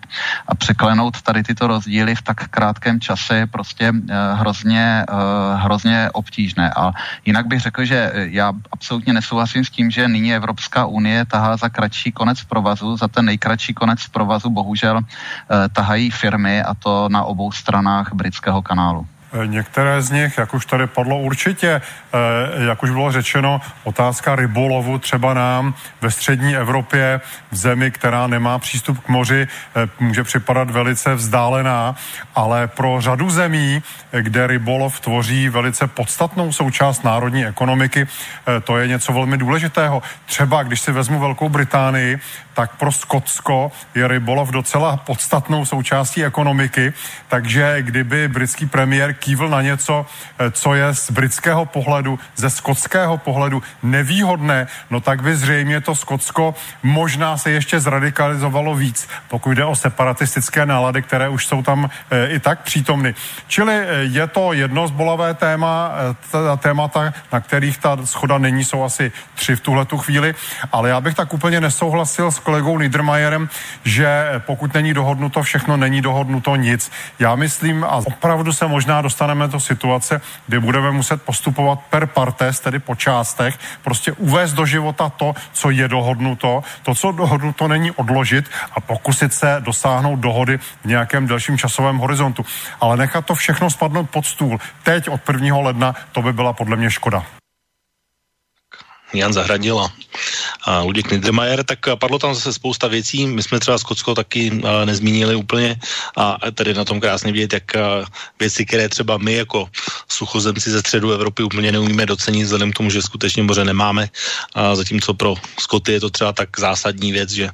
a 0.47 0.55
překlenout 0.55 1.21
tady 1.21 1.43
tyto 1.43 1.67
rozdíly 1.67 2.15
v 2.15 2.21
tak 2.21 2.47
krátkém 2.53 3.01
čase 3.01 3.35
je 3.35 3.47
prostě 3.47 3.89
eh, 3.89 4.13
hrozně, 4.37 5.01
eh, 5.01 5.13
hrozně 5.55 6.13
obtížné. 6.13 6.69
A 6.69 6.93
jinak 7.25 7.47
bych 7.47 7.59
řekl, 7.59 7.85
že 7.85 8.11
já 8.29 8.53
absolutně 8.71 9.13
nesouhlasím 9.13 9.65
s 9.65 9.69
tím, 9.69 9.89
že 9.89 10.07
nyní 10.07 10.37
Evropská 10.37 10.85
unie 10.85 11.25
tahá 11.25 11.57
za 11.57 11.69
kratší 11.69 12.11
konec 12.11 12.43
provazu, 12.45 12.97
za 12.97 13.07
ten 13.07 13.25
nejkratší 13.25 13.73
konec 13.73 14.07
provazu 14.13 14.49
bohužel 14.49 15.01
tahají 15.73 16.11
firmy 16.11 16.61
a 16.61 16.73
to 16.73 17.09
na 17.09 17.23
obou 17.23 17.51
stranách 17.51 18.13
britského 18.13 18.61
kanálu. 18.61 19.07
Některé 19.45 20.01
z 20.01 20.11
nich, 20.11 20.38
jak 20.38 20.53
už 20.53 20.65
tady 20.65 20.88
padlo 20.88 21.19
určitě, 21.19 21.82
eh, 22.13 22.65
jak 22.65 22.84
už 22.84 22.89
bylo 22.89 23.11
řečeno, 23.11 23.61
otázka 23.84 24.36
rybolovu 24.36 24.97
třeba 24.97 25.34
nám 25.34 25.73
ve 26.01 26.11
střední 26.11 26.55
Evropě, 26.55 27.21
v 27.51 27.55
zemi, 27.55 27.91
která 27.91 28.27
nemá 28.27 28.59
přístup 28.59 28.99
k 28.99 29.07
moři, 29.07 29.47
eh, 29.75 29.89
může 29.99 30.23
připadat 30.23 30.69
velice 30.69 31.15
vzdálená, 31.15 31.95
ale 32.36 32.67
pro 32.67 33.01
řadu 33.01 33.29
zemí, 33.29 33.84
kde 34.21 34.47
rybolov 34.47 34.99
tvoří 34.99 35.49
velice 35.49 35.88
podstatnou 35.88 36.51
součást 36.51 37.03
národní 37.03 37.45
ekonomiky, 37.45 38.07
eh, 38.07 38.59
to 38.59 38.77
je 38.77 38.88
něco 38.88 39.13
velmi 39.13 39.38
důležitého. 39.38 40.01
Třeba, 40.25 40.63
když 40.63 40.82
si 40.82 40.91
vezmu 40.91 41.19
Velkou 41.19 41.49
Británii, 41.49 42.19
tak 42.62 42.78
pro 42.78 42.91
Skotsko 42.91 43.72
je 43.95 44.07
rybolov 44.07 44.51
docela 44.51 44.97
podstatnou 44.97 45.66
součástí 45.66 46.26
ekonomiky, 46.26 46.93
takže 47.28 47.82
kdyby 47.82 48.28
britský 48.28 48.66
premiér 48.66 49.14
kývl 49.14 49.49
na 49.49 49.62
něco, 49.62 50.05
eh, 50.05 50.51
co 50.51 50.74
je 50.74 50.93
z 50.93 51.12
britského 51.12 51.66
pohledu, 51.66 52.20
ze 52.36 52.49
skotského 52.49 53.18
pohledu 53.18 53.64
nevýhodné, 53.84 54.68
no 54.89 55.01
tak 55.01 55.26
by 55.26 55.36
zřejmě 55.36 55.82
to 55.82 55.95
Skotsko 55.95 56.53
možná 56.84 57.38
se 57.38 57.51
ještě 57.51 57.80
zradikalizovalo 57.80 58.76
víc, 58.76 59.09
pokud 59.28 59.51
jde 59.57 59.66
o 59.66 59.76
separatistické 59.76 60.66
nálady, 60.66 61.01
které 61.01 61.30
už 61.34 61.45
jsou 61.45 61.66
tam 61.66 61.89
e, 61.89 62.28
i 62.28 62.39
tak 62.39 62.62
přítomny. 62.62 63.16
Čili 63.47 63.74
e, 63.74 63.86
je 64.14 64.28
to 64.28 64.53
jedno 64.53 64.88
zbolavé 64.88 65.34
téma, 65.34 65.91
témata, 66.62 67.14
na 67.32 67.39
kterých 67.41 67.78
ta 67.78 67.97
schoda 68.05 68.38
není, 68.38 68.64
jsou 68.64 68.84
asi 68.84 69.12
tři 69.36 69.55
v 69.55 69.62
tuhle 69.62 69.86
tu 69.86 69.97
chvíli, 69.97 70.36
ale 70.72 70.89
já 70.89 71.01
bych 71.01 71.16
tak 71.16 71.34
úplně 71.34 71.62
nesouhlasil 71.62 72.32
s 72.32 72.39
kolegou 72.52 72.78
Niedermayerem, 72.78 73.49
že 73.84 74.41
pokud 74.45 74.74
není 74.74 74.93
dohodnuto 74.93 75.43
všechno, 75.43 75.78
není 75.78 76.02
dohodnuto 76.02 76.56
nic. 76.56 76.91
Já 77.20 77.36
myslím, 77.36 77.84
a 77.84 78.04
opravdu 78.04 78.54
se 78.54 78.68
možná 78.68 79.02
dostaneme 79.02 79.47
do 79.47 79.60
situace, 79.60 80.22
kdy 80.47 80.60
budeme 80.60 80.91
muset 80.91 81.22
postupovat 81.22 81.80
per 81.89 82.06
partes, 82.08 82.60
tedy 82.60 82.80
po 82.80 82.95
částech, 82.95 83.60
prostě 83.82 84.12
uvést 84.12 84.54
do 84.54 84.66
života 84.66 85.10
to, 85.10 85.34
co 85.54 85.70
je 85.70 85.88
dohodnuto, 85.88 86.64
to, 86.84 86.95
co 86.95 87.12
dohodnuto 87.12 87.68
není 87.68 87.91
odložit 87.91 88.52
a 88.76 88.80
pokusit 88.82 89.34
se 89.34 89.58
dosáhnout 89.60 90.20
dohody 90.20 90.58
v 90.58 90.86
nějakém 90.86 91.28
delším 91.28 91.58
časovém 91.58 91.97
horizontu. 91.97 92.45
Ale 92.82 92.97
nechat 92.97 93.26
to 93.26 93.36
všechno 93.36 93.70
spadnout 93.70 94.10
pod 94.10 94.26
stůl 94.26 94.60
teď 94.84 95.10
od 95.10 95.22
1. 95.30 95.58
ledna, 95.58 95.95
to 96.12 96.22
by 96.22 96.34
byla 96.34 96.54
podle 96.54 96.76
mě 96.76 96.91
škoda. 96.91 97.40
Jan 99.14 99.34
Zahradil 99.34 99.80
a, 99.80 100.82
Luděk 100.82 101.12
Niedermayer, 101.12 101.64
tak 101.64 101.80
padlo 101.99 102.20
tam 102.20 102.36
zase 102.36 102.53
spousta 102.53 102.88
věcí. 102.88 103.28
My 103.28 103.43
jsme 103.43 103.59
třeba 103.59 103.78
Skotsko 103.78 104.16
taky 104.16 104.51
a, 104.64 104.86
nezmínili 104.86 105.36
úplně. 105.36 105.80
A 106.18 106.38
tady 106.53 106.74
na 106.74 106.86
tom 106.86 106.99
krásně 106.99 107.32
vidět, 107.32 107.53
jak 107.53 107.76
a, 107.76 108.05
věci, 108.39 108.66
které 108.66 108.89
třeba 108.89 109.18
my 109.18 109.34
jako 109.34 109.70
suchozemci 110.07 110.72
ze 110.72 110.80
středu 110.80 111.12
Evropy 111.12 111.43
úplně 111.43 111.72
neumíme 111.72 112.05
docenit, 112.05 112.43
vzhledem 112.43 112.72
k 112.72 112.78
tomu, 112.78 112.89
že 112.89 113.01
skutečně 113.01 113.43
moře 113.43 113.66
nemáme, 113.66 114.09
a 114.53 114.76
zatímco 114.76 115.14
pro 115.14 115.36
Skoty 115.59 115.91
je 115.91 115.99
to 115.99 116.09
třeba 116.09 116.34
tak 116.34 116.49
zásadní 116.59 117.12
věc, 117.12 117.30
že 117.32 117.49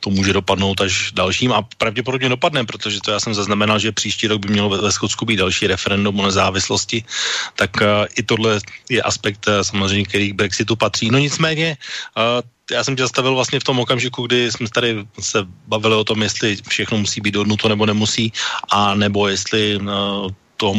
to 0.00 0.10
může 0.10 0.32
dopadnout 0.32 0.80
až 0.80 1.12
dalším. 1.12 1.52
A 1.52 1.62
pravděpodobně 1.78 2.28
dopadne, 2.28 2.64
protože 2.64 3.00
to 3.00 3.10
já 3.10 3.20
jsem 3.20 3.34
zaznamenal, 3.34 3.78
že 3.78 3.92
příští 3.92 4.26
rok 4.26 4.40
by 4.46 4.52
mělo 4.52 4.68
ve, 4.68 4.92
Skotsku 4.92 5.24
být 5.24 5.36
další 5.36 5.66
referendum 5.66 6.20
o 6.20 6.26
nezávislosti, 6.26 7.04
tak 7.56 7.70
i 8.16 8.22
tohle 8.22 8.60
je 8.88 9.02
aspekt 9.02 9.46
samozřejmě, 9.62 10.04
který 10.04 10.32
Brexitu 10.46 10.76
patří. 10.76 11.10
No 11.10 11.18
nicméně, 11.18 11.76
uh, 12.14 12.40
já 12.70 12.84
jsem 12.84 12.96
tě 12.96 13.02
zastavil 13.02 13.34
vlastně 13.34 13.60
v 13.60 13.66
tom 13.66 13.82
okamžiku, 13.82 14.26
kdy 14.26 14.52
jsme 14.52 14.66
tady 14.70 15.02
se 15.20 15.42
bavili 15.66 15.94
o 15.94 16.04
tom, 16.06 16.22
jestli 16.22 16.56
všechno 16.70 16.98
musí 17.02 17.20
být 17.20 17.34
dohodnuto 17.34 17.68
nebo 17.68 17.86
nemusí, 17.86 18.32
a 18.70 18.94
nebo 18.94 19.28
jestli 19.28 19.76
uh, 19.76 20.30
to 20.56 20.74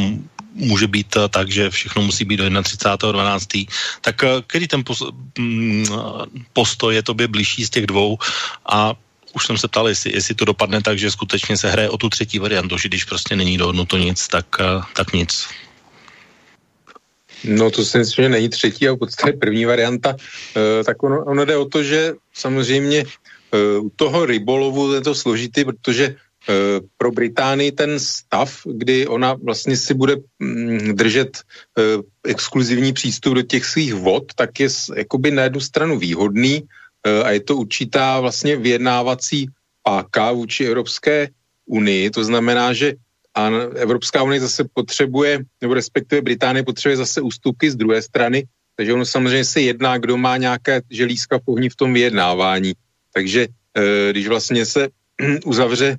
může 0.56 0.88
být 0.88 1.16
uh, 1.16 1.28
tak, 1.28 1.52
že 1.52 1.70
všechno 1.70 2.02
musí 2.02 2.24
být 2.26 2.38
do 2.38 2.48
31.12. 2.48 3.68
Tak 4.02 4.24
uh, 4.24 4.40
který 4.48 4.68
ten 4.68 4.84
mm, 5.40 5.86
postoj 6.56 6.96
je 6.96 7.04
tobě 7.04 7.28
blížší 7.28 7.68
z 7.68 7.70
těch 7.70 7.86
dvou 7.92 8.18
a 8.66 8.96
už 9.36 9.46
jsem 9.46 9.58
se 9.60 9.68
ptal, 9.68 9.88
jestli, 9.92 10.16
jestli 10.16 10.34
to 10.36 10.46
dopadne 10.46 10.82
tak, 10.82 11.00
že 11.00 11.12
skutečně 11.12 11.60
se 11.60 11.70
hraje 11.70 11.90
o 11.92 11.98
tu 12.00 12.10
třetí 12.10 12.40
variantu, 12.40 12.78
že 12.80 12.90
když 12.90 13.04
prostě 13.04 13.36
není 13.36 13.60
dohodnuto 13.60 13.98
nic, 14.00 14.18
tak, 14.28 14.48
tak 14.96 15.14
nic. 15.14 15.48
No 17.44 17.72
to 17.72 17.86
si 17.86 17.98
myslím, 17.98 18.24
že 18.24 18.30
není 18.30 18.50
třetí 18.50 18.88
a 18.88 18.94
v 18.94 18.98
podstatě 18.98 19.38
první 19.38 19.66
varianta. 19.66 20.16
E, 20.56 20.84
tak 20.84 21.04
ono, 21.04 21.26
ono 21.26 21.46
jde 21.46 21.58
o 21.58 21.66
to, 21.66 21.84
že 21.84 22.14
samozřejmě 22.34 23.00
e, 23.00 23.78
u 23.78 23.90
toho 23.96 24.26
rybolovu 24.26 24.94
je 24.94 25.02
to 25.02 25.16
složitý, 25.16 25.66
protože 25.66 26.06
e, 26.06 26.16
pro 26.98 27.12
Británii 27.12 27.72
ten 27.72 28.00
stav, 28.00 28.62
kdy 28.66 29.08
ona 29.08 29.34
vlastně 29.34 29.78
si 29.78 29.94
bude 29.94 30.16
mm, 30.40 30.96
držet 30.96 31.38
exkluzivní 32.26 32.94
přístup 32.94 33.34
do 33.34 33.42
těch 33.42 33.66
svých 33.66 33.94
vod, 33.94 34.34
tak 34.36 34.60
je 34.60 34.70
jakoby 34.96 35.32
na 35.32 35.44
jednu 35.44 35.60
stranu 35.60 36.00
výhodný 36.00 36.64
a 37.24 37.30
je 37.32 37.40
to 37.40 37.56
určitá 37.56 38.20
vlastně 38.20 38.56
vyjednávací 38.56 39.48
páka 39.84 40.32
vůči 40.32 40.66
Evropské 40.66 41.30
unii. 41.66 42.10
To 42.10 42.24
znamená, 42.24 42.74
že 42.74 43.00
a 43.38 43.50
Evropská 43.78 44.24
unie 44.24 44.42
zase 44.42 44.66
potřebuje, 44.74 45.46
nebo 45.62 45.74
respektive 45.74 46.22
Británie 46.22 46.64
potřebuje 46.64 46.98
zase 46.98 47.22
ústupky 47.22 47.72
z 47.72 47.76
druhé 47.76 48.02
strany, 48.02 48.50
takže 48.76 48.94
ono 48.94 49.06
samozřejmě 49.06 49.46
se 49.46 49.62
jedná, 49.62 49.98
kdo 49.98 50.18
má 50.18 50.38
nějaké 50.38 50.82
želízka 50.90 51.40
pohní 51.46 51.70
v 51.70 51.76
tom 51.76 51.94
vyjednávání. 51.94 52.74
Takže 53.14 53.48
e, 53.48 54.12
když 54.12 54.28
vlastně 54.28 54.66
se 54.66 54.90
uzavře 55.46 55.98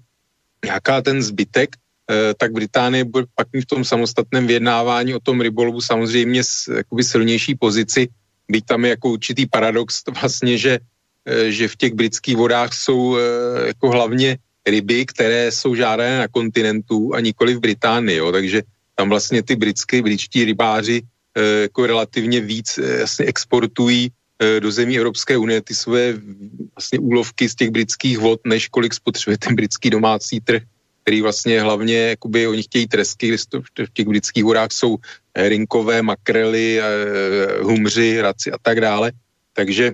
nějaká 0.65 1.03
ten 1.03 1.23
zbytek, 1.23 1.71
e, 2.11 2.35
tak 2.35 2.53
Británie 2.53 3.05
bude 3.05 3.27
pak 3.35 3.47
v 3.55 3.67
tom 3.67 3.85
samostatném 3.85 4.47
vyjednávání 4.47 5.15
o 5.15 5.23
tom 5.23 5.41
rybolovu 5.41 5.81
samozřejmě 5.81 6.45
s 6.45 6.67
jakoby 6.67 7.05
silnější 7.05 7.55
pozici, 7.55 8.09
byť 8.51 8.65
tam 8.67 8.85
je 8.85 8.91
jako 8.91 9.09
určitý 9.11 9.47
paradox 9.47 10.03
vlastně, 10.21 10.59
že, 10.59 10.79
e, 11.27 11.53
že 11.53 11.69
v 11.69 11.77
těch 11.77 11.95
britských 11.95 12.37
vodách 12.37 12.75
jsou 12.75 13.17
jako 13.67 13.91
hlavně 13.91 14.39
ryby, 14.71 15.07
které 15.07 15.53
jsou 15.53 15.75
žádané 15.75 16.19
na 16.19 16.29
kontinentu 16.29 17.15
a 17.15 17.21
nikoli 17.21 17.55
v 17.55 17.61
Británii, 17.61 18.19
jo, 18.19 18.33
takže 18.33 18.63
tam 18.95 19.09
vlastně 19.09 19.43
ty 19.43 19.57
britské, 19.57 20.03
britští 20.03 20.45
rybáři 20.45 21.03
e, 21.35 21.43
jako 21.71 21.87
relativně 21.87 22.41
víc 22.41 22.79
e, 22.79 22.99
jasně 22.99 23.27
exportují 23.27 24.11
e, 24.39 24.61
do 24.61 24.71
zemí 24.73 24.99
Evropské 24.99 25.37
unie 25.37 25.63
ty 25.63 25.75
své 25.75 26.15
vlastně 26.75 26.99
úlovky 26.99 27.49
z 27.49 27.55
těch 27.55 27.71
britských 27.71 28.19
vod, 28.19 28.41
než 28.47 28.69
kolik 28.69 28.95
spotřebuje 28.95 29.39
ten 29.39 29.55
britský 29.55 29.91
domácí 29.91 30.41
trh, 30.41 30.63
který 31.03 31.23
vlastně 31.23 31.63
hlavně, 31.63 31.99
jakoby 32.19 32.47
oni 32.47 32.63
chtějí 32.63 32.87
tresky, 32.87 33.37
v 33.87 33.93
těch 33.93 34.07
britských 34.07 34.45
vodách 34.45 34.73
jsou 34.73 34.97
herinkové, 35.37 36.03
makrely, 36.03 36.81
e, 36.81 36.85
humři, 37.63 38.21
raci 38.21 38.53
a 38.53 38.59
tak 38.63 38.81
dále, 38.81 39.13
takže 39.53 39.93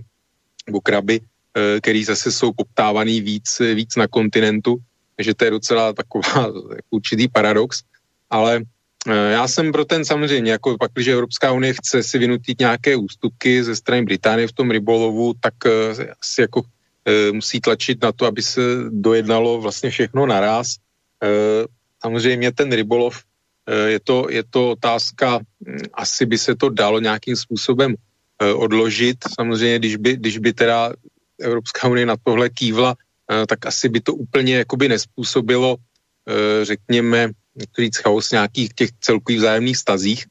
nebo 0.67 0.81
kraby, 0.81 1.21
Eh, 1.21 1.34
který 1.81 2.05
zase 2.05 2.33
jsou 2.33 2.53
poptávaný 2.53 3.21
víc, 3.21 3.63
víc 3.75 3.97
na 3.97 4.09
kontinentu, 4.09 4.79
takže 5.17 5.35
to 5.35 5.45
je 5.45 5.51
docela 5.51 5.93
taková 5.93 6.53
určitý 6.91 7.29
paradox, 7.29 7.83
ale 8.31 8.63
eh, 9.07 9.31
já 9.33 9.49
jsem 9.49 9.73
pro 9.73 9.85
ten 9.85 10.05
samozřejmě, 10.05 10.53
jako 10.53 10.77
pak, 10.79 10.91
když 10.93 11.09
Evropská 11.09 11.53
unie 11.53 11.75
chce 11.75 12.03
si 12.03 12.19
vynutit 12.19 12.61
nějaké 12.61 12.97
ústupky 12.97 13.65
ze 13.65 13.77
strany 13.77 14.03
Británie 14.03 14.49
v 14.49 14.53
tom 14.53 14.71
rybolovu, 14.71 15.35
tak 15.41 15.55
eh, 15.67 16.15
asi 16.21 16.41
jako 16.41 16.63
musí 17.33 17.61
tlačit 17.61 18.03
na 18.03 18.13
to, 18.13 18.27
aby 18.27 18.43
se 18.43 18.61
dojednalo 18.89 19.61
vlastně 19.61 19.91
všechno 19.91 20.27
naraz. 20.27 20.81
Samozřejmě 22.01 22.53
ten 22.53 22.73
rybolov, 22.73 23.21
je 23.87 24.01
to, 24.01 24.27
je 24.31 24.43
to 24.51 24.71
otázka, 24.71 25.39
hm, 25.39 25.93
asi 25.93 26.27
by 26.27 26.39
se 26.39 26.57
to 26.57 26.69
dalo 26.73 27.01
nějakým 27.01 27.37
způsobem 27.37 27.95
odložit. 28.41 29.17
Samozřejmě, 29.37 29.79
když 29.79 29.97
by, 29.97 30.17
když 30.17 30.39
by 30.39 30.53
teda 30.53 30.93
Evropská 31.41 31.89
unie 31.89 32.07
na 32.07 32.17
tohle 32.23 32.51
kývla, 32.51 32.97
eh, 33.31 33.47
tak 33.47 33.67
asi 33.67 33.89
by 33.89 34.01
to 34.01 34.15
úplně 34.15 34.57
jakoby 34.57 34.89
nespůsobilo, 34.89 35.77
eh, 36.29 36.65
řekněme, 36.65 37.31
říct 37.79 37.97
chaos 37.97 38.31
nějakých 38.31 38.75
těch 38.75 38.91
celkových 39.01 39.39
vzájemných 39.39 39.77
stazích. 39.77 40.27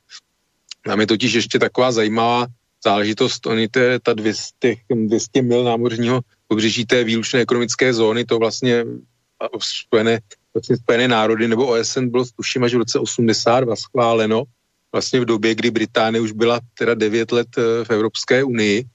Tam 0.85 0.99
je 0.99 1.07
totiž 1.07 1.33
ještě 1.33 1.59
taková 1.59 1.91
zajímavá 1.91 2.47
záležitost, 2.83 3.45
oni 3.45 3.67
to 3.67 3.79
je 3.79 3.99
ta 3.99 4.13
200, 4.13 4.75
200 4.91 5.41
mil 5.41 5.63
námořního 5.63 6.21
pobřeží 6.47 6.85
té 6.85 7.03
výlučné 7.03 7.39
ekonomické 7.39 7.93
zóny, 7.93 8.25
to 8.25 8.37
vlastně 8.37 8.85
spojené, 9.59 10.19
vlastně 10.53 10.77
spojené 10.77 11.07
národy 11.07 11.47
nebo 11.47 11.67
OSN 11.67 12.07
bylo 12.07 12.25
tuším 12.35 12.63
až 12.63 12.73
v 12.73 12.77
roce 12.77 12.99
82 12.99 13.75
schváleno, 13.75 14.43
vlastně 14.91 15.19
v 15.19 15.25
době, 15.25 15.55
kdy 15.55 15.71
Británie 15.71 16.21
už 16.21 16.31
byla 16.31 16.59
teda 16.77 16.93
9 16.93 17.31
let 17.31 17.47
eh, 17.57 17.85
v 17.85 17.89
Evropské 17.89 18.43
unii 18.43 18.85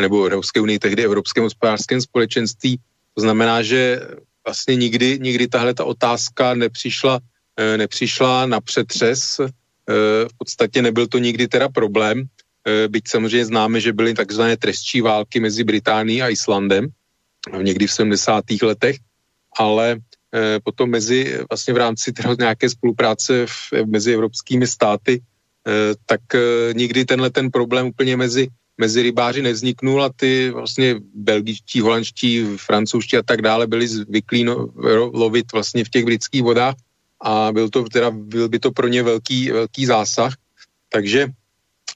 nebo 0.00 0.24
Evropské 0.24 0.60
unii, 0.60 0.78
tehdy 0.78 1.04
Evropském 1.04 1.44
hospodářském 1.44 2.00
společenství. 2.00 2.78
To 3.14 3.20
znamená, 3.20 3.62
že 3.62 4.00
vlastně 4.44 4.76
nikdy, 4.76 5.18
nikdy 5.18 5.48
tahle 5.48 5.74
ta 5.74 5.84
otázka 5.84 6.54
nepřišla, 6.54 7.20
eh, 7.56 7.76
nepřišla 7.78 8.46
na 8.46 8.60
přetřes. 8.60 9.40
Eh, 9.40 9.48
v 10.24 10.34
podstatě 10.38 10.82
nebyl 10.82 11.06
to 11.06 11.18
nikdy 11.18 11.48
teda 11.48 11.68
problém, 11.68 12.24
eh, 12.64 12.88
byť 12.88 13.04
samozřejmě 13.08 13.46
známe, 13.46 13.76
že 13.80 13.92
byly 13.92 14.14
takzvané 14.14 14.56
trestčí 14.56 15.00
války 15.00 15.40
mezi 15.40 15.64
Británií 15.64 16.22
a 16.22 16.32
Islandem 16.32 16.88
někdy 17.48 17.86
v 17.86 17.92
70. 17.92 18.62
letech, 18.62 18.96
ale 19.56 20.04
potom 20.60 20.90
mezi, 20.92 21.40
vlastně 21.48 21.72
v 21.72 21.76
rámci 21.76 22.12
teda 22.12 22.36
nějaké 22.36 22.68
spolupráce 22.68 23.46
v, 23.48 23.88
mezi 23.88 24.12
evropskými 24.12 24.66
státy, 24.66 25.24
tak 26.04 26.20
nikdy 26.76 27.04
tenhle 27.08 27.30
ten 27.32 27.48
problém 27.48 27.86
úplně 27.88 28.16
mezi 28.16 28.52
mezi 28.78 29.02
rybáři 29.02 29.42
nevzniknul 29.42 30.02
a 30.02 30.10
ty 30.16 30.50
vlastně 30.50 30.94
belgičtí, 31.14 31.80
holandští, 31.80 32.44
francouzští 32.56 33.16
a 33.16 33.22
tak 33.22 33.42
dále 33.42 33.66
byli 33.66 33.88
zvyklí 33.88 34.44
no, 34.44 34.68
lovit 35.12 35.52
vlastně 35.52 35.84
v 35.84 35.88
těch 35.88 36.04
britských 36.04 36.42
vodách 36.42 36.74
a 37.22 37.52
byl 37.52 37.68
to 37.68 37.84
teda, 37.84 38.10
byl 38.10 38.48
by 38.48 38.58
to 38.58 38.70
pro 38.70 38.88
ně 38.88 39.02
velký, 39.02 39.50
velký 39.50 39.86
zásah. 39.86 40.34
Takže 40.88 41.28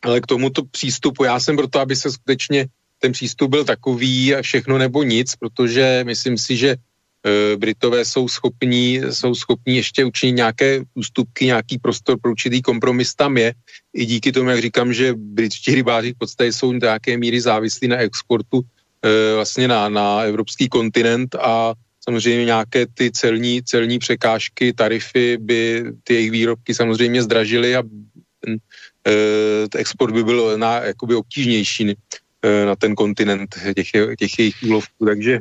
ale 0.02 0.20
k 0.20 0.26
tomuto 0.26 0.64
přístupu 0.64 1.24
já 1.24 1.40
jsem 1.40 1.56
proto, 1.56 1.80
aby 1.80 1.96
se 1.96 2.12
skutečně 2.12 2.66
ten 2.98 3.12
přístup 3.12 3.50
byl 3.50 3.64
takový 3.64 4.34
všechno 4.42 4.78
nebo 4.78 5.02
nic, 5.02 5.36
protože 5.36 6.02
myslím 6.06 6.38
si, 6.38 6.56
že 6.56 6.76
Britové 7.56 8.04
jsou 8.04 8.28
schopní, 8.28 9.00
jsou 9.10 9.34
schopní 9.34 9.76
ještě 9.76 10.04
učinit 10.04 10.32
nějaké 10.32 10.82
ústupky, 10.94 11.46
nějaký 11.46 11.78
prostor 11.78 12.18
pro 12.22 12.30
určitý 12.30 12.62
kompromis 12.62 13.14
tam 13.14 13.36
je. 13.36 13.54
I 13.94 14.06
díky 14.06 14.32
tomu, 14.32 14.50
jak 14.50 14.60
říkám, 14.60 14.92
že 14.92 15.14
britští 15.14 15.74
rybáři 15.74 16.12
v 16.12 16.18
podstatě 16.18 16.52
jsou 16.52 16.72
do 16.72 16.86
nějaké 16.86 17.16
míry 17.16 17.40
závislí 17.40 17.88
na 17.88 17.96
exportu 17.96 18.60
e, 19.02 19.34
vlastně 19.34 19.68
na, 19.68 19.88
na 19.88 20.20
evropský 20.22 20.68
kontinent 20.68 21.34
a 21.34 21.74
samozřejmě 22.04 22.44
nějaké 22.44 22.86
ty 22.86 23.10
celní, 23.10 23.62
celní 23.62 23.98
překážky, 23.98 24.72
tarify 24.72 25.36
by 25.36 25.84
ty 26.04 26.14
jejich 26.14 26.30
výrobky 26.30 26.74
samozřejmě 26.74 27.22
zdražily 27.22 27.76
a 27.76 27.82
ten 28.40 28.58
e, 29.06 29.78
export 29.78 30.14
by 30.14 30.24
byl 30.24 30.58
na, 30.58 30.74
jakoby 30.74 31.14
obtížnější 31.14 31.94
na 32.64 32.76
ten 32.76 32.94
kontinent 32.94 33.54
těch, 33.74 33.90
těch 34.18 34.38
jejich 34.38 34.56
úlovků. 34.62 35.06
Takže 35.06 35.38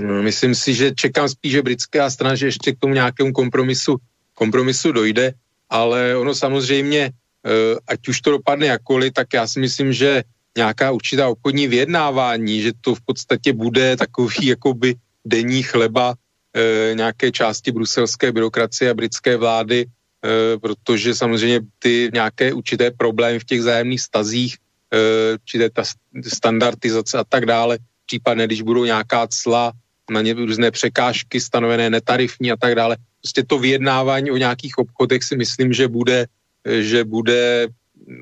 myslím 0.00 0.54
si, 0.54 0.74
že 0.74 0.94
čekám 0.94 1.28
spíš, 1.28 1.52
že 1.52 1.62
britská 1.62 2.10
strana, 2.10 2.34
že 2.34 2.46
ještě 2.46 2.72
k 2.72 2.78
tomu 2.78 2.94
nějakému 2.94 3.32
kompromisu, 3.32 3.96
kompromisu 4.34 4.92
dojde, 4.92 5.34
ale 5.70 6.16
ono 6.16 6.34
samozřejmě, 6.34 7.10
eh, 7.10 7.76
ať 7.88 8.08
už 8.08 8.20
to 8.20 8.30
dopadne 8.30 8.66
jakkoliv, 8.66 9.12
tak 9.12 9.28
já 9.34 9.46
si 9.46 9.60
myslím, 9.60 9.92
že 9.92 10.22
nějaká 10.56 10.90
určitá 10.90 11.28
obchodní 11.28 11.68
vyjednávání, 11.68 12.62
že 12.62 12.72
to 12.80 12.94
v 12.94 13.00
podstatě 13.00 13.52
bude 13.52 13.96
takový 13.96 14.46
jakoby 14.54 14.94
denní 15.24 15.62
chleba 15.62 16.14
e, 16.14 16.94
nějaké 16.94 17.30
části 17.30 17.70
bruselské 17.70 18.32
byrokracie 18.32 18.90
a 18.90 18.94
britské 18.94 19.36
vlády, 19.36 19.86
e, 19.86 20.58
protože 20.58 21.14
samozřejmě 21.14 21.60
ty 21.78 22.10
nějaké 22.12 22.52
určité 22.52 22.90
problémy 22.90 23.38
v 23.38 23.44
těch 23.44 23.62
zájemných 23.62 24.00
stazích, 24.00 24.56
určité 25.34 25.68
ta 25.70 25.84
standardizace 26.24 27.18
a 27.20 27.24
tak 27.24 27.44
dále, 27.46 27.78
případně 28.08 28.46
když 28.46 28.62
budou 28.62 28.84
nějaká 28.84 29.28
cla 29.28 29.72
na 30.10 30.20
ně 30.20 30.34
různé 30.34 30.70
překážky 30.70 31.40
stanovené 31.40 31.90
netarifní 31.90 32.52
a 32.52 32.56
tak 32.56 32.74
dále. 32.74 32.96
Prostě 33.20 33.44
to 33.44 33.58
vyjednávání 33.58 34.30
o 34.30 34.36
nějakých 34.36 34.78
obchodech 34.78 35.24
si 35.24 35.36
myslím, 35.36 35.72
že 35.72 35.88
bude, 35.88 36.26
že 36.64 37.04
bude 37.04 37.68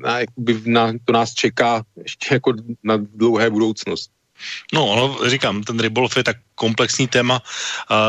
na, 0.03 0.19
jakoby 0.19 0.61
na, 0.65 0.93
to 1.05 1.13
nás 1.13 1.33
čeká 1.33 1.83
ještě 2.03 2.35
jako 2.35 2.53
na 2.83 2.97
dlouhé 2.97 3.49
budoucnost. 3.49 4.11
No, 4.73 4.87
ono, 4.87 5.29
říkám, 5.29 5.63
ten 5.63 5.79
rybolov 5.79 6.17
je 6.17 6.23
tak 6.23 6.37
komplexní 6.57 7.07
téma, 7.07 7.41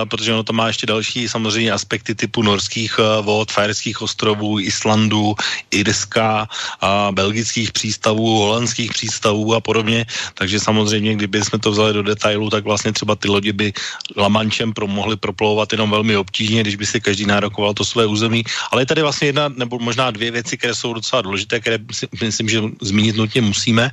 protože 0.08 0.32
ono 0.32 0.42
to 0.42 0.52
má 0.56 0.66
ještě 0.72 0.88
další 0.88 1.28
samozřejmě 1.28 1.72
aspekty 1.72 2.14
typu 2.14 2.42
norských 2.42 3.00
vod, 3.22 3.52
Fajerských 3.52 4.02
ostrovů, 4.02 4.60
Islandu, 4.60 5.36
Irska, 5.70 6.48
uh, 6.48 7.12
belgických 7.12 7.72
přístavů, 7.72 8.38
holandských 8.38 8.90
přístavů 8.92 9.54
a 9.54 9.60
podobně. 9.60 10.06
Takže 10.34 10.60
samozřejmě, 10.60 11.14
kdyby 11.14 11.44
jsme 11.44 11.58
to 11.58 11.70
vzali 11.70 11.92
do 11.92 12.02
detailu, 12.02 12.50
tak 12.50 12.64
vlastně 12.64 12.92
třeba 12.92 13.14
ty 13.14 13.28
lodi 13.28 13.52
by 13.52 13.72
Lamančem 14.16 14.72
pro, 14.72 14.86
mohly 14.88 15.16
proplouvat 15.16 15.72
jenom 15.72 15.90
velmi 15.90 16.16
obtížně, 16.16 16.64
když 16.64 16.76
by 16.76 16.86
si 16.86 17.00
každý 17.00 17.26
nárokoval 17.26 17.74
to 17.74 17.84
své 17.84 18.06
území. 18.06 18.42
Ale 18.72 18.82
je 18.82 18.86
tady 18.86 19.02
vlastně 19.02 19.26
jedna 19.28 19.48
nebo 19.48 19.78
možná 19.78 20.10
dvě 20.10 20.30
věci, 20.30 20.56
které 20.56 20.74
jsou 20.74 20.94
docela 20.94 21.22
důležité, 21.22 21.60
které 21.60 21.78
si, 21.92 22.08
myslím, 22.22 22.48
že 22.48 22.58
zmínit 22.80 23.16
nutně 23.16 23.40
musíme. 23.40 23.90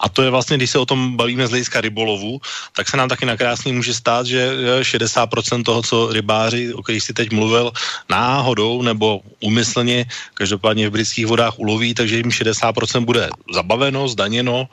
A 0.00 0.08
to 0.08 0.22
je 0.22 0.30
vlastně, 0.30 0.56
když 0.56 0.70
se 0.70 0.78
o 0.78 0.86
tom 0.86 1.16
bavíme 1.16 1.46
z 1.46 1.50
hlediska 1.50 1.80
rybolovu, 1.80 2.40
tak 2.72 2.88
se 2.88 2.96
nám 2.96 3.08
taky 3.08 3.26
nakrásně 3.26 3.72
může 3.72 3.93
stát, 3.94 4.26
že 4.26 4.50
60% 4.82 5.62
toho, 5.62 5.82
co 5.82 6.12
rybáři, 6.12 6.74
o 6.74 6.82
kterých 6.82 7.02
si 7.02 7.12
teď 7.12 7.30
mluvil, 7.30 7.72
náhodou 8.10 8.82
nebo 8.82 9.20
úmyslně, 9.40 10.06
každopádně 10.34 10.88
v 10.88 10.92
britských 10.92 11.26
vodách 11.26 11.58
uloví, 11.58 11.94
takže 11.94 12.16
jim 12.16 12.28
60% 12.28 13.04
bude 13.04 13.28
zabaveno, 13.54 14.08
zdaněno, 14.08 14.68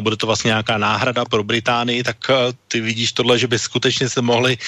bude 0.00 0.16
to 0.16 0.26
vlastně 0.26 0.48
nějaká 0.48 0.78
náhrada 0.78 1.24
pro 1.24 1.44
Británii, 1.44 2.02
tak 2.02 2.16
ty 2.68 2.80
vidíš 2.80 3.12
tohle, 3.12 3.38
že 3.38 3.46
by 3.46 3.58
skutečně 3.58 4.08
se 4.08 4.22
mohli 4.22 4.58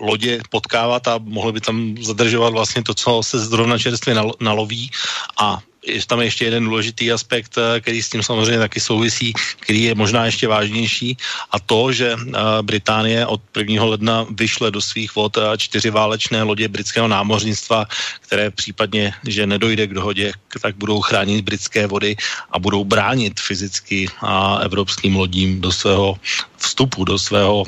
lodě 0.00 0.40
potkávat 0.50 1.08
a 1.08 1.18
mohli 1.18 1.52
by 1.52 1.60
tam 1.60 1.94
zadržovat 2.00 2.52
vlastně 2.52 2.82
to, 2.82 2.94
co 2.94 3.22
se 3.22 3.38
zrovna 3.38 3.78
čerstvě 3.78 4.16
naloví 4.40 4.90
a 5.36 5.58
je 5.88 6.06
tam 6.06 6.20
ještě 6.20 6.44
jeden 6.44 6.64
důležitý 6.64 7.12
aspekt, 7.12 7.58
eh, 7.58 7.80
který 7.80 8.02
s 8.02 8.10
tím 8.10 8.22
samozřejmě 8.22 8.58
taky 8.58 8.80
souvisí, 8.80 9.32
který 9.60 9.82
je 9.82 9.94
možná 9.94 10.26
ještě 10.26 10.48
vážnější 10.48 11.16
a 11.50 11.60
to, 11.60 11.92
že 11.92 12.16
eh, 12.16 12.62
Británie 12.62 13.26
od 13.26 13.40
1. 13.56 13.84
ledna 13.84 14.26
vyšle 14.30 14.70
do 14.70 14.80
svých 14.80 15.14
vod 15.14 15.36
eh, 15.36 15.58
čtyři 15.58 15.90
válečné 15.90 16.42
lodě 16.42 16.68
britského 16.68 17.08
námořnictva, 17.08 17.86
které 18.20 18.50
případně, 18.50 19.12
že 19.26 19.46
nedojde 19.46 19.86
k 19.86 19.94
dohodě, 19.94 20.32
tak 20.62 20.76
budou 20.76 21.00
chránit 21.00 21.44
britské 21.44 21.86
vody 21.86 22.16
a 22.50 22.58
budou 22.58 22.84
bránit 22.84 23.40
fyzicky 23.40 24.08
a 24.20 24.58
evropským 24.62 25.16
lodím 25.16 25.60
do 25.60 25.72
svého 25.72 26.18
vstupu, 26.56 27.04
do 27.04 27.18
svého 27.18 27.64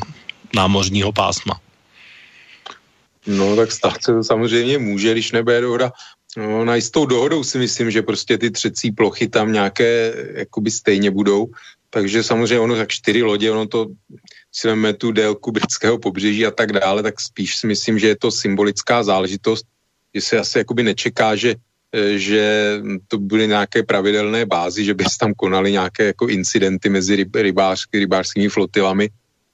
námořního 0.55 1.13
pásma. 1.13 1.61
No 3.27 3.57
tak 3.57 3.73
stát 3.73 4.03
se 4.03 4.13
to 4.13 4.25
samozřejmě 4.25 4.79
může, 4.79 5.13
když 5.13 5.33
nebude 5.33 5.61
dohoda. 5.61 5.93
No, 6.37 6.65
na 6.65 6.75
jistou 6.75 7.07
dohodou 7.07 7.45
si 7.45 7.59
myslím, 7.59 7.91
že 7.91 8.03
prostě 8.03 8.39
ty 8.39 8.51
třecí 8.51 8.93
plochy 8.93 9.29
tam 9.29 9.53
nějaké 9.53 10.15
jakoby 10.35 10.71
stejně 10.71 11.11
budou. 11.11 11.47
Takže 11.91 12.23
samozřejmě 12.23 12.61
ono 12.61 12.77
tak 12.77 12.89
čtyři 12.89 13.23
lodě, 13.23 13.51
ono 13.51 13.67
to 13.67 13.87
si 14.53 14.69
veme 14.69 14.95
tu 14.95 15.13
délku 15.13 15.53
britského 15.53 15.99
pobřeží 15.99 16.47
a 16.47 16.51
tak 16.51 16.73
dále, 16.73 17.03
tak 17.03 17.21
spíš 17.21 17.57
si 17.57 17.67
myslím, 17.67 17.99
že 17.99 18.09
je 18.09 18.17
to 18.17 18.31
symbolická 18.31 19.03
záležitost, 19.03 19.67
že 20.15 20.21
se 20.21 20.39
asi 20.39 20.59
jakoby 20.59 20.83
nečeká, 20.83 21.37
že, 21.37 21.55
že 22.17 22.75
to 23.09 23.19
byly 23.19 23.49
nějaké 23.49 23.83
pravidelné 23.83 24.47
bázy, 24.47 24.85
že 24.85 24.95
by 24.95 25.05
se 25.05 25.19
tam 25.19 25.35
konaly 25.35 25.73
nějaké 25.73 26.05
jako 26.05 26.29
incidenty 26.29 26.89
mezi 26.89 27.17
ryb, 27.17 27.35
rybářky, 27.35 27.99
rybářskými 27.99 28.49
flotilami, 28.49 29.11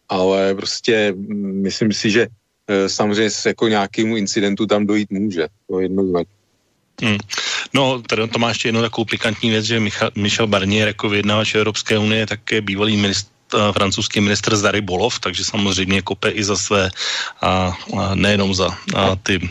ale 0.09 0.55
prostě 0.55 1.15
myslím 1.41 1.93
si, 1.93 2.11
že 2.11 2.27
eh, 2.69 2.89
samozřejmě 2.89 3.31
jako 3.47 3.69
nějakému 3.69 4.17
incidentu 4.17 4.67
tam 4.67 4.87
dojít 4.87 5.11
může, 5.11 5.49
to 5.69 5.81
jednoznačně. 5.81 6.36
Hmm. 7.03 7.19
No, 7.75 8.03
tady 8.03 8.29
to 8.29 8.39
má 8.39 8.49
ještě 8.49 8.69
jednu 8.69 8.81
takovou 8.81 9.05
pikantní 9.05 9.51
věc, 9.51 9.65
že 9.65 9.81
Michal, 9.81 10.11
Michel 10.15 10.47
Barnier 10.47 10.89
jako 10.89 11.09
vyjednavač 11.09 11.55
Evropské 11.55 11.99
unie 11.99 12.27
tak 12.27 12.53
je 12.53 12.61
bývalý 12.61 12.97
ministr 12.97 13.31
eh, 13.55 13.73
francouzský 13.73 14.21
minister 14.21 14.57
Zary 14.57 14.81
Bolov, 14.81 15.21
takže 15.21 15.45
samozřejmě 15.45 16.03
kope 16.03 16.31
i 16.31 16.45
za 16.45 16.57
své, 16.57 16.91
a, 17.41 17.49
a 17.99 18.15
nejenom 18.15 18.55
za 18.55 18.79
a 18.97 19.17
ty 19.17 19.51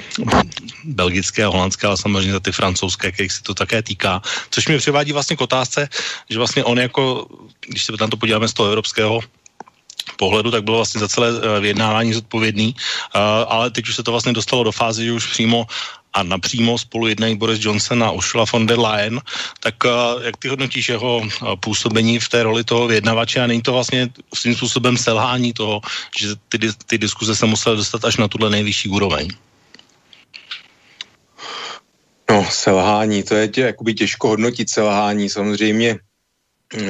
belgické 0.83 1.43
a 1.43 1.47
holandské, 1.53 1.87
ale 1.87 1.97
samozřejmě 1.97 2.31
za 2.31 2.39
ty 2.39 2.51
francouzské, 2.51 3.11
kterých 3.11 3.31
se 3.31 3.43
to 3.43 3.53
také 3.53 3.81
týká. 3.81 4.21
Což 4.49 4.67
mě 4.67 4.77
přivádí 4.77 5.11
vlastně 5.11 5.35
k 5.35 5.41
otázce, 5.41 5.89
že 6.29 6.37
vlastně 6.37 6.63
on 6.63 6.79
jako, 6.79 7.27
když 7.67 7.83
se 7.83 7.97
tam 7.97 8.09
to 8.09 8.17
podíváme 8.17 8.47
z 8.47 8.53
toho 8.53 8.69
evropského 8.69 9.21
pohledu, 10.17 10.51
tak 10.51 10.63
bylo 10.63 10.77
vlastně 10.77 10.99
za 10.99 11.07
celé 11.07 11.29
eh, 11.29 11.59
vyjednávání 11.59 12.13
zodpovědný, 12.13 12.75
ale 13.47 13.69
teď 13.71 13.87
už 13.87 13.95
se 13.95 14.03
to 14.03 14.11
vlastně 14.11 14.33
dostalo 14.33 14.63
do 14.63 14.71
fáze, 14.71 15.03
že 15.03 15.11
už 15.11 15.31
přímo 15.31 15.67
a 16.16 16.24
napřímo 16.24 16.78
spolu 16.78 17.07
jednají 17.07 17.36
Boris 17.36 17.59
Johnson 17.59 18.03
a 18.03 18.11
Ursula 18.11 18.45
von 18.53 18.66
der 18.66 18.80
Leyen, 18.80 19.22
tak 19.59 19.76
uh, 19.84 20.24
jak 20.24 20.38
ty 20.38 20.47
hodnotíš 20.47 20.89
jeho 20.89 21.18
uh, 21.18 21.28
působení 21.59 22.20
v 22.20 22.30
té 22.30 22.43
roli 22.43 22.63
toho 22.63 22.88
vyjednavače 22.88 23.39
a 23.41 23.47
není 23.47 23.61
to 23.61 23.74
vlastně 23.74 24.09
svým 24.34 24.55
způsobem 24.55 24.97
selhání 24.97 25.53
toho, 25.53 25.82
že 26.20 26.28
ty, 26.49 26.59
ty 26.88 26.97
diskuze 26.97 27.36
se 27.36 27.45
musely 27.45 27.78
dostat 27.78 28.05
až 28.05 28.18
na 28.18 28.28
tuhle 28.28 28.49
nejvyšší 28.49 28.89
úroveň? 28.89 29.28
No, 32.32 32.47
selhání, 32.49 33.24
to 33.24 33.36
je 33.36 33.47
tě, 33.47 33.61
jakoby 33.61 33.93
těžko 33.93 34.28
hodnotit 34.28 34.70
selhání. 34.70 35.30
Samozřejmě 35.30 35.99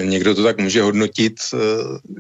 někdo 0.03 0.36
to 0.36 0.43
tak 0.43 0.57
může 0.57 0.82
hodnotit, 0.82 1.34
eh, 1.53 1.57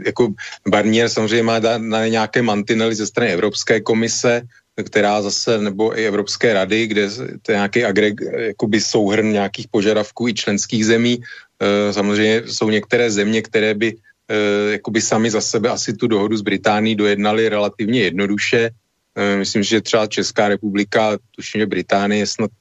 jako 0.05 0.33
Barnier 0.67 1.09
samozřejmě 1.09 1.43
má 1.43 1.59
na 1.77 2.07
nějaké 2.07 2.41
mantinely 2.41 2.95
ze 2.95 3.07
strany 3.07 3.33
Evropské 3.33 3.81
komise, 3.81 4.41
která 4.83 5.21
zase, 5.21 5.57
nebo 5.61 5.99
i 5.99 6.07
Evropské 6.07 6.53
rady, 6.53 6.87
kde 6.87 7.09
to 7.41 7.51
je 7.51 7.55
nějaký 7.55 7.83
agreg, 7.85 8.21
jakoby 8.37 8.81
souhrn 8.81 9.31
nějakých 9.31 9.67
požadavků 9.67 10.27
i 10.27 10.33
členských 10.33 10.85
zemí. 10.85 11.19
E, 11.59 11.93
samozřejmě 11.93 12.43
jsou 12.45 12.69
některé 12.69 13.11
země, 13.11 13.41
které 13.41 13.73
by 13.73 13.95
e, 13.95 14.71
jakoby 14.71 15.01
sami 15.01 15.31
za 15.31 15.41
sebe 15.41 15.69
asi 15.69 15.93
tu 15.93 16.07
dohodu 16.07 16.37
s 16.37 16.41
Británií 16.41 16.95
dojednali 16.95 17.49
relativně 17.49 18.01
jednoduše. 18.01 18.69
E, 19.15 19.37
myslím, 19.37 19.63
že 19.63 19.81
třeba 19.81 20.07
Česká 20.07 20.47
republika, 20.47 21.17
tuším, 21.31 21.61
že 21.61 21.65
Británie 21.65 22.19
je 22.19 22.27
snad, 22.27 22.51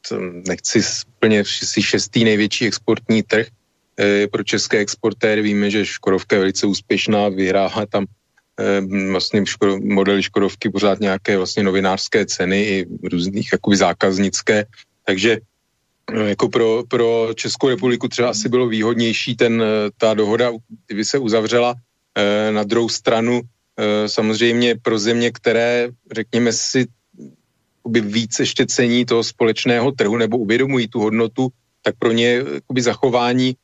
nechci 0.48 0.82
úplně 1.18 1.44
si 1.44 1.82
šestý 1.82 2.24
největší 2.24 2.66
exportní 2.66 3.22
trh 3.22 3.46
pro 4.30 4.42
české 4.42 4.78
exportéry. 4.78 5.42
Víme, 5.42 5.70
že 5.70 5.86
Škodovka 5.86 6.36
je 6.36 6.40
velice 6.40 6.66
úspěšná, 6.66 7.28
vyhrává 7.28 7.86
tam 7.86 8.06
vlastně 9.10 9.46
škodo, 9.46 9.78
modely 9.78 10.22
Škodovky 10.22 10.70
pořád 10.70 11.00
nějaké 11.00 11.36
vlastně 11.36 11.62
novinářské 11.62 12.26
ceny 12.26 12.62
i 12.64 12.86
různých 13.02 13.52
jakoby 13.52 13.76
zákaznické, 13.76 14.64
takže 15.06 15.38
eh, 16.12 16.28
jako 16.28 16.48
pro, 16.48 16.82
pro 16.88 17.28
Českou 17.34 17.68
republiku 17.68 18.08
třeba 18.08 18.30
asi 18.30 18.48
bylo 18.48 18.68
výhodnější 18.68 19.36
ten, 19.36 19.62
eh, 19.62 19.90
ta 19.98 20.14
dohoda, 20.14 20.52
kdyby 20.86 21.04
se 21.04 21.18
uzavřela 21.18 21.74
eh, 22.18 22.52
na 22.52 22.62
druhou 22.62 22.88
stranu 22.88 23.40
samozřejmě 24.06 24.78
pro 24.82 24.98
země, 24.98 25.34
které, 25.34 25.90
řekněme 26.12 26.52
si, 26.52 26.86
by 27.88 28.00
víc 28.00 28.38
ještě 28.38 28.66
cení 28.66 29.04
toho 29.04 29.24
společného 29.24 29.92
trhu 29.92 30.16
nebo 30.16 30.38
uvědomují 30.38 30.88
tu 30.88 31.00
hodnotu, 31.00 31.48
tak 31.82 31.98
pro 31.98 32.12
ně 32.12 32.42
zachování 32.78 33.56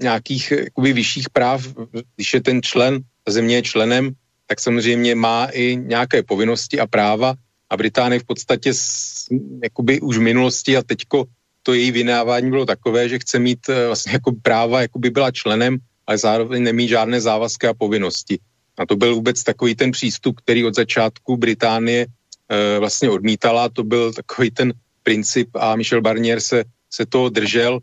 nějakých 0.00 0.52
vyšších 0.80 1.30
práv, 1.30 1.68
když 2.16 2.34
je 2.34 2.40
ten 2.40 2.62
člen, 2.62 3.04
země 3.30 3.56
je 3.56 3.62
členem, 3.62 4.10
tak 4.46 4.60
samozřejmě 4.60 5.14
má 5.14 5.48
i 5.52 5.76
nějaké 5.76 6.22
povinnosti 6.22 6.80
a 6.80 6.86
práva 6.86 7.34
a 7.70 7.76
Británie 7.76 8.20
v 8.20 8.24
podstatě 8.24 8.74
s, 8.74 9.26
jakoby 9.62 10.00
už 10.00 10.18
v 10.18 10.20
minulosti 10.20 10.76
a 10.76 10.82
teďko 10.82 11.24
to 11.62 11.74
její 11.74 11.90
vynávání 11.90 12.50
bylo 12.50 12.66
takové, 12.66 13.08
že 13.08 13.18
chce 13.18 13.38
mít 13.38 13.60
vlastně 13.86 14.12
jako 14.12 14.32
práva, 14.42 14.82
jako 14.82 14.98
by 14.98 15.10
byla 15.10 15.30
členem, 15.30 15.78
ale 16.06 16.18
zároveň 16.18 16.62
nemít 16.62 16.88
žádné 16.88 17.20
závazky 17.20 17.66
a 17.66 17.74
povinnosti. 17.74 18.38
A 18.78 18.86
to 18.86 18.96
byl 18.96 19.14
vůbec 19.14 19.42
takový 19.42 19.74
ten 19.74 19.90
přístup, 19.90 20.40
který 20.40 20.64
od 20.64 20.74
začátku 20.74 21.36
Británie 21.36 22.06
e, 22.06 22.78
vlastně 22.78 23.10
odmítala. 23.10 23.68
To 23.68 23.84
byl 23.84 24.12
takový 24.12 24.50
ten 24.50 24.72
princip 25.02 25.48
a 25.54 25.76
Michel 25.76 26.00
Barnier 26.00 26.40
se, 26.40 26.64
se 26.90 27.06
toho 27.06 27.28
držel 27.28 27.80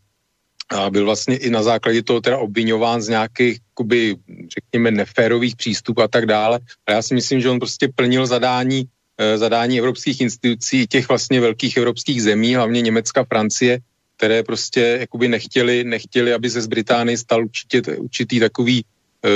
a 0.70 0.89
byl 0.89 1.05
vlastně 1.05 1.38
i 1.38 1.49
na 1.49 1.63
základě 1.63 2.03
toho 2.03 2.22
teda 2.22 2.38
obvinován 2.38 3.01
z 3.01 3.07
nějakých, 3.07 3.59
jakoby, 3.72 4.16
řekněme, 4.55 4.91
neférových 4.91 5.55
přístupů 5.55 6.01
a 6.01 6.07
tak 6.07 6.26
dále. 6.26 6.59
A 6.88 6.91
já 6.91 7.01
si 7.01 7.13
myslím, 7.13 7.41
že 7.41 7.49
on 7.49 7.59
prostě 7.59 7.88
plnil 7.95 8.28
zadání, 8.28 8.84
e, 9.18 9.38
zadání 9.38 9.80
evropských 9.80 10.22
institucí, 10.22 10.88
těch 10.88 11.07
vlastně 11.07 11.41
velkých 11.41 11.78
evropských 11.78 12.24
zemí, 12.24 12.55
hlavně 12.55 12.82
Německa, 12.82 13.24
Francie, 13.24 13.80
které 14.18 14.43
prostě 14.43 14.97
jakoby 14.99 15.28
nechtěli, 15.28 15.84
nechtěli, 15.84 16.34
aby 16.34 16.49
se 16.49 16.61
z 16.61 16.68
Británie 16.68 17.18
stal 17.18 17.43
určitě, 17.43 17.82
určitý 17.82 18.39
takový 18.39 18.80
e, 18.80 19.30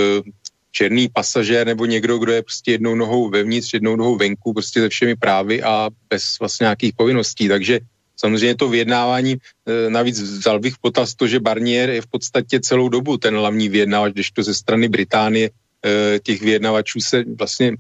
černý 0.72 1.10
pasažér 1.14 1.68
nebo 1.68 1.86
někdo, 1.86 2.18
kdo 2.18 2.32
je 2.32 2.42
prostě 2.42 2.72
jednou 2.72 2.96
nohou 2.96 3.30
vevnitř, 3.30 3.74
jednou 3.74 3.96
nohou 3.96 4.16
venku, 4.16 4.54
prostě 4.54 4.80
se 4.80 4.90
všemi 4.90 5.16
právy 5.16 5.64
a 5.64 5.90
bez 6.10 6.40
vlastně 6.40 6.64
nějakých 6.64 6.94
povinností. 6.94 7.48
Takže 7.48 7.80
samozřejmě 8.20 8.56
to 8.56 8.70
vyjednávání, 8.70 9.34
e, 9.34 9.90
navíc 9.90 10.20
vzal 10.20 10.60
bych 10.60 10.78
potaz 10.78 11.16
to, 11.16 11.28
že 11.28 11.40
Barnier 11.40 11.90
je 11.90 12.02
v 12.02 12.08
podstatě 12.08 12.60
celou 12.60 12.90
dobu 12.90 13.18
ten 13.18 13.36
hlavní 13.36 13.70
vyjednávač, 13.70 14.14
když 14.14 14.32
to 14.32 14.44
ze 14.44 14.54
strany 14.54 14.92
Británie 14.92 15.50
e, 15.50 16.20
těch 16.20 16.42
vyjednavačů 16.42 17.00
se 17.00 17.24
vlastně 17.24 17.80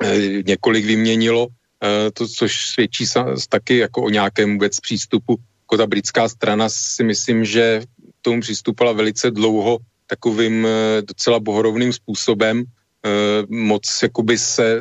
e, 0.00 0.42
několik 0.46 0.84
vyměnilo, 0.84 1.48
to, 2.16 2.28
což 2.28 2.72
svědčí 2.72 3.04
taky 3.48 3.84
jako 3.84 4.02
o 4.02 4.08
nějakém 4.08 4.56
vůbec 4.56 4.80
přístupu. 4.80 5.36
Jako 5.36 5.76
ta 5.76 5.86
britská 5.86 6.28
strana 6.28 6.68
si 6.72 7.04
myslím, 7.04 7.44
že 7.44 7.84
tomu 8.24 8.40
přistupovala 8.40 8.96
velice 8.96 9.30
dlouho 9.30 9.84
takovým 10.08 10.64
docela 11.04 11.40
bohorovným 11.40 11.92
způsobem. 11.92 12.64
Moc 13.52 13.84
jakoby 14.02 14.38
se 14.38 14.80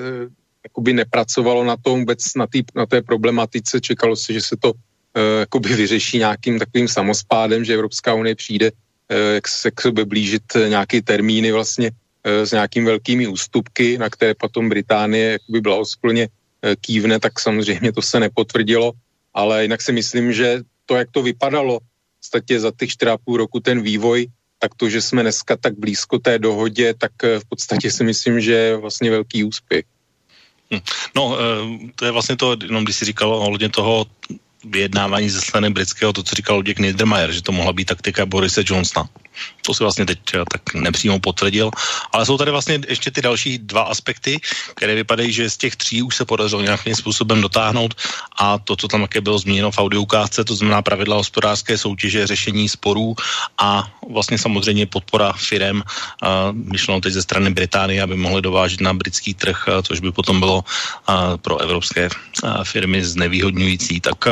jakoby 0.63 0.93
nepracovalo 0.93 1.63
na 1.63 1.75
tom 1.77 1.99
vůbec, 1.99 2.19
na, 2.35 2.47
tý, 2.47 2.63
na 2.75 2.85
té 2.85 3.01
problematice, 3.01 3.81
čekalo 3.81 4.15
se, 4.15 4.33
že 4.33 4.41
se 4.41 4.55
to 4.55 4.71
jakoby 5.39 5.75
vyřeší 5.75 6.17
nějakým 6.17 6.59
takovým 6.59 6.87
samospádem, 6.87 7.65
že 7.65 7.73
Evropská 7.73 8.13
unie 8.13 8.35
přijde 8.35 8.71
jak 9.33 9.47
se 9.47 9.71
k 9.71 9.81
sobě 9.81 10.05
blížit 10.05 10.43
nějaký 10.67 11.01
termíny 11.01 11.51
vlastně 11.51 11.91
s 12.23 12.51
nějakými 12.51 12.85
velkými 12.85 13.27
ústupky, 13.27 13.97
na 13.97 14.09
které 14.09 14.33
potom 14.33 14.69
Británie 14.69 15.31
jakoby 15.31 15.61
blahosklně 15.61 16.27
kývne, 16.81 17.19
tak 17.19 17.39
samozřejmě 17.39 17.91
to 17.91 18.01
se 18.01 18.19
nepotvrdilo, 18.19 18.91
ale 19.33 19.61
jinak 19.61 19.81
si 19.81 19.91
myslím, 19.91 20.33
že 20.33 20.61
to, 20.85 20.95
jak 20.95 21.11
to 21.11 21.21
vypadalo 21.21 21.79
v 22.23 22.59
za 22.59 22.71
těch 22.71 22.89
4,5 22.89 23.37
roku 23.37 23.59
ten 23.59 23.81
vývoj, 23.81 24.27
tak 24.59 24.75
to, 24.75 24.89
že 24.89 25.01
jsme 25.01 25.21
dneska 25.21 25.57
tak 25.57 25.75
blízko 25.75 26.19
té 26.19 26.39
dohodě, 26.39 26.93
tak 26.93 27.11
eh, 27.23 27.39
v 27.39 27.45
podstatě 27.45 27.91
si 27.91 28.03
myslím, 28.03 28.39
že 28.39 28.53
je 28.53 28.77
vlastně 28.77 29.11
velký 29.11 29.43
úspěch. 29.43 29.85
Hm. 30.73 30.79
No, 31.15 31.35
eh, 31.35 31.91
to 31.95 32.05
je 32.05 32.11
vlastně 32.11 32.35
to, 32.35 32.55
jenom 32.63 32.83
když 32.83 32.95
si 32.95 33.05
říkal 33.05 33.33
ohledně 33.35 33.69
toho 33.69 34.05
vyjednávání 34.63 35.29
ze 35.29 35.41
strany 35.41 35.69
britského, 35.69 36.13
to, 36.13 36.23
co 36.23 36.35
říkal 36.35 36.55
Luděk 36.55 36.79
Niedermayer, 36.79 37.31
že 37.31 37.41
to 37.41 37.51
mohla 37.51 37.73
být 37.73 37.85
taktika 37.85 38.25
Borise 38.25 38.63
Johnsona. 38.65 39.09
To 39.65 39.73
si 39.73 39.83
vlastně 39.83 40.05
teď 40.05 40.19
eh, 40.33 40.43
tak 40.51 40.73
nepřímo 40.73 41.19
potvrdil. 41.19 41.71
Ale 42.11 42.25
jsou 42.25 42.37
tady 42.37 42.51
vlastně 42.51 42.79
ještě 42.87 43.11
ty 43.11 43.21
další 43.21 43.57
dva 43.57 43.81
aspekty, 43.81 44.37
které 44.75 44.95
vypadají, 44.95 45.33
že 45.33 45.49
z 45.49 45.57
těch 45.57 45.75
tří 45.75 46.01
už 46.01 46.15
se 46.15 46.25
podařilo 46.25 46.61
nějakým 46.61 46.95
způsobem 46.95 47.41
dotáhnout 47.41 47.93
a 48.37 48.57
to, 48.57 48.75
co 48.75 48.87
tam 48.87 49.01
také 49.01 49.21
bylo 49.21 49.39
zmíněno 49.39 49.71
v 49.71 49.77
audiokázce, 49.77 50.43
to 50.43 50.55
znamená 50.55 50.81
pravidla 50.81 51.15
hospodářské 51.15 51.77
soutěže, 51.77 52.27
řešení 52.27 52.69
sporů 52.69 53.15
a 53.57 53.91
vlastně 54.09 54.37
samozřejmě 54.37 54.85
podpora 54.85 55.33
firem, 55.33 55.83
myšleno 56.51 57.01
teď 57.01 57.13
ze 57.13 57.21
strany 57.21 57.49
Británie, 57.49 58.01
aby 58.01 58.15
mohly 58.15 58.41
dovážet 58.41 58.81
na 58.81 58.93
britský 58.93 59.33
trh, 59.33 59.65
což 59.83 59.99
by 59.99 60.11
potom 60.11 60.39
bylo 60.39 60.63
pro 61.41 61.57
evropské 61.57 62.09
firmy 62.63 63.05
znevýhodňující. 63.05 63.99
Tak 64.01 64.27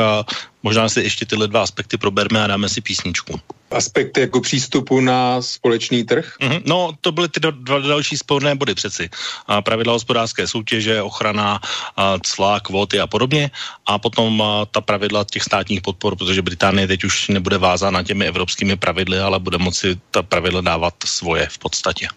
možná 0.62 0.88
si 0.88 1.00
ještě 1.00 1.26
tyhle 1.26 1.48
dva 1.48 1.62
aspekty 1.62 1.96
proberme 1.96 2.44
a 2.44 2.46
dáme 2.46 2.68
si 2.68 2.80
písničku 2.80 3.40
aspekty 3.72 4.20
jako 4.20 4.40
přístupu 4.40 5.00
na 5.00 5.42
společný 5.42 6.04
trh? 6.04 6.36
Mm-hmm. 6.40 6.62
No, 6.66 6.92
to 7.00 7.12
byly 7.12 7.28
ty 7.28 7.40
dva 7.40 7.78
další 7.78 8.16
sporné 8.16 8.54
body 8.54 8.74
přeci. 8.74 9.10
A 9.46 9.62
pravidla 9.62 9.92
hospodářské 9.92 10.46
soutěže, 10.46 11.02
ochrana, 11.02 11.60
a 11.96 12.18
cla, 12.22 12.60
kvóty 12.60 13.00
a 13.00 13.06
podobně. 13.06 13.50
A 13.86 13.98
potom 13.98 14.42
a 14.42 14.66
ta 14.66 14.80
pravidla 14.80 15.24
těch 15.24 15.42
státních 15.42 15.80
podpor, 15.80 16.16
protože 16.16 16.42
Británie 16.42 16.86
teď 16.86 17.04
už 17.04 17.28
nebude 17.28 17.58
vázána 17.58 18.02
těmi 18.02 18.26
evropskými 18.26 18.76
pravidly, 18.76 19.18
ale 19.18 19.38
bude 19.38 19.58
moci 19.58 20.00
ta 20.10 20.22
pravidla 20.22 20.60
dávat 20.60 20.94
svoje 21.04 21.46
v 21.46 21.58
podstatě. 21.58 22.08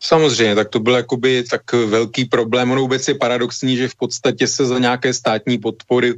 Samozřejmě, 0.00 0.54
tak 0.54 0.68
to 0.68 0.80
byl 0.80 0.94
jakoby 0.94 1.44
tak 1.50 1.72
velký 1.72 2.24
problém. 2.24 2.70
Ono 2.70 2.80
vůbec 2.80 3.08
je 3.08 3.14
paradoxní, 3.14 3.76
že 3.76 3.88
v 3.88 3.94
podstatě 3.94 4.46
se 4.46 4.66
za 4.66 4.78
nějaké 4.78 5.14
státní 5.14 5.58
podpory 5.58 6.14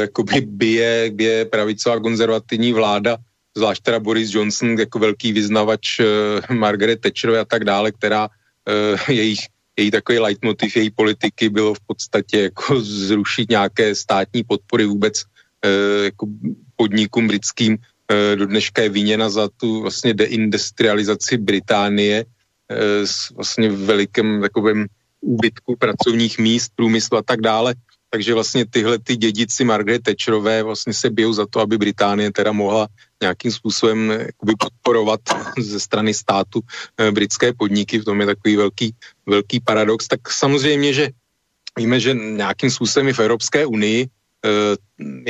jakoby 0.00 0.40
bije, 0.40 1.10
bije 1.10 1.44
pravicová 1.44 2.00
konzervativní 2.00 2.72
vláda 2.72 3.16
zvlášť 3.56 3.82
teda 3.82 3.98
Boris 3.98 4.30
Johnson 4.30 4.78
jako 4.78 4.98
velký 4.98 5.32
vyznavač 5.32 6.00
uh, 6.00 6.06
Margaret 6.56 7.00
Thatcherové 7.00 7.38
a 7.38 7.44
tak 7.44 7.64
dále, 7.64 7.92
která 7.92 8.28
uh, 8.28 8.34
jejich, 9.08 9.40
její 9.76 9.90
takový 9.90 10.18
leitmotiv 10.18 10.76
její 10.76 10.90
politiky 10.90 11.48
bylo 11.48 11.74
v 11.74 11.80
podstatě 11.86 12.40
jako 12.40 12.80
zrušit 12.80 13.50
nějaké 13.50 13.94
státní 13.94 14.44
podpory 14.44 14.86
vůbec 14.86 15.22
jako 16.04 16.26
podnikům 16.76 17.28
britským. 17.28 17.78
Do 18.34 18.46
dneška 18.46 18.82
je 18.82 18.88
viněna 18.88 19.28
za 19.30 19.48
tu 19.56 19.82
vlastně 19.82 20.14
deindustrializaci 20.14 21.36
Británie 21.36 22.24
s 23.04 23.30
vlastně 23.30 23.68
velikým 23.68 24.40
takovým 24.40 24.86
úbytku 25.20 25.76
pracovních 25.76 26.38
míst, 26.38 26.72
průmyslu 26.76 27.18
a 27.18 27.22
tak 27.22 27.40
dále. 27.40 27.74
Takže 28.10 28.34
vlastně 28.34 28.66
tyhle 28.66 28.98
ty 28.98 29.16
dědici 29.16 29.64
Margaret 29.64 30.02
Thatcherové 30.02 30.62
vlastně 30.62 30.94
se 30.94 31.10
bijou 31.10 31.32
za 31.32 31.46
to, 31.46 31.60
aby 31.60 31.78
Británie 31.78 32.32
teda 32.32 32.52
mohla 32.52 32.88
nějakým 33.22 33.52
způsobem 33.52 34.10
eh, 34.10 34.28
podporovat 34.58 35.20
ze 35.58 35.80
strany 35.80 36.14
státu 36.14 36.60
eh, 36.98 37.10
britské 37.10 37.52
podniky, 37.52 37.98
v 37.98 38.04
tom 38.04 38.20
je 38.20 38.26
takový 38.26 38.56
velký, 38.56 38.94
velký 39.26 39.60
paradox, 39.60 40.08
tak 40.08 40.20
samozřejmě, 40.30 40.92
že 40.92 41.08
víme, 41.78 42.00
že 42.00 42.14
nějakým 42.14 42.70
způsobem 42.70 43.08
i 43.08 43.12
v 43.12 43.18
Evropské 43.20 43.66
unii 43.66 44.06
eh, 44.06 44.76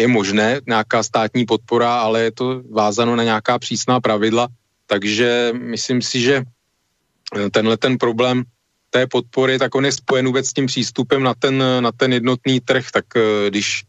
je 0.01 0.09
možné 0.09 0.61
nějaká 0.66 1.03
státní 1.03 1.45
podpora, 1.47 2.01
ale 2.01 2.22
je 2.22 2.33
to 2.33 2.62
vázano 2.70 3.16
na 3.16 3.24
nějaká 3.24 3.59
přísná 3.59 4.01
pravidla, 4.01 4.49
takže 4.87 5.53
myslím 5.53 6.03
si, 6.03 6.20
že 6.20 6.43
tenhle 7.53 7.76
ten 7.76 7.99
problém 7.99 8.45
té 8.91 9.07
podpory, 9.07 9.59
tak 9.59 9.74
on 9.74 9.84
je 9.84 9.93
spojen 9.93 10.26
vůbec 10.26 10.47
s 10.47 10.53
tím 10.53 10.66
přístupem 10.66 11.22
na 11.22 11.34
ten, 11.34 11.64
na 11.80 11.93
ten 11.93 12.12
jednotný 12.12 12.61
trh, 12.61 12.91
tak 12.91 13.05
když 13.49 13.84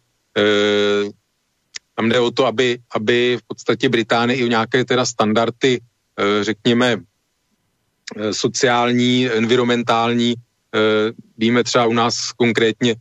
tam 2.02 2.10
jde 2.10 2.20
o 2.20 2.32
to, 2.32 2.46
aby, 2.46 2.80
aby 2.96 3.38
v 3.38 3.44
podstatě 3.48 3.90
Británie 3.90 4.38
i 4.38 4.50
nějaké 4.50 4.86
teda 4.86 5.06
standardy, 5.06 5.78
eh, 5.78 6.44
řekněme, 6.44 6.98
eh, 6.98 8.34
sociální, 8.34 9.30
environmentální, 9.30 10.34
eh, 10.34 11.14
víme 11.38 11.64
třeba 11.64 11.86
u 11.86 11.94
nás 11.94 12.32
konkrétně 12.34 12.96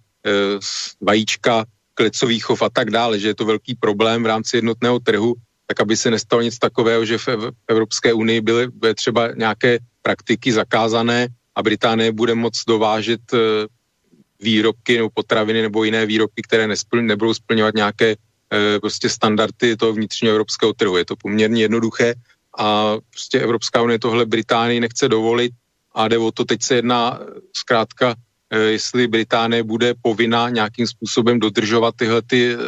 vajíčka, 1.01 1.65
klecový 1.97 2.45
chov 2.45 2.61
a 2.63 2.69
tak 2.69 2.93
dále, 2.93 3.17
že 3.17 3.33
je 3.33 3.35
to 3.41 3.49
velký 3.49 3.73
problém 3.73 4.21
v 4.21 4.27
rámci 4.37 4.61
jednotného 4.61 5.01
trhu, 5.01 5.33
tak 5.65 5.81
aby 5.81 5.97
se 5.97 6.13
nestalo 6.13 6.45
nic 6.45 6.53
takového, 6.61 7.09
že 7.09 7.17
v 7.17 7.57
Evropské 7.69 8.13
unii 8.13 8.41
byly 8.45 8.69
třeba 8.95 9.33
nějaké 9.33 9.81
praktiky 10.05 10.53
zakázané 10.53 11.33
a 11.57 11.63
Británie 11.63 12.13
bude 12.13 12.35
moct 12.35 12.65
dovážet 12.69 13.21
výrobky 14.41 14.97
nebo 14.97 15.11
potraviny 15.15 15.63
nebo 15.63 15.85
jiné 15.85 16.07
výrobky, 16.07 16.43
které 16.43 16.67
nesplň, 16.67 17.07
nebudou 17.07 17.35
splňovat 17.35 17.75
nějaké 17.75 18.17
Eh, 18.53 18.81
prostě 18.81 19.09
standardy 19.09 19.77
toho 19.77 19.93
vnitřního 19.93 20.33
evropského 20.33 20.73
trhu. 20.73 20.97
Je 20.97 21.05
to 21.05 21.17
poměrně 21.17 21.63
jednoduché 21.63 22.15
a 22.59 22.97
prostě 23.11 23.41
Evropská 23.41 23.83
unie 23.83 23.99
tohle 23.99 24.27
Británii 24.27 24.81
nechce 24.81 25.09
dovolit 25.09 25.53
a 25.95 26.09
jde 26.09 26.19
o 26.19 26.33
to, 26.33 26.45
teď 26.45 26.63
se 26.63 26.75
jedná 26.75 27.21
zkrátka, 27.57 28.15
eh, 28.51 28.59
jestli 28.59 29.07
Británie 29.07 29.63
bude 29.63 29.95
povinna 30.03 30.51
nějakým 30.51 30.87
způsobem 30.87 31.39
dodržovat 31.39 31.95
tyhle 31.95 32.23
ty, 32.23 32.55
eh, 32.55 32.59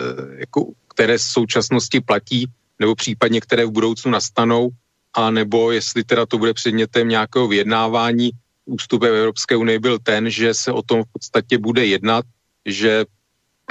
jako, 0.47 0.67
které 0.95 1.19
v 1.19 1.23
současnosti 1.23 2.01
platí, 2.01 2.47
nebo 2.79 2.95
případně 2.95 3.41
které 3.41 3.67
v 3.67 3.71
budoucnu 3.71 4.11
nastanou, 4.11 4.71
a 5.15 5.31
nebo 5.31 5.71
jestli 5.71 6.05
teda 6.05 6.27
to 6.27 6.39
bude 6.39 6.55
předmětem 6.55 7.09
nějakého 7.09 7.49
vyjednávání. 7.49 8.31
Ústup 8.65 9.03
Evropské 9.03 9.57
unie 9.57 9.81
byl 9.81 9.99
ten, 9.99 10.31
že 10.31 10.55
se 10.55 10.73
o 10.73 10.83
tom 10.83 11.03
v 11.03 11.13
podstatě 11.13 11.59
bude 11.59 11.87
jednat, 11.87 12.25
že 12.67 13.05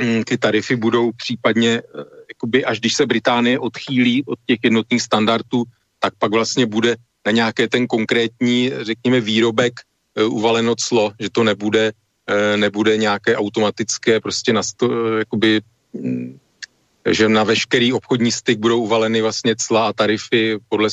Mm, 0.01 0.23
ty 0.23 0.37
tarify 0.37 0.75
budou 0.75 1.11
případně 1.11 1.81
eh, 1.81 2.03
jakoby 2.29 2.65
až 2.65 2.79
když 2.79 2.93
se 2.93 3.05
Británie 3.05 3.59
odchýlí 3.59 4.23
od 4.25 4.39
těch 4.45 4.59
jednotných 4.63 5.01
standardů, 5.01 5.63
tak 5.99 6.13
pak 6.19 6.31
vlastně 6.31 6.65
bude 6.65 6.95
na 7.25 7.31
nějaké 7.31 7.67
ten 7.67 7.87
konkrétní, 7.87 8.71
řekněme, 8.81 9.21
výrobek 9.21 9.73
e, 10.15 10.23
uvaleno 10.23 10.75
clo, 10.75 11.13
že 11.19 11.29
to 11.29 11.43
nebude, 11.43 11.91
e, 12.27 12.57
nebude 12.57 12.97
nějaké 12.97 13.37
automatické 13.37 14.19
prostě 14.19 14.53
na 14.53 14.63
sto, 14.63 15.17
jakoby, 15.17 15.61
mm, 15.93 16.39
že 17.09 17.29
na 17.29 17.43
veškerý 17.43 17.93
obchodní 17.93 18.31
styk 18.31 18.59
budou 18.59 18.81
uvaleny 18.81 19.21
vlastně 19.21 19.55
cla 19.57 19.87
a 19.87 19.93
tarify 19.93 20.57
podle 20.69 20.89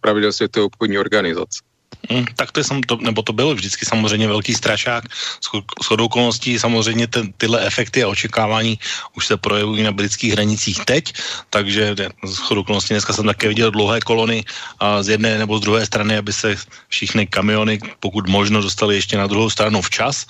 pravidel 0.00 0.32
Světové 0.32 0.66
obchodní 0.66 0.98
organizace. 0.98 1.69
Hmm, 2.10 2.26
tak 2.34 2.52
to 2.52 2.60
je, 2.60 2.66
to, 2.86 2.96
nebo 2.96 3.22
to 3.22 3.32
byl 3.32 3.54
vždycky 3.54 3.86
samozřejmě 3.86 4.28
velký 4.28 4.54
strašák. 4.54 5.04
S 5.42 5.46
chodou 5.84 6.04
okolností 6.04 6.58
samozřejmě 6.58 7.06
ten, 7.06 7.32
tyhle 7.32 7.60
efekty 7.66 8.02
a 8.02 8.08
očekávání 8.08 8.78
už 9.16 9.26
se 9.26 9.36
projevují 9.36 9.82
na 9.82 9.92
britských 9.92 10.32
hranicích 10.32 10.84
teď, 10.84 11.12
takže 11.50 11.94
s 12.26 12.36
chodou 12.38 12.60
okolností 12.60 12.94
dneska 12.94 13.12
jsem 13.12 13.26
také 13.26 13.48
viděl 13.48 13.70
dlouhé 13.70 14.00
kolony 14.00 14.44
a 14.78 15.02
z 15.02 15.08
jedné 15.08 15.38
nebo 15.38 15.58
z 15.58 15.60
druhé 15.60 15.86
strany, 15.86 16.18
aby 16.18 16.32
se 16.32 16.56
všichni 16.88 17.26
kamiony, 17.26 17.78
pokud 18.00 18.28
možno, 18.28 18.62
dostali 18.62 18.94
ještě 18.94 19.18
na 19.18 19.26
druhou 19.26 19.50
stranu 19.50 19.82
včas. 19.82 20.26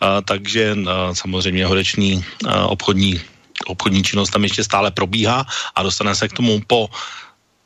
A, 0.00 0.20
takže 0.20 0.76
a, 0.86 1.14
samozřejmě 1.14 1.66
hodeční 1.66 2.24
a, 2.46 2.66
obchodní 2.66 3.20
obchodní 3.66 4.02
činnost 4.02 4.30
tam 4.30 4.42
ještě 4.42 4.64
stále 4.64 4.90
probíhá 4.90 5.46
a 5.74 5.82
dostane 5.82 6.14
se 6.14 6.28
k 6.28 6.32
tomu 6.32 6.60
po 6.66 6.90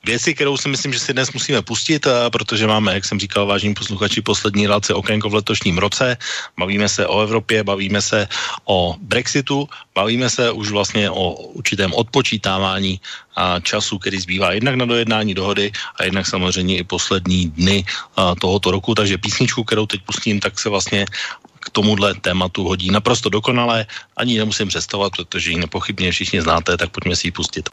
věci, 0.05 0.35
kterou 0.35 0.57
si 0.57 0.69
myslím, 0.69 0.93
že 0.93 0.99
si 0.99 1.13
dnes 1.13 1.33
musíme 1.33 1.63
pustit, 1.63 2.07
eh, 2.07 2.31
protože 2.31 2.67
máme, 2.67 2.95
jak 2.95 3.05
jsem 3.05 3.21
říkal, 3.21 3.47
vážní 3.47 3.75
posluchači, 3.75 4.23
poslední 4.23 4.67
relace 4.67 4.95
okénko 4.95 5.31
v 5.31 5.35
letošním 5.35 5.79
roce. 5.79 6.17
Bavíme 6.59 6.89
se 6.89 7.07
o 7.07 7.21
Evropě, 7.21 7.65
bavíme 7.65 8.03
se 8.03 8.29
o 8.65 8.97
Brexitu, 9.01 9.69
bavíme 9.95 10.31
se 10.31 10.51
už 10.51 10.71
vlastně 10.71 11.11
o 11.11 11.33
určitém 11.59 11.95
odpočítávání 11.95 13.01
času, 13.63 13.99
který 13.99 14.19
zbývá 14.21 14.53
jednak 14.53 14.75
na 14.75 14.85
dojednání 14.85 15.35
dohody 15.35 15.73
a 15.97 16.05
jednak 16.05 16.27
samozřejmě 16.27 16.79
i 16.79 16.85
poslední 16.85 17.49
dny 17.55 17.85
eh, 17.87 18.23
tohoto 18.41 18.71
roku. 18.71 18.95
Takže 18.95 19.19
písničku, 19.19 19.65
kterou 19.65 19.87
teď 19.87 20.03
pustím, 20.03 20.41
tak 20.41 20.59
se 20.59 20.69
vlastně 20.69 21.07
k 21.61 21.71
tomuhle 21.71 22.15
tématu 22.15 22.65
hodí 22.65 22.91
naprosto 22.91 23.29
dokonale. 23.29 23.87
Ani 24.17 24.39
nemusím 24.39 24.69
představovat, 24.69 25.13
protože 25.17 25.51
ji 25.51 25.59
nepochybně 25.59 26.11
všichni 26.13 26.43
znáte, 26.43 26.77
tak 26.77 26.91
pojďme 26.91 27.17
si 27.17 27.29
ji 27.29 27.33
pustit. 27.33 27.69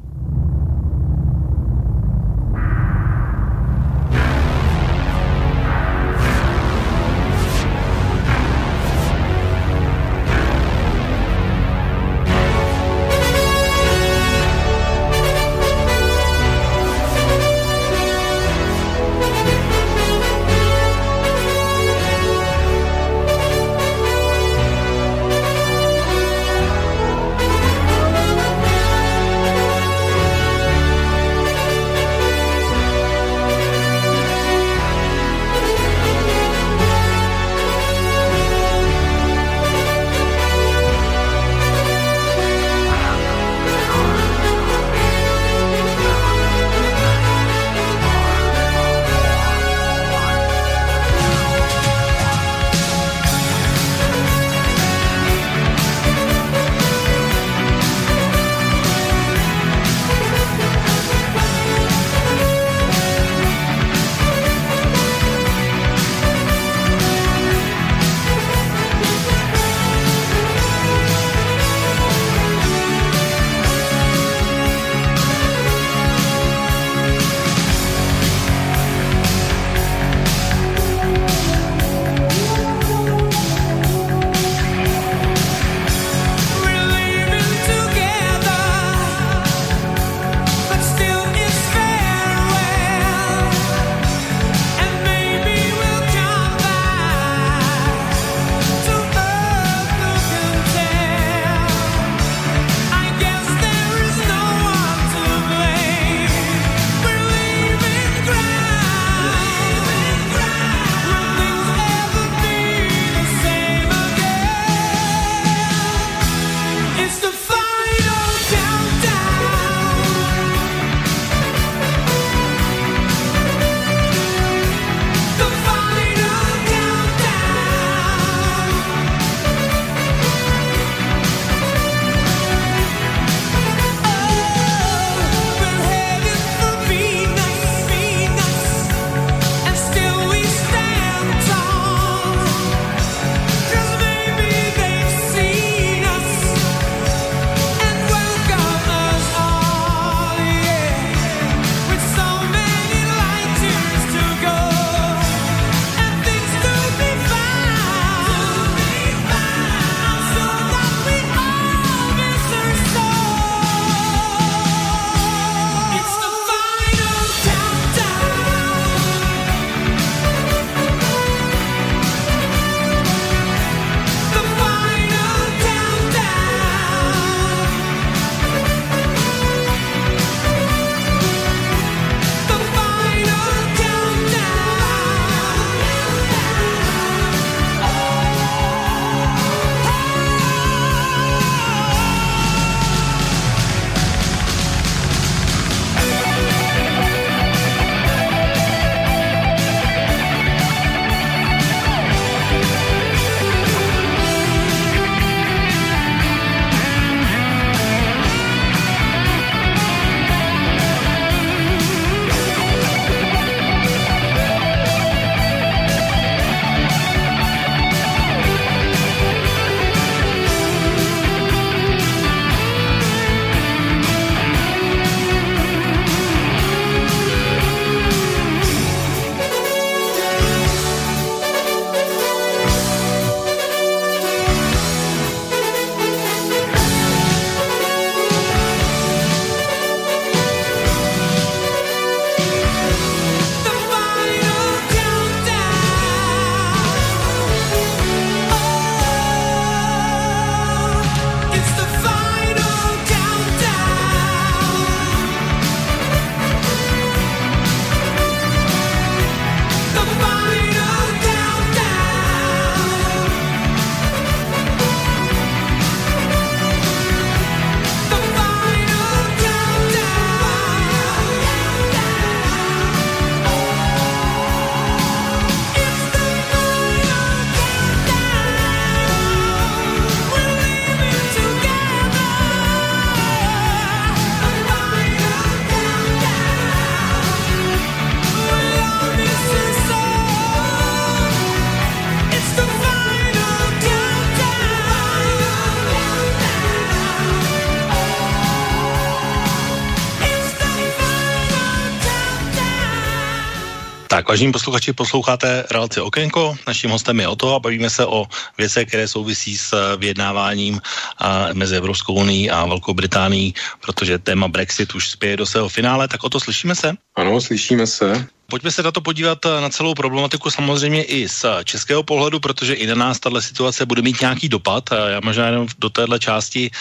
Tak, 304.26 304.30
vážení 304.30 304.52
posluchači, 304.52 304.94
posloucháte 304.94 305.66
relaci 305.72 306.02
Okénko. 306.02 306.58
Naším 306.68 306.90
hostem 306.90 307.20
je 307.20 307.28
o 307.28 307.36
to 307.36 307.56
a 307.56 307.60
bavíme 307.60 307.90
se 307.90 308.06
o 308.06 308.26
věcech, 308.58 308.88
které 308.88 309.08
souvisí 309.08 309.58
s 309.58 309.74
eh, 309.74 309.98
vyjednáváním 309.98 310.82
a, 311.18 311.54
mezi 311.54 311.78
Evropskou 311.78 312.14
unii 312.14 312.50
a 312.50 312.66
Velkou 312.66 312.94
Británií, 312.94 313.54
protože 313.82 314.18
téma 314.18 314.48
Brexit 314.48 314.96
už 314.96 315.10
spěje 315.10 315.38
do 315.38 315.46
svého 315.46 315.70
finále. 315.70 316.08
Tak 316.08 316.24
o 316.24 316.30
to 316.30 316.40
slyšíme 316.40 316.76
se? 316.76 316.94
Ano, 317.16 317.42
slyšíme 317.42 317.88
se. 317.88 318.28
Pojďme 318.48 318.72
se 318.72 318.84
na 318.84 318.92
to 318.92 319.02
podívat 319.02 319.46
eh, 319.46 319.62
na 319.62 319.70
celou 319.70 319.94
problematiku 319.94 320.52
samozřejmě 320.52 321.04
i 321.04 321.30
z 321.30 321.44
eh, 321.44 321.64
českého 321.64 322.04
pohledu, 322.04 322.40
protože 322.40 322.74
i 322.74 322.88
na 322.88 322.96
nás 322.96 323.20
tahle 323.20 323.42
situace 323.42 323.86
bude 323.86 324.02
mít 324.02 324.22
nějaký 324.22 324.50
dopad. 324.50 324.90
Já 324.94 325.20
možná 325.24 325.46
jenom 325.46 325.68
do 325.80 325.90
téhle 325.90 326.20
části 326.20 326.72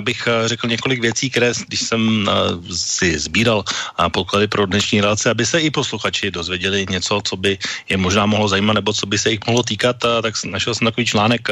bych 0.00 0.26
eh, 0.26 0.48
řekl 0.48 0.68
několik 0.68 1.00
věcí, 1.00 1.30
které, 1.30 1.52
když 1.66 1.80
jsem 1.80 2.30
si 2.70 3.18
sbíral 3.18 3.64
podklady 4.12 4.46
pro 4.46 4.66
dnešní 4.66 5.00
relace, 5.00 5.30
aby 5.30 5.46
se 5.46 5.60
i 5.60 5.70
posluchači 5.70 6.30
dozvěděli 6.30 6.86
něco, 6.90 7.22
co 7.24 7.36
by 7.36 7.58
je 7.88 7.96
možná 7.96 8.26
mohlo 8.26 8.48
zajímat, 8.48 8.72
nebo 8.72 8.92
co 8.92 9.06
by 9.06 9.18
se 9.18 9.30
jich 9.30 9.46
mohlo 9.46 9.62
týkat, 9.62 9.96
tak 10.22 10.34
našel 10.44 10.74
jsem 10.74 10.84
takový 10.84 11.06
článek 11.06 11.48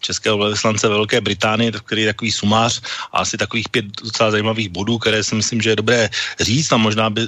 českého 0.00 0.38
velvyslance 0.38 0.88
ve 0.88 0.94
Velké 0.94 1.20
Británii, 1.20 1.72
který 1.72 2.02
je 2.02 2.12
takový 2.12 2.32
sumář 2.32 2.80
a 3.12 3.18
asi 3.18 3.36
takových 3.36 3.68
pět 3.68 3.84
docela 4.04 4.30
zajímavých 4.30 4.68
bodů, 4.68 4.98
které 4.98 5.24
si 5.24 5.34
myslím, 5.34 5.62
že 5.62 5.70
je 5.70 5.76
dobré 5.76 6.10
říct 6.40 6.72
a 6.72 6.76
možná 6.76 7.10
by 7.10 7.26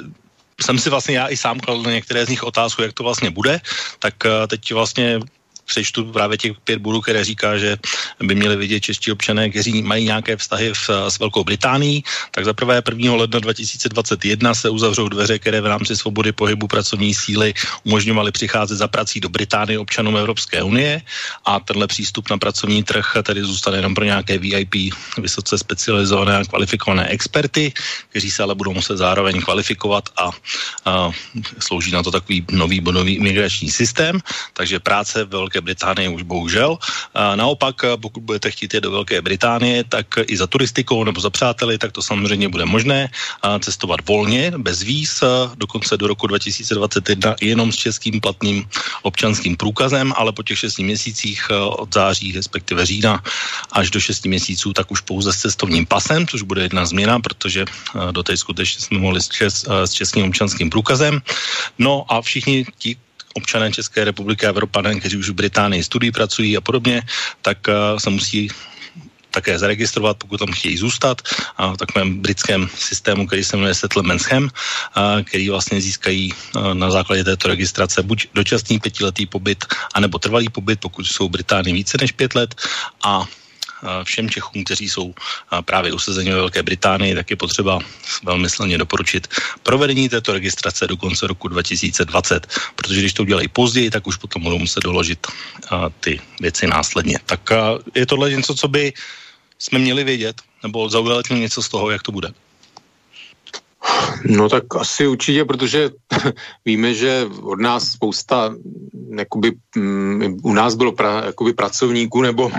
jsem 0.60 0.78
si 0.78 0.90
vlastně 0.90 1.18
já 1.18 1.28
i 1.28 1.36
sám 1.36 1.60
kladl 1.60 1.90
některé 1.90 2.26
z 2.26 2.28
nich 2.28 2.42
otázku, 2.42 2.82
jak 2.82 2.92
to 2.92 3.02
vlastně 3.02 3.30
bude, 3.30 3.60
tak 3.98 4.14
eh, 4.26 4.46
teď 4.46 4.72
vlastně 4.72 5.20
přečtu 5.68 6.04
právě 6.12 6.38
těch 6.38 6.52
pět 6.64 6.80
bodů, 6.80 7.00
které 7.00 7.24
říká, 7.24 7.58
že 7.60 7.76
by 8.20 8.34
měli 8.34 8.56
vidět 8.56 8.80
čeští 8.80 9.12
občané, 9.12 9.50
kteří 9.52 9.82
mají 9.84 10.04
nějaké 10.04 10.36
vztahy 10.36 10.72
v, 10.72 10.90
s 11.08 11.18
Velkou 11.18 11.44
Británií. 11.44 12.04
Tak 12.32 12.44
za 12.44 12.52
prvé 12.52 12.80
1. 12.80 13.14
ledna 13.14 13.38
2021 13.38 14.54
se 14.54 14.66
uzavřou 14.70 15.08
dveře, 15.08 15.38
které 15.38 15.60
v 15.60 15.66
rámci 15.66 15.96
svobody 15.96 16.32
pohybu 16.32 16.66
pracovní 16.66 17.14
síly 17.14 17.54
umožňovaly 17.84 18.32
přicházet 18.32 18.76
za 18.76 18.88
prací 18.88 19.20
do 19.20 19.28
Británie 19.28 19.78
občanům 19.78 20.16
Evropské 20.16 20.62
unie 20.62 21.02
a 21.44 21.60
tenhle 21.60 21.86
přístup 21.86 22.30
na 22.30 22.38
pracovní 22.38 22.82
trh 22.82 23.16
tedy 23.22 23.44
zůstane 23.44 23.78
jenom 23.78 23.94
pro 23.94 24.04
nějaké 24.04 24.38
VIP 24.38 24.96
vysoce 25.20 25.58
specializované 25.58 26.36
a 26.36 26.44
kvalifikované 26.44 27.08
experty, 27.08 27.72
kteří 28.08 28.30
se 28.30 28.42
ale 28.42 28.54
budou 28.54 28.72
muset 28.72 28.96
zároveň 28.96 29.40
kvalifikovat 29.42 30.08
a, 30.16 30.30
a 30.84 31.10
slouží 31.58 31.90
na 31.90 32.02
to 32.02 32.10
takový 32.10 32.46
nový 32.50 32.80
bodový 32.80 33.14
imigrační 33.20 33.70
systém. 33.70 34.20
Takže 34.52 34.80
práce 34.80 35.24
ve 35.24 35.36
Velké 35.38 35.57
Velké 35.58 35.74
Británie 35.74 36.08
už 36.08 36.22
bohužel. 36.22 36.78
A 37.14 37.36
naopak, 37.36 37.82
pokud 37.98 38.22
budete 38.22 38.50
chtít 38.50 38.74
jít 38.74 38.82
do 38.82 38.90
Velké 38.90 39.22
Británie, 39.22 39.84
tak 39.84 40.06
i 40.30 40.36
za 40.36 40.46
turistikou 40.46 41.04
nebo 41.04 41.18
za 41.20 41.30
přáteli, 41.30 41.78
tak 41.78 41.92
to 41.92 42.02
samozřejmě 42.02 42.48
bude 42.48 42.64
možné 42.64 43.10
cestovat 43.58 44.06
volně, 44.06 44.54
bez 44.54 44.86
víz, 44.86 45.24
dokonce 45.58 45.96
do 45.96 46.06
roku 46.06 46.26
2021 46.26 47.34
jenom 47.42 47.72
s 47.72 47.76
českým 47.76 48.20
platným 48.20 48.68
občanským 49.02 49.56
průkazem, 49.56 50.14
ale 50.14 50.30
po 50.32 50.42
těch 50.46 50.58
6 50.58 50.78
měsících 50.78 51.50
od 51.50 51.90
září, 51.90 52.32
respektive 52.32 52.86
října 52.86 53.22
až 53.72 53.90
do 53.90 53.98
6 54.00 54.30
měsíců, 54.30 54.72
tak 54.72 54.90
už 54.94 55.00
pouze 55.00 55.32
s 55.32 55.42
cestovním 55.42 55.86
pasem, 55.86 56.26
což 56.26 56.42
bude 56.46 56.62
jedna 56.62 56.86
změna, 56.86 57.18
protože 57.18 57.66
do 58.14 58.22
té 58.22 58.36
skutečně 58.36 58.80
jsme 58.80 58.98
mohli 58.98 59.20
s, 59.20 59.28
čes, 59.28 59.66
s 59.66 59.90
českým 59.90 60.30
občanským 60.30 60.70
průkazem. 60.70 61.18
No 61.78 62.06
a 62.06 62.22
všichni 62.22 62.64
ti, 62.78 62.96
občané 63.34 63.72
České 63.72 64.04
republiky 64.04 64.46
a 64.46 64.48
Evropané, 64.48 64.94
kteří 65.00 65.16
už 65.16 65.28
v 65.30 65.40
Británii 65.40 65.84
studují, 65.84 66.12
pracují 66.12 66.56
a 66.56 66.60
podobně, 66.60 67.02
tak 67.42 67.58
uh, 67.68 67.98
se 67.98 68.10
musí 68.10 68.48
také 69.30 69.58
zaregistrovat, 69.58 70.16
pokud 70.16 70.38
tam 70.38 70.52
chtějí 70.52 70.76
zůstat 70.76 71.22
a 71.56 71.72
v 71.72 71.76
takovém 71.76 72.18
britském 72.18 72.68
systému, 72.74 73.26
který 73.26 73.44
se 73.44 73.56
jmenuje 73.56 73.74
Settlement 73.74 74.22
Scheme, 74.22 74.48
a 74.94 75.22
který 75.22 75.48
vlastně 75.48 75.80
získají 75.80 76.34
na 76.72 76.90
základě 76.90 77.24
této 77.24 77.48
registrace 77.48 78.02
buď 78.02 78.26
dočasný 78.34 78.78
pětiletý 78.78 79.26
pobyt, 79.26 79.64
anebo 79.94 80.18
trvalý 80.18 80.48
pobyt, 80.48 80.80
pokud 80.80 81.06
jsou 81.06 81.28
v 81.28 81.38
Británii 81.38 81.72
více 81.74 81.98
než 82.00 82.12
pět 82.12 82.34
let 82.34 82.54
a 83.04 83.26
všem 84.04 84.30
Čechům, 84.30 84.64
kteří 84.64 84.88
jsou 84.88 85.14
právě 85.64 85.92
usazeni 85.92 86.30
ve 86.30 86.36
Velké 86.36 86.62
Británii, 86.62 87.14
tak 87.14 87.30
je 87.30 87.36
potřeba 87.36 87.78
velmi 88.24 88.50
silně 88.50 88.78
doporučit 88.78 89.28
provedení 89.62 90.08
této 90.08 90.32
registrace 90.32 90.86
do 90.86 90.96
konce 90.96 91.26
roku 91.26 91.48
2020, 91.48 92.46
protože 92.76 93.00
když 93.00 93.12
to 93.12 93.22
udělají 93.22 93.48
později, 93.48 93.90
tak 93.90 94.06
už 94.06 94.16
potom 94.16 94.42
budou 94.42 94.58
muset 94.58 94.84
doložit 94.84 95.26
ty 96.00 96.20
věci 96.40 96.66
následně. 96.66 97.18
Tak 97.26 97.40
je 97.94 98.06
tohle 98.06 98.30
něco, 98.30 98.54
co 98.54 98.68
by 98.68 98.92
jsme 99.58 99.78
měli 99.78 100.04
vědět, 100.04 100.36
nebo 100.62 100.88
zaujalo 100.88 101.22
něco 101.30 101.62
z 101.62 101.68
toho, 101.68 101.90
jak 101.90 102.02
to 102.02 102.12
bude? 102.12 102.28
No 104.24 104.48
tak 104.48 104.76
asi 104.76 105.06
určitě, 105.06 105.44
protože 105.44 105.90
víme, 106.64 106.94
že 106.94 107.26
od 107.42 107.60
nás 107.60 107.90
spousta, 107.90 108.54
jakoby, 109.18 109.52
um, 109.76 110.36
u 110.42 110.52
nás 110.52 110.74
bylo 110.74 110.92
pra, 110.92 111.24
jakoby 111.24 111.52
pracovníků 111.52 112.22
nebo 112.22 112.50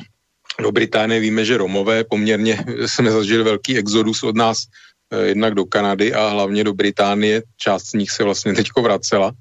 do 0.61 0.71
Británie 0.71 1.19
víme, 1.19 1.45
že 1.45 1.57
Romové 1.57 2.03
poměrně 2.03 2.63
jsme 2.85 3.11
zažili 3.11 3.43
velký 3.43 3.77
exodus 3.77 4.23
od 4.23 4.35
nás 4.35 4.65
eh, 5.11 5.27
jednak 5.27 5.53
do 5.53 5.65
Kanady 5.65 6.13
a 6.13 6.27
hlavně 6.29 6.63
do 6.63 6.73
Británie. 6.73 7.43
Část 7.57 7.83
z 7.83 7.93
nich 7.93 8.11
se 8.11 8.23
vlastně 8.23 8.53
teďko 8.53 8.81
vracela. 8.81 9.31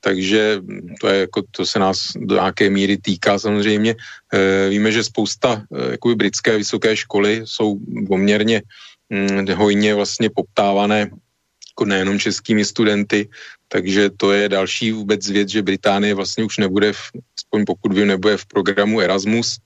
Takže 0.00 0.60
to, 1.00 1.08
je 1.08 1.20
jako, 1.20 1.42
to 1.50 1.66
se 1.66 1.78
nás 1.78 2.16
do 2.16 2.34
nějaké 2.34 2.70
míry 2.70 2.96
týká 2.96 3.38
samozřejmě. 3.38 3.94
E, 4.32 4.68
víme, 4.68 4.92
že 4.92 5.04
spousta 5.04 5.60
e, 5.60 5.90
jakoby 5.90 6.14
britské 6.14 6.56
vysoké 6.56 6.96
školy 6.96 7.42
jsou 7.44 7.76
poměrně 8.08 8.62
hm, 9.12 9.46
hojně 9.54 9.94
vlastně 9.94 10.30
poptávané 10.32 11.10
jako 11.80 11.84
nejenom 11.84 12.18
českými 12.18 12.64
studenty, 12.64 13.28
takže 13.68 14.10
to 14.16 14.32
je 14.32 14.48
další 14.48 14.92
vůbec 14.92 15.28
věc, 15.28 15.48
že 15.48 15.62
Británie 15.62 16.14
vlastně 16.14 16.44
už 16.44 16.58
nebude, 16.58 16.92
v, 16.92 17.02
aspoň 17.38 17.64
pokud 17.64 17.92
vím, 17.92 18.06
nebude 18.06 18.36
v 18.36 18.46
programu 18.46 19.00
Erasmus, 19.00 19.56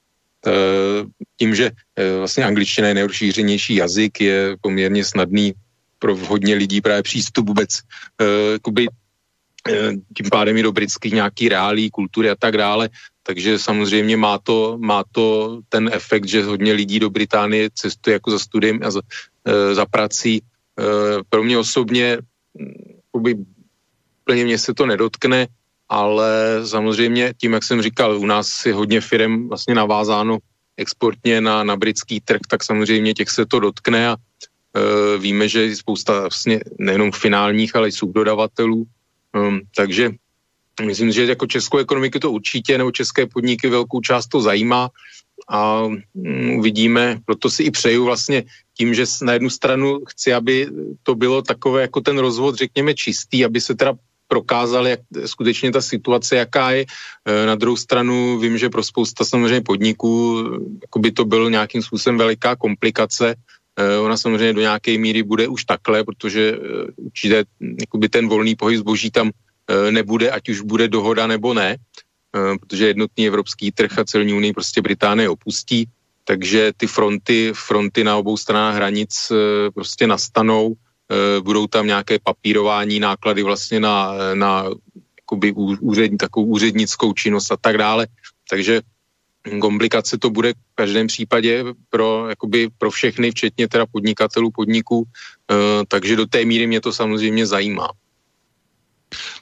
tím, 1.36 1.54
že 1.54 1.70
eh, 1.96 2.18
vlastně 2.18 2.44
angličtina 2.44 2.88
je 2.88 2.94
nejrozšířenější 2.94 3.74
jazyk, 3.74 4.20
je 4.20 4.56
poměrně 4.60 5.04
snadný 5.04 5.52
pro 5.98 6.16
hodně 6.16 6.54
lidí 6.54 6.80
právě 6.80 7.02
přístup 7.02 7.48
vůbec 7.48 7.80
eh, 8.20 8.58
tím 10.16 10.30
pádem 10.30 10.56
i 10.56 10.62
do 10.62 10.72
britských 10.72 11.12
nějaký 11.12 11.48
reálí, 11.48 11.90
kultury 11.90 12.30
a 12.30 12.36
tak 12.36 12.56
dále. 12.56 12.88
Takže 13.22 13.58
samozřejmě 13.58 14.16
má 14.16 14.38
to, 14.38 14.76
má 14.76 15.04
to 15.12 15.58
ten 15.68 15.90
efekt, 15.92 16.28
že 16.28 16.44
hodně 16.44 16.72
lidí 16.72 17.00
do 17.00 17.10
Británie 17.10 17.72
cestuje 17.72 18.20
jako 18.20 18.30
za 18.30 18.38
studiem 18.38 18.80
a 18.84 18.90
za, 18.90 19.00
za 19.72 19.86
prací. 19.86 20.42
Pro 21.28 21.40
mě 21.44 21.58
osobně 21.58 22.18
hm, 22.60 23.00
plně 24.24 24.44
mě 24.44 24.58
se 24.58 24.74
to 24.74 24.86
nedotkne, 24.86 25.46
ale 25.94 26.60
samozřejmě 26.66 27.34
tím, 27.38 27.52
jak 27.52 27.64
jsem 27.64 27.82
říkal, 27.82 28.18
u 28.18 28.26
nás 28.26 28.66
je 28.66 28.74
hodně 28.74 29.00
firm 29.00 29.48
vlastně 29.48 29.74
navázáno 29.74 30.38
exportně 30.76 31.40
na, 31.40 31.64
na 31.64 31.76
britský 31.76 32.20
trh, 32.20 32.40
tak 32.50 32.64
samozřejmě 32.64 33.14
těch 33.14 33.30
se 33.30 33.46
to 33.46 33.60
dotkne 33.60 34.08
a 34.08 34.16
e, 34.16 35.18
víme, 35.18 35.48
že 35.48 35.62
je 35.62 35.76
spousta 35.76 36.20
vlastně 36.20 36.60
nejenom 36.78 37.12
finálních, 37.12 37.76
ale 37.76 37.88
i 37.88 37.92
subdodavatelů, 37.92 38.84
um, 39.38 39.60
takže 39.76 40.10
myslím, 40.82 41.12
že 41.14 41.30
jako 41.30 41.46
českou 41.46 41.78
ekonomiku 41.78 42.18
to 42.18 42.30
určitě, 42.30 42.78
nebo 42.78 42.90
české 42.90 43.26
podniky 43.30 43.70
velkou 43.70 44.00
část 44.00 44.26
to 44.26 44.42
zajímá. 44.42 44.90
A 45.48 45.82
um, 45.82 46.02
uvidíme, 46.58 47.22
proto 47.22 47.50
si 47.50 47.62
i 47.62 47.70
přeju 47.70 48.04
vlastně 48.04 48.42
tím, 48.74 48.94
že 48.94 49.06
na 49.22 49.32
jednu 49.32 49.50
stranu 49.50 50.00
chci, 50.10 50.34
aby 50.34 50.66
to 51.02 51.14
bylo 51.14 51.42
takové 51.42 51.86
jako 51.86 52.00
ten 52.00 52.18
rozvod, 52.18 52.54
řekněme, 52.54 52.94
čistý, 52.94 53.44
aby 53.44 53.60
se 53.60 53.74
teda 53.74 53.94
prokázali, 54.28 54.90
jak 54.90 55.00
skutečně 55.26 55.72
ta 55.72 55.80
situace, 55.80 56.36
jaká 56.36 56.70
je. 56.70 56.84
E, 57.24 57.46
na 57.46 57.54
druhou 57.54 57.76
stranu 57.76 58.38
vím, 58.38 58.58
že 58.58 58.68
pro 58.68 58.82
spousta 58.82 59.24
samozřejmě 59.24 59.60
podniků 59.60 60.44
jako 60.82 60.98
by 60.98 61.10
to 61.12 61.24
byl 61.24 61.50
nějakým 61.50 61.82
způsobem 61.82 62.18
veliká 62.18 62.56
komplikace. 62.56 63.34
E, 63.76 63.98
ona 63.98 64.16
samozřejmě 64.16 64.52
do 64.52 64.60
nějaké 64.60 64.98
míry 64.98 65.22
bude 65.22 65.48
už 65.48 65.64
takhle, 65.64 66.04
protože 66.04 66.42
e, 66.50 66.58
určitě 66.96 67.44
jakoby 67.80 68.08
ten 68.08 68.28
volný 68.28 68.54
pohyb 68.54 68.78
zboží 68.78 69.10
tam 69.10 69.30
nebude, 69.64 70.28
ať 70.28 70.48
už 70.48 70.60
bude 70.60 70.92
dohoda 70.92 71.24
nebo 71.24 71.56
ne, 71.56 71.80
protože 72.60 72.92
jednotný 72.92 73.32
evropský 73.32 73.72
trh 73.72 73.98
a 73.98 74.04
celní 74.04 74.36
unii 74.36 74.52
prostě 74.52 74.84
Británie 74.84 75.24
opustí, 75.24 75.88
takže 76.28 76.76
ty 76.76 76.86
fronty, 76.86 77.52
fronty 77.56 78.04
na 78.04 78.20
obou 78.20 78.36
stranách 78.36 78.76
hranic 78.76 79.32
prostě 79.72 80.04
nastanou 80.04 80.76
budou 81.40 81.66
tam 81.66 81.86
nějaké 81.86 82.18
papírování, 82.18 83.00
náklady 83.00 83.42
vlastně 83.42 83.80
na, 83.80 84.12
na 84.34 84.64
jakoby 85.20 85.52
úřední, 85.80 86.18
takovou 86.18 86.46
úřednickou 86.46 87.12
činnost 87.12 87.52
a 87.52 87.56
tak 87.56 87.78
dále. 87.78 88.06
Takže 88.50 88.80
komplikace 89.60 90.18
to 90.18 90.30
bude 90.30 90.52
v 90.52 90.74
každém 90.74 91.06
případě 91.06 91.64
pro, 91.90 92.28
jakoby 92.28 92.68
pro 92.78 92.90
všechny, 92.90 93.30
včetně 93.30 93.68
teda 93.68 93.86
podnikatelů, 93.86 94.50
podniků, 94.50 95.04
e, 95.04 95.54
takže 95.88 96.16
do 96.16 96.26
té 96.26 96.44
míry 96.44 96.66
mě 96.66 96.80
to 96.80 96.92
samozřejmě 96.92 97.46
zajímá. 97.46 97.88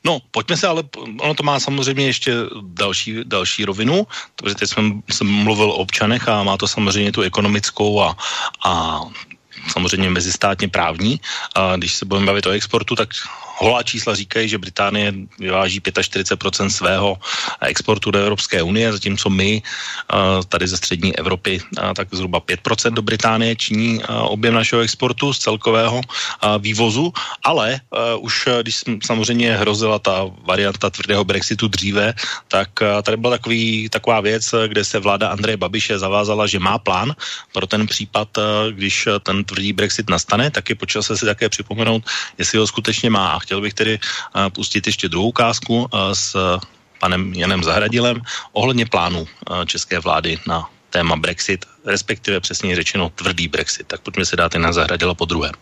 No, 0.05 0.21
pojďme 0.31 0.57
se, 0.57 0.67
ale 0.67 0.83
ono 1.21 1.35
to 1.35 1.43
má 1.43 1.61
samozřejmě 1.61 2.07
ještě 2.07 2.35
další, 2.63 3.25
další 3.25 3.65
rovinu, 3.65 4.07
protože 4.37 4.55
teď 4.55 4.69
jsem, 4.69 5.03
jsem 5.11 5.27
mluvil 5.27 5.71
o 5.71 5.81
občanech 5.81 6.29
a 6.29 6.43
má 6.43 6.57
to 6.57 6.69
samozřejmě 6.69 7.13
tu 7.13 7.23
ekonomickou 7.23 8.01
a, 8.01 8.17
a 8.65 9.01
samozřejmě 9.69 10.11
mezistátně 10.11 10.69
právní. 10.69 11.21
A 11.55 11.77
když 11.77 11.95
se 11.95 12.05
budeme 12.05 12.27
bavit 12.27 12.47
o 12.47 12.51
exportu, 12.51 12.97
tak 12.97 13.09
holá 13.63 13.83
čísla 13.83 14.15
říkají, 14.15 14.49
že 14.49 14.59
Británie 14.59 15.15
vyváží 15.39 15.81
45% 15.81 16.67
svého 16.67 17.19
exportu 17.61 18.11
do 18.11 18.19
Evropské 18.19 18.63
unie, 18.63 18.93
zatímco 18.93 19.31
my 19.31 19.63
tady 20.49 20.69
ze 20.69 20.77
střední 20.77 21.17
Evropy 21.17 21.63
tak 21.95 22.09
zhruba 22.11 22.41
5% 22.41 22.91
do 22.91 23.03
Británie 23.03 23.57
činí 23.57 24.03
objem 24.05 24.55
našeho 24.55 24.83
exportu 24.83 25.33
z 25.33 25.39
celkového 25.39 26.01
vývozu, 26.59 27.13
ale 27.43 27.81
už 28.19 28.49
když 28.63 28.77
samozřejmě 29.05 29.57
hrozila 29.57 29.99
ta 29.99 30.27
varianta 30.45 30.91
tvrdého 30.91 31.25
Brexitu 31.25 31.69
dříve, 31.69 32.15
tak 32.49 32.69
tady 33.03 33.17
byla 33.17 33.39
takový, 33.39 33.89
taková 33.89 34.21
věc, 34.21 34.55
kde 34.67 34.85
se 34.85 34.99
vláda 34.99 35.29
Andreje 35.29 35.57
Babiše 35.57 35.99
zavázala, 35.99 36.47
že 36.47 36.59
má 36.59 36.79
plán 36.79 37.15
pro 37.53 37.67
ten 37.67 37.87
případ, 37.87 38.29
když 38.71 39.09
ten 39.23 39.45
tvrdý 39.45 39.73
Brexit 39.73 40.11
nastane, 40.11 40.51
tak 40.51 40.69
je 40.69 40.75
počas 40.75 41.11
si 41.15 41.25
také 41.25 41.49
připomenout, 41.49 42.03
jestli 42.39 42.59
ho 42.59 42.67
skutečně 42.67 43.11
má. 43.11 43.29
A 43.29 43.39
chtěl 43.53 43.61
bych 43.61 43.75
tedy 43.75 43.99
pustit 44.57 44.87
ještě 44.87 45.09
druhou 45.09 45.29
ukázku 45.29 45.89
s 46.13 46.33
panem 47.01 47.35
Janem 47.37 47.65
Zahradilem 47.65 48.23
ohledně 48.53 48.87
plánu 48.87 49.29
české 49.67 50.01
vlády 50.01 50.41
na 50.49 50.65
téma 50.91 51.17
Brexit, 51.17 51.69
respektive 51.85 52.41
přesně 52.41 52.77
řečeno 52.77 53.13
tvrdý 53.13 53.49
Brexit. 53.49 53.87
Tak 53.93 54.01
pojďme 54.01 54.25
se 54.25 54.37
dát 54.37 54.55
i 54.55 54.59
na 54.59 54.73
Zahradila 54.73 55.13
po 55.15 55.29
druhé. 55.29 55.53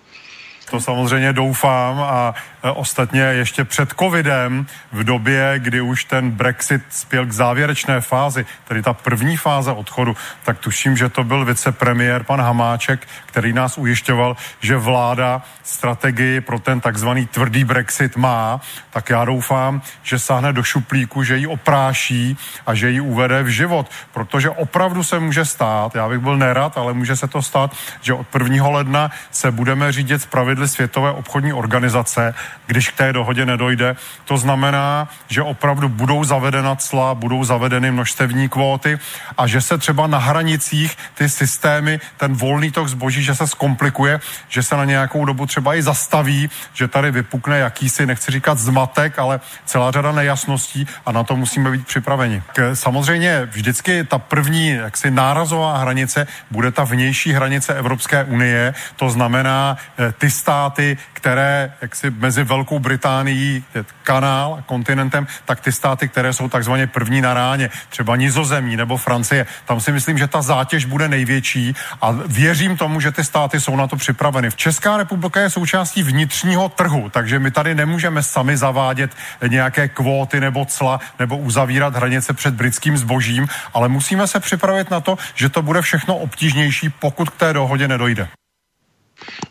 To 0.71 0.81
samozřejmě 0.81 1.33
doufám 1.33 2.01
a 2.01 2.35
e, 2.63 2.71
ostatně 2.71 3.21
ještě 3.21 3.65
před 3.65 3.95
covidem, 3.99 4.67
v 4.93 5.05
době, 5.05 5.55
kdy 5.57 5.81
už 5.81 6.05
ten 6.05 6.31
Brexit 6.31 6.83
spěl 6.91 7.27
k 7.27 7.33
závěrečné 7.33 8.01
fázi, 8.01 8.47
tedy 8.69 8.83
ta 8.83 8.93
první 8.93 9.37
fáze 9.37 9.73
odchodu, 9.73 10.17
tak 10.45 10.59
tuším, 10.59 10.97
že 10.97 11.09
to 11.09 11.25
byl 11.25 11.45
vicepremiér 11.45 12.25
pan 12.25 12.41
Hamáček, 12.41 13.09
který 13.27 13.53
nás 13.53 13.79
ujišťoval, 13.79 14.37
že 14.61 14.77
vláda 14.77 15.43
strategii 15.63 16.41
pro 16.41 16.59
ten 16.59 16.81
takzvaný 16.81 17.27
tvrdý 17.27 17.65
Brexit 17.65 18.17
má, 18.17 18.61
tak 18.91 19.11
já 19.11 19.25
doufám, 19.25 19.83
že 20.03 20.19
sáhne 20.19 20.53
do 20.53 20.63
šuplíku, 20.63 21.23
že 21.23 21.37
ji 21.37 21.47
opráší 21.47 22.37
a 22.67 22.75
že 22.75 22.91
ji 22.91 23.01
uvede 23.01 23.43
v 23.43 23.49
život, 23.49 23.91
protože 24.13 24.51
opravdu 24.51 25.05
se 25.05 25.19
může 25.19 25.45
stát, 25.45 25.95
já 25.95 26.09
bych 26.09 26.19
byl 26.19 26.37
nerad, 26.37 26.79
ale 26.79 26.93
může 26.93 27.17
se 27.17 27.29
to 27.29 27.43
stát, 27.43 27.77
že 28.01 28.15
od 28.15 28.27
1. 28.35 28.69
ledna 28.69 29.11
se 29.31 29.51
budeme 29.51 29.93
řídit 29.93 30.23
z 30.23 30.27
pravidly 30.51 30.69
Světové 30.69 31.11
obchodní 31.11 31.53
organizace, 31.53 32.35
když 32.67 32.89
k 32.89 32.97
té 32.97 33.13
dohodě 33.13 33.47
nedojde. 33.47 33.97
To 34.25 34.37
znamená, 34.37 35.09
že 35.29 35.43
opravdu 35.43 35.89
budou 35.89 36.25
zavedena 36.25 36.75
cla, 36.75 37.15
budou 37.15 37.45
zavedeny 37.45 37.91
množstevní 37.91 38.49
kvóty 38.49 38.99
a 39.39 39.47
že 39.47 39.61
se 39.61 39.79
třeba 39.79 40.07
na 40.07 40.19
hranicích 40.19 40.97
ty 41.15 41.29
systémy, 41.29 42.01
ten 42.17 42.35
volný 42.35 42.71
tok 42.71 42.89
zboží, 42.89 43.23
že 43.23 43.35
se 43.35 43.47
zkomplikuje, 43.47 44.21
že 44.49 44.63
se 44.63 44.77
na 44.77 44.85
nějakou 44.85 45.25
dobu 45.25 45.47
třeba 45.47 45.75
i 45.75 45.83
zastaví, 45.83 46.51
že 46.75 46.89
tady 46.89 47.11
vypukne 47.11 47.59
jakýsi, 47.59 48.07
nechci 48.07 48.33
říkat 48.33 48.59
zmatek, 48.59 49.19
ale 49.19 49.41
celá 49.65 49.91
řada 49.91 50.13
nejasností 50.13 50.87
a 51.07 51.13
na 51.13 51.23
to 51.25 51.37
musíme 51.37 51.71
být 51.71 51.87
připraveni. 51.87 52.43
Samozřejmě 52.75 53.47
vždycky 53.51 54.05
ta 54.05 54.19
první 54.19 54.69
jaksi 54.83 55.11
nárazová 55.11 55.79
hranice 55.79 56.27
bude 56.51 56.71
ta 56.71 56.85
vnější 56.85 57.33
hranice 57.33 57.75
Evropské 57.75 58.25
unie, 58.25 58.75
to 58.97 59.11
znamená 59.11 59.77
eh, 59.99 60.13
ty 60.19 60.31
státy, 60.41 60.97
které 61.13 61.73
jaksi 61.83 62.11
mezi 62.11 62.45
Velkou 62.45 62.79
Británií, 62.79 63.65
kanál 64.03 64.57
a 64.59 64.63
kontinentem, 64.63 65.27
tak 65.45 65.61
ty 65.61 65.73
státy, 65.73 66.09
které 66.09 66.33
jsou 66.33 66.49
takzvaně 66.49 66.87
první 66.87 67.21
na 67.21 67.35
ráně, 67.35 67.71
třeba 67.89 68.17
Nizozemí 68.17 68.77
nebo 68.77 68.97
Francie, 68.97 69.47
tam 69.69 69.81
si 69.81 69.93
myslím, 69.93 70.19
že 70.19 70.27
ta 70.27 70.43
zátěž 70.43 70.85
bude 70.85 71.09
největší 71.09 71.75
a 72.01 72.11
věřím 72.27 72.77
tomu, 72.77 73.01
že 73.01 73.13
ty 73.13 73.25
státy 73.25 73.61
jsou 73.61 73.77
na 73.77 73.87
to 73.87 73.97
připraveny. 73.97 74.49
Česká 74.57 74.97
republika 74.97 75.41
je 75.41 75.51
součástí 75.51 76.03
vnitřního 76.03 76.69
trhu, 76.69 77.09
takže 77.13 77.39
my 77.39 77.51
tady 77.51 77.75
nemůžeme 77.75 78.23
sami 78.23 78.57
zavádět 78.57 79.11
nějaké 79.47 79.89
kvóty 79.89 80.41
nebo 80.41 80.65
cla 80.65 81.01
nebo 81.19 81.37
uzavírat 81.37 81.97
hranice 81.97 82.33
před 82.33 82.55
britským 82.55 82.97
zbožím, 82.97 83.49
ale 83.75 83.89
musíme 83.89 84.27
se 84.27 84.41
připravit 84.41 84.91
na 84.91 85.01
to, 85.01 85.19
že 85.35 85.49
to 85.49 85.63
bude 85.63 85.83
všechno 85.83 86.17
obtížnější, 86.17 86.89
pokud 86.89 87.31
k 87.31 87.37
té 87.37 87.53
dohodě 87.53 87.89
nedojde. 87.89 88.29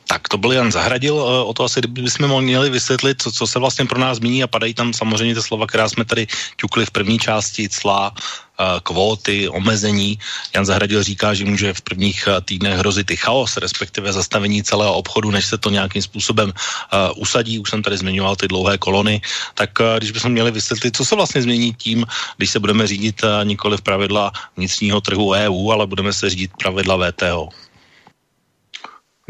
Tak 0.10 0.28
to 0.28 0.38
byl 0.42 0.52
Jan 0.52 0.72
Zahradil, 0.72 1.14
eh, 1.14 1.46
o 1.46 1.54
to 1.54 1.70
asi 1.70 1.82
bychom 1.86 2.42
měli 2.42 2.70
vysvětlit, 2.70 3.22
co, 3.22 3.32
co 3.32 3.48
se 3.48 3.60
vlastně 3.60 3.86
pro 3.86 4.02
nás 4.02 4.18
zmíní 4.18 4.44
a 4.44 4.50
padají 4.50 4.74
tam 4.74 4.90
samozřejmě 4.90 5.36
ty 5.38 5.42
slova, 5.42 5.70
která 5.70 5.90
jsme 5.90 6.06
tady 6.06 6.28
ťukli 6.58 6.86
v 6.86 6.92
první 6.92 7.20
části, 7.22 7.70
cla, 7.70 8.10
eh, 8.10 8.64
kvóty, 8.82 9.46
omezení. 9.50 10.18
Jan 10.56 10.66
Zahradil 10.66 11.06
říká, 11.06 11.38
že 11.38 11.46
může 11.46 11.78
v 11.78 11.82
prvních 11.82 12.26
eh, 12.26 12.42
týdnech 12.42 12.82
hrozit 12.82 13.06
i 13.12 13.18
chaos, 13.22 13.58
respektive 13.62 14.10
zastavení 14.10 14.66
celého 14.66 14.98
obchodu, 14.98 15.30
než 15.30 15.46
se 15.46 15.58
to 15.62 15.70
nějakým 15.70 16.02
způsobem 16.02 16.50
uh, 16.50 17.22
usadí. 17.22 17.60
Už 17.62 17.70
jsem 17.70 17.86
tady 17.86 17.98
zmiňoval 17.98 18.36
ty 18.36 18.48
dlouhé 18.50 18.78
kolony. 18.78 19.22
Tak 19.54 19.78
uh, 19.78 20.02
když 20.02 20.12
bychom 20.12 20.32
měli 20.32 20.52
vysvětlit, 20.52 20.98
co 20.98 21.06
se 21.06 21.16
vlastně 21.16 21.42
změní 21.42 21.74
tím, 21.78 22.06
když 22.38 22.50
se 22.50 22.60
budeme 22.60 22.88
řídit 22.88 23.22
uh, 23.24 23.46
nikoli 23.46 23.78
v 23.78 23.86
pravidla 23.86 24.32
vnitřního 24.58 25.02
trhu 25.02 25.38
EU, 25.38 25.72
ale 25.72 25.88
budeme 25.88 26.14
se 26.14 26.30
řídit 26.30 26.52
pravidla 26.58 26.98
VTO. 26.98 27.69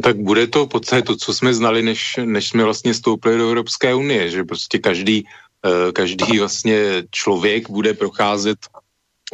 Tak 0.03 0.17
bude 0.17 0.47
to 0.47 0.65
v 0.65 0.69
podstatě 0.69 1.01
to, 1.01 1.15
co 1.15 1.33
jsme 1.33 1.53
znali, 1.53 1.83
než, 1.83 2.19
než 2.23 2.49
jsme 2.49 2.63
vlastně 2.63 2.93
stoupili 2.93 3.37
do 3.37 3.47
Evropské 3.47 3.93
unie, 3.95 4.29
že 4.29 4.43
prostě 4.43 4.79
každý, 4.79 5.25
eh, 5.65 5.91
každý 5.91 6.39
vlastně 6.39 7.03
člověk 7.11 7.69
bude 7.69 7.93
procházet, 7.93 8.57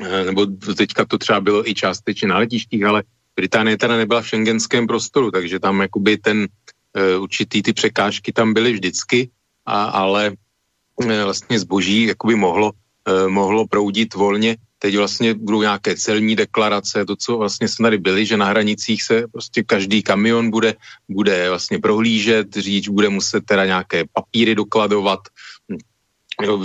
eh, 0.01 0.25
nebo 0.25 0.45
teďka 0.77 1.05
to 1.05 1.17
třeba 1.17 1.41
bylo 1.41 1.69
i 1.69 1.73
částečně 1.73 2.27
na 2.27 2.37
letištích, 2.37 2.83
ale 2.83 3.03
Británie 3.35 3.77
teda 3.77 3.97
nebyla 3.97 4.21
v 4.21 4.27
šengenském 4.27 4.87
prostoru, 4.87 5.31
takže 5.31 5.59
tam 5.59 5.81
jakoby 5.81 6.17
ten 6.17 6.47
eh, 6.95 7.17
určitý 7.17 7.61
ty 7.61 7.73
překážky 7.73 8.31
tam 8.31 8.53
byly 8.53 8.73
vždycky, 8.73 9.29
a, 9.65 9.83
ale 9.83 10.31
vlastně 10.95 11.59
zboží 11.59 12.15
jakoby 12.15 12.35
mohlo, 12.35 12.71
mohlo 13.27 13.67
proudit 13.67 14.15
volně 14.15 14.55
teď 14.79 14.97
vlastně 14.97 15.33
budou 15.33 15.61
nějaké 15.61 15.95
celní 15.95 16.35
deklarace, 16.35 17.05
to, 17.05 17.15
co 17.15 17.37
vlastně 17.37 17.67
jsme 17.67 17.85
tady 17.85 17.97
byli, 17.97 18.25
že 18.25 18.37
na 18.37 18.45
hranicích 18.45 19.03
se 19.03 19.27
prostě 19.31 19.63
každý 19.63 20.03
kamion 20.03 20.51
bude, 20.51 20.75
bude 21.09 21.49
vlastně 21.49 21.79
prohlížet, 21.79 22.53
řidič 22.53 22.89
bude 22.89 23.09
muset 23.09 23.45
teda 23.45 23.65
nějaké 23.65 24.03
papíry 24.13 24.55
dokladovat, 24.55 25.19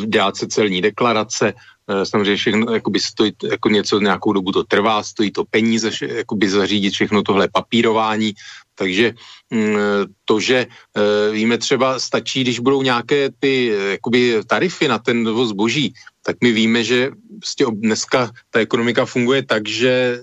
dát 0.07 0.37
se 0.37 0.47
celní 0.49 0.83
deklarace, 0.83 1.55
eh, 1.89 2.07
samozřejmě 2.07 2.37
všechno, 2.37 2.75
jakoby 2.75 3.01
stojí, 3.01 3.33
jako 3.51 3.69
něco 3.69 4.01
nějakou 4.01 4.33
dobu 4.33 4.53
to 4.53 4.65
trvá, 4.65 5.03
stojí 5.03 5.31
to 5.31 5.45
peníze, 5.45 5.91
jakoby 6.03 6.51
zařídit 6.51 6.91
všechno 6.91 7.23
tohle 7.23 7.49
papírování, 7.49 8.35
takže 8.75 9.15
mm, 9.51 9.77
to, 10.25 10.41
že 10.41 10.67
eh, 10.67 11.33
víme 11.33 11.59
třeba 11.59 11.99
stačí, 11.99 12.41
když 12.43 12.59
budou 12.59 12.83
nějaké 12.83 13.31
ty 13.39 13.67
jakoby 13.91 14.41
tarify 14.47 14.89
na 14.89 14.99
ten 14.99 15.29
zboží, 15.47 15.95
tak 16.23 16.37
my 16.43 16.53
víme, 16.53 16.85
že 16.85 17.11
prostě 17.39 17.65
dneska 17.73 18.31
ta 18.51 18.61
ekonomika 18.61 19.05
funguje 19.05 19.43
tak, 19.43 19.69
že 19.69 20.23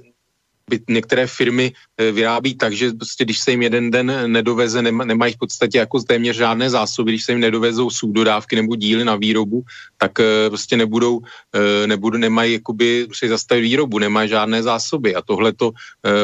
by 0.69 0.79
některé 0.89 1.27
firmy 1.27 1.71
eh, 1.71 2.11
vyrábí 2.11 2.55
tak, 2.55 2.73
že 2.73 2.91
prostě 2.91 3.23
když 3.23 3.39
se 3.39 3.51
jim 3.51 3.61
jeden 3.61 3.91
den 3.91 4.31
nedoveze, 4.31 4.81
nemají 4.81 5.33
v 5.33 5.37
podstatě 5.37 5.77
jako 5.77 5.99
téměř 5.99 6.35
žádné 6.35 6.69
zásoby, 6.69 7.11
když 7.11 7.23
se 7.23 7.31
jim 7.31 7.39
nedovezou 7.39 7.89
dodávky 8.03 8.55
nebo 8.55 8.75
díly 8.75 9.05
na 9.05 9.15
výrobu, 9.15 9.63
tak 9.97 10.19
eh, 10.19 10.49
prostě 10.49 10.77
nebudou, 10.77 11.19
eh, 11.55 11.87
nebudou 11.87 12.17
nemají 12.17 12.53
jakoby 12.53 13.07
si 13.13 13.29
zastavit 13.29 13.61
výrobu, 13.61 13.99
nemají 13.99 14.29
žádné 14.29 14.63
zásoby. 14.63 15.15
A 15.15 15.21
tohle 15.21 15.53
to 15.53 15.71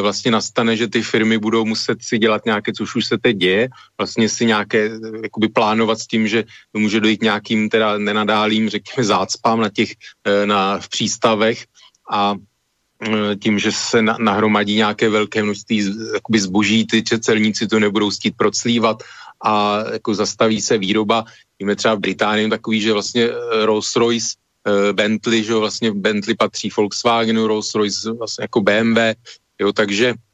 vlastně 0.01 0.31
nastane, 0.31 0.77
že 0.77 0.87
ty 0.87 1.01
firmy 1.01 1.37
budou 1.37 1.65
muset 1.65 1.97
si 2.01 2.17
dělat 2.17 2.45
nějaké, 2.45 2.73
což 2.73 2.95
už 2.95 3.05
se 3.05 3.17
teď 3.17 3.37
děje, 3.37 3.67
vlastně 3.97 4.29
si 4.29 4.45
nějaké 4.45 4.89
jakoby 5.23 5.47
plánovat 5.49 5.99
s 5.99 6.07
tím, 6.07 6.27
že 6.27 6.43
může 6.73 6.99
dojít 6.99 7.21
nějakým 7.21 7.69
teda 7.69 7.97
nenadálým, 7.97 8.69
řekněme, 8.69 9.03
zácpám 9.03 9.61
na 9.61 9.69
těch, 9.69 9.91
na, 10.45 10.79
v 10.79 10.89
přístavech. 10.89 11.65
A 12.11 12.35
tím, 13.39 13.59
že 13.59 13.71
se 13.71 14.01
na, 14.01 14.17
nahromadí 14.19 14.75
nějaké 14.75 15.09
velké 15.09 15.43
množství 15.43 15.95
jakoby 16.13 16.39
zboží, 16.39 16.87
ty 16.87 17.03
celníci 17.19 17.67
to 17.67 17.79
nebudou 17.79 18.11
stít 18.11 18.37
proclívat 18.37 19.03
a 19.45 19.83
jako 19.93 20.15
zastaví 20.15 20.61
se 20.61 20.77
výroba. 20.77 21.25
Víme 21.59 21.75
třeba 21.75 21.95
v 21.95 21.99
Británii 21.99 22.49
takový, 22.49 22.81
že 22.81 22.93
vlastně 22.93 23.23
eh, 23.23 23.65
Rolls-Royce, 23.65 24.35
eh, 24.67 24.93
Bentley, 24.93 25.43
že 25.43 25.53
vlastně 25.55 25.91
Bentley 25.91 26.35
patří 26.35 26.69
Volkswagenu, 26.77 27.47
Rolls-Royce 27.47 28.17
vlastně 28.17 28.43
jako 28.43 28.61
BMW, 28.61 28.97
jo, 29.59 29.73
takže 29.73 30.13
Eh, 30.13 30.32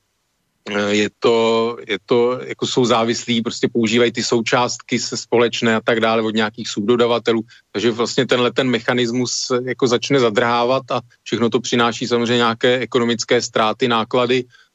je 0.90 1.10
to, 1.20 1.78
je 1.88 1.98
to, 2.06 2.40
jako 2.46 2.68
jsou 2.68 2.86
závislí, 2.86 3.42
prostě 3.42 3.68
používají 3.74 4.12
ty 4.12 4.24
součástky 4.24 5.00
se 5.00 5.18
společné 5.18 5.76
a 5.76 5.82
tak 5.82 6.00
dále 6.00 6.22
od 6.22 6.36
nějakých 6.36 6.70
subdodavatelů, 6.70 7.42
takže 7.72 7.92
vlastně 7.92 8.28
tenhle 8.28 8.54
ten 8.54 8.70
mechanismus 8.70 9.52
jako 9.66 9.88
začne 9.88 10.20
zadrhávat 10.20 10.92
a 10.92 11.02
všechno 11.24 11.50
to 11.50 11.60
přináší 11.60 12.08
samozřejmě 12.08 12.38
nějaké 12.38 12.80
ekonomické 12.80 13.42
ztráty, 13.42 13.88
náklady. 13.88 14.44
Eh, 14.46 14.69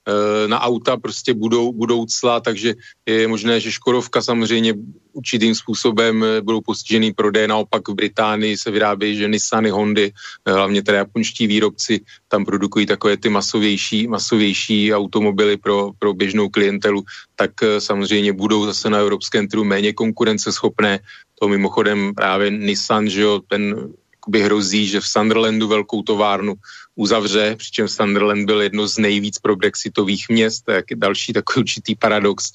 na 0.46 0.60
auta 0.60 0.96
prostě 0.96 1.34
budou, 1.34 1.72
budou 1.72 2.06
cla, 2.06 2.40
takže 2.40 2.74
je 3.06 3.28
možné, 3.28 3.60
že 3.60 3.72
Škodovka 3.72 4.22
samozřejmě 4.22 4.74
určitým 5.12 5.54
způsobem 5.54 6.24
eh, 6.24 6.40
budou 6.40 6.60
postižený 6.60 7.12
prodej, 7.12 7.48
naopak 7.48 7.88
v 7.88 7.94
Británii 7.94 8.56
se 8.56 8.70
vyrábějí, 8.70 9.16
že 9.16 9.28
Nissany, 9.28 9.70
Hondy, 9.70 10.12
eh, 10.12 10.52
hlavně 10.52 10.82
teda 10.82 10.98
japonští 10.98 11.46
výrobci, 11.46 12.00
tam 12.28 12.44
produkují 12.44 12.86
takové 12.86 13.16
ty 13.16 13.28
masovější, 13.28 14.06
masovější 14.06 14.94
automobily 14.94 15.56
pro, 15.56 15.90
pro 15.98 16.14
běžnou 16.14 16.48
klientelu, 16.48 17.04
tak 17.36 17.50
samozřejmě 17.78 18.32
budou 18.32 18.66
zase 18.66 18.90
na 18.90 18.98
evropském 18.98 19.48
trhu 19.48 19.64
méně 19.64 19.92
konkurenceschopné. 19.92 21.00
To 21.40 21.48
mimochodem 21.48 22.14
právě 22.14 22.50
Nissan, 22.50 23.08
že 23.08 23.22
jo, 23.22 23.40
ten 23.48 23.90
hrozí, 24.32 24.86
že 24.86 25.00
v 25.00 25.06
Sunderlandu 25.06 25.68
velkou 25.68 26.02
továrnu 26.02 26.54
uzavře, 26.96 27.56
přičemž 27.58 27.90
Sunderland 27.90 28.46
byl 28.46 28.62
jedno 28.62 28.88
z 28.88 28.98
nejvíc 28.98 29.38
pro 29.38 29.56
brexitových 29.56 30.28
měst, 30.28 30.64
tak 30.64 30.84
je 30.90 30.96
další 30.96 31.32
takový 31.32 31.60
určitý 31.60 31.94
paradox. 31.94 32.52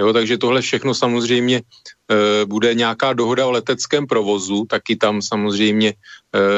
Jo, 0.00 0.12
takže 0.12 0.38
tohle 0.38 0.60
všechno 0.60 0.94
samozřejmě 0.94 1.56
e, 1.56 1.62
bude 2.46 2.74
nějaká 2.74 3.12
dohoda 3.12 3.46
o 3.46 3.50
leteckém 3.50 4.06
provozu, 4.06 4.64
taky 4.64 4.96
tam 4.96 5.22
samozřejmě 5.22 5.88
e, 5.92 5.94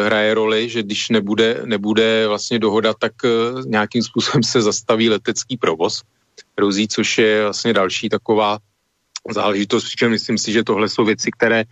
hraje 0.06 0.34
roli, 0.34 0.68
že 0.68 0.82
když 0.82 1.08
nebude, 1.08 1.62
nebude 1.64 2.28
vlastně 2.28 2.58
dohoda, 2.58 2.94
tak 2.94 3.12
e, 3.24 3.28
nějakým 3.66 4.02
způsobem 4.02 4.42
se 4.42 4.62
zastaví 4.62 5.10
letecký 5.10 5.56
provoz. 5.56 6.02
Hrozí, 6.58 6.88
což 6.88 7.18
je 7.18 7.42
vlastně 7.42 7.72
další 7.72 8.08
taková 8.08 8.58
záležitost, 9.30 9.84
přičemž 9.84 10.12
myslím 10.12 10.38
si, 10.38 10.52
že 10.52 10.64
tohle 10.64 10.88
jsou 10.88 11.04
věci, 11.04 11.30
které 11.30 11.60
e, 11.60 11.66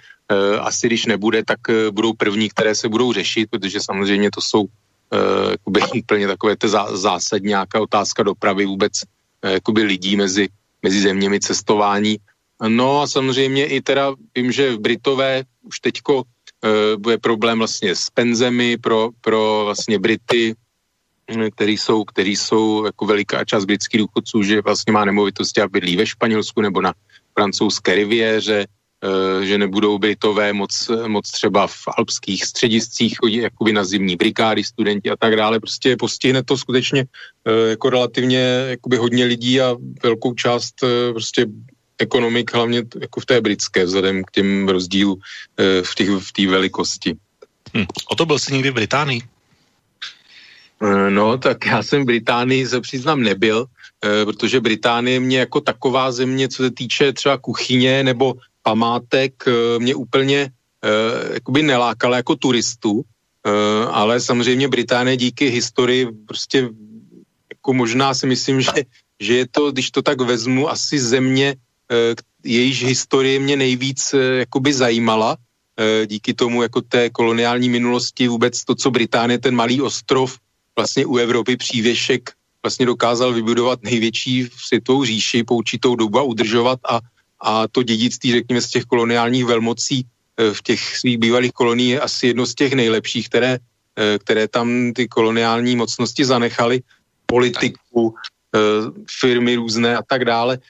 asi 0.59 0.86
když 0.86 1.06
nebude, 1.06 1.43
tak 1.44 1.60
e, 1.68 1.90
budou 1.90 2.12
první, 2.12 2.48
které 2.48 2.74
se 2.74 2.89
budou 2.89 3.12
řešit, 3.12 3.51
protože 3.51 3.81
samozřejmě 3.81 4.31
to 4.31 4.40
jsou 4.40 4.64
jakoby 5.51 5.81
úplně 6.02 6.27
takové 6.27 6.56
to 6.56 6.68
zá, 6.68 6.97
zásadní 6.97 7.48
nějaká 7.48 7.81
otázka 7.81 8.22
dopravy 8.22 8.66
vůbec 8.66 8.93
jakoby 9.43 9.82
lidí 9.82 10.16
mezi, 10.16 10.48
mezi 10.82 11.01
zeměmi 11.01 11.40
cestování. 11.40 12.16
No 12.68 13.01
a 13.01 13.06
samozřejmě 13.06 13.66
i 13.66 13.81
teda 13.81 14.14
vím, 14.35 14.52
že 14.52 14.77
v 14.77 14.78
Britové 14.78 15.44
už 15.62 15.81
teďko 15.81 16.14
uh, 16.16 16.22
bude 16.98 17.18
problém 17.18 17.59
vlastně 17.59 17.94
s 17.94 18.10
penzemi 18.10 18.77
pro, 18.77 19.09
pro 19.20 19.62
vlastně 19.64 19.98
Brity, 19.98 20.55
který 21.55 21.78
jsou, 21.78 22.05
který 22.05 22.36
jsou 22.36 22.85
jako 22.85 23.06
veliká 23.06 23.44
část 23.44 23.64
britských 23.64 24.01
důchodců, 24.01 24.43
že 24.43 24.62
vlastně 24.62 24.93
má 24.93 25.05
nemovitosti 25.05 25.60
a 25.60 25.68
bydlí 25.68 25.97
ve 25.97 26.06
Španělsku 26.06 26.60
nebo 26.60 26.81
na 26.81 26.93
francouzské 27.35 27.94
riviéře, 27.94 28.66
Eh, 29.05 29.44
že 29.47 29.59
nebudou 29.59 29.98
Britové 29.98 30.52
moc, 30.52 30.90
moc 31.07 31.31
třeba 31.31 31.66
v 31.66 31.82
alpských 31.97 32.44
střediscích 32.44 33.19
chodit 33.19 33.40
jakoby 33.40 33.73
na 33.73 33.85
zimní 33.85 34.16
brigády, 34.16 34.65
studenti 34.65 35.11
a 35.11 35.16
tak 35.16 35.36
dále. 35.36 35.61
Prostě 35.61 35.97
postihne 35.97 36.43
to 36.43 36.57
skutečně 36.57 37.05
eh, 37.44 37.70
jako 37.70 37.90
relativně 37.90 38.39
jakoby 38.69 38.97
hodně 38.97 39.24
lidí 39.24 39.61
a 39.61 39.77
velkou 40.02 40.35
část 40.35 40.74
eh, 40.82 41.12
prostě 41.12 41.47
ekonomik, 41.98 42.55
hlavně 42.55 42.82
jako 43.01 43.20
v 43.20 43.27
té 43.27 43.40
britské, 43.40 43.85
vzhledem 43.85 44.24
k 44.24 44.31
těm 44.31 44.69
rozdílu 44.69 45.19
v 45.82 45.94
té 45.94 46.05
v 46.05 46.47
velikosti. 46.47 47.16
Hm. 47.77 47.85
O 48.09 48.15
to 48.15 48.27
byl 48.27 48.39
jsi 48.39 48.52
někdy 48.52 48.70
v 48.70 48.74
Británii? 48.74 49.20
No, 51.09 51.39
tak 51.39 51.66
já 51.66 51.82
jsem 51.82 52.02
v 52.02 52.07
Británii, 52.07 52.66
se 52.66 52.81
přiznám, 52.81 53.23
nebyl, 53.23 53.66
protože 54.24 54.61
Británie 54.61 55.20
mě 55.20 55.39
jako 55.39 55.61
taková 55.61 56.12
země, 56.12 56.48
co 56.48 56.62
se 56.62 56.70
týče 56.70 57.12
třeba 57.12 57.39
kuchyně 57.39 58.05
nebo 58.05 58.35
památek 58.62 59.44
eh, 59.47 59.78
mě 59.78 59.94
úplně 59.94 60.51
jakoby 61.35 61.62
nelákala 61.62 62.16
jako 62.16 62.36
turistu, 62.36 63.02
ale 63.90 64.20
samozřejmě 64.20 64.69
Británie 64.69 65.16
díky 65.16 65.48
historii 65.48 66.09
prostě 66.27 66.69
jako 67.52 67.73
možná 67.73 68.15
si 68.15 68.27
myslím, 68.27 68.61
že, 68.61 68.89
že 69.20 69.35
je 69.36 69.47
to, 69.51 69.73
když 69.73 69.90
to 69.90 70.02
tak 70.02 70.20
vezmu, 70.20 70.70
asi 70.70 70.98
země, 70.98 71.57
jejíž 72.44 72.85
historie 72.85 73.40
mě 73.40 73.57
nejvíc 73.57 74.15
jakoby 74.39 74.73
zajímala, 74.73 75.36
díky 76.07 76.35
tomu 76.35 76.62
jako 76.62 76.81
té 76.81 77.11
koloniální 77.11 77.69
minulosti 77.69 78.28
vůbec 78.28 78.65
to, 78.65 78.74
co 78.74 78.90
Británie, 78.90 79.39
ten 79.39 79.55
malý 79.55 79.81
ostrov 79.85 80.40
vlastně 80.81 81.07
u 81.07 81.16
Evropy 81.16 81.57
přívěšek 81.57 82.32
vlastně 82.65 82.86
dokázal 82.86 83.32
vybudovat 83.32 83.82
největší 83.82 84.48
světovou 84.57 85.05
říši 85.05 85.44
po 85.44 85.55
určitou 85.61 85.97
dobu 85.97 86.19
a 86.19 86.23
udržovat 86.23 86.81
a 86.89 87.01
a 87.40 87.69
to 87.69 87.82
dědictví, 87.82 88.32
řekněme, 88.32 88.61
z 88.61 88.70
těch 88.70 88.85
koloniálních 88.85 89.44
velmocí 89.44 90.05
eh, 90.05 90.52
v 90.52 90.61
těch 90.62 90.81
svých 90.97 91.19
bývalých 91.19 91.52
kolonií 91.52 91.97
je 91.97 92.01
asi 92.01 92.36
jedno 92.36 92.47
z 92.47 92.55
těch 92.55 92.73
nejlepších, 92.73 93.28
které, 93.28 93.59
eh, 93.97 94.19
které 94.20 94.48
tam 94.48 94.93
ty 94.93 95.09
koloniální 95.09 95.77
mocnosti 95.77 96.24
zanechaly, 96.24 96.85
politiku, 97.27 98.12
eh, 98.52 98.93
firmy 99.09 99.57
různé 99.57 99.97
a 99.97 100.02
tak 100.05 100.24
dále. 100.24 100.61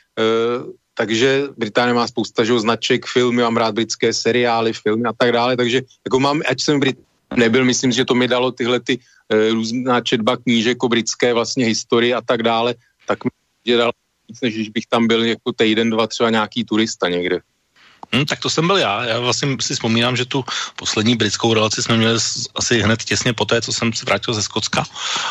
Takže 0.95 1.49
Británie 1.57 1.97
má 1.97 2.07
spousta 2.07 2.45
že, 2.45 2.53
značek, 2.61 3.09
filmy, 3.09 3.43
mám 3.43 3.57
rád 3.57 3.75
britské 3.75 4.13
seriály, 4.13 4.77
filmy 4.77 5.09
a 5.09 5.17
tak 5.17 5.33
dále, 5.33 5.57
takže 5.57 5.83
jako 6.07 6.17
mám, 6.21 6.45
ať 6.45 6.61
jsem 6.61 6.77
Brit 6.77 6.99
nebyl, 7.33 7.65
myslím, 7.65 7.89
že 7.89 8.05
to 8.05 8.15
mi 8.15 8.29
dalo 8.29 8.53
tyhle 8.53 8.85
ty 8.85 9.01
různá 9.31 10.01
četba 10.01 10.37
knížek 10.37 10.83
o 10.83 10.89
britské 10.89 11.35
vlastně 11.35 11.65
historii 11.65 12.15
a 12.15 12.21
tak 12.21 12.43
dále, 12.43 12.75
tak 13.07 13.25
mi 13.25 13.77
dalo 13.77 13.93
víc, 14.29 14.41
než 14.41 14.55
když 14.55 14.69
bych 14.69 14.87
tam 14.87 15.07
byl 15.07 15.25
jako 15.25 15.53
týden, 15.53 15.91
dva 15.91 16.07
třeba 16.07 16.31
nějaký 16.31 16.65
turista 16.65 17.09
někde. 17.09 17.41
Hmm, 18.13 18.27
tak 18.27 18.41
to 18.41 18.51
jsem 18.51 18.67
byl 18.67 18.77
já. 18.77 19.05
Já 19.05 19.19
vlastně 19.19 19.57
si 19.61 19.75
vzpomínám, 19.75 20.17
že 20.17 20.25
tu 20.25 20.45
poslední 20.77 21.17
britskou 21.17 21.55
relaci 21.55 21.83
jsme 21.83 21.97
měli 21.97 22.19
asi 22.55 22.83
hned 22.83 23.05
těsně 23.05 23.33
po 23.33 23.45
té, 23.45 23.63
co 23.63 23.73
jsem 23.73 23.93
se 23.93 24.05
vrátil 24.05 24.35
ze 24.35 24.43
Skotska. 24.43 24.85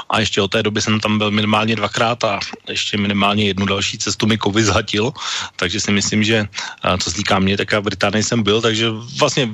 A 0.09 0.19
ještě 0.19 0.41
od 0.41 0.47
té 0.47 0.63
doby 0.63 0.81
jsem 0.81 0.99
tam 0.99 1.17
byl 1.17 1.31
minimálně 1.31 1.75
dvakrát 1.75 2.23
a 2.23 2.39
ještě 2.69 2.97
minimálně 2.97 3.47
jednu 3.47 3.65
další 3.65 3.97
cestu 3.97 4.27
mi 4.27 4.37
covid 4.37 4.65
zhatil. 4.65 5.11
Takže 5.55 5.79
si 5.79 5.91
myslím, 5.91 6.23
že 6.23 6.47
co 6.99 7.11
se 7.11 7.15
týká 7.15 7.39
mě, 7.39 7.57
tak 7.57 7.71
já 7.71 7.79
v 7.79 7.83
Británii 7.83 8.23
jsem 8.23 8.43
byl, 8.43 8.61
takže 8.61 8.89
vlastně 9.19 9.49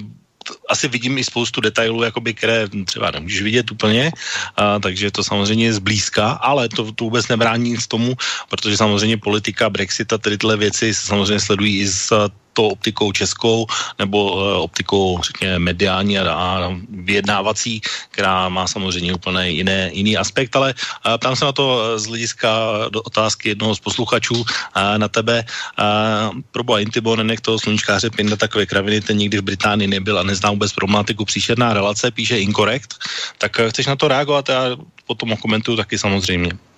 asi 0.70 0.88
vidím 0.88 1.18
i 1.18 1.24
spoustu 1.24 1.62
detailů, 1.62 2.04
jakoby, 2.04 2.34
které 2.34 2.68
třeba 2.86 3.12
nemůžeš 3.12 3.42
vidět 3.42 3.72
úplně, 3.72 4.12
a, 4.58 4.80
takže 4.80 5.12
to 5.12 5.24
samozřejmě 5.24 5.66
je 5.66 5.74
zblízka, 5.74 6.32
ale 6.32 6.70
to, 6.70 6.92
to 6.92 7.04
vůbec 7.04 7.28
nebrání 7.28 7.70
nic 7.70 7.88
tomu, 7.88 8.14
protože 8.50 8.78
samozřejmě 8.78 9.18
politika, 9.18 9.70
Brexit 9.70 10.14
a 10.14 10.18
tyhle 10.18 10.58
věci 10.58 10.94
samozřejmě 10.94 11.40
sledují 11.40 11.80
i 11.80 11.88
z 11.88 12.12
to 12.56 12.72
optikou 12.80 13.12
českou 13.12 13.68
nebo 14.00 14.34
uh, 14.34 14.64
optikou, 14.64 15.20
řekněme, 15.22 15.60
mediální 15.60 16.20
a, 16.20 16.72
vyjednávací, 16.90 17.82
která 18.12 18.50
má 18.50 18.68
samozřejmě 18.68 19.14
úplně 19.14 19.50
jiné, 19.50 19.90
jiný 19.94 20.18
aspekt, 20.18 20.56
ale 20.56 20.74
uh, 20.74 21.20
ptám 21.20 21.36
se 21.36 21.46
na 21.46 21.52
to 21.52 21.66
eh, 21.68 22.00
z 22.00 22.06
hlediska 22.08 22.50
otázky 23.04 23.50
jednoho 23.50 23.76
z 23.76 23.80
posluchačů 23.80 24.46
na 24.98 25.08
tebe. 25.08 25.44
Proboha 26.52 26.80
Intibo, 26.80 27.16
nenech 27.16 27.42
toho 27.42 27.60
sluníčkáře 27.60 28.10
Pinda 28.10 28.36
takové 28.36 28.66
kraviny, 28.66 29.02
ten 29.02 29.18
nikdy 29.18 29.38
v 29.38 29.42
Británii 29.42 29.88
nebyl 29.88 30.20
a 30.20 30.24
nezná 30.24 30.52
vůbec 30.52 30.72
problematiku 30.74 31.26
příšerná 31.26 31.74
relace, 31.74 32.12
píše 32.12 32.40
inkorekt. 32.40 32.94
Tak 33.38 33.60
chceš 33.70 33.86
na 33.86 33.96
to 33.96 34.08
reagovat? 34.08 34.50
Já 34.50 34.78
potom 35.08 35.38
komentuju 35.38 35.78
taky 35.78 35.98
samozřejmě. 35.98 36.75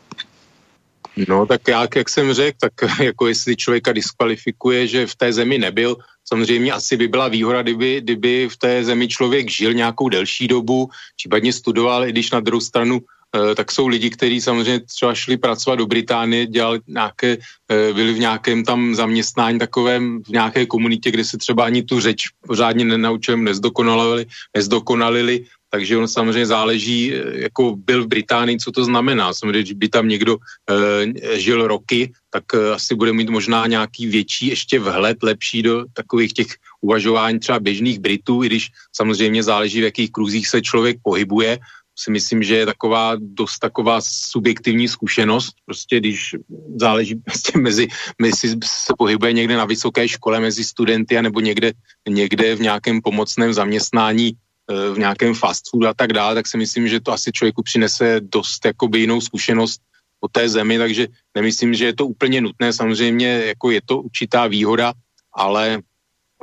No 1.28 1.46
tak 1.46 1.68
já, 1.68 1.88
jak 1.96 2.10
jsem 2.10 2.34
řekl, 2.34 2.58
tak 2.62 2.74
jako 3.02 3.28
jestli 3.28 3.56
člověka 3.56 3.92
diskvalifikuje, 3.92 4.88
že 4.88 5.08
v 5.08 5.16
té 5.16 5.34
zemi 5.34 5.58
nebyl, 5.58 5.98
samozřejmě 6.26 6.72
asi 6.72 6.98
by 6.98 7.08
byla 7.08 7.28
výhoda, 7.28 7.62
kdyby, 7.62 8.02
kdyby 8.02 8.50
v 8.50 8.58
té 8.58 8.84
zemi 8.84 9.08
člověk 9.08 9.50
žil 9.50 9.74
nějakou 9.74 10.10
delší 10.10 10.48
dobu, 10.48 10.90
případně 11.16 11.54
studoval, 11.54 12.06
i 12.06 12.12
když 12.12 12.32
na 12.32 12.40
druhou 12.40 12.62
stranu 12.62 13.02
eh, 13.02 13.56
tak 13.56 13.72
jsou 13.72 13.88
lidi, 13.88 14.10
kteří 14.10 14.42
samozřejmě 14.42 14.80
třeba 14.80 15.14
šli 15.14 15.38
pracovat 15.38 15.76
do 15.76 15.86
Británie, 15.86 16.46
dělali 16.46 16.80
nějaké, 16.88 17.38
eh, 17.70 17.94
byli 17.94 18.14
v 18.14 18.20
nějakém 18.20 18.64
tam 18.64 18.96
zaměstnání 18.96 19.60
takovém, 19.60 20.24
v 20.24 20.30
nějaké 20.30 20.66
komunitě, 20.66 21.12
kde 21.12 21.26
se 21.26 21.38
třeba 21.38 21.66
ani 21.66 21.84
tu 21.84 22.00
řeč 22.00 22.30
pořádně 22.48 22.86
nenaučili, 22.86 23.42
nezdokonalili, 23.42 24.26
nezdokonalili 24.56 25.46
takže 25.70 25.98
on 25.98 26.08
samozřejmě 26.08 26.46
záleží, 26.46 27.14
eh, 27.14 27.40
jako 27.52 27.76
byl 27.76 28.04
v 28.04 28.08
Británii, 28.08 28.58
co 28.58 28.72
to 28.72 28.86
znamená. 28.86 29.34
Samozřejmě, 29.34 29.60
když 29.60 29.74
by 29.74 29.90
tam 29.90 30.08
někdo 30.08 30.38
e, 30.38 31.40
žil 31.40 31.68
roky, 31.68 32.12
tak 32.30 32.44
e, 32.54 32.74
asi 32.74 32.96
bude 32.96 33.14
mít 33.14 33.30
možná 33.30 33.68
nějaký 33.68 34.08
větší 34.08 34.48
ještě 34.48 34.80
vhled, 34.80 35.18
lepší 35.24 35.62
do 35.62 35.86
takových 35.94 36.34
těch 36.34 36.48
uvažování 36.82 37.40
třeba 37.40 37.60
běžných 37.60 38.00
Britů, 38.00 38.44
i 38.44 38.48
když 38.48 38.70
samozřejmě 38.96 39.44
záleží, 39.44 39.80
v 39.80 39.90
jakých 39.92 40.12
kruzích 40.12 40.48
se 40.48 40.62
člověk 40.62 40.98
pohybuje. 41.04 41.60
Si 41.98 42.12
myslím, 42.12 42.44
že 42.44 42.56
je 42.56 42.66
taková 42.66 43.18
dost 43.18 43.60
taková 43.60 44.02
subjektivní 44.02 44.88
zkušenost, 44.88 45.56
prostě 45.66 45.98
když 46.00 46.36
záleží 46.76 47.16
prostě 47.26 47.60
mezi, 47.60 47.88
mezi 48.22 48.56
se 48.64 48.94
pohybuje 48.98 49.34
někde 49.34 49.58
na 49.58 49.66
vysoké 49.66 50.08
škole 50.08 50.40
mezi 50.40 50.64
studenty, 50.64 51.22
nebo 51.22 51.40
někde, 51.40 51.74
někde 52.10 52.56
v 52.56 52.62
nějakém 52.62 53.02
pomocném 53.02 53.54
zaměstnání 53.54 54.38
v 54.68 55.00
nějakém 55.00 55.34
fast 55.34 55.70
food 55.70 55.86
a 55.86 55.94
tak 55.94 56.14
dále, 56.14 56.36
tak 56.36 56.48
si 56.48 56.58
myslím, 56.58 56.88
že 56.88 57.00
to 57.00 57.12
asi 57.12 57.32
člověku 57.32 57.64
přinese 57.64 58.22
dost 58.22 58.66
jakoby 58.66 59.00
jinou 59.00 59.22
zkušenost 59.22 59.82
o 60.20 60.28
té 60.28 60.50
zemi, 60.50 60.78
takže 60.78 61.08
nemyslím, 61.36 61.74
že 61.74 61.86
je 61.86 61.96
to 61.96 62.06
úplně 62.08 62.42
nutné. 62.42 62.74
Samozřejmě 62.74 63.28
jako 63.56 63.72
je 63.72 63.82
to 63.86 64.02
určitá 64.02 64.48
výhoda, 64.48 64.94
ale 65.34 65.78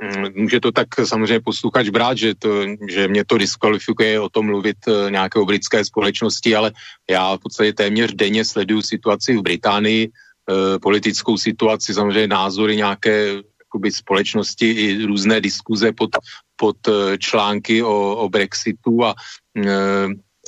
mm, 0.00 0.26
může 0.34 0.60
to 0.60 0.72
tak 0.72 0.88
samozřejmě 1.04 1.40
posluchač 1.40 1.88
brát, 1.88 2.18
že, 2.18 2.34
to, 2.34 2.64
že 2.88 3.08
mě 3.08 3.24
to 3.24 3.38
diskvalifikuje 3.38 4.20
o 4.20 4.28
tom 4.28 4.46
mluvit 4.46 4.76
eh, 4.88 5.10
nějaké 5.10 5.38
o 5.38 5.44
britské 5.44 5.84
společnosti, 5.84 6.56
ale 6.56 6.72
já 7.10 7.36
v 7.36 7.40
podstatě 7.40 7.72
téměř 7.72 8.14
denně 8.14 8.44
sleduju 8.44 8.82
situaci 8.82 9.36
v 9.36 9.42
Británii, 9.42 10.08
eh, 10.08 10.78
politickou 10.78 11.36
situaci, 11.36 11.94
samozřejmě 11.94 12.28
názory 12.28 12.76
nějaké 12.76 13.42
společnosti 13.90 14.70
i 14.70 15.02
různé 15.02 15.40
diskuze 15.40 15.92
pod, 15.92 16.10
pod 16.56 16.76
eh, 16.88 17.18
články 17.18 17.82
o, 17.82 18.16
o 18.16 18.28
Brexitu 18.28 19.04
a 19.04 19.14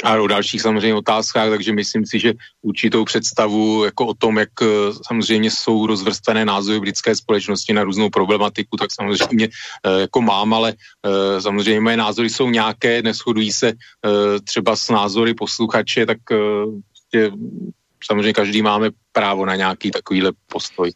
a 0.05 0.21
o 0.21 0.27
dalších 0.27 0.63
samozřejmě 0.63 0.95
otázkách, 0.95 1.49
takže 1.49 1.73
myslím 1.73 2.07
si, 2.07 2.19
že 2.19 2.33
určitou 2.63 3.05
představu 3.05 3.85
jako 3.85 4.07
o 4.07 4.15
tom, 4.15 4.39
jak 4.39 4.49
eh, 4.63 4.67
samozřejmě 5.07 5.51
jsou 5.51 5.87
rozvrstvené 5.87 6.45
názory 6.45 6.81
britské 6.81 7.17
společnosti 7.17 7.73
na 7.73 7.85
různou 7.85 8.11
problematiku, 8.11 8.77
tak 8.77 8.93
samozřejmě 8.93 9.49
eh, 9.87 10.01
jako 10.01 10.23
mám, 10.23 10.55
ale 10.55 10.75
eh, 11.07 11.41
samozřejmě 11.41 11.81
moje 11.81 11.97
názory 11.97 12.31
jsou 12.31 12.51
nějaké, 12.51 13.03
neschodují 13.03 13.53
se 13.53 13.73
třeba 14.45 14.77
s 14.77 14.89
názory 14.91 15.35
posluchače, 15.35 16.07
tak 16.07 16.19
prostě 16.29 17.31
samozřejmě 18.05 18.33
každý 18.33 18.63
máme 18.63 18.91
právo 19.13 19.47
na 19.47 19.57
nějaký 19.57 19.91
takovýhle 19.91 20.33
postoj. 20.47 20.93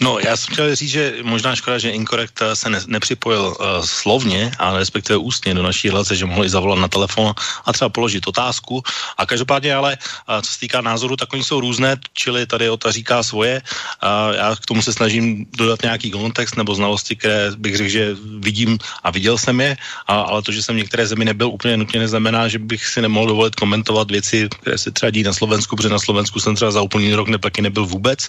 No, 0.00 0.18
já 0.18 0.36
jsem 0.36 0.54
chtěl 0.54 0.76
říct, 0.76 0.90
že 0.90 1.14
možná 1.22 1.56
škoda, 1.56 1.78
že 1.78 1.90
Incorrect 1.90 2.42
eh, 2.42 2.56
se 2.56 2.70
ne, 2.70 2.80
nepřipojil 2.86 3.56
uh, 3.58 3.84
slovně, 3.84 4.52
ale 4.58 4.78
respektive 4.78 5.16
ústně 5.16 5.54
do 5.54 5.62
naší 5.62 5.90
relace, 5.90 6.16
že 6.16 6.24
mohli 6.26 6.48
zavolat 6.48 6.78
na 6.78 6.88
telefon 6.88 7.34
a 7.64 7.72
třeba 7.72 7.88
položit 7.88 8.26
otázku. 8.26 8.82
A 9.18 9.26
každopádně 9.26 9.74
ale, 9.74 9.98
uh, 10.28 10.40
co 10.40 10.52
se 10.52 10.58
týká 10.60 10.80
názoru, 10.80 11.16
tak 11.16 11.32
oni 11.32 11.44
jsou 11.44 11.60
různé, 11.60 11.96
čili 12.12 12.46
tady 12.46 12.70
Ota 12.70 12.90
říká 12.92 13.22
svoje. 13.22 13.62
Uh, 13.62 14.34
já 14.36 14.56
k 14.56 14.66
tomu 14.66 14.82
se 14.82 14.92
snažím 14.92 15.46
dodat 15.56 15.82
nějaký 15.82 16.10
kontext 16.10 16.56
nebo 16.56 16.74
znalosti, 16.74 17.16
které 17.16 17.50
bych 17.56 17.76
řekl, 17.76 17.90
že 17.90 18.16
vidím 18.38 18.78
a 19.02 19.10
viděl 19.10 19.38
jsem 19.38 19.60
je, 19.60 19.76
a, 20.06 20.20
ale 20.20 20.42
to, 20.42 20.52
že 20.52 20.62
jsem 20.62 20.74
v 20.74 20.78
některé 20.78 21.06
zemi 21.06 21.24
nebyl 21.24 21.48
úplně 21.48 21.76
nutně 21.76 22.00
neznamená, 22.00 22.48
že 22.48 22.58
bych 22.58 22.86
si 22.86 23.02
nemohl 23.02 23.26
dovolit 23.26 23.54
komentovat 23.54 24.10
věci, 24.10 24.48
které 24.60 24.78
se 24.78 24.90
třeba 24.90 25.10
dí 25.10 25.22
na 25.22 25.32
Slovensku, 25.32 25.76
protože 25.76 25.88
na 25.88 25.98
Slovensku 25.98 26.40
jsem 26.40 26.54
třeba 26.54 26.70
za 26.70 26.82
úplný 26.82 27.14
rok 27.14 27.28
neplaky 27.28 27.62
nebyl 27.62 27.86
vůbec. 27.86 28.28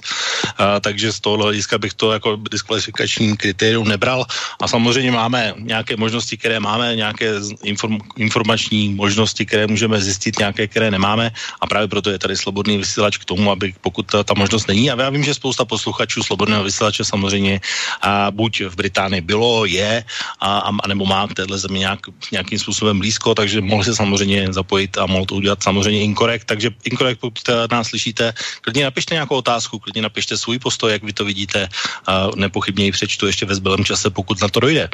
Uh, 0.60 0.80
takže 0.82 1.12
z 1.14 1.20
tohohle 1.28 1.52
hlediska 1.52 1.76
bych 1.76 1.94
to 2.00 2.16
jako 2.16 2.40
diskvalifikační 2.40 3.36
kritérium 3.36 3.84
nebral. 3.84 4.24
A 4.64 4.68
samozřejmě 4.68 5.12
máme 5.12 5.60
nějaké 5.60 6.00
možnosti, 6.00 6.40
které 6.40 6.64
máme, 6.64 6.96
nějaké 6.96 7.44
inform, 7.68 8.00
informační 8.16 8.96
možnosti, 8.96 9.44
které 9.44 9.68
můžeme 9.68 10.00
zjistit, 10.00 10.40
nějaké, 10.40 10.72
které 10.72 10.88
nemáme. 10.88 11.36
A 11.60 11.68
právě 11.68 11.92
proto 11.92 12.16
je 12.16 12.20
tady 12.20 12.40
slobodný 12.40 12.80
vysílač 12.80 13.20
k 13.20 13.28
tomu, 13.28 13.52
aby 13.52 13.76
pokud 13.84 14.08
ta, 14.08 14.24
ta 14.24 14.32
možnost 14.40 14.72
není. 14.72 14.88
A 14.88 14.96
já 14.96 15.10
vím, 15.12 15.28
že 15.28 15.36
spousta 15.36 15.68
posluchačů 15.68 16.24
slobodného 16.24 16.64
vysílače 16.64 17.04
samozřejmě 17.04 17.60
a 18.00 18.32
buď 18.32 18.72
v 18.72 18.76
Británii 18.80 19.20
bylo, 19.20 19.68
je, 19.68 20.08
a, 20.40 20.72
a 20.72 20.88
nebo 20.88 21.04
má 21.04 21.28
k 21.28 21.44
téhle 21.44 21.60
zemi 21.60 21.84
nějak, 21.84 22.00
nějakým 22.32 22.60
způsobem 22.60 23.04
blízko, 23.04 23.36
takže 23.36 23.60
mohl 23.60 23.84
se 23.84 23.96
samozřejmě 24.00 24.56
zapojit 24.56 24.96
a 24.96 25.04
mohl 25.12 25.28
to 25.28 25.36
udělat 25.36 25.60
samozřejmě 25.60 26.02
inkorekt. 26.08 26.48
Takže 26.48 26.72
inkorekt, 26.88 27.20
pokud 27.20 27.44
nás 27.68 27.92
slyšíte, 27.92 28.32
klidně 28.64 28.88
napište 28.88 29.12
nějakou 29.16 29.44
otázku, 29.44 29.80
klidně 29.80 30.08
napište 30.08 30.38
svůj 30.38 30.60
postoj, 30.64 30.92
jak 30.92 31.04
vy 31.04 31.17
to 31.18 31.26
vidíte 31.26 31.70
a 32.08 32.30
nepochybně 32.36 32.86
ji 32.86 32.92
přečtu 32.92 33.28
ještě 33.28 33.46
ve 33.46 33.56
zbylém 33.56 33.86
čase, 33.86 34.10
pokud 34.10 34.42
na 34.42 34.48
to 34.48 34.60
dojde. 34.60 34.90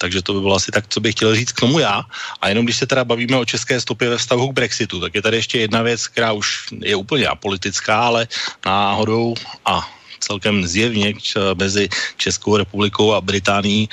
Takže 0.00 0.22
to 0.22 0.32
by 0.32 0.40
bylo 0.40 0.56
asi 0.56 0.72
tak, 0.72 0.88
co 0.88 1.00
bych 1.00 1.14
chtěl 1.14 1.34
říct 1.34 1.52
k 1.52 1.60
tomu 1.60 1.78
já. 1.78 2.02
A 2.40 2.48
jenom 2.48 2.64
když 2.64 2.76
se 2.76 2.86
teda 2.86 3.04
bavíme 3.04 3.36
o 3.36 3.44
české 3.44 3.80
stopě 3.80 4.08
ve 4.08 4.18
vztahu 4.18 4.48
k 4.48 4.56
Brexitu, 4.56 5.00
tak 5.00 5.14
je 5.14 5.22
tady 5.22 5.36
ještě 5.36 5.58
jedna 5.58 5.82
věc, 5.82 6.08
která 6.08 6.32
už 6.32 6.72
je 6.82 6.96
úplně 6.96 7.26
apolitická, 7.28 8.00
ale 8.00 8.28
náhodou 8.66 9.34
a 9.64 9.84
celkem 10.20 10.66
zjevně 10.66 11.14
mezi 11.54 11.88
Českou 12.16 12.56
republikou 12.56 13.12
a 13.12 13.20
Británií 13.20 13.88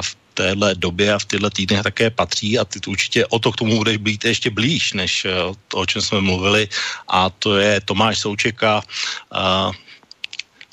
v 0.00 0.10
téhle 0.34 0.74
době 0.74 1.12
a 1.12 1.18
v 1.18 1.24
tyhle 1.24 1.50
týdnech 1.50 1.82
také 1.82 2.10
patří 2.10 2.58
a 2.58 2.64
ty 2.64 2.80
určitě 2.86 3.26
o 3.26 3.38
to 3.38 3.52
k 3.52 3.56
tomu 3.56 3.76
budeš 3.76 3.96
být 3.96 4.24
ještě 4.24 4.50
blíž, 4.50 4.92
než 4.92 5.26
to, 5.68 5.78
o 5.78 5.86
čem 5.86 6.02
jsme 6.02 6.20
mluvili 6.20 6.68
a 7.08 7.30
to 7.30 7.56
je 7.56 7.80
Tomáš 7.80 8.18
Součeka, 8.18 8.82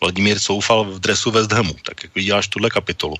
Vladimír 0.03 0.39
Soufal 0.39 0.83
v 0.83 0.99
dresu 0.99 1.31
West 1.31 1.51
Hamu. 1.51 1.73
Tak 1.87 2.03
jak 2.03 2.15
vidíš 2.15 2.47
tuhle 2.47 2.69
kapitolu? 2.69 3.15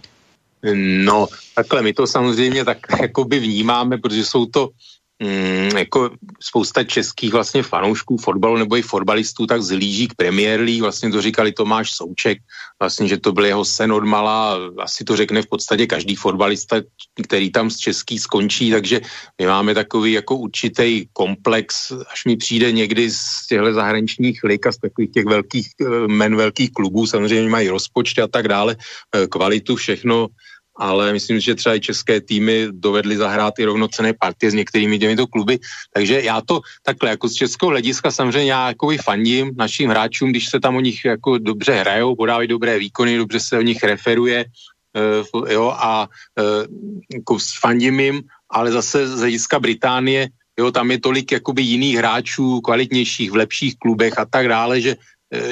No, 1.03 1.27
takhle 1.55 1.81
my 1.81 1.93
to 1.93 2.07
samozřejmě 2.07 2.65
tak 2.65 2.77
jakoby 3.01 3.39
vnímáme, 3.39 3.97
protože 3.97 4.26
jsou 4.26 4.45
to 4.45 4.69
mm, 5.23 5.77
jako 5.77 6.11
spousta 6.39 6.83
českých 6.83 7.33
vlastně 7.33 7.63
fanoušků 7.63 8.17
fotbalu 8.17 8.57
nebo 8.57 8.77
i 8.77 8.81
fotbalistů 8.81 9.47
tak 9.47 9.61
zlíží 9.61 10.07
k 10.07 10.15
Premier 10.15 10.59
League, 10.59 10.81
vlastně 10.81 11.11
to 11.11 11.21
říkali 11.21 11.51
Tomáš 11.51 11.95
Souček, 11.95 12.37
vlastně, 12.79 13.07
že 13.07 13.17
to 13.17 13.31
byl 13.31 13.45
jeho 13.45 13.65
sen 13.65 13.91
od 13.91 14.03
mala, 14.03 14.59
asi 14.79 15.03
to 15.03 15.15
řekne 15.15 15.41
v 15.41 15.49
podstatě 15.49 15.87
každý 15.87 16.15
fotbalista, 16.15 16.81
který 17.23 17.51
tam 17.51 17.69
z 17.69 17.77
český 17.77 18.19
skončí, 18.19 18.71
takže 18.71 19.01
my 19.39 19.45
máme 19.47 19.73
takový 19.73 20.11
jako 20.11 20.35
určitý 20.35 21.07
komplex, 21.13 21.91
až 21.91 22.25
mi 22.25 22.35
přijde 22.37 22.71
někdy 22.71 23.09
z 23.11 23.47
těchto 23.47 23.73
zahraničních 23.73 24.43
lig 24.43 24.67
a 24.67 24.71
z 24.71 24.77
takových 24.77 25.11
těch 25.11 25.25
velkých 25.25 25.67
eh, 25.81 26.07
men 26.07 26.35
velkých 26.35 26.71
klubů, 26.71 27.07
samozřejmě 27.07 27.49
mají 27.49 27.69
rozpočty 27.69 28.21
a 28.21 28.27
tak 28.27 28.47
dále, 28.47 28.75
eh, 29.15 29.27
kvalitu, 29.27 29.75
všechno 29.75 30.27
ale 30.75 31.13
myslím, 31.13 31.39
že 31.39 31.55
třeba 31.55 31.75
i 31.75 31.79
české 31.79 32.21
týmy 32.21 32.67
dovedly 32.71 33.17
zahrát 33.17 33.59
i 33.59 33.65
rovnocené 33.65 34.13
partie 34.13 34.51
s 34.51 34.53
některými 34.53 34.99
těmito 34.99 35.27
kluby. 35.27 35.59
Takže 35.93 36.21
já 36.21 36.41
to 36.41 36.61
takhle, 36.83 37.09
jako 37.09 37.29
z 37.29 37.33
českého 37.33 37.69
hlediska 37.69 38.11
samozřejmě 38.11 38.51
já 38.51 38.67
jako 38.67 38.91
fandím 39.03 39.51
našim 39.57 39.89
hráčům, 39.89 40.29
když 40.29 40.49
se 40.49 40.59
tam 40.59 40.75
o 40.75 40.79
nich 40.79 41.05
jako 41.05 41.37
dobře 41.37 41.73
hrajou, 41.73 42.15
podávají 42.15 42.47
dobré 42.47 42.79
výkony, 42.79 43.17
dobře 43.17 43.39
se 43.39 43.57
o 43.57 43.61
nich 43.61 43.83
referuje, 43.83 44.45
uh, 45.31 45.49
jo, 45.49 45.73
a 45.75 46.09
uh, 46.39 46.65
jako 47.13 47.37
fandím 47.59 47.99
jim, 47.99 48.21
ale 48.49 48.71
zase 48.71 49.07
z 49.07 49.19
hlediska 49.19 49.59
Británie, 49.59 50.29
jo, 50.59 50.71
tam 50.71 50.91
je 50.91 50.99
tolik 50.99 51.31
jakoby 51.31 51.61
jiných 51.61 51.97
hráčů, 51.97 52.61
kvalitnějších, 52.61 53.31
v 53.31 53.35
lepších 53.35 53.75
klubech 53.77 54.19
a 54.19 54.25
tak 54.25 54.47
dále, 54.47 54.81
že 54.81 54.95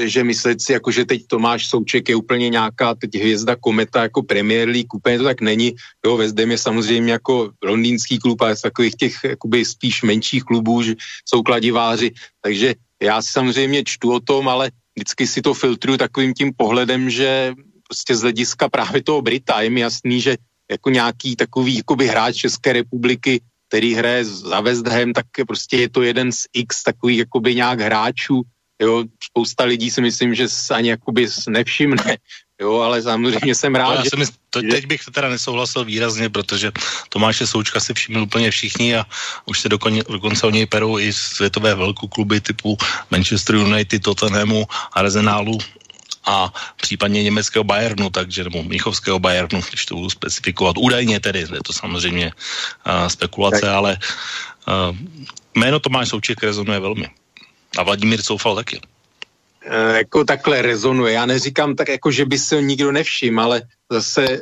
že 0.05 0.23
myslet 0.23 0.61
si, 0.61 0.73
jako 0.73 0.91
že 0.91 1.05
teď 1.05 1.21
Tomáš 1.27 1.67
Souček 1.67 2.09
je 2.09 2.15
úplně 2.15 2.49
nějaká 2.49 2.95
teď 2.95 3.15
hvězda 3.15 3.55
kometa 3.55 4.01
jako 4.01 4.23
Premier 4.23 4.69
League, 4.69 4.93
úplně 4.93 5.17
to 5.17 5.23
tak 5.23 5.41
není. 5.41 5.73
Jo, 6.05 6.17
West 6.17 6.39
je 6.39 6.57
samozřejmě 6.57 7.11
jako 7.11 7.51
londýnský 7.63 8.19
klub, 8.19 8.41
ale 8.41 8.55
z 8.55 8.61
takových 8.61 8.95
těch 8.95 9.15
jakoby 9.23 9.65
spíš 9.65 10.03
menších 10.03 10.43
klubů, 10.43 10.81
že 10.81 10.95
jsou 11.25 11.41
kladiváři, 11.43 12.11
takže 12.41 12.75
já 13.01 13.21
si 13.21 13.31
samozřejmě 13.31 13.83
čtu 13.83 14.13
o 14.13 14.19
tom, 14.19 14.47
ale 14.47 14.71
vždycky 14.95 15.27
si 15.27 15.41
to 15.41 15.53
filtruju 15.53 15.97
takovým 15.97 16.33
tím 16.33 16.51
pohledem, 16.57 17.09
že 17.09 17.53
prostě 17.87 18.15
z 18.15 18.21
hlediska 18.21 18.69
právě 18.69 19.03
toho 19.03 19.21
Brita 19.21 19.61
je 19.61 19.69
mi 19.69 19.79
jasný, 19.79 20.21
že 20.21 20.37
jako 20.71 20.89
nějaký 20.89 21.35
takový 21.35 21.75
jakoby 21.75 22.07
hráč 22.07 22.35
České 22.35 22.73
republiky, 22.73 23.41
který 23.67 23.93
hraje 23.93 24.25
za 24.25 24.61
West 24.61 24.87
Ham, 24.87 25.13
tak 25.13 25.25
prostě 25.47 25.77
je 25.77 25.89
to 25.89 26.01
jeden 26.01 26.31
z 26.31 26.45
x 26.53 26.83
takových 26.83 27.17
jakoby 27.17 27.55
nějak 27.55 27.79
hráčů, 27.79 28.41
Jo, 28.81 29.03
spousta 29.23 29.63
lidí 29.63 29.91
si 29.91 30.01
myslím, 30.01 30.35
že 30.35 30.49
se 30.49 30.73
ani 30.73 30.89
jakoby 30.89 31.29
nevšimne, 31.49 32.17
jo, 32.61 32.81
ale 32.81 33.01
samozřejmě 33.01 33.55
jsem 33.55 33.75
rád, 33.75 33.93
já 33.95 34.03
že... 34.03 34.17
Mysl, 34.17 34.33
to, 34.49 34.61
teď 34.61 34.85
bych 34.85 35.01
teda 35.13 35.29
nesouhlasil 35.29 35.85
výrazně, 35.85 36.29
protože 36.29 36.71
Tomáše 37.09 37.47
Součka 37.47 37.79
si 37.79 37.93
všimli 37.93 38.21
úplně 38.21 38.51
všichni 38.51 38.95
a 38.95 39.05
už 39.45 39.59
se 39.59 39.69
dokon, 39.69 39.99
dokonce 40.09 40.47
o 40.47 40.49
něj 40.49 40.65
perou 40.65 40.97
i 40.97 41.13
světové 41.13 41.75
velkou 41.75 42.07
kluby 42.07 42.41
typu 42.41 42.77
Manchester 43.11 43.55
United, 43.55 44.01
Tottenhamu, 44.01 44.65
Arsenalu 44.93 45.57
a 46.25 46.53
případně 46.81 47.23
německého 47.23 47.63
Bayernu, 47.63 48.09
takže 48.09 48.43
nebo 48.43 48.63
Mnichovského 48.63 49.19
Bayernu, 49.19 49.61
když 49.69 49.85
to 49.85 49.95
budu 49.95 50.09
specifikovat. 50.09 50.77
Údajně 50.77 51.19
tedy, 51.19 51.39
je 51.39 51.63
to 51.65 51.73
samozřejmě 51.73 52.33
uh, 52.33 53.07
spekulace, 53.07 53.61
tak. 53.61 53.69
ale 53.69 53.97
uh, 54.67 54.97
jméno 55.55 55.79
Tomáš 55.79 56.09
Souček 56.09 56.43
rezonuje 56.43 56.79
velmi. 56.79 57.20
A 57.77 57.83
Vladimír 57.83 58.21
Coufal 58.21 58.55
taky. 58.55 58.81
E, 59.65 59.97
jako 59.97 60.25
takhle 60.25 60.61
rezonuje. 60.61 61.13
Já 61.13 61.25
neříkám 61.25 61.75
tak, 61.75 61.87
jako 61.87 62.11
že 62.11 62.25
by 62.25 62.37
se 62.39 62.61
nikdo 62.61 62.91
nevšim, 62.91 63.39
ale 63.39 63.61
zase 63.91 64.41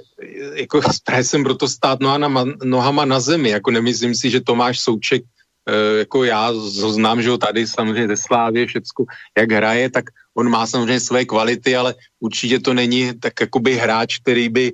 jako 0.53 0.81
právě 1.06 1.23
jsem 1.23 1.43
proto 1.43 1.68
stát 1.68 1.99
nohama, 1.99 2.45
nohama 2.64 3.06
na 3.06 3.19
zemi. 3.19 3.49
Jako 3.49 3.72
nemyslím 3.72 4.15
si, 4.15 4.30
že 4.30 4.41
Tomáš 4.41 4.80
Souček 4.80 5.23
e, 5.68 5.99
jako 5.99 6.23
já 6.23 6.53
znám, 6.53 7.22
že 7.22 7.30
ho 7.30 7.38
tady 7.38 7.68
samozřejmě 7.68 8.07
ze 8.07 8.18
Slávě 8.18 8.65
všecko, 8.65 9.06
jak 9.38 9.51
hraje, 9.51 9.89
tak 9.89 10.06
on 10.34 10.49
má 10.49 10.68
samozřejmě 10.68 10.99
své 10.99 11.26
kvality, 11.26 11.76
ale 11.76 11.95
určitě 12.19 12.60
to 12.60 12.73
není 12.73 13.11
tak 13.19 13.34
jakoby 13.41 13.76
hráč, 13.76 14.18
který 14.18 14.49
by, 14.49 14.73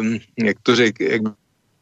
um, 0.00 0.18
jak 0.38 0.56
to 0.62 0.76
řek, 0.76 1.00
jak 1.00 1.22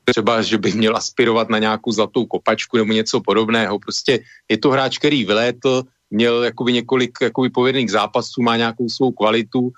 třeba, 0.04 0.42
že 0.42 0.58
by 0.58 0.72
měl 0.72 0.96
aspirovat 0.96 1.48
na 1.48 1.58
nějakou 1.58 1.92
zlatou 1.92 2.26
kopačku 2.26 2.76
nebo 2.76 2.92
něco 2.92 3.20
podobného. 3.20 3.78
Prostě 3.78 4.20
je 4.48 4.58
to 4.58 4.70
hráč, 4.70 4.98
který 4.98 5.24
vylétl, 5.24 5.82
měl 6.10 6.44
jakoby 6.44 6.72
několik 6.72 7.18
jakoby 7.22 7.50
povedných 7.50 7.90
zápasů, 7.90 8.42
má 8.42 8.56
nějakou 8.56 8.88
svou 8.88 9.12
kvalitu, 9.12 9.60
uh, 9.60 9.72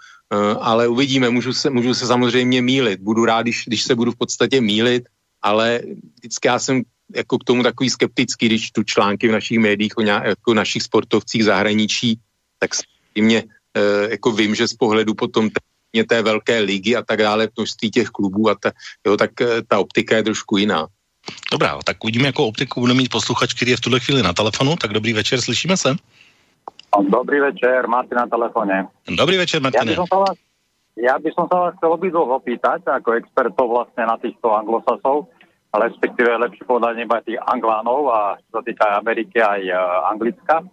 ale 0.60 0.88
uvidíme, 0.88 1.30
můžu 1.30 1.52
se, 1.52 1.70
můžu 1.70 1.94
se 1.94 2.06
samozřejmě 2.06 2.62
mílit. 2.62 3.00
Budu 3.00 3.24
rád, 3.24 3.42
když, 3.42 3.64
když 3.66 3.82
se 3.82 3.94
budu 3.94 4.12
v 4.12 4.16
podstatě 4.16 4.60
mílit, 4.60 5.04
ale 5.42 5.80
vždycky 6.18 6.48
já 6.48 6.58
jsem 6.58 6.82
jako 7.14 7.38
k 7.38 7.44
tomu 7.44 7.62
takový 7.62 7.90
skeptický, 7.90 8.46
když 8.46 8.70
tu 8.70 8.82
články 8.82 9.28
v 9.28 9.32
našich 9.32 9.58
médiích 9.58 9.98
o 9.98 10.02
nějak, 10.02 10.24
jako 10.24 10.54
našich 10.54 10.82
sportovcích 10.82 11.44
zahraničí, 11.44 12.18
tak 12.58 12.70
mě 13.14 13.42
uh, 13.42 14.10
jako 14.10 14.32
vím, 14.32 14.54
že 14.54 14.68
z 14.68 14.74
pohledu 14.74 15.14
potom 15.14 15.50
té 16.08 16.22
velké 16.22 16.60
ligy 16.60 16.96
a 16.96 17.02
tak 17.02 17.18
dále, 17.18 17.48
množství 17.56 17.90
těch 17.90 18.08
klubů 18.08 18.50
a 18.50 18.54
ta, 18.54 18.72
jo, 19.06 19.16
tak 19.16 19.30
ta 19.68 19.78
optika 19.78 20.16
je 20.16 20.22
trošku 20.22 20.56
jiná. 20.56 20.86
Dobrá, 21.52 21.78
tak 21.84 22.04
uvidíme, 22.04 22.26
jakou 22.26 22.46
optiku 22.46 22.80
bude 22.80 22.94
mít 22.94 23.10
posluchač, 23.10 23.54
který 23.54 23.70
je 23.70 23.76
v 23.76 23.80
tuhle 23.80 24.00
chvíli 24.00 24.22
na 24.22 24.32
telefonu. 24.32 24.76
Tak 24.76 24.92
dobrý 24.92 25.12
večer, 25.12 25.40
slyšíme 25.40 25.76
se? 25.76 25.96
Dobrý 26.90 27.38
večer, 27.38 27.86
Martin 27.86 28.18
na 28.18 28.26
telefone. 28.26 28.90
Dobrý 29.06 29.38
večer, 29.38 29.62
Martin. 29.62 29.86
Ja 29.86 29.94
by 29.94 30.00
som 30.02 30.08
sa 30.10 30.18
vás, 30.18 30.36
ja 30.98 31.14
by 31.22 31.30
som 31.30 31.46
sa 31.46 31.56
vás 31.62 31.72
chcel 31.78 31.90
obidvoch 31.94 32.42
opýtať, 32.42 32.82
ako 32.90 33.14
expertov 33.14 33.70
vlastne 33.70 34.10
na 34.10 34.18
týchto 34.18 34.50
anglosasov, 34.50 35.30
respektíve 35.70 36.34
lepšie 36.34 36.66
povedať 36.66 37.06
iba 37.06 37.22
tých 37.22 37.38
anglánov 37.46 38.10
a 38.10 38.42
čo 38.42 38.58
sa 38.58 38.62
týka 38.66 38.98
Ameriky 38.98 39.38
aj 39.38 39.62
uh, 39.70 40.10
Anglicka, 40.10 40.66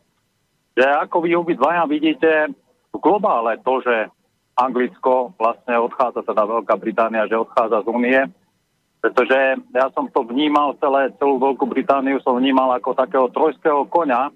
že 0.73 0.85
ako 0.89 1.21
vy 1.21 1.37
obidvaja 1.37 1.85
vidíte 1.85 2.49
v 2.89 2.97
globále 2.97 3.61
to, 3.61 3.77
že 3.85 4.09
Anglicko 4.57 5.37
vlastne 5.37 5.77
odchádza, 5.77 6.25
teda 6.25 6.49
Veľká 6.49 6.81
Británia, 6.81 7.29
že 7.29 7.37
odchádza 7.37 7.85
z 7.85 7.87
Únie, 7.93 8.19
pretože 8.97 9.37
ja 9.69 9.85
som 9.93 10.09
to 10.09 10.25
vnímal 10.25 10.73
celé, 10.81 11.13
celú 11.21 11.37
Veľkú 11.37 11.69
Britániu 11.69 12.17
som 12.25 12.41
vnímal 12.41 12.73
ako 12.73 12.97
takého 12.97 13.29
trojského 13.29 13.85
konia 13.85 14.33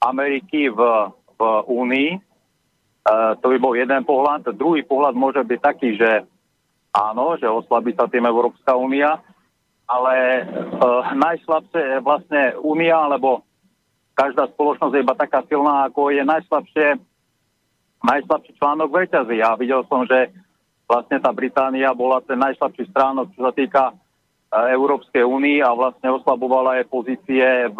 Ameriky 0.00 0.72
v, 0.72 0.80
v 1.36 1.40
Únii. 1.68 2.10
E, 2.16 2.20
to 3.40 3.46
by 3.52 3.58
bol 3.60 3.76
jeden 3.76 4.02
pohľad. 4.04 4.48
Druhý 4.56 4.80
pohľad 4.84 5.12
môže 5.12 5.44
byť 5.44 5.60
taký, 5.60 5.96
že 6.00 6.24
áno, 6.96 7.36
že 7.36 7.46
oslabí 7.46 7.92
sa 7.92 8.08
tým 8.08 8.24
Európska 8.24 8.72
únia, 8.74 9.20
ale 9.84 10.14
e, 10.16 10.42
najslabšie 11.14 11.82
je 11.84 11.98
vlastne 12.00 12.42
únia, 12.64 12.96
alebo 12.96 13.44
každá 14.16 14.48
spoločnosť 14.52 14.94
je 14.96 15.04
iba 15.04 15.14
taká 15.16 15.44
silná, 15.46 15.88
ako 15.88 16.12
je 16.12 16.22
najslabšie 16.24 16.86
najslabší 18.00 18.56
článok 18.56 18.88
veľťazí. 18.88 19.36
Ja 19.44 19.52
videl 19.60 19.84
som, 19.84 20.08
že 20.08 20.32
vlastne 20.88 21.20
tá 21.20 21.30
Británia 21.30 21.92
bola 21.92 22.24
ten 22.24 22.40
najslabší 22.40 22.88
stránok, 22.90 23.28
čo 23.36 23.40
sa 23.44 23.52
týka 23.52 23.84
e, 23.92 23.94
Európskej 24.72 25.22
únie 25.22 25.60
a 25.60 25.76
vlastne 25.76 26.08
oslabovala 26.08 26.80
aj 26.80 26.88
pozície 26.88 27.68
v, 27.68 27.78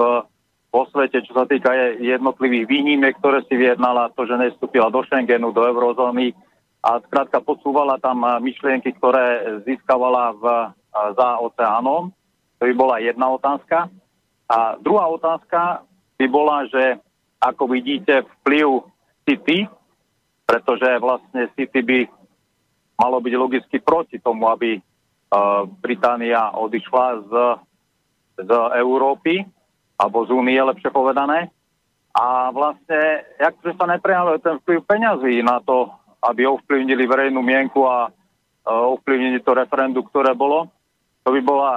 vo 0.71 0.87
svete, 0.87 1.27
čo 1.27 1.35
sa 1.35 1.45
týka 1.51 1.75
jednotlivých 1.99 2.71
výnimiek, 2.71 3.19
ktoré 3.19 3.43
si 3.51 3.59
vyjednala, 3.59 4.15
to, 4.15 4.23
že 4.23 4.39
nestúpila 4.39 4.87
do 4.87 5.03
Schengenu, 5.03 5.51
do 5.51 5.67
eurozóny 5.67 6.31
a 6.81 7.03
skrátka 7.05 7.43
podsúvala 7.43 7.99
tam 7.99 8.23
e, 8.23 8.39
myšlienky, 8.41 8.97
ktoré 8.97 9.59
získavala 9.67 10.33
v, 10.39 10.45
e, 10.47 10.67
za 11.19 11.29
oceánom. 11.43 12.15
To 12.57 12.63
by 12.65 12.75
bola 12.79 13.03
jedna 13.03 13.35
otázka. 13.35 13.91
A 14.47 14.79
druhá 14.79 15.11
otázka 15.11 15.83
by 16.17 16.27
bola, 16.31 16.65
že 16.71 17.03
ako 17.41 17.73
vidíte 17.73 18.23
vplyv 18.41 18.85
City, 19.25 19.65
pretože 20.45 20.89
vlastne 21.01 21.49
City 21.57 21.81
by 21.81 21.99
malo 23.01 23.23
byť 23.25 23.35
logicky 23.41 23.81
proti 23.81 24.21
tomu, 24.21 24.45
aby 24.53 24.77
uh, 24.77 25.65
Británia 25.65 26.53
odišla 26.53 27.07
z, 27.25 27.33
z 28.45 28.51
Európy, 28.77 29.41
alebo 30.01 30.25
Únie, 30.25 30.57
lepšie 30.57 30.89
povedané. 30.89 31.53
A 32.17 32.49
vlastne, 32.51 33.29
jak 33.37 33.55
sa 33.61 33.87
neprejavuje 33.87 34.41
ten 34.41 34.57
vplyv 34.65 34.81
peňazí 34.89 35.45
na 35.45 35.61
to, 35.61 35.93
aby 36.25 36.49
ovplyvnili 36.49 37.05
verejnú 37.05 37.45
mienku 37.45 37.85
a 37.85 38.09
uh, 38.09 38.97
ovplyvnili 38.97 39.45
to 39.45 39.53
referendum, 39.53 40.03
ktoré 40.09 40.33
bolo, 40.33 40.73
to 41.23 41.31
by 41.37 41.41
bola 41.45 41.73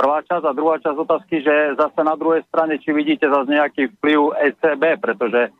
prvá 0.00 0.24
časť 0.24 0.44
a 0.48 0.56
druhá 0.56 0.80
časť 0.80 0.96
otázky, 0.96 1.44
že 1.44 1.76
zase 1.76 2.00
na 2.00 2.16
druhej 2.16 2.40
strane, 2.48 2.80
či 2.80 2.88
vidíte 2.90 3.28
zase 3.28 3.52
nejaký 3.52 3.82
vplyv 4.00 4.18
ECB, 4.48 4.82
pretože 4.96 5.52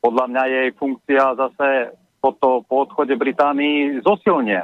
podľa 0.00 0.24
mňa 0.32 0.42
jej 0.48 0.68
funkcia 0.72 1.36
zase 1.36 1.68
po, 2.20 2.32
to, 2.32 2.64
po 2.64 2.88
odchode 2.88 3.16
Británii 3.16 4.00
zosilně. 4.00 4.62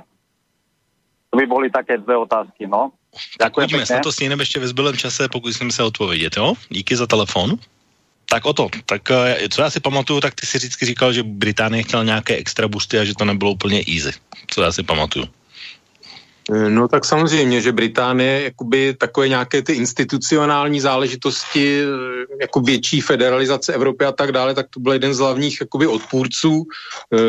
To 1.30 1.36
by 1.36 1.46
byly 1.46 1.70
také 1.70 1.98
dvě 1.98 2.16
otázky, 2.16 2.66
no. 2.66 2.90
Tak 3.39 3.57
uvidíme, 3.57 3.87
snad 3.87 4.03
to 4.03 4.12
stíneme 4.12 4.43
ještě 4.43 4.61
ve 4.61 4.69
zbylém 4.69 4.97
čase, 4.97 5.28
pokusím 5.28 5.70
se 5.70 5.82
odpovědět, 5.82 6.37
jo? 6.37 6.55
Díky 6.69 6.97
za 6.97 7.07
telefon. 7.07 7.59
Tak 8.31 8.47
o 8.47 8.53
to, 8.53 8.69
tak 8.87 9.11
eh, 9.11 9.49
co 9.51 9.62
já 9.62 9.70
si 9.70 9.81
pamatuju, 9.81 10.20
tak 10.20 10.35
ty 10.35 10.47
si 10.47 10.59
vždycky 10.59 10.87
říkal, 10.87 11.12
že 11.12 11.23
Británie 11.23 11.82
chtěla 11.82 12.03
nějaké 12.03 12.37
extra 12.37 12.69
boosty 12.69 12.99
a 12.99 13.05
že 13.05 13.15
to 13.15 13.24
nebylo 13.24 13.51
úplně 13.51 13.82
easy. 13.89 14.12
Co 14.47 14.62
já 14.62 14.73
si 14.73 14.82
pamatuju. 14.82 15.27
Eh, 16.55 16.70
no 16.70 16.89
tak 16.89 17.05
samozřejmě, 17.05 17.61
že 17.61 17.73
Británie 17.73 18.43
jakoby 18.43 18.95
takové 18.95 19.28
nějaké 19.28 19.62
ty 19.62 19.73
institucionální 19.73 20.81
záležitosti, 20.81 21.82
eh, 21.82 21.87
jako 22.41 22.61
větší 22.61 23.01
federalizace 23.01 23.74
Evropy 23.74 24.05
a 24.05 24.12
tak 24.12 24.32
dále, 24.32 24.55
tak 24.55 24.66
to 24.70 24.81
byl 24.81 24.93
jeden 24.93 25.15
z 25.15 25.19
hlavních 25.19 25.61
jakoby 25.61 25.87
odpůrců. 25.87 26.65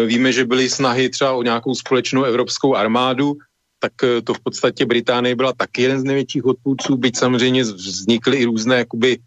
Víme, 0.06 0.32
že 0.32 0.45
byly 0.45 0.70
snahy 0.70 1.10
třeba 1.10 1.34
o 1.34 1.44
nějakou 1.44 1.76
společnou 1.76 2.24
evropskou 2.24 2.76
armádu, 2.76 3.38
tak 3.82 3.94
to 4.24 4.34
v 4.34 4.40
podstatě 4.40 4.86
Británie 4.86 5.36
byla 5.36 5.53
taky 5.53 5.82
jeden 5.82 5.99
z 5.99 6.03
největších 6.03 6.45
odpůrců, 6.45 6.98
byť 6.98 7.18
samozřejmě 7.18 7.64
vznikly 7.64 8.38
i 8.38 8.45
různé 8.45 8.78
jakoby 8.78 9.18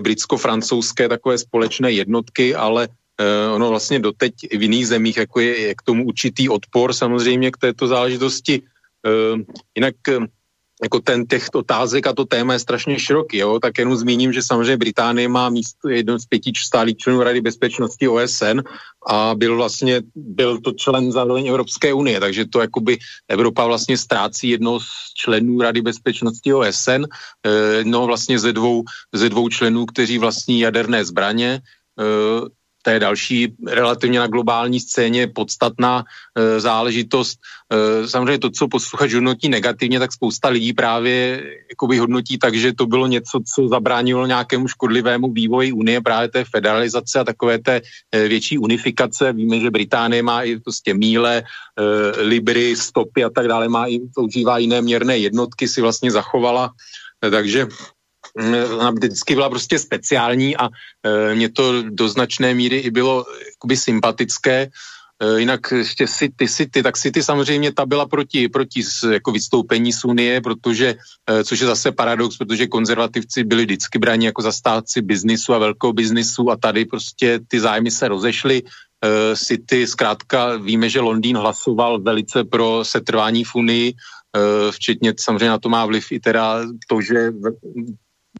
britsko-francouzské 0.00 1.08
takové 1.08 1.38
společné 1.38 1.92
jednotky, 1.92 2.54
ale 2.54 2.88
ono 3.54 3.68
vlastně 3.68 3.98
doteď 3.98 4.34
v 4.54 4.62
jiných 4.62 4.86
zemích 4.88 5.16
jako 5.16 5.40
je, 5.40 5.60
je 5.60 5.74
k 5.74 5.82
tomu 5.82 6.06
určitý 6.06 6.48
odpor 6.48 6.92
samozřejmě 6.92 7.50
k 7.50 7.56
této 7.56 7.86
záležitosti. 7.86 8.62
Jinak 9.74 9.94
jako 10.84 11.00
ten 11.00 11.26
těch 11.26 11.48
otázek 11.54 12.06
a 12.06 12.12
to 12.12 12.24
téma 12.24 12.52
je 12.52 12.58
strašně 12.58 12.98
široký, 12.98 13.36
jo? 13.38 13.58
tak 13.58 13.78
jenom 13.78 13.96
zmíním, 13.96 14.32
že 14.32 14.42
samozřejmě 14.42 14.76
Británie 14.76 15.28
má 15.28 15.48
místo 15.48 15.88
jedno 15.88 16.18
z 16.18 16.26
pěti 16.26 16.52
stálých 16.54 16.96
členů 16.96 17.22
Rady 17.22 17.40
bezpečnosti 17.40 18.08
OSN 18.08 18.60
a 19.06 19.34
byl 19.34 19.56
vlastně, 19.56 20.02
byl 20.14 20.60
to 20.60 20.72
člen 20.72 21.12
zároveň 21.12 21.48
Evropské 21.48 21.92
unie, 21.92 22.20
takže 22.20 22.44
to 22.44 22.60
jakoby 22.60 22.98
Evropa 23.28 23.66
vlastně 23.66 23.96
ztrácí 23.96 24.48
jedno 24.48 24.80
z 24.80 25.14
členů 25.16 25.60
Rady 25.60 25.82
bezpečnosti 25.82 26.54
OSN, 26.54 27.08
ehm, 27.08 27.90
no 27.90 28.06
vlastně 28.06 28.38
ze 28.38 28.52
dvou, 28.52 28.84
ze 29.12 29.28
dvou 29.28 29.48
členů, 29.48 29.86
kteří 29.86 30.18
vlastní 30.18 30.60
jaderné 30.60 31.04
zbraně, 31.04 31.60
to 32.84 32.90
je 32.90 33.00
další 33.00 33.40
relativně 33.66 34.18
na 34.18 34.26
globální 34.26 34.80
scéně 34.80 35.26
podstatná 35.26 36.04
e, 36.04 36.60
záležitost. 36.60 37.40
E, 37.72 38.08
samozřejmě 38.08 38.38
to, 38.38 38.50
co 38.50 38.68
posluchač 38.68 39.14
hodnotí 39.14 39.48
negativně, 39.48 39.98
tak 39.98 40.12
spousta 40.12 40.48
lidí 40.48 40.72
právě 40.72 41.42
jakoby 41.72 41.98
hodnotí 41.98 42.38
tak, 42.38 42.54
že 42.54 42.76
to 42.76 42.86
bylo 42.86 43.06
něco, 43.06 43.40
co 43.40 43.68
zabránilo 43.68 44.26
nějakému 44.26 44.68
škodlivému 44.68 45.32
vývoji 45.32 45.72
Unie, 45.72 46.00
právě 46.00 46.28
té 46.28 46.44
federalizace 46.44 47.20
a 47.20 47.24
takové 47.24 47.58
té 47.58 47.80
e, 47.80 48.28
větší 48.28 48.58
unifikace. 48.60 49.32
Víme, 49.32 49.60
že 49.60 49.72
Británie 49.72 50.22
má 50.22 50.42
i 50.44 50.60
prostě 50.60 50.94
míle, 50.94 51.40
e, 51.40 51.44
libry, 52.20 52.76
stopy 52.76 53.24
a 53.24 53.30
tak 53.30 53.48
dále, 53.48 53.68
má 53.68 53.86
i, 53.88 53.98
používá 54.14 54.58
jiné 54.60 54.84
měrné 54.84 55.18
jednotky, 55.18 55.68
si 55.68 55.80
vlastně 55.80 56.12
zachovala. 56.12 56.76
E, 57.24 57.30
takže 57.30 57.66
ona 58.78 58.90
vždycky 58.90 59.34
byla 59.34 59.50
prostě 59.50 59.78
speciální 59.78 60.56
a 60.56 60.68
e, 60.68 61.34
mě 61.34 61.48
to 61.48 61.82
do 61.82 62.08
značné 62.08 62.54
míry 62.54 62.78
i 62.78 62.90
bylo 62.90 63.24
jakoby 63.54 63.76
sympatické. 63.76 64.68
E, 65.22 65.40
jinak 65.40 65.60
ještě 65.72 66.08
City, 66.08 66.48
City, 66.48 66.82
tak 66.82 66.98
City 66.98 67.22
samozřejmě 67.22 67.72
ta 67.72 67.86
byla 67.86 68.06
proti, 68.06 68.48
proti 68.48 68.82
jako 69.12 69.30
vystoupení 69.32 69.92
z 69.92 70.04
Unie, 70.04 70.40
protože, 70.40 70.94
e, 71.30 71.44
což 71.44 71.60
je 71.60 71.66
zase 71.66 71.92
paradox, 71.92 72.36
protože 72.36 72.66
konzervativci 72.66 73.44
byli 73.44 73.64
vždycky 73.64 73.98
bráni 73.98 74.26
jako 74.26 74.42
zastávci 74.42 75.02
biznisu 75.02 75.54
a 75.54 75.58
velkou 75.58 75.92
biznisu 75.92 76.50
a 76.50 76.56
tady 76.56 76.84
prostě 76.84 77.40
ty 77.48 77.60
zájmy 77.60 77.90
se 77.90 78.08
rozešly. 78.08 78.62
E, 79.04 79.36
City, 79.36 79.86
zkrátka 79.86 80.56
víme, 80.56 80.88
že 80.88 81.00
Londýn 81.00 81.36
hlasoval 81.36 82.00
velice 82.00 82.44
pro 82.44 82.84
setrvání 82.84 83.44
v 83.44 83.54
Unii, 83.54 83.88
e, 83.92 83.94
včetně 84.72 85.14
samozřejmě 85.20 85.48
na 85.48 85.58
to 85.58 85.68
má 85.68 85.86
vliv 85.86 86.12
i 86.12 86.20
teda 86.20 86.66
to, 86.88 87.00
že 87.00 87.30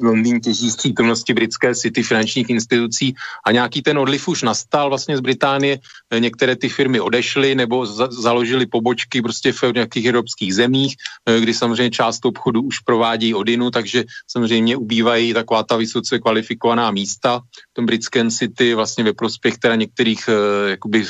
Londýn 0.03 0.41
těží 0.41 0.71
z 0.71 0.77
přítomnosti 0.77 1.35
britské 1.35 1.75
city 1.75 2.03
finančních 2.03 2.51
institucí 2.51 3.15
a 3.47 3.53
nějaký 3.53 3.83
ten 3.83 3.99
odliv 3.99 4.29
už 4.29 4.43
nastal 4.43 4.89
vlastně 4.89 5.17
z 5.17 5.21
Británie. 5.21 5.79
Některé 6.19 6.57
ty 6.57 6.69
firmy 6.69 7.01
odešly 7.01 7.55
nebo 7.55 7.87
za, 7.87 8.09
založily 8.11 8.67
pobočky 8.67 9.23
prostě 9.23 9.53
v 9.53 9.63
nějakých 9.75 10.07
evropských 10.07 10.55
zemích, 10.55 10.97
eh, 11.27 11.41
kdy 11.41 11.55
samozřejmě 11.55 11.91
část 11.91 12.27
obchodu 12.27 12.63
už 12.63 12.79
provádí 12.79 13.35
odinu, 13.35 13.71
takže 13.71 14.05
samozřejmě 14.27 14.77
ubývají 14.77 15.35
taková 15.35 15.63
ta 15.63 15.77
vysoce 15.77 16.19
kvalifikovaná 16.19 16.91
místa 16.91 17.41
v 17.71 17.75
tom 17.75 17.87
britském 17.87 18.31
city 18.31 18.75
vlastně 18.75 19.05
ve 19.05 19.13
prospěch 19.13 19.59
teda 19.59 19.75
některých 19.75 20.29
eh, 20.29 20.71
jakoby 20.71 21.05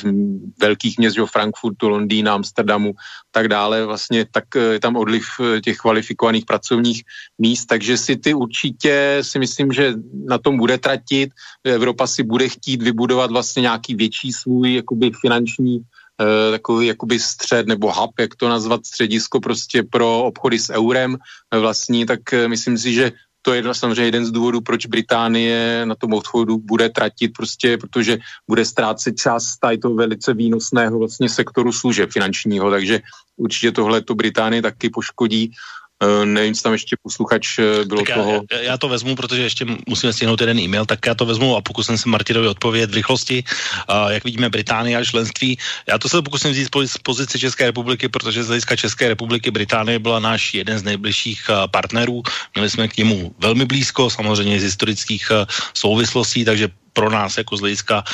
velkých 0.61 0.98
měst, 0.98 1.16
Frankfurtu, 1.32 1.89
Londýna, 1.89 2.35
Amsterdamu, 2.35 2.93
tak 3.31 3.48
dále, 3.48 3.86
vlastně 3.86 4.27
tak 4.31 4.44
eh, 4.56 4.77
je 4.77 4.81
tam 4.81 4.97
odliv 4.97 5.24
těch 5.65 5.77
kvalifikovaných 5.77 6.44
pracovních 6.44 7.02
míst, 7.39 7.66
takže 7.66 7.98
city 7.98 8.35
určitě 8.35 8.73
určitě 8.74 9.18
si 9.22 9.38
myslím, 9.38 9.72
že 9.72 9.94
na 10.26 10.38
tom 10.38 10.59
bude 10.59 10.78
tratit. 10.78 11.30
Evropa 11.64 12.06
si 12.06 12.22
bude 12.22 12.48
chtít 12.48 12.82
vybudovat 12.82 13.30
vlastně 13.30 13.60
nějaký 13.60 13.94
větší 13.94 14.32
svůj 14.32 14.74
jakoby 14.74 15.10
finanční 15.14 15.78
eh, 15.78 16.51
takový 16.51 16.86
jakoby 16.86 17.18
střed 17.18 17.66
nebo 17.66 17.92
hub, 17.92 18.10
jak 18.18 18.34
to 18.34 18.48
nazvat, 18.48 18.86
středisko 18.86 19.40
prostě 19.40 19.82
pro 19.82 20.24
obchody 20.24 20.59
s 20.59 20.70
eurem 20.70 21.16
vlastní, 21.55 22.06
tak 22.06 22.32
eh, 22.32 22.48
myslím 22.48 22.78
si, 22.78 22.92
že 22.92 23.12
to 23.44 23.52
je 23.52 23.60
samozřejmě 23.60 24.05
jeden 24.09 24.24
z 24.26 24.32
důvodů, 24.32 24.60
proč 24.64 24.86
Británie 24.86 25.84
na 25.84 25.94
tom 25.94 26.16
odchodu 26.16 26.59
bude 26.59 26.88
tratit, 26.88 27.36
prostě 27.36 27.76
protože 27.76 28.18
bude 28.48 28.64
ztrácet 28.64 29.20
část 29.20 29.60
tady 29.60 29.78
toho 29.78 29.94
velice 29.94 30.34
výnosného 30.34 30.98
vlastně 30.98 31.28
sektoru 31.28 31.72
služeb 31.72 32.10
finančního, 32.10 32.70
takže 32.70 33.05
určitě 33.36 33.72
tohle 33.72 34.01
to 34.01 34.14
Británii 34.14 34.62
taky 34.64 34.90
poškodí 34.90 35.52
Eh, 35.52 35.84
nevím, 36.24 36.50
jestli 36.50 36.62
tam 36.62 36.72
ještě 36.72 36.96
posluchač 37.02 37.58
eh, 37.58 37.84
bylo 37.84 38.02
tak 38.02 38.14
toho. 38.14 38.42
Já, 38.52 38.58
já 38.58 38.78
to 38.78 38.88
vezmu, 38.88 39.16
protože 39.16 39.42
ještě 39.42 39.66
musíme 39.88 40.12
stihnout 40.12 40.40
jeden 40.40 40.58
e-mail, 40.58 40.86
tak 40.86 41.06
já 41.06 41.14
to 41.14 41.26
vezmu 41.26 41.56
a 41.56 41.60
pokusím 41.60 41.98
se 41.98 42.08
Martinovi 42.08 42.48
odpovědět 42.48 42.90
v 42.90 42.94
rychlosti. 42.94 43.44
Uh, 43.44 44.10
jak 44.10 44.24
vidíme 44.24 44.50
Británie 44.50 44.96
a 44.96 45.04
členství, 45.04 45.58
já 45.88 45.98
to 45.98 46.08
se 46.08 46.22
pokusím 46.22 46.50
vzít 46.50 46.68
z 46.86 46.98
pozice 46.98 47.38
České 47.38 47.66
republiky, 47.66 48.08
protože 48.08 48.44
z 48.44 48.46
hlediska 48.46 48.76
České 48.76 49.08
republiky 49.08 49.50
Británie 49.50 49.98
byla 49.98 50.20
náš 50.20 50.54
jeden 50.54 50.78
z 50.78 50.82
nejbližších 50.82 51.46
uh, 51.48 51.66
partnerů. 51.70 52.22
Měli 52.54 52.70
jsme 52.70 52.88
k 52.88 52.96
němu 52.96 53.34
velmi 53.38 53.64
blízko, 53.64 54.10
samozřejmě 54.10 54.60
z 54.60 54.62
historických 54.62 55.32
souvislostí, 55.74 56.44
takže 56.44 56.68
pro 56.92 57.10
nás 57.10 57.38
jako 57.38 57.56
z 57.56 57.60
hlediska 57.60 58.04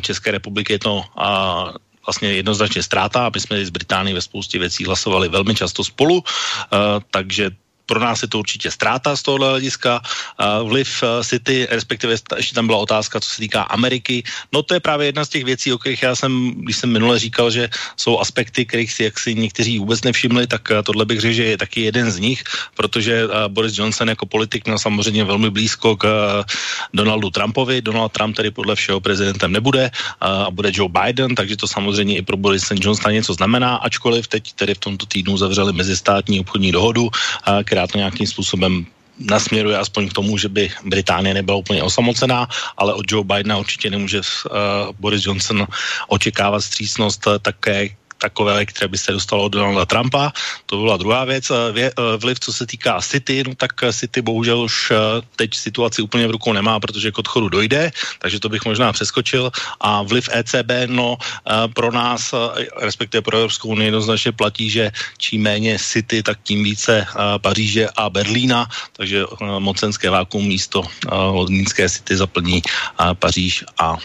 České 0.00 0.30
republiky 0.30 0.72
je 0.72 0.78
to 0.78 1.04
vlastně 2.08 2.32
jednoznačně 2.32 2.82
ztráta. 2.82 3.28
My 3.28 3.40
jsme 3.40 3.66
z 3.66 3.70
Británii 3.70 4.14
ve 4.14 4.24
spoustě 4.24 4.58
věcí 4.58 4.84
hlasovali 4.84 5.28
velmi 5.28 5.54
často 5.54 5.84
spolu, 5.84 6.16
uh, 6.16 6.24
takže 7.10 7.50
pro 7.88 8.00
nás 8.00 8.22
je 8.22 8.28
to 8.28 8.38
určitě 8.38 8.70
ztráta 8.70 9.16
z 9.16 9.22
tohohle 9.24 9.48
hlediska. 9.56 10.04
Vliv 10.62 11.02
eh, 11.02 11.24
City, 11.24 11.66
respektive 11.70 12.14
ještě 12.36 12.54
tam 12.54 12.68
byla 12.68 12.78
otázka, 12.78 13.20
co 13.20 13.28
se 13.28 13.40
týká 13.40 13.62
Ameriky. 13.72 14.22
No 14.52 14.62
to 14.62 14.76
je 14.76 14.80
právě 14.80 15.08
jedna 15.08 15.24
z 15.24 15.28
těch 15.28 15.44
věcí, 15.44 15.72
o 15.72 15.80
kterých 15.80 16.02
já 16.02 16.12
jsem, 16.14 16.32
když 16.62 16.76
jsem 16.76 16.92
minule 16.92 17.18
říkal, 17.18 17.50
že 17.50 17.68
jsou 17.96 18.18
aspekty, 18.18 18.66
kterých 18.66 18.92
si 18.92 19.02
jak 19.08 19.16
si 19.18 19.34
někteří 19.34 19.78
vůbec 19.78 20.04
nevšimli, 20.04 20.46
tak 20.46 20.70
eh, 20.70 20.82
tohle 20.82 21.04
bych 21.08 21.20
řekl, 21.20 21.34
že 21.34 21.44
je 21.44 21.58
taky 21.58 21.80
jeden 21.88 22.10
z 22.10 22.18
nich, 22.18 22.44
protože 22.74 23.24
eh, 23.24 23.48
Boris 23.48 23.78
Johnson 23.78 24.08
jako 24.08 24.26
politik 24.26 24.66
měl 24.68 24.78
samozřejmě 24.78 25.24
velmi 25.24 25.50
blízko 25.50 25.96
k 25.96 26.04
Donaldu 26.92 27.30
Trumpovi. 27.30 27.80
Donald 27.80 28.12
Trump 28.12 28.36
tedy 28.36 28.50
podle 28.50 28.74
všeho 28.74 29.00
prezidentem 29.00 29.52
nebude 29.52 29.90
a 30.20 30.50
bude 30.50 30.70
Joe 30.74 30.90
Biden, 30.90 31.34
takže 31.34 31.56
to 31.56 31.66
samozřejmě 31.66 32.16
i 32.18 32.22
pro 32.22 32.36
Boris 32.36 32.68
Johnsona 32.74 33.14
něco 33.14 33.34
znamená, 33.34 33.76
ačkoliv 33.76 34.28
teď 34.28 34.52
tedy 34.52 34.74
v 34.74 34.78
tomto 34.78 35.06
týdnu 35.06 35.36
zavřeli 35.36 35.72
mezistátní 35.72 36.40
obchodní 36.40 36.72
dohodu, 36.72 37.08
která 37.64 37.77
která 37.78 37.86
to 37.86 37.98
nějakým 37.98 38.26
způsobem 38.26 38.86
nasměruje 39.18 39.78
aspoň 39.78 40.10
k 40.10 40.12
tomu, 40.18 40.34
že 40.38 40.48
by 40.50 40.70
Británie 40.82 41.34
nebyla 41.34 41.62
úplně 41.62 41.82
osamocená, 41.82 42.50
ale 42.74 42.94
od 42.94 43.06
Joe 43.06 43.22
Bidena 43.22 43.58
určitě 43.58 43.90
nemůže 43.90 44.18
uh, 44.18 44.90
Boris 44.98 45.26
Johnson 45.26 45.66
očekávat 46.08 46.60
střícnost 46.60 47.26
uh, 47.26 47.38
také 47.38 47.94
takové, 48.18 48.66
které 48.66 48.88
by 48.88 48.98
se 48.98 49.12
dostalo 49.12 49.44
od 49.44 49.52
Donalda 49.52 49.86
Trumpa. 49.86 50.32
To 50.66 50.76
byla 50.76 50.96
druhá 50.96 51.24
věc. 51.24 51.50
Eh, 51.50 51.54
eh, 51.74 51.92
vliv, 52.16 52.40
co 52.40 52.52
se 52.52 52.66
týká 52.66 53.00
City, 53.00 53.44
no 53.46 53.54
tak 53.54 53.72
City 53.92 54.22
bohužel 54.22 54.60
už 54.60 54.90
eh, 54.90 54.96
teď 55.36 55.54
situaci 55.54 56.02
úplně 56.02 56.26
v 56.26 56.34
rukou 56.36 56.52
nemá, 56.52 56.80
protože 56.80 57.10
k 57.10 57.18
odchodu 57.18 57.48
dojde, 57.48 57.90
takže 58.18 58.40
to 58.40 58.48
bych 58.48 58.64
možná 58.64 58.92
přeskočil. 58.92 59.50
A 59.80 60.02
vliv 60.02 60.28
ECB, 60.32 60.70
no 60.86 61.16
pro 61.74 61.92
nás, 61.92 62.34
respektive 62.80 63.22
pro 63.22 63.36
Evropskou 63.36 63.68
unii 63.68 63.86
jednoznačně 63.86 64.32
platí, 64.32 64.70
že 64.70 64.90
čím 65.18 65.42
méně 65.42 65.78
City, 65.78 66.22
tak 66.22 66.38
tím 66.42 66.64
více 66.64 67.06
Paříže 67.40 67.88
a 67.96 68.10
Berlína, 68.10 68.66
takže 68.92 69.24
mocenské 69.58 70.10
vákuum 70.10 70.46
místo 70.46 70.82
londýnské 71.10 71.88
City 71.88 72.16
zaplní 72.16 72.62
Paříž 73.18 73.64
a 73.78 73.96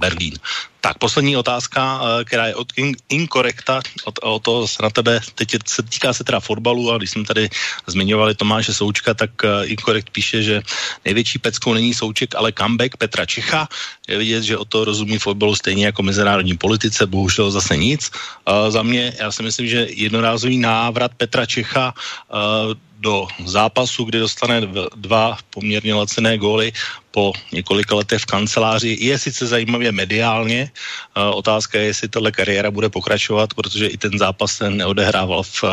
Berlín. 0.00 0.38
Tak 0.82 0.98
poslední 0.98 1.36
otázka, 1.36 2.00
eh, 2.02 2.24
která 2.24 2.46
je 2.46 2.54
od 2.54 2.72
inkorekta, 3.08 3.80
od, 4.04 4.18
od 4.22 4.42
toho 4.42 4.68
se 4.68 4.82
na 4.82 4.90
tebe, 4.90 5.20
teď 5.34 5.56
se 5.66 5.82
týká 5.82 6.12
se 6.12 6.24
teda 6.24 6.40
fotbalu 6.40 6.90
a 6.90 6.98
když 6.98 7.10
jsme 7.10 7.24
tady 7.24 7.48
zmiňovali 7.86 8.34
Tomáše 8.34 8.74
Součka, 8.74 9.14
tak 9.14 9.30
uh, 9.44 9.70
inkorekt 9.70 10.10
píše, 10.10 10.42
že 10.42 10.62
největší 11.04 11.38
peckou 11.38 11.74
není 11.74 11.94
Souček, 11.94 12.34
ale 12.34 12.52
comeback 12.52 12.96
Petra 12.96 13.26
Čecha. 13.26 13.68
Je 14.08 14.18
vidět, 14.18 14.42
že 14.42 14.58
o 14.58 14.64
to 14.64 14.84
rozumí 14.84 15.18
fotbalu 15.18 15.54
stejně 15.54 15.86
jako 15.86 16.02
mezinárodní 16.02 16.56
politice, 16.58 17.06
bohužel 17.06 17.50
zase 17.50 17.76
nic. 17.76 18.10
Uh, 18.48 18.70
za 18.70 18.82
mě, 18.82 19.14
já 19.18 19.32
si 19.32 19.42
myslím, 19.42 19.66
že 19.68 19.86
jednorázový 19.90 20.58
návrat 20.58 21.14
Petra 21.14 21.46
Čecha 21.46 21.94
uh, 21.94 22.74
do 23.02 23.26
zápasu, 23.44 24.04
kdy 24.04 24.18
dostane 24.18 24.62
dva 24.96 25.38
poměrně 25.50 25.94
lacené 25.94 26.38
góly 26.38 26.72
po 27.10 27.32
několika 27.52 27.94
letech 27.94 28.22
v 28.22 28.30
kanceláři, 28.30 28.96
je 29.00 29.18
sice 29.18 29.46
zajímavě 29.46 29.92
mediálně. 29.92 30.70
Otázka 31.14 31.78
je, 31.78 31.84
jestli 31.84 32.08
tahle 32.08 32.32
kariéra 32.32 32.70
bude 32.70 32.88
pokračovat, 32.88 33.54
protože 33.54 33.86
i 33.86 33.96
ten 33.98 34.18
zápas 34.18 34.52
se 34.62 34.70
neodehrával 34.70 35.42
v 35.42 35.64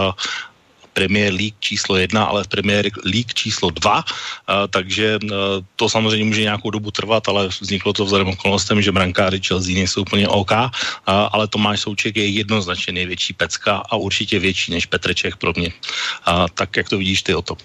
Premier 0.99 1.31
League 1.31 1.55
číslo 1.63 1.95
jedna, 1.95 2.27
ale 2.27 2.43
v 2.43 2.51
Premier 2.51 2.83
League 3.07 3.31
číslo 3.31 3.71
dva, 3.71 4.03
takže 4.67 5.15
to 5.79 5.87
samozřejmě 5.87 6.25
může 6.25 6.41
nějakou 6.51 6.75
dobu 6.75 6.91
trvat, 6.91 7.23
ale 7.31 7.47
vzniklo 7.47 7.95
to 7.95 8.03
vzhledem 8.03 8.35
okolnostem, 8.35 8.83
že 8.83 8.91
brankáři 8.91 9.39
Chelsea 9.39 9.79
nejsou 9.79 10.03
úplně 10.03 10.27
OK, 10.27 10.51
ale 11.07 11.47
Tomáš 11.47 11.87
Souček 11.87 12.19
je 12.19 12.27
jednoznačně 12.27 12.99
největší 12.99 13.33
pecka 13.33 13.79
a 13.79 13.95
určitě 13.95 14.39
větší 14.43 14.75
než 14.75 14.91
Petr 14.91 15.15
Čech 15.15 15.39
pro 15.39 15.55
mě. 15.55 15.71
Tak 16.51 16.75
jak 16.75 16.89
to 16.91 16.99
vidíš 16.99 17.23
ty 17.23 17.31
o 17.31 17.41
to? 17.41 17.55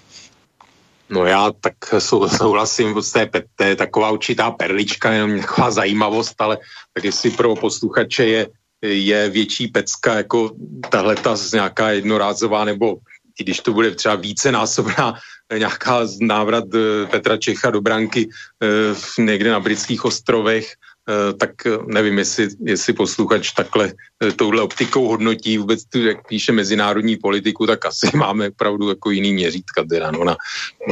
No 1.09 1.25
já 1.25 1.51
tak 1.59 1.75
souhlasím, 1.99 2.93
prostě 2.93 3.29
to 3.55 3.63
je 3.63 3.75
taková 3.75 4.15
určitá 4.15 4.51
perlička, 4.51 5.11
jenom 5.11 5.43
taková 5.43 5.71
zajímavost, 5.71 6.39
ale 6.39 6.57
tak 6.93 7.03
jestli 7.03 7.35
pro 7.35 7.55
posluchače 7.55 8.25
je, 8.25 8.47
je 8.81 9.29
větší 9.29 9.67
pecka 9.67 10.13
jako 10.13 10.51
tahle 10.89 11.15
ta 11.15 11.35
nějaká 11.53 11.91
jednorázová 11.91 12.65
nebo 12.65 12.97
i 13.39 13.43
když 13.43 13.59
to 13.59 13.73
bude 13.73 13.91
třeba 13.91 14.15
více 14.15 14.51
násobná 14.51 15.13
nějaká 15.57 16.07
návrat 16.21 16.63
eh, 16.75 17.05
Petra 17.05 17.37
Čecha 17.37 17.71
do 17.71 17.81
branky 17.81 18.29
eh, 18.63 19.21
někde 19.21 19.51
na 19.51 19.59
britských 19.59 20.05
ostrovech, 20.05 20.73
eh, 21.09 21.33
tak 21.33 21.49
nevím, 21.87 22.17
jestli, 22.17 22.47
jestli 22.63 22.93
posluchač 22.93 23.51
takhle 23.51 23.93
touhle 24.35 24.61
optikou 24.61 25.07
hodnotí 25.07 25.57
vůbec, 25.57 25.85
tu, 25.85 25.99
jak 25.99 26.27
píše 26.27 26.51
mezinárodní 26.51 27.17
politiku, 27.17 27.67
tak 27.67 27.85
asi 27.85 28.09
máme 28.17 28.49
opravdu 28.49 28.89
jako 28.89 29.11
jiný 29.11 29.33
měřítka 29.33 29.83
teda, 29.89 30.11
no, 30.11 30.23
na, 30.23 30.35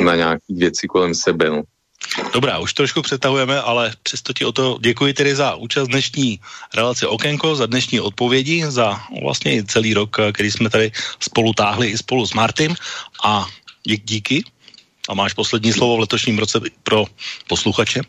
na 0.04 0.16
nějaké 0.16 0.54
věci 0.54 0.88
kolem 0.88 1.16
sebe. 1.16 1.50
No. 1.50 1.64
Dobrá, 2.34 2.60
už 2.60 2.74
trošku 2.74 3.02
přetahujeme, 3.02 3.62
ale 3.62 3.94
přesto 4.04 4.34
ti 4.34 4.46
o 4.46 4.52
to 4.52 4.78
děkuji 4.82 5.14
tedy 5.14 5.36
za 5.36 5.56
účast 5.56 5.88
dnešní 5.88 6.40
relace 6.76 7.08
Okenko, 7.08 7.56
za 7.56 7.66
dnešní 7.66 8.00
odpovědi, 8.00 8.66
za 8.70 9.02
vlastně 9.24 9.64
celý 9.64 9.94
rok, 9.94 10.18
který 10.34 10.52
jsme 10.52 10.70
tady 10.70 10.92
spolu 11.20 11.54
táhli 11.54 11.88
i 11.88 11.98
spolu 11.98 12.26
s 12.26 12.34
Martin 12.34 12.76
a 13.24 13.46
díky. 13.84 14.44
A 15.10 15.14
máš 15.14 15.34
poslední 15.34 15.74
slovo 15.74 15.98
v 15.98 16.00
letošním 16.00 16.40
roce 16.40 16.60
pro 16.84 17.06
posluchače? 17.48 18.02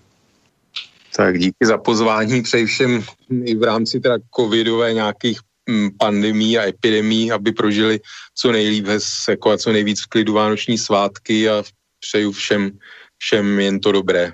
Tak 1.17 1.39
díky 1.39 1.67
za 1.67 1.79
pozvání, 1.79 2.43
přeji 2.43 2.67
všem 2.67 3.05
i 3.45 3.55
v 3.55 3.63
rámci 3.63 4.01
teda 4.01 4.17
covidové 4.37 4.93
nějakých 4.93 5.39
mm, 5.71 5.91
pandemí 5.99 6.59
a 6.59 6.69
epidemí, 6.69 7.33
aby 7.33 7.53
prožili 7.53 8.01
co 8.35 8.53
nejlíp 8.53 8.87
jako 9.29 9.51
a 9.51 9.59
co 9.59 9.73
nejvíc 9.73 10.03
v 10.03 10.07
klidu 10.07 10.33
vánoční 10.33 10.79
svátky 10.79 11.49
a 11.49 11.63
přeju 12.01 12.33
všem 12.33 12.71
všem 13.19 13.61
jen 13.61 13.81
to 13.81 13.93
dobré. 13.93 14.33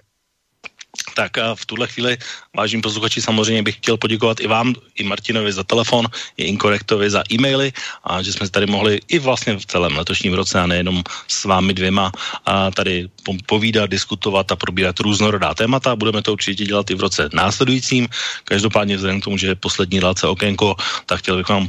Tak 1.14 1.38
a 1.38 1.54
v 1.54 1.66
tuhle 1.66 1.86
chvíli, 1.86 2.18
vážím 2.56 2.82
posluchači, 2.82 3.22
samozřejmě 3.22 3.62
bych 3.62 3.76
chtěl 3.76 3.96
poděkovat 3.96 4.40
i 4.40 4.46
vám, 4.46 4.74
i 4.94 5.02
Martinovi 5.04 5.52
za 5.52 5.64
telefon, 5.64 6.06
i 6.36 6.44
Inkorektovi 6.44 7.10
za 7.10 7.22
e-maily 7.32 7.72
a 8.04 8.22
že 8.22 8.32
jsme 8.32 8.48
tady 8.48 8.66
mohli 8.66 9.00
i 9.08 9.18
vlastně 9.18 9.56
v 9.56 9.66
celém 9.66 9.96
letošním 9.96 10.34
roce 10.34 10.60
a 10.60 10.66
nejenom 10.66 11.02
s 11.28 11.44
vámi 11.44 11.74
dvěma 11.74 12.12
a 12.46 12.70
tady 12.70 13.08
povídat, 13.46 13.90
diskutovat 13.90 14.52
a 14.52 14.56
probírat 14.56 15.00
různorodá 15.00 15.54
témata. 15.54 15.96
Budeme 15.96 16.22
to 16.22 16.32
určitě 16.32 16.64
dělat 16.64 16.90
i 16.90 16.94
v 16.94 17.00
roce 17.00 17.28
následujícím. 17.32 18.08
Každopádně 18.44 18.96
vzhledem 18.96 19.20
k 19.20 19.24
tomu, 19.24 19.38
že 19.38 19.46
je 19.46 19.54
poslední 19.54 20.00
relace 20.00 20.26
okénko, 20.26 20.76
tak 21.06 21.18
chtěl 21.18 21.36
bych 21.36 21.48
vám 21.48 21.62
uh, 21.62 21.68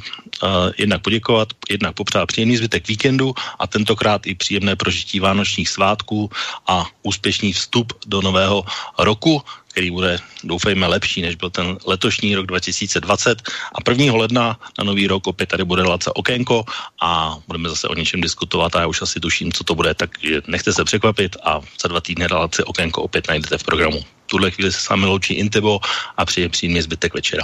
jednak 0.77 1.01
poděkovat, 1.01 1.47
jednak 1.69 1.95
popřát 1.95 2.25
příjemný 2.25 2.57
zbytek 2.57 2.87
víkendu 2.87 3.33
a 3.59 3.67
tentokrát 3.67 4.27
i 4.27 4.35
příjemné 4.35 4.75
prožití 4.75 5.19
vánočních 5.19 5.69
svátků 5.69 6.29
a 6.67 6.85
úspěšný 7.03 7.53
vstup 7.53 7.93
do 8.07 8.21
nového 8.21 8.63
roku 8.99 9.40
který 9.71 9.91
bude, 9.91 10.19
doufejme, 10.43 10.87
lepší, 10.87 11.21
než 11.21 11.35
byl 11.35 11.49
ten 11.49 11.77
letošní 11.85 12.35
rok 12.35 12.45
2020. 12.45 13.41
A 13.75 13.91
1. 13.91 14.13
ledna 14.13 14.59
na 14.77 14.83
nový 14.83 15.07
rok 15.07 15.27
opět 15.27 15.49
tady 15.49 15.63
bude 15.63 15.83
relace 15.83 16.11
Okénko 16.11 16.65
a 17.01 17.37
budeme 17.47 17.69
zase 17.69 17.87
o 17.87 17.95
něčem 17.95 18.21
diskutovat 18.21 18.75
a 18.75 18.81
já 18.81 18.87
už 18.87 19.01
asi 19.01 19.19
tuším, 19.19 19.51
co 19.51 19.63
to 19.63 19.75
bude, 19.75 19.93
tak 19.93 20.09
nechte 20.47 20.73
se 20.73 20.83
překvapit 20.83 21.37
a 21.43 21.61
za 21.81 21.87
dva 21.87 22.01
týdny 22.01 22.27
relace 22.27 22.63
Okénko 22.63 23.01
opět 23.01 23.27
najdete 23.27 23.57
v 23.57 23.63
programu. 23.63 23.99
V 24.01 24.27
tuhle 24.27 24.51
chvíli 24.51 24.71
se 24.71 24.79
s 24.79 24.89
vámi 24.89 25.05
loučí 25.05 25.33
Intebo 25.33 25.79
a 26.17 26.25
přeje 26.25 26.49
příjemný 26.49 26.81
zbytek 26.81 27.13
večera. 27.13 27.43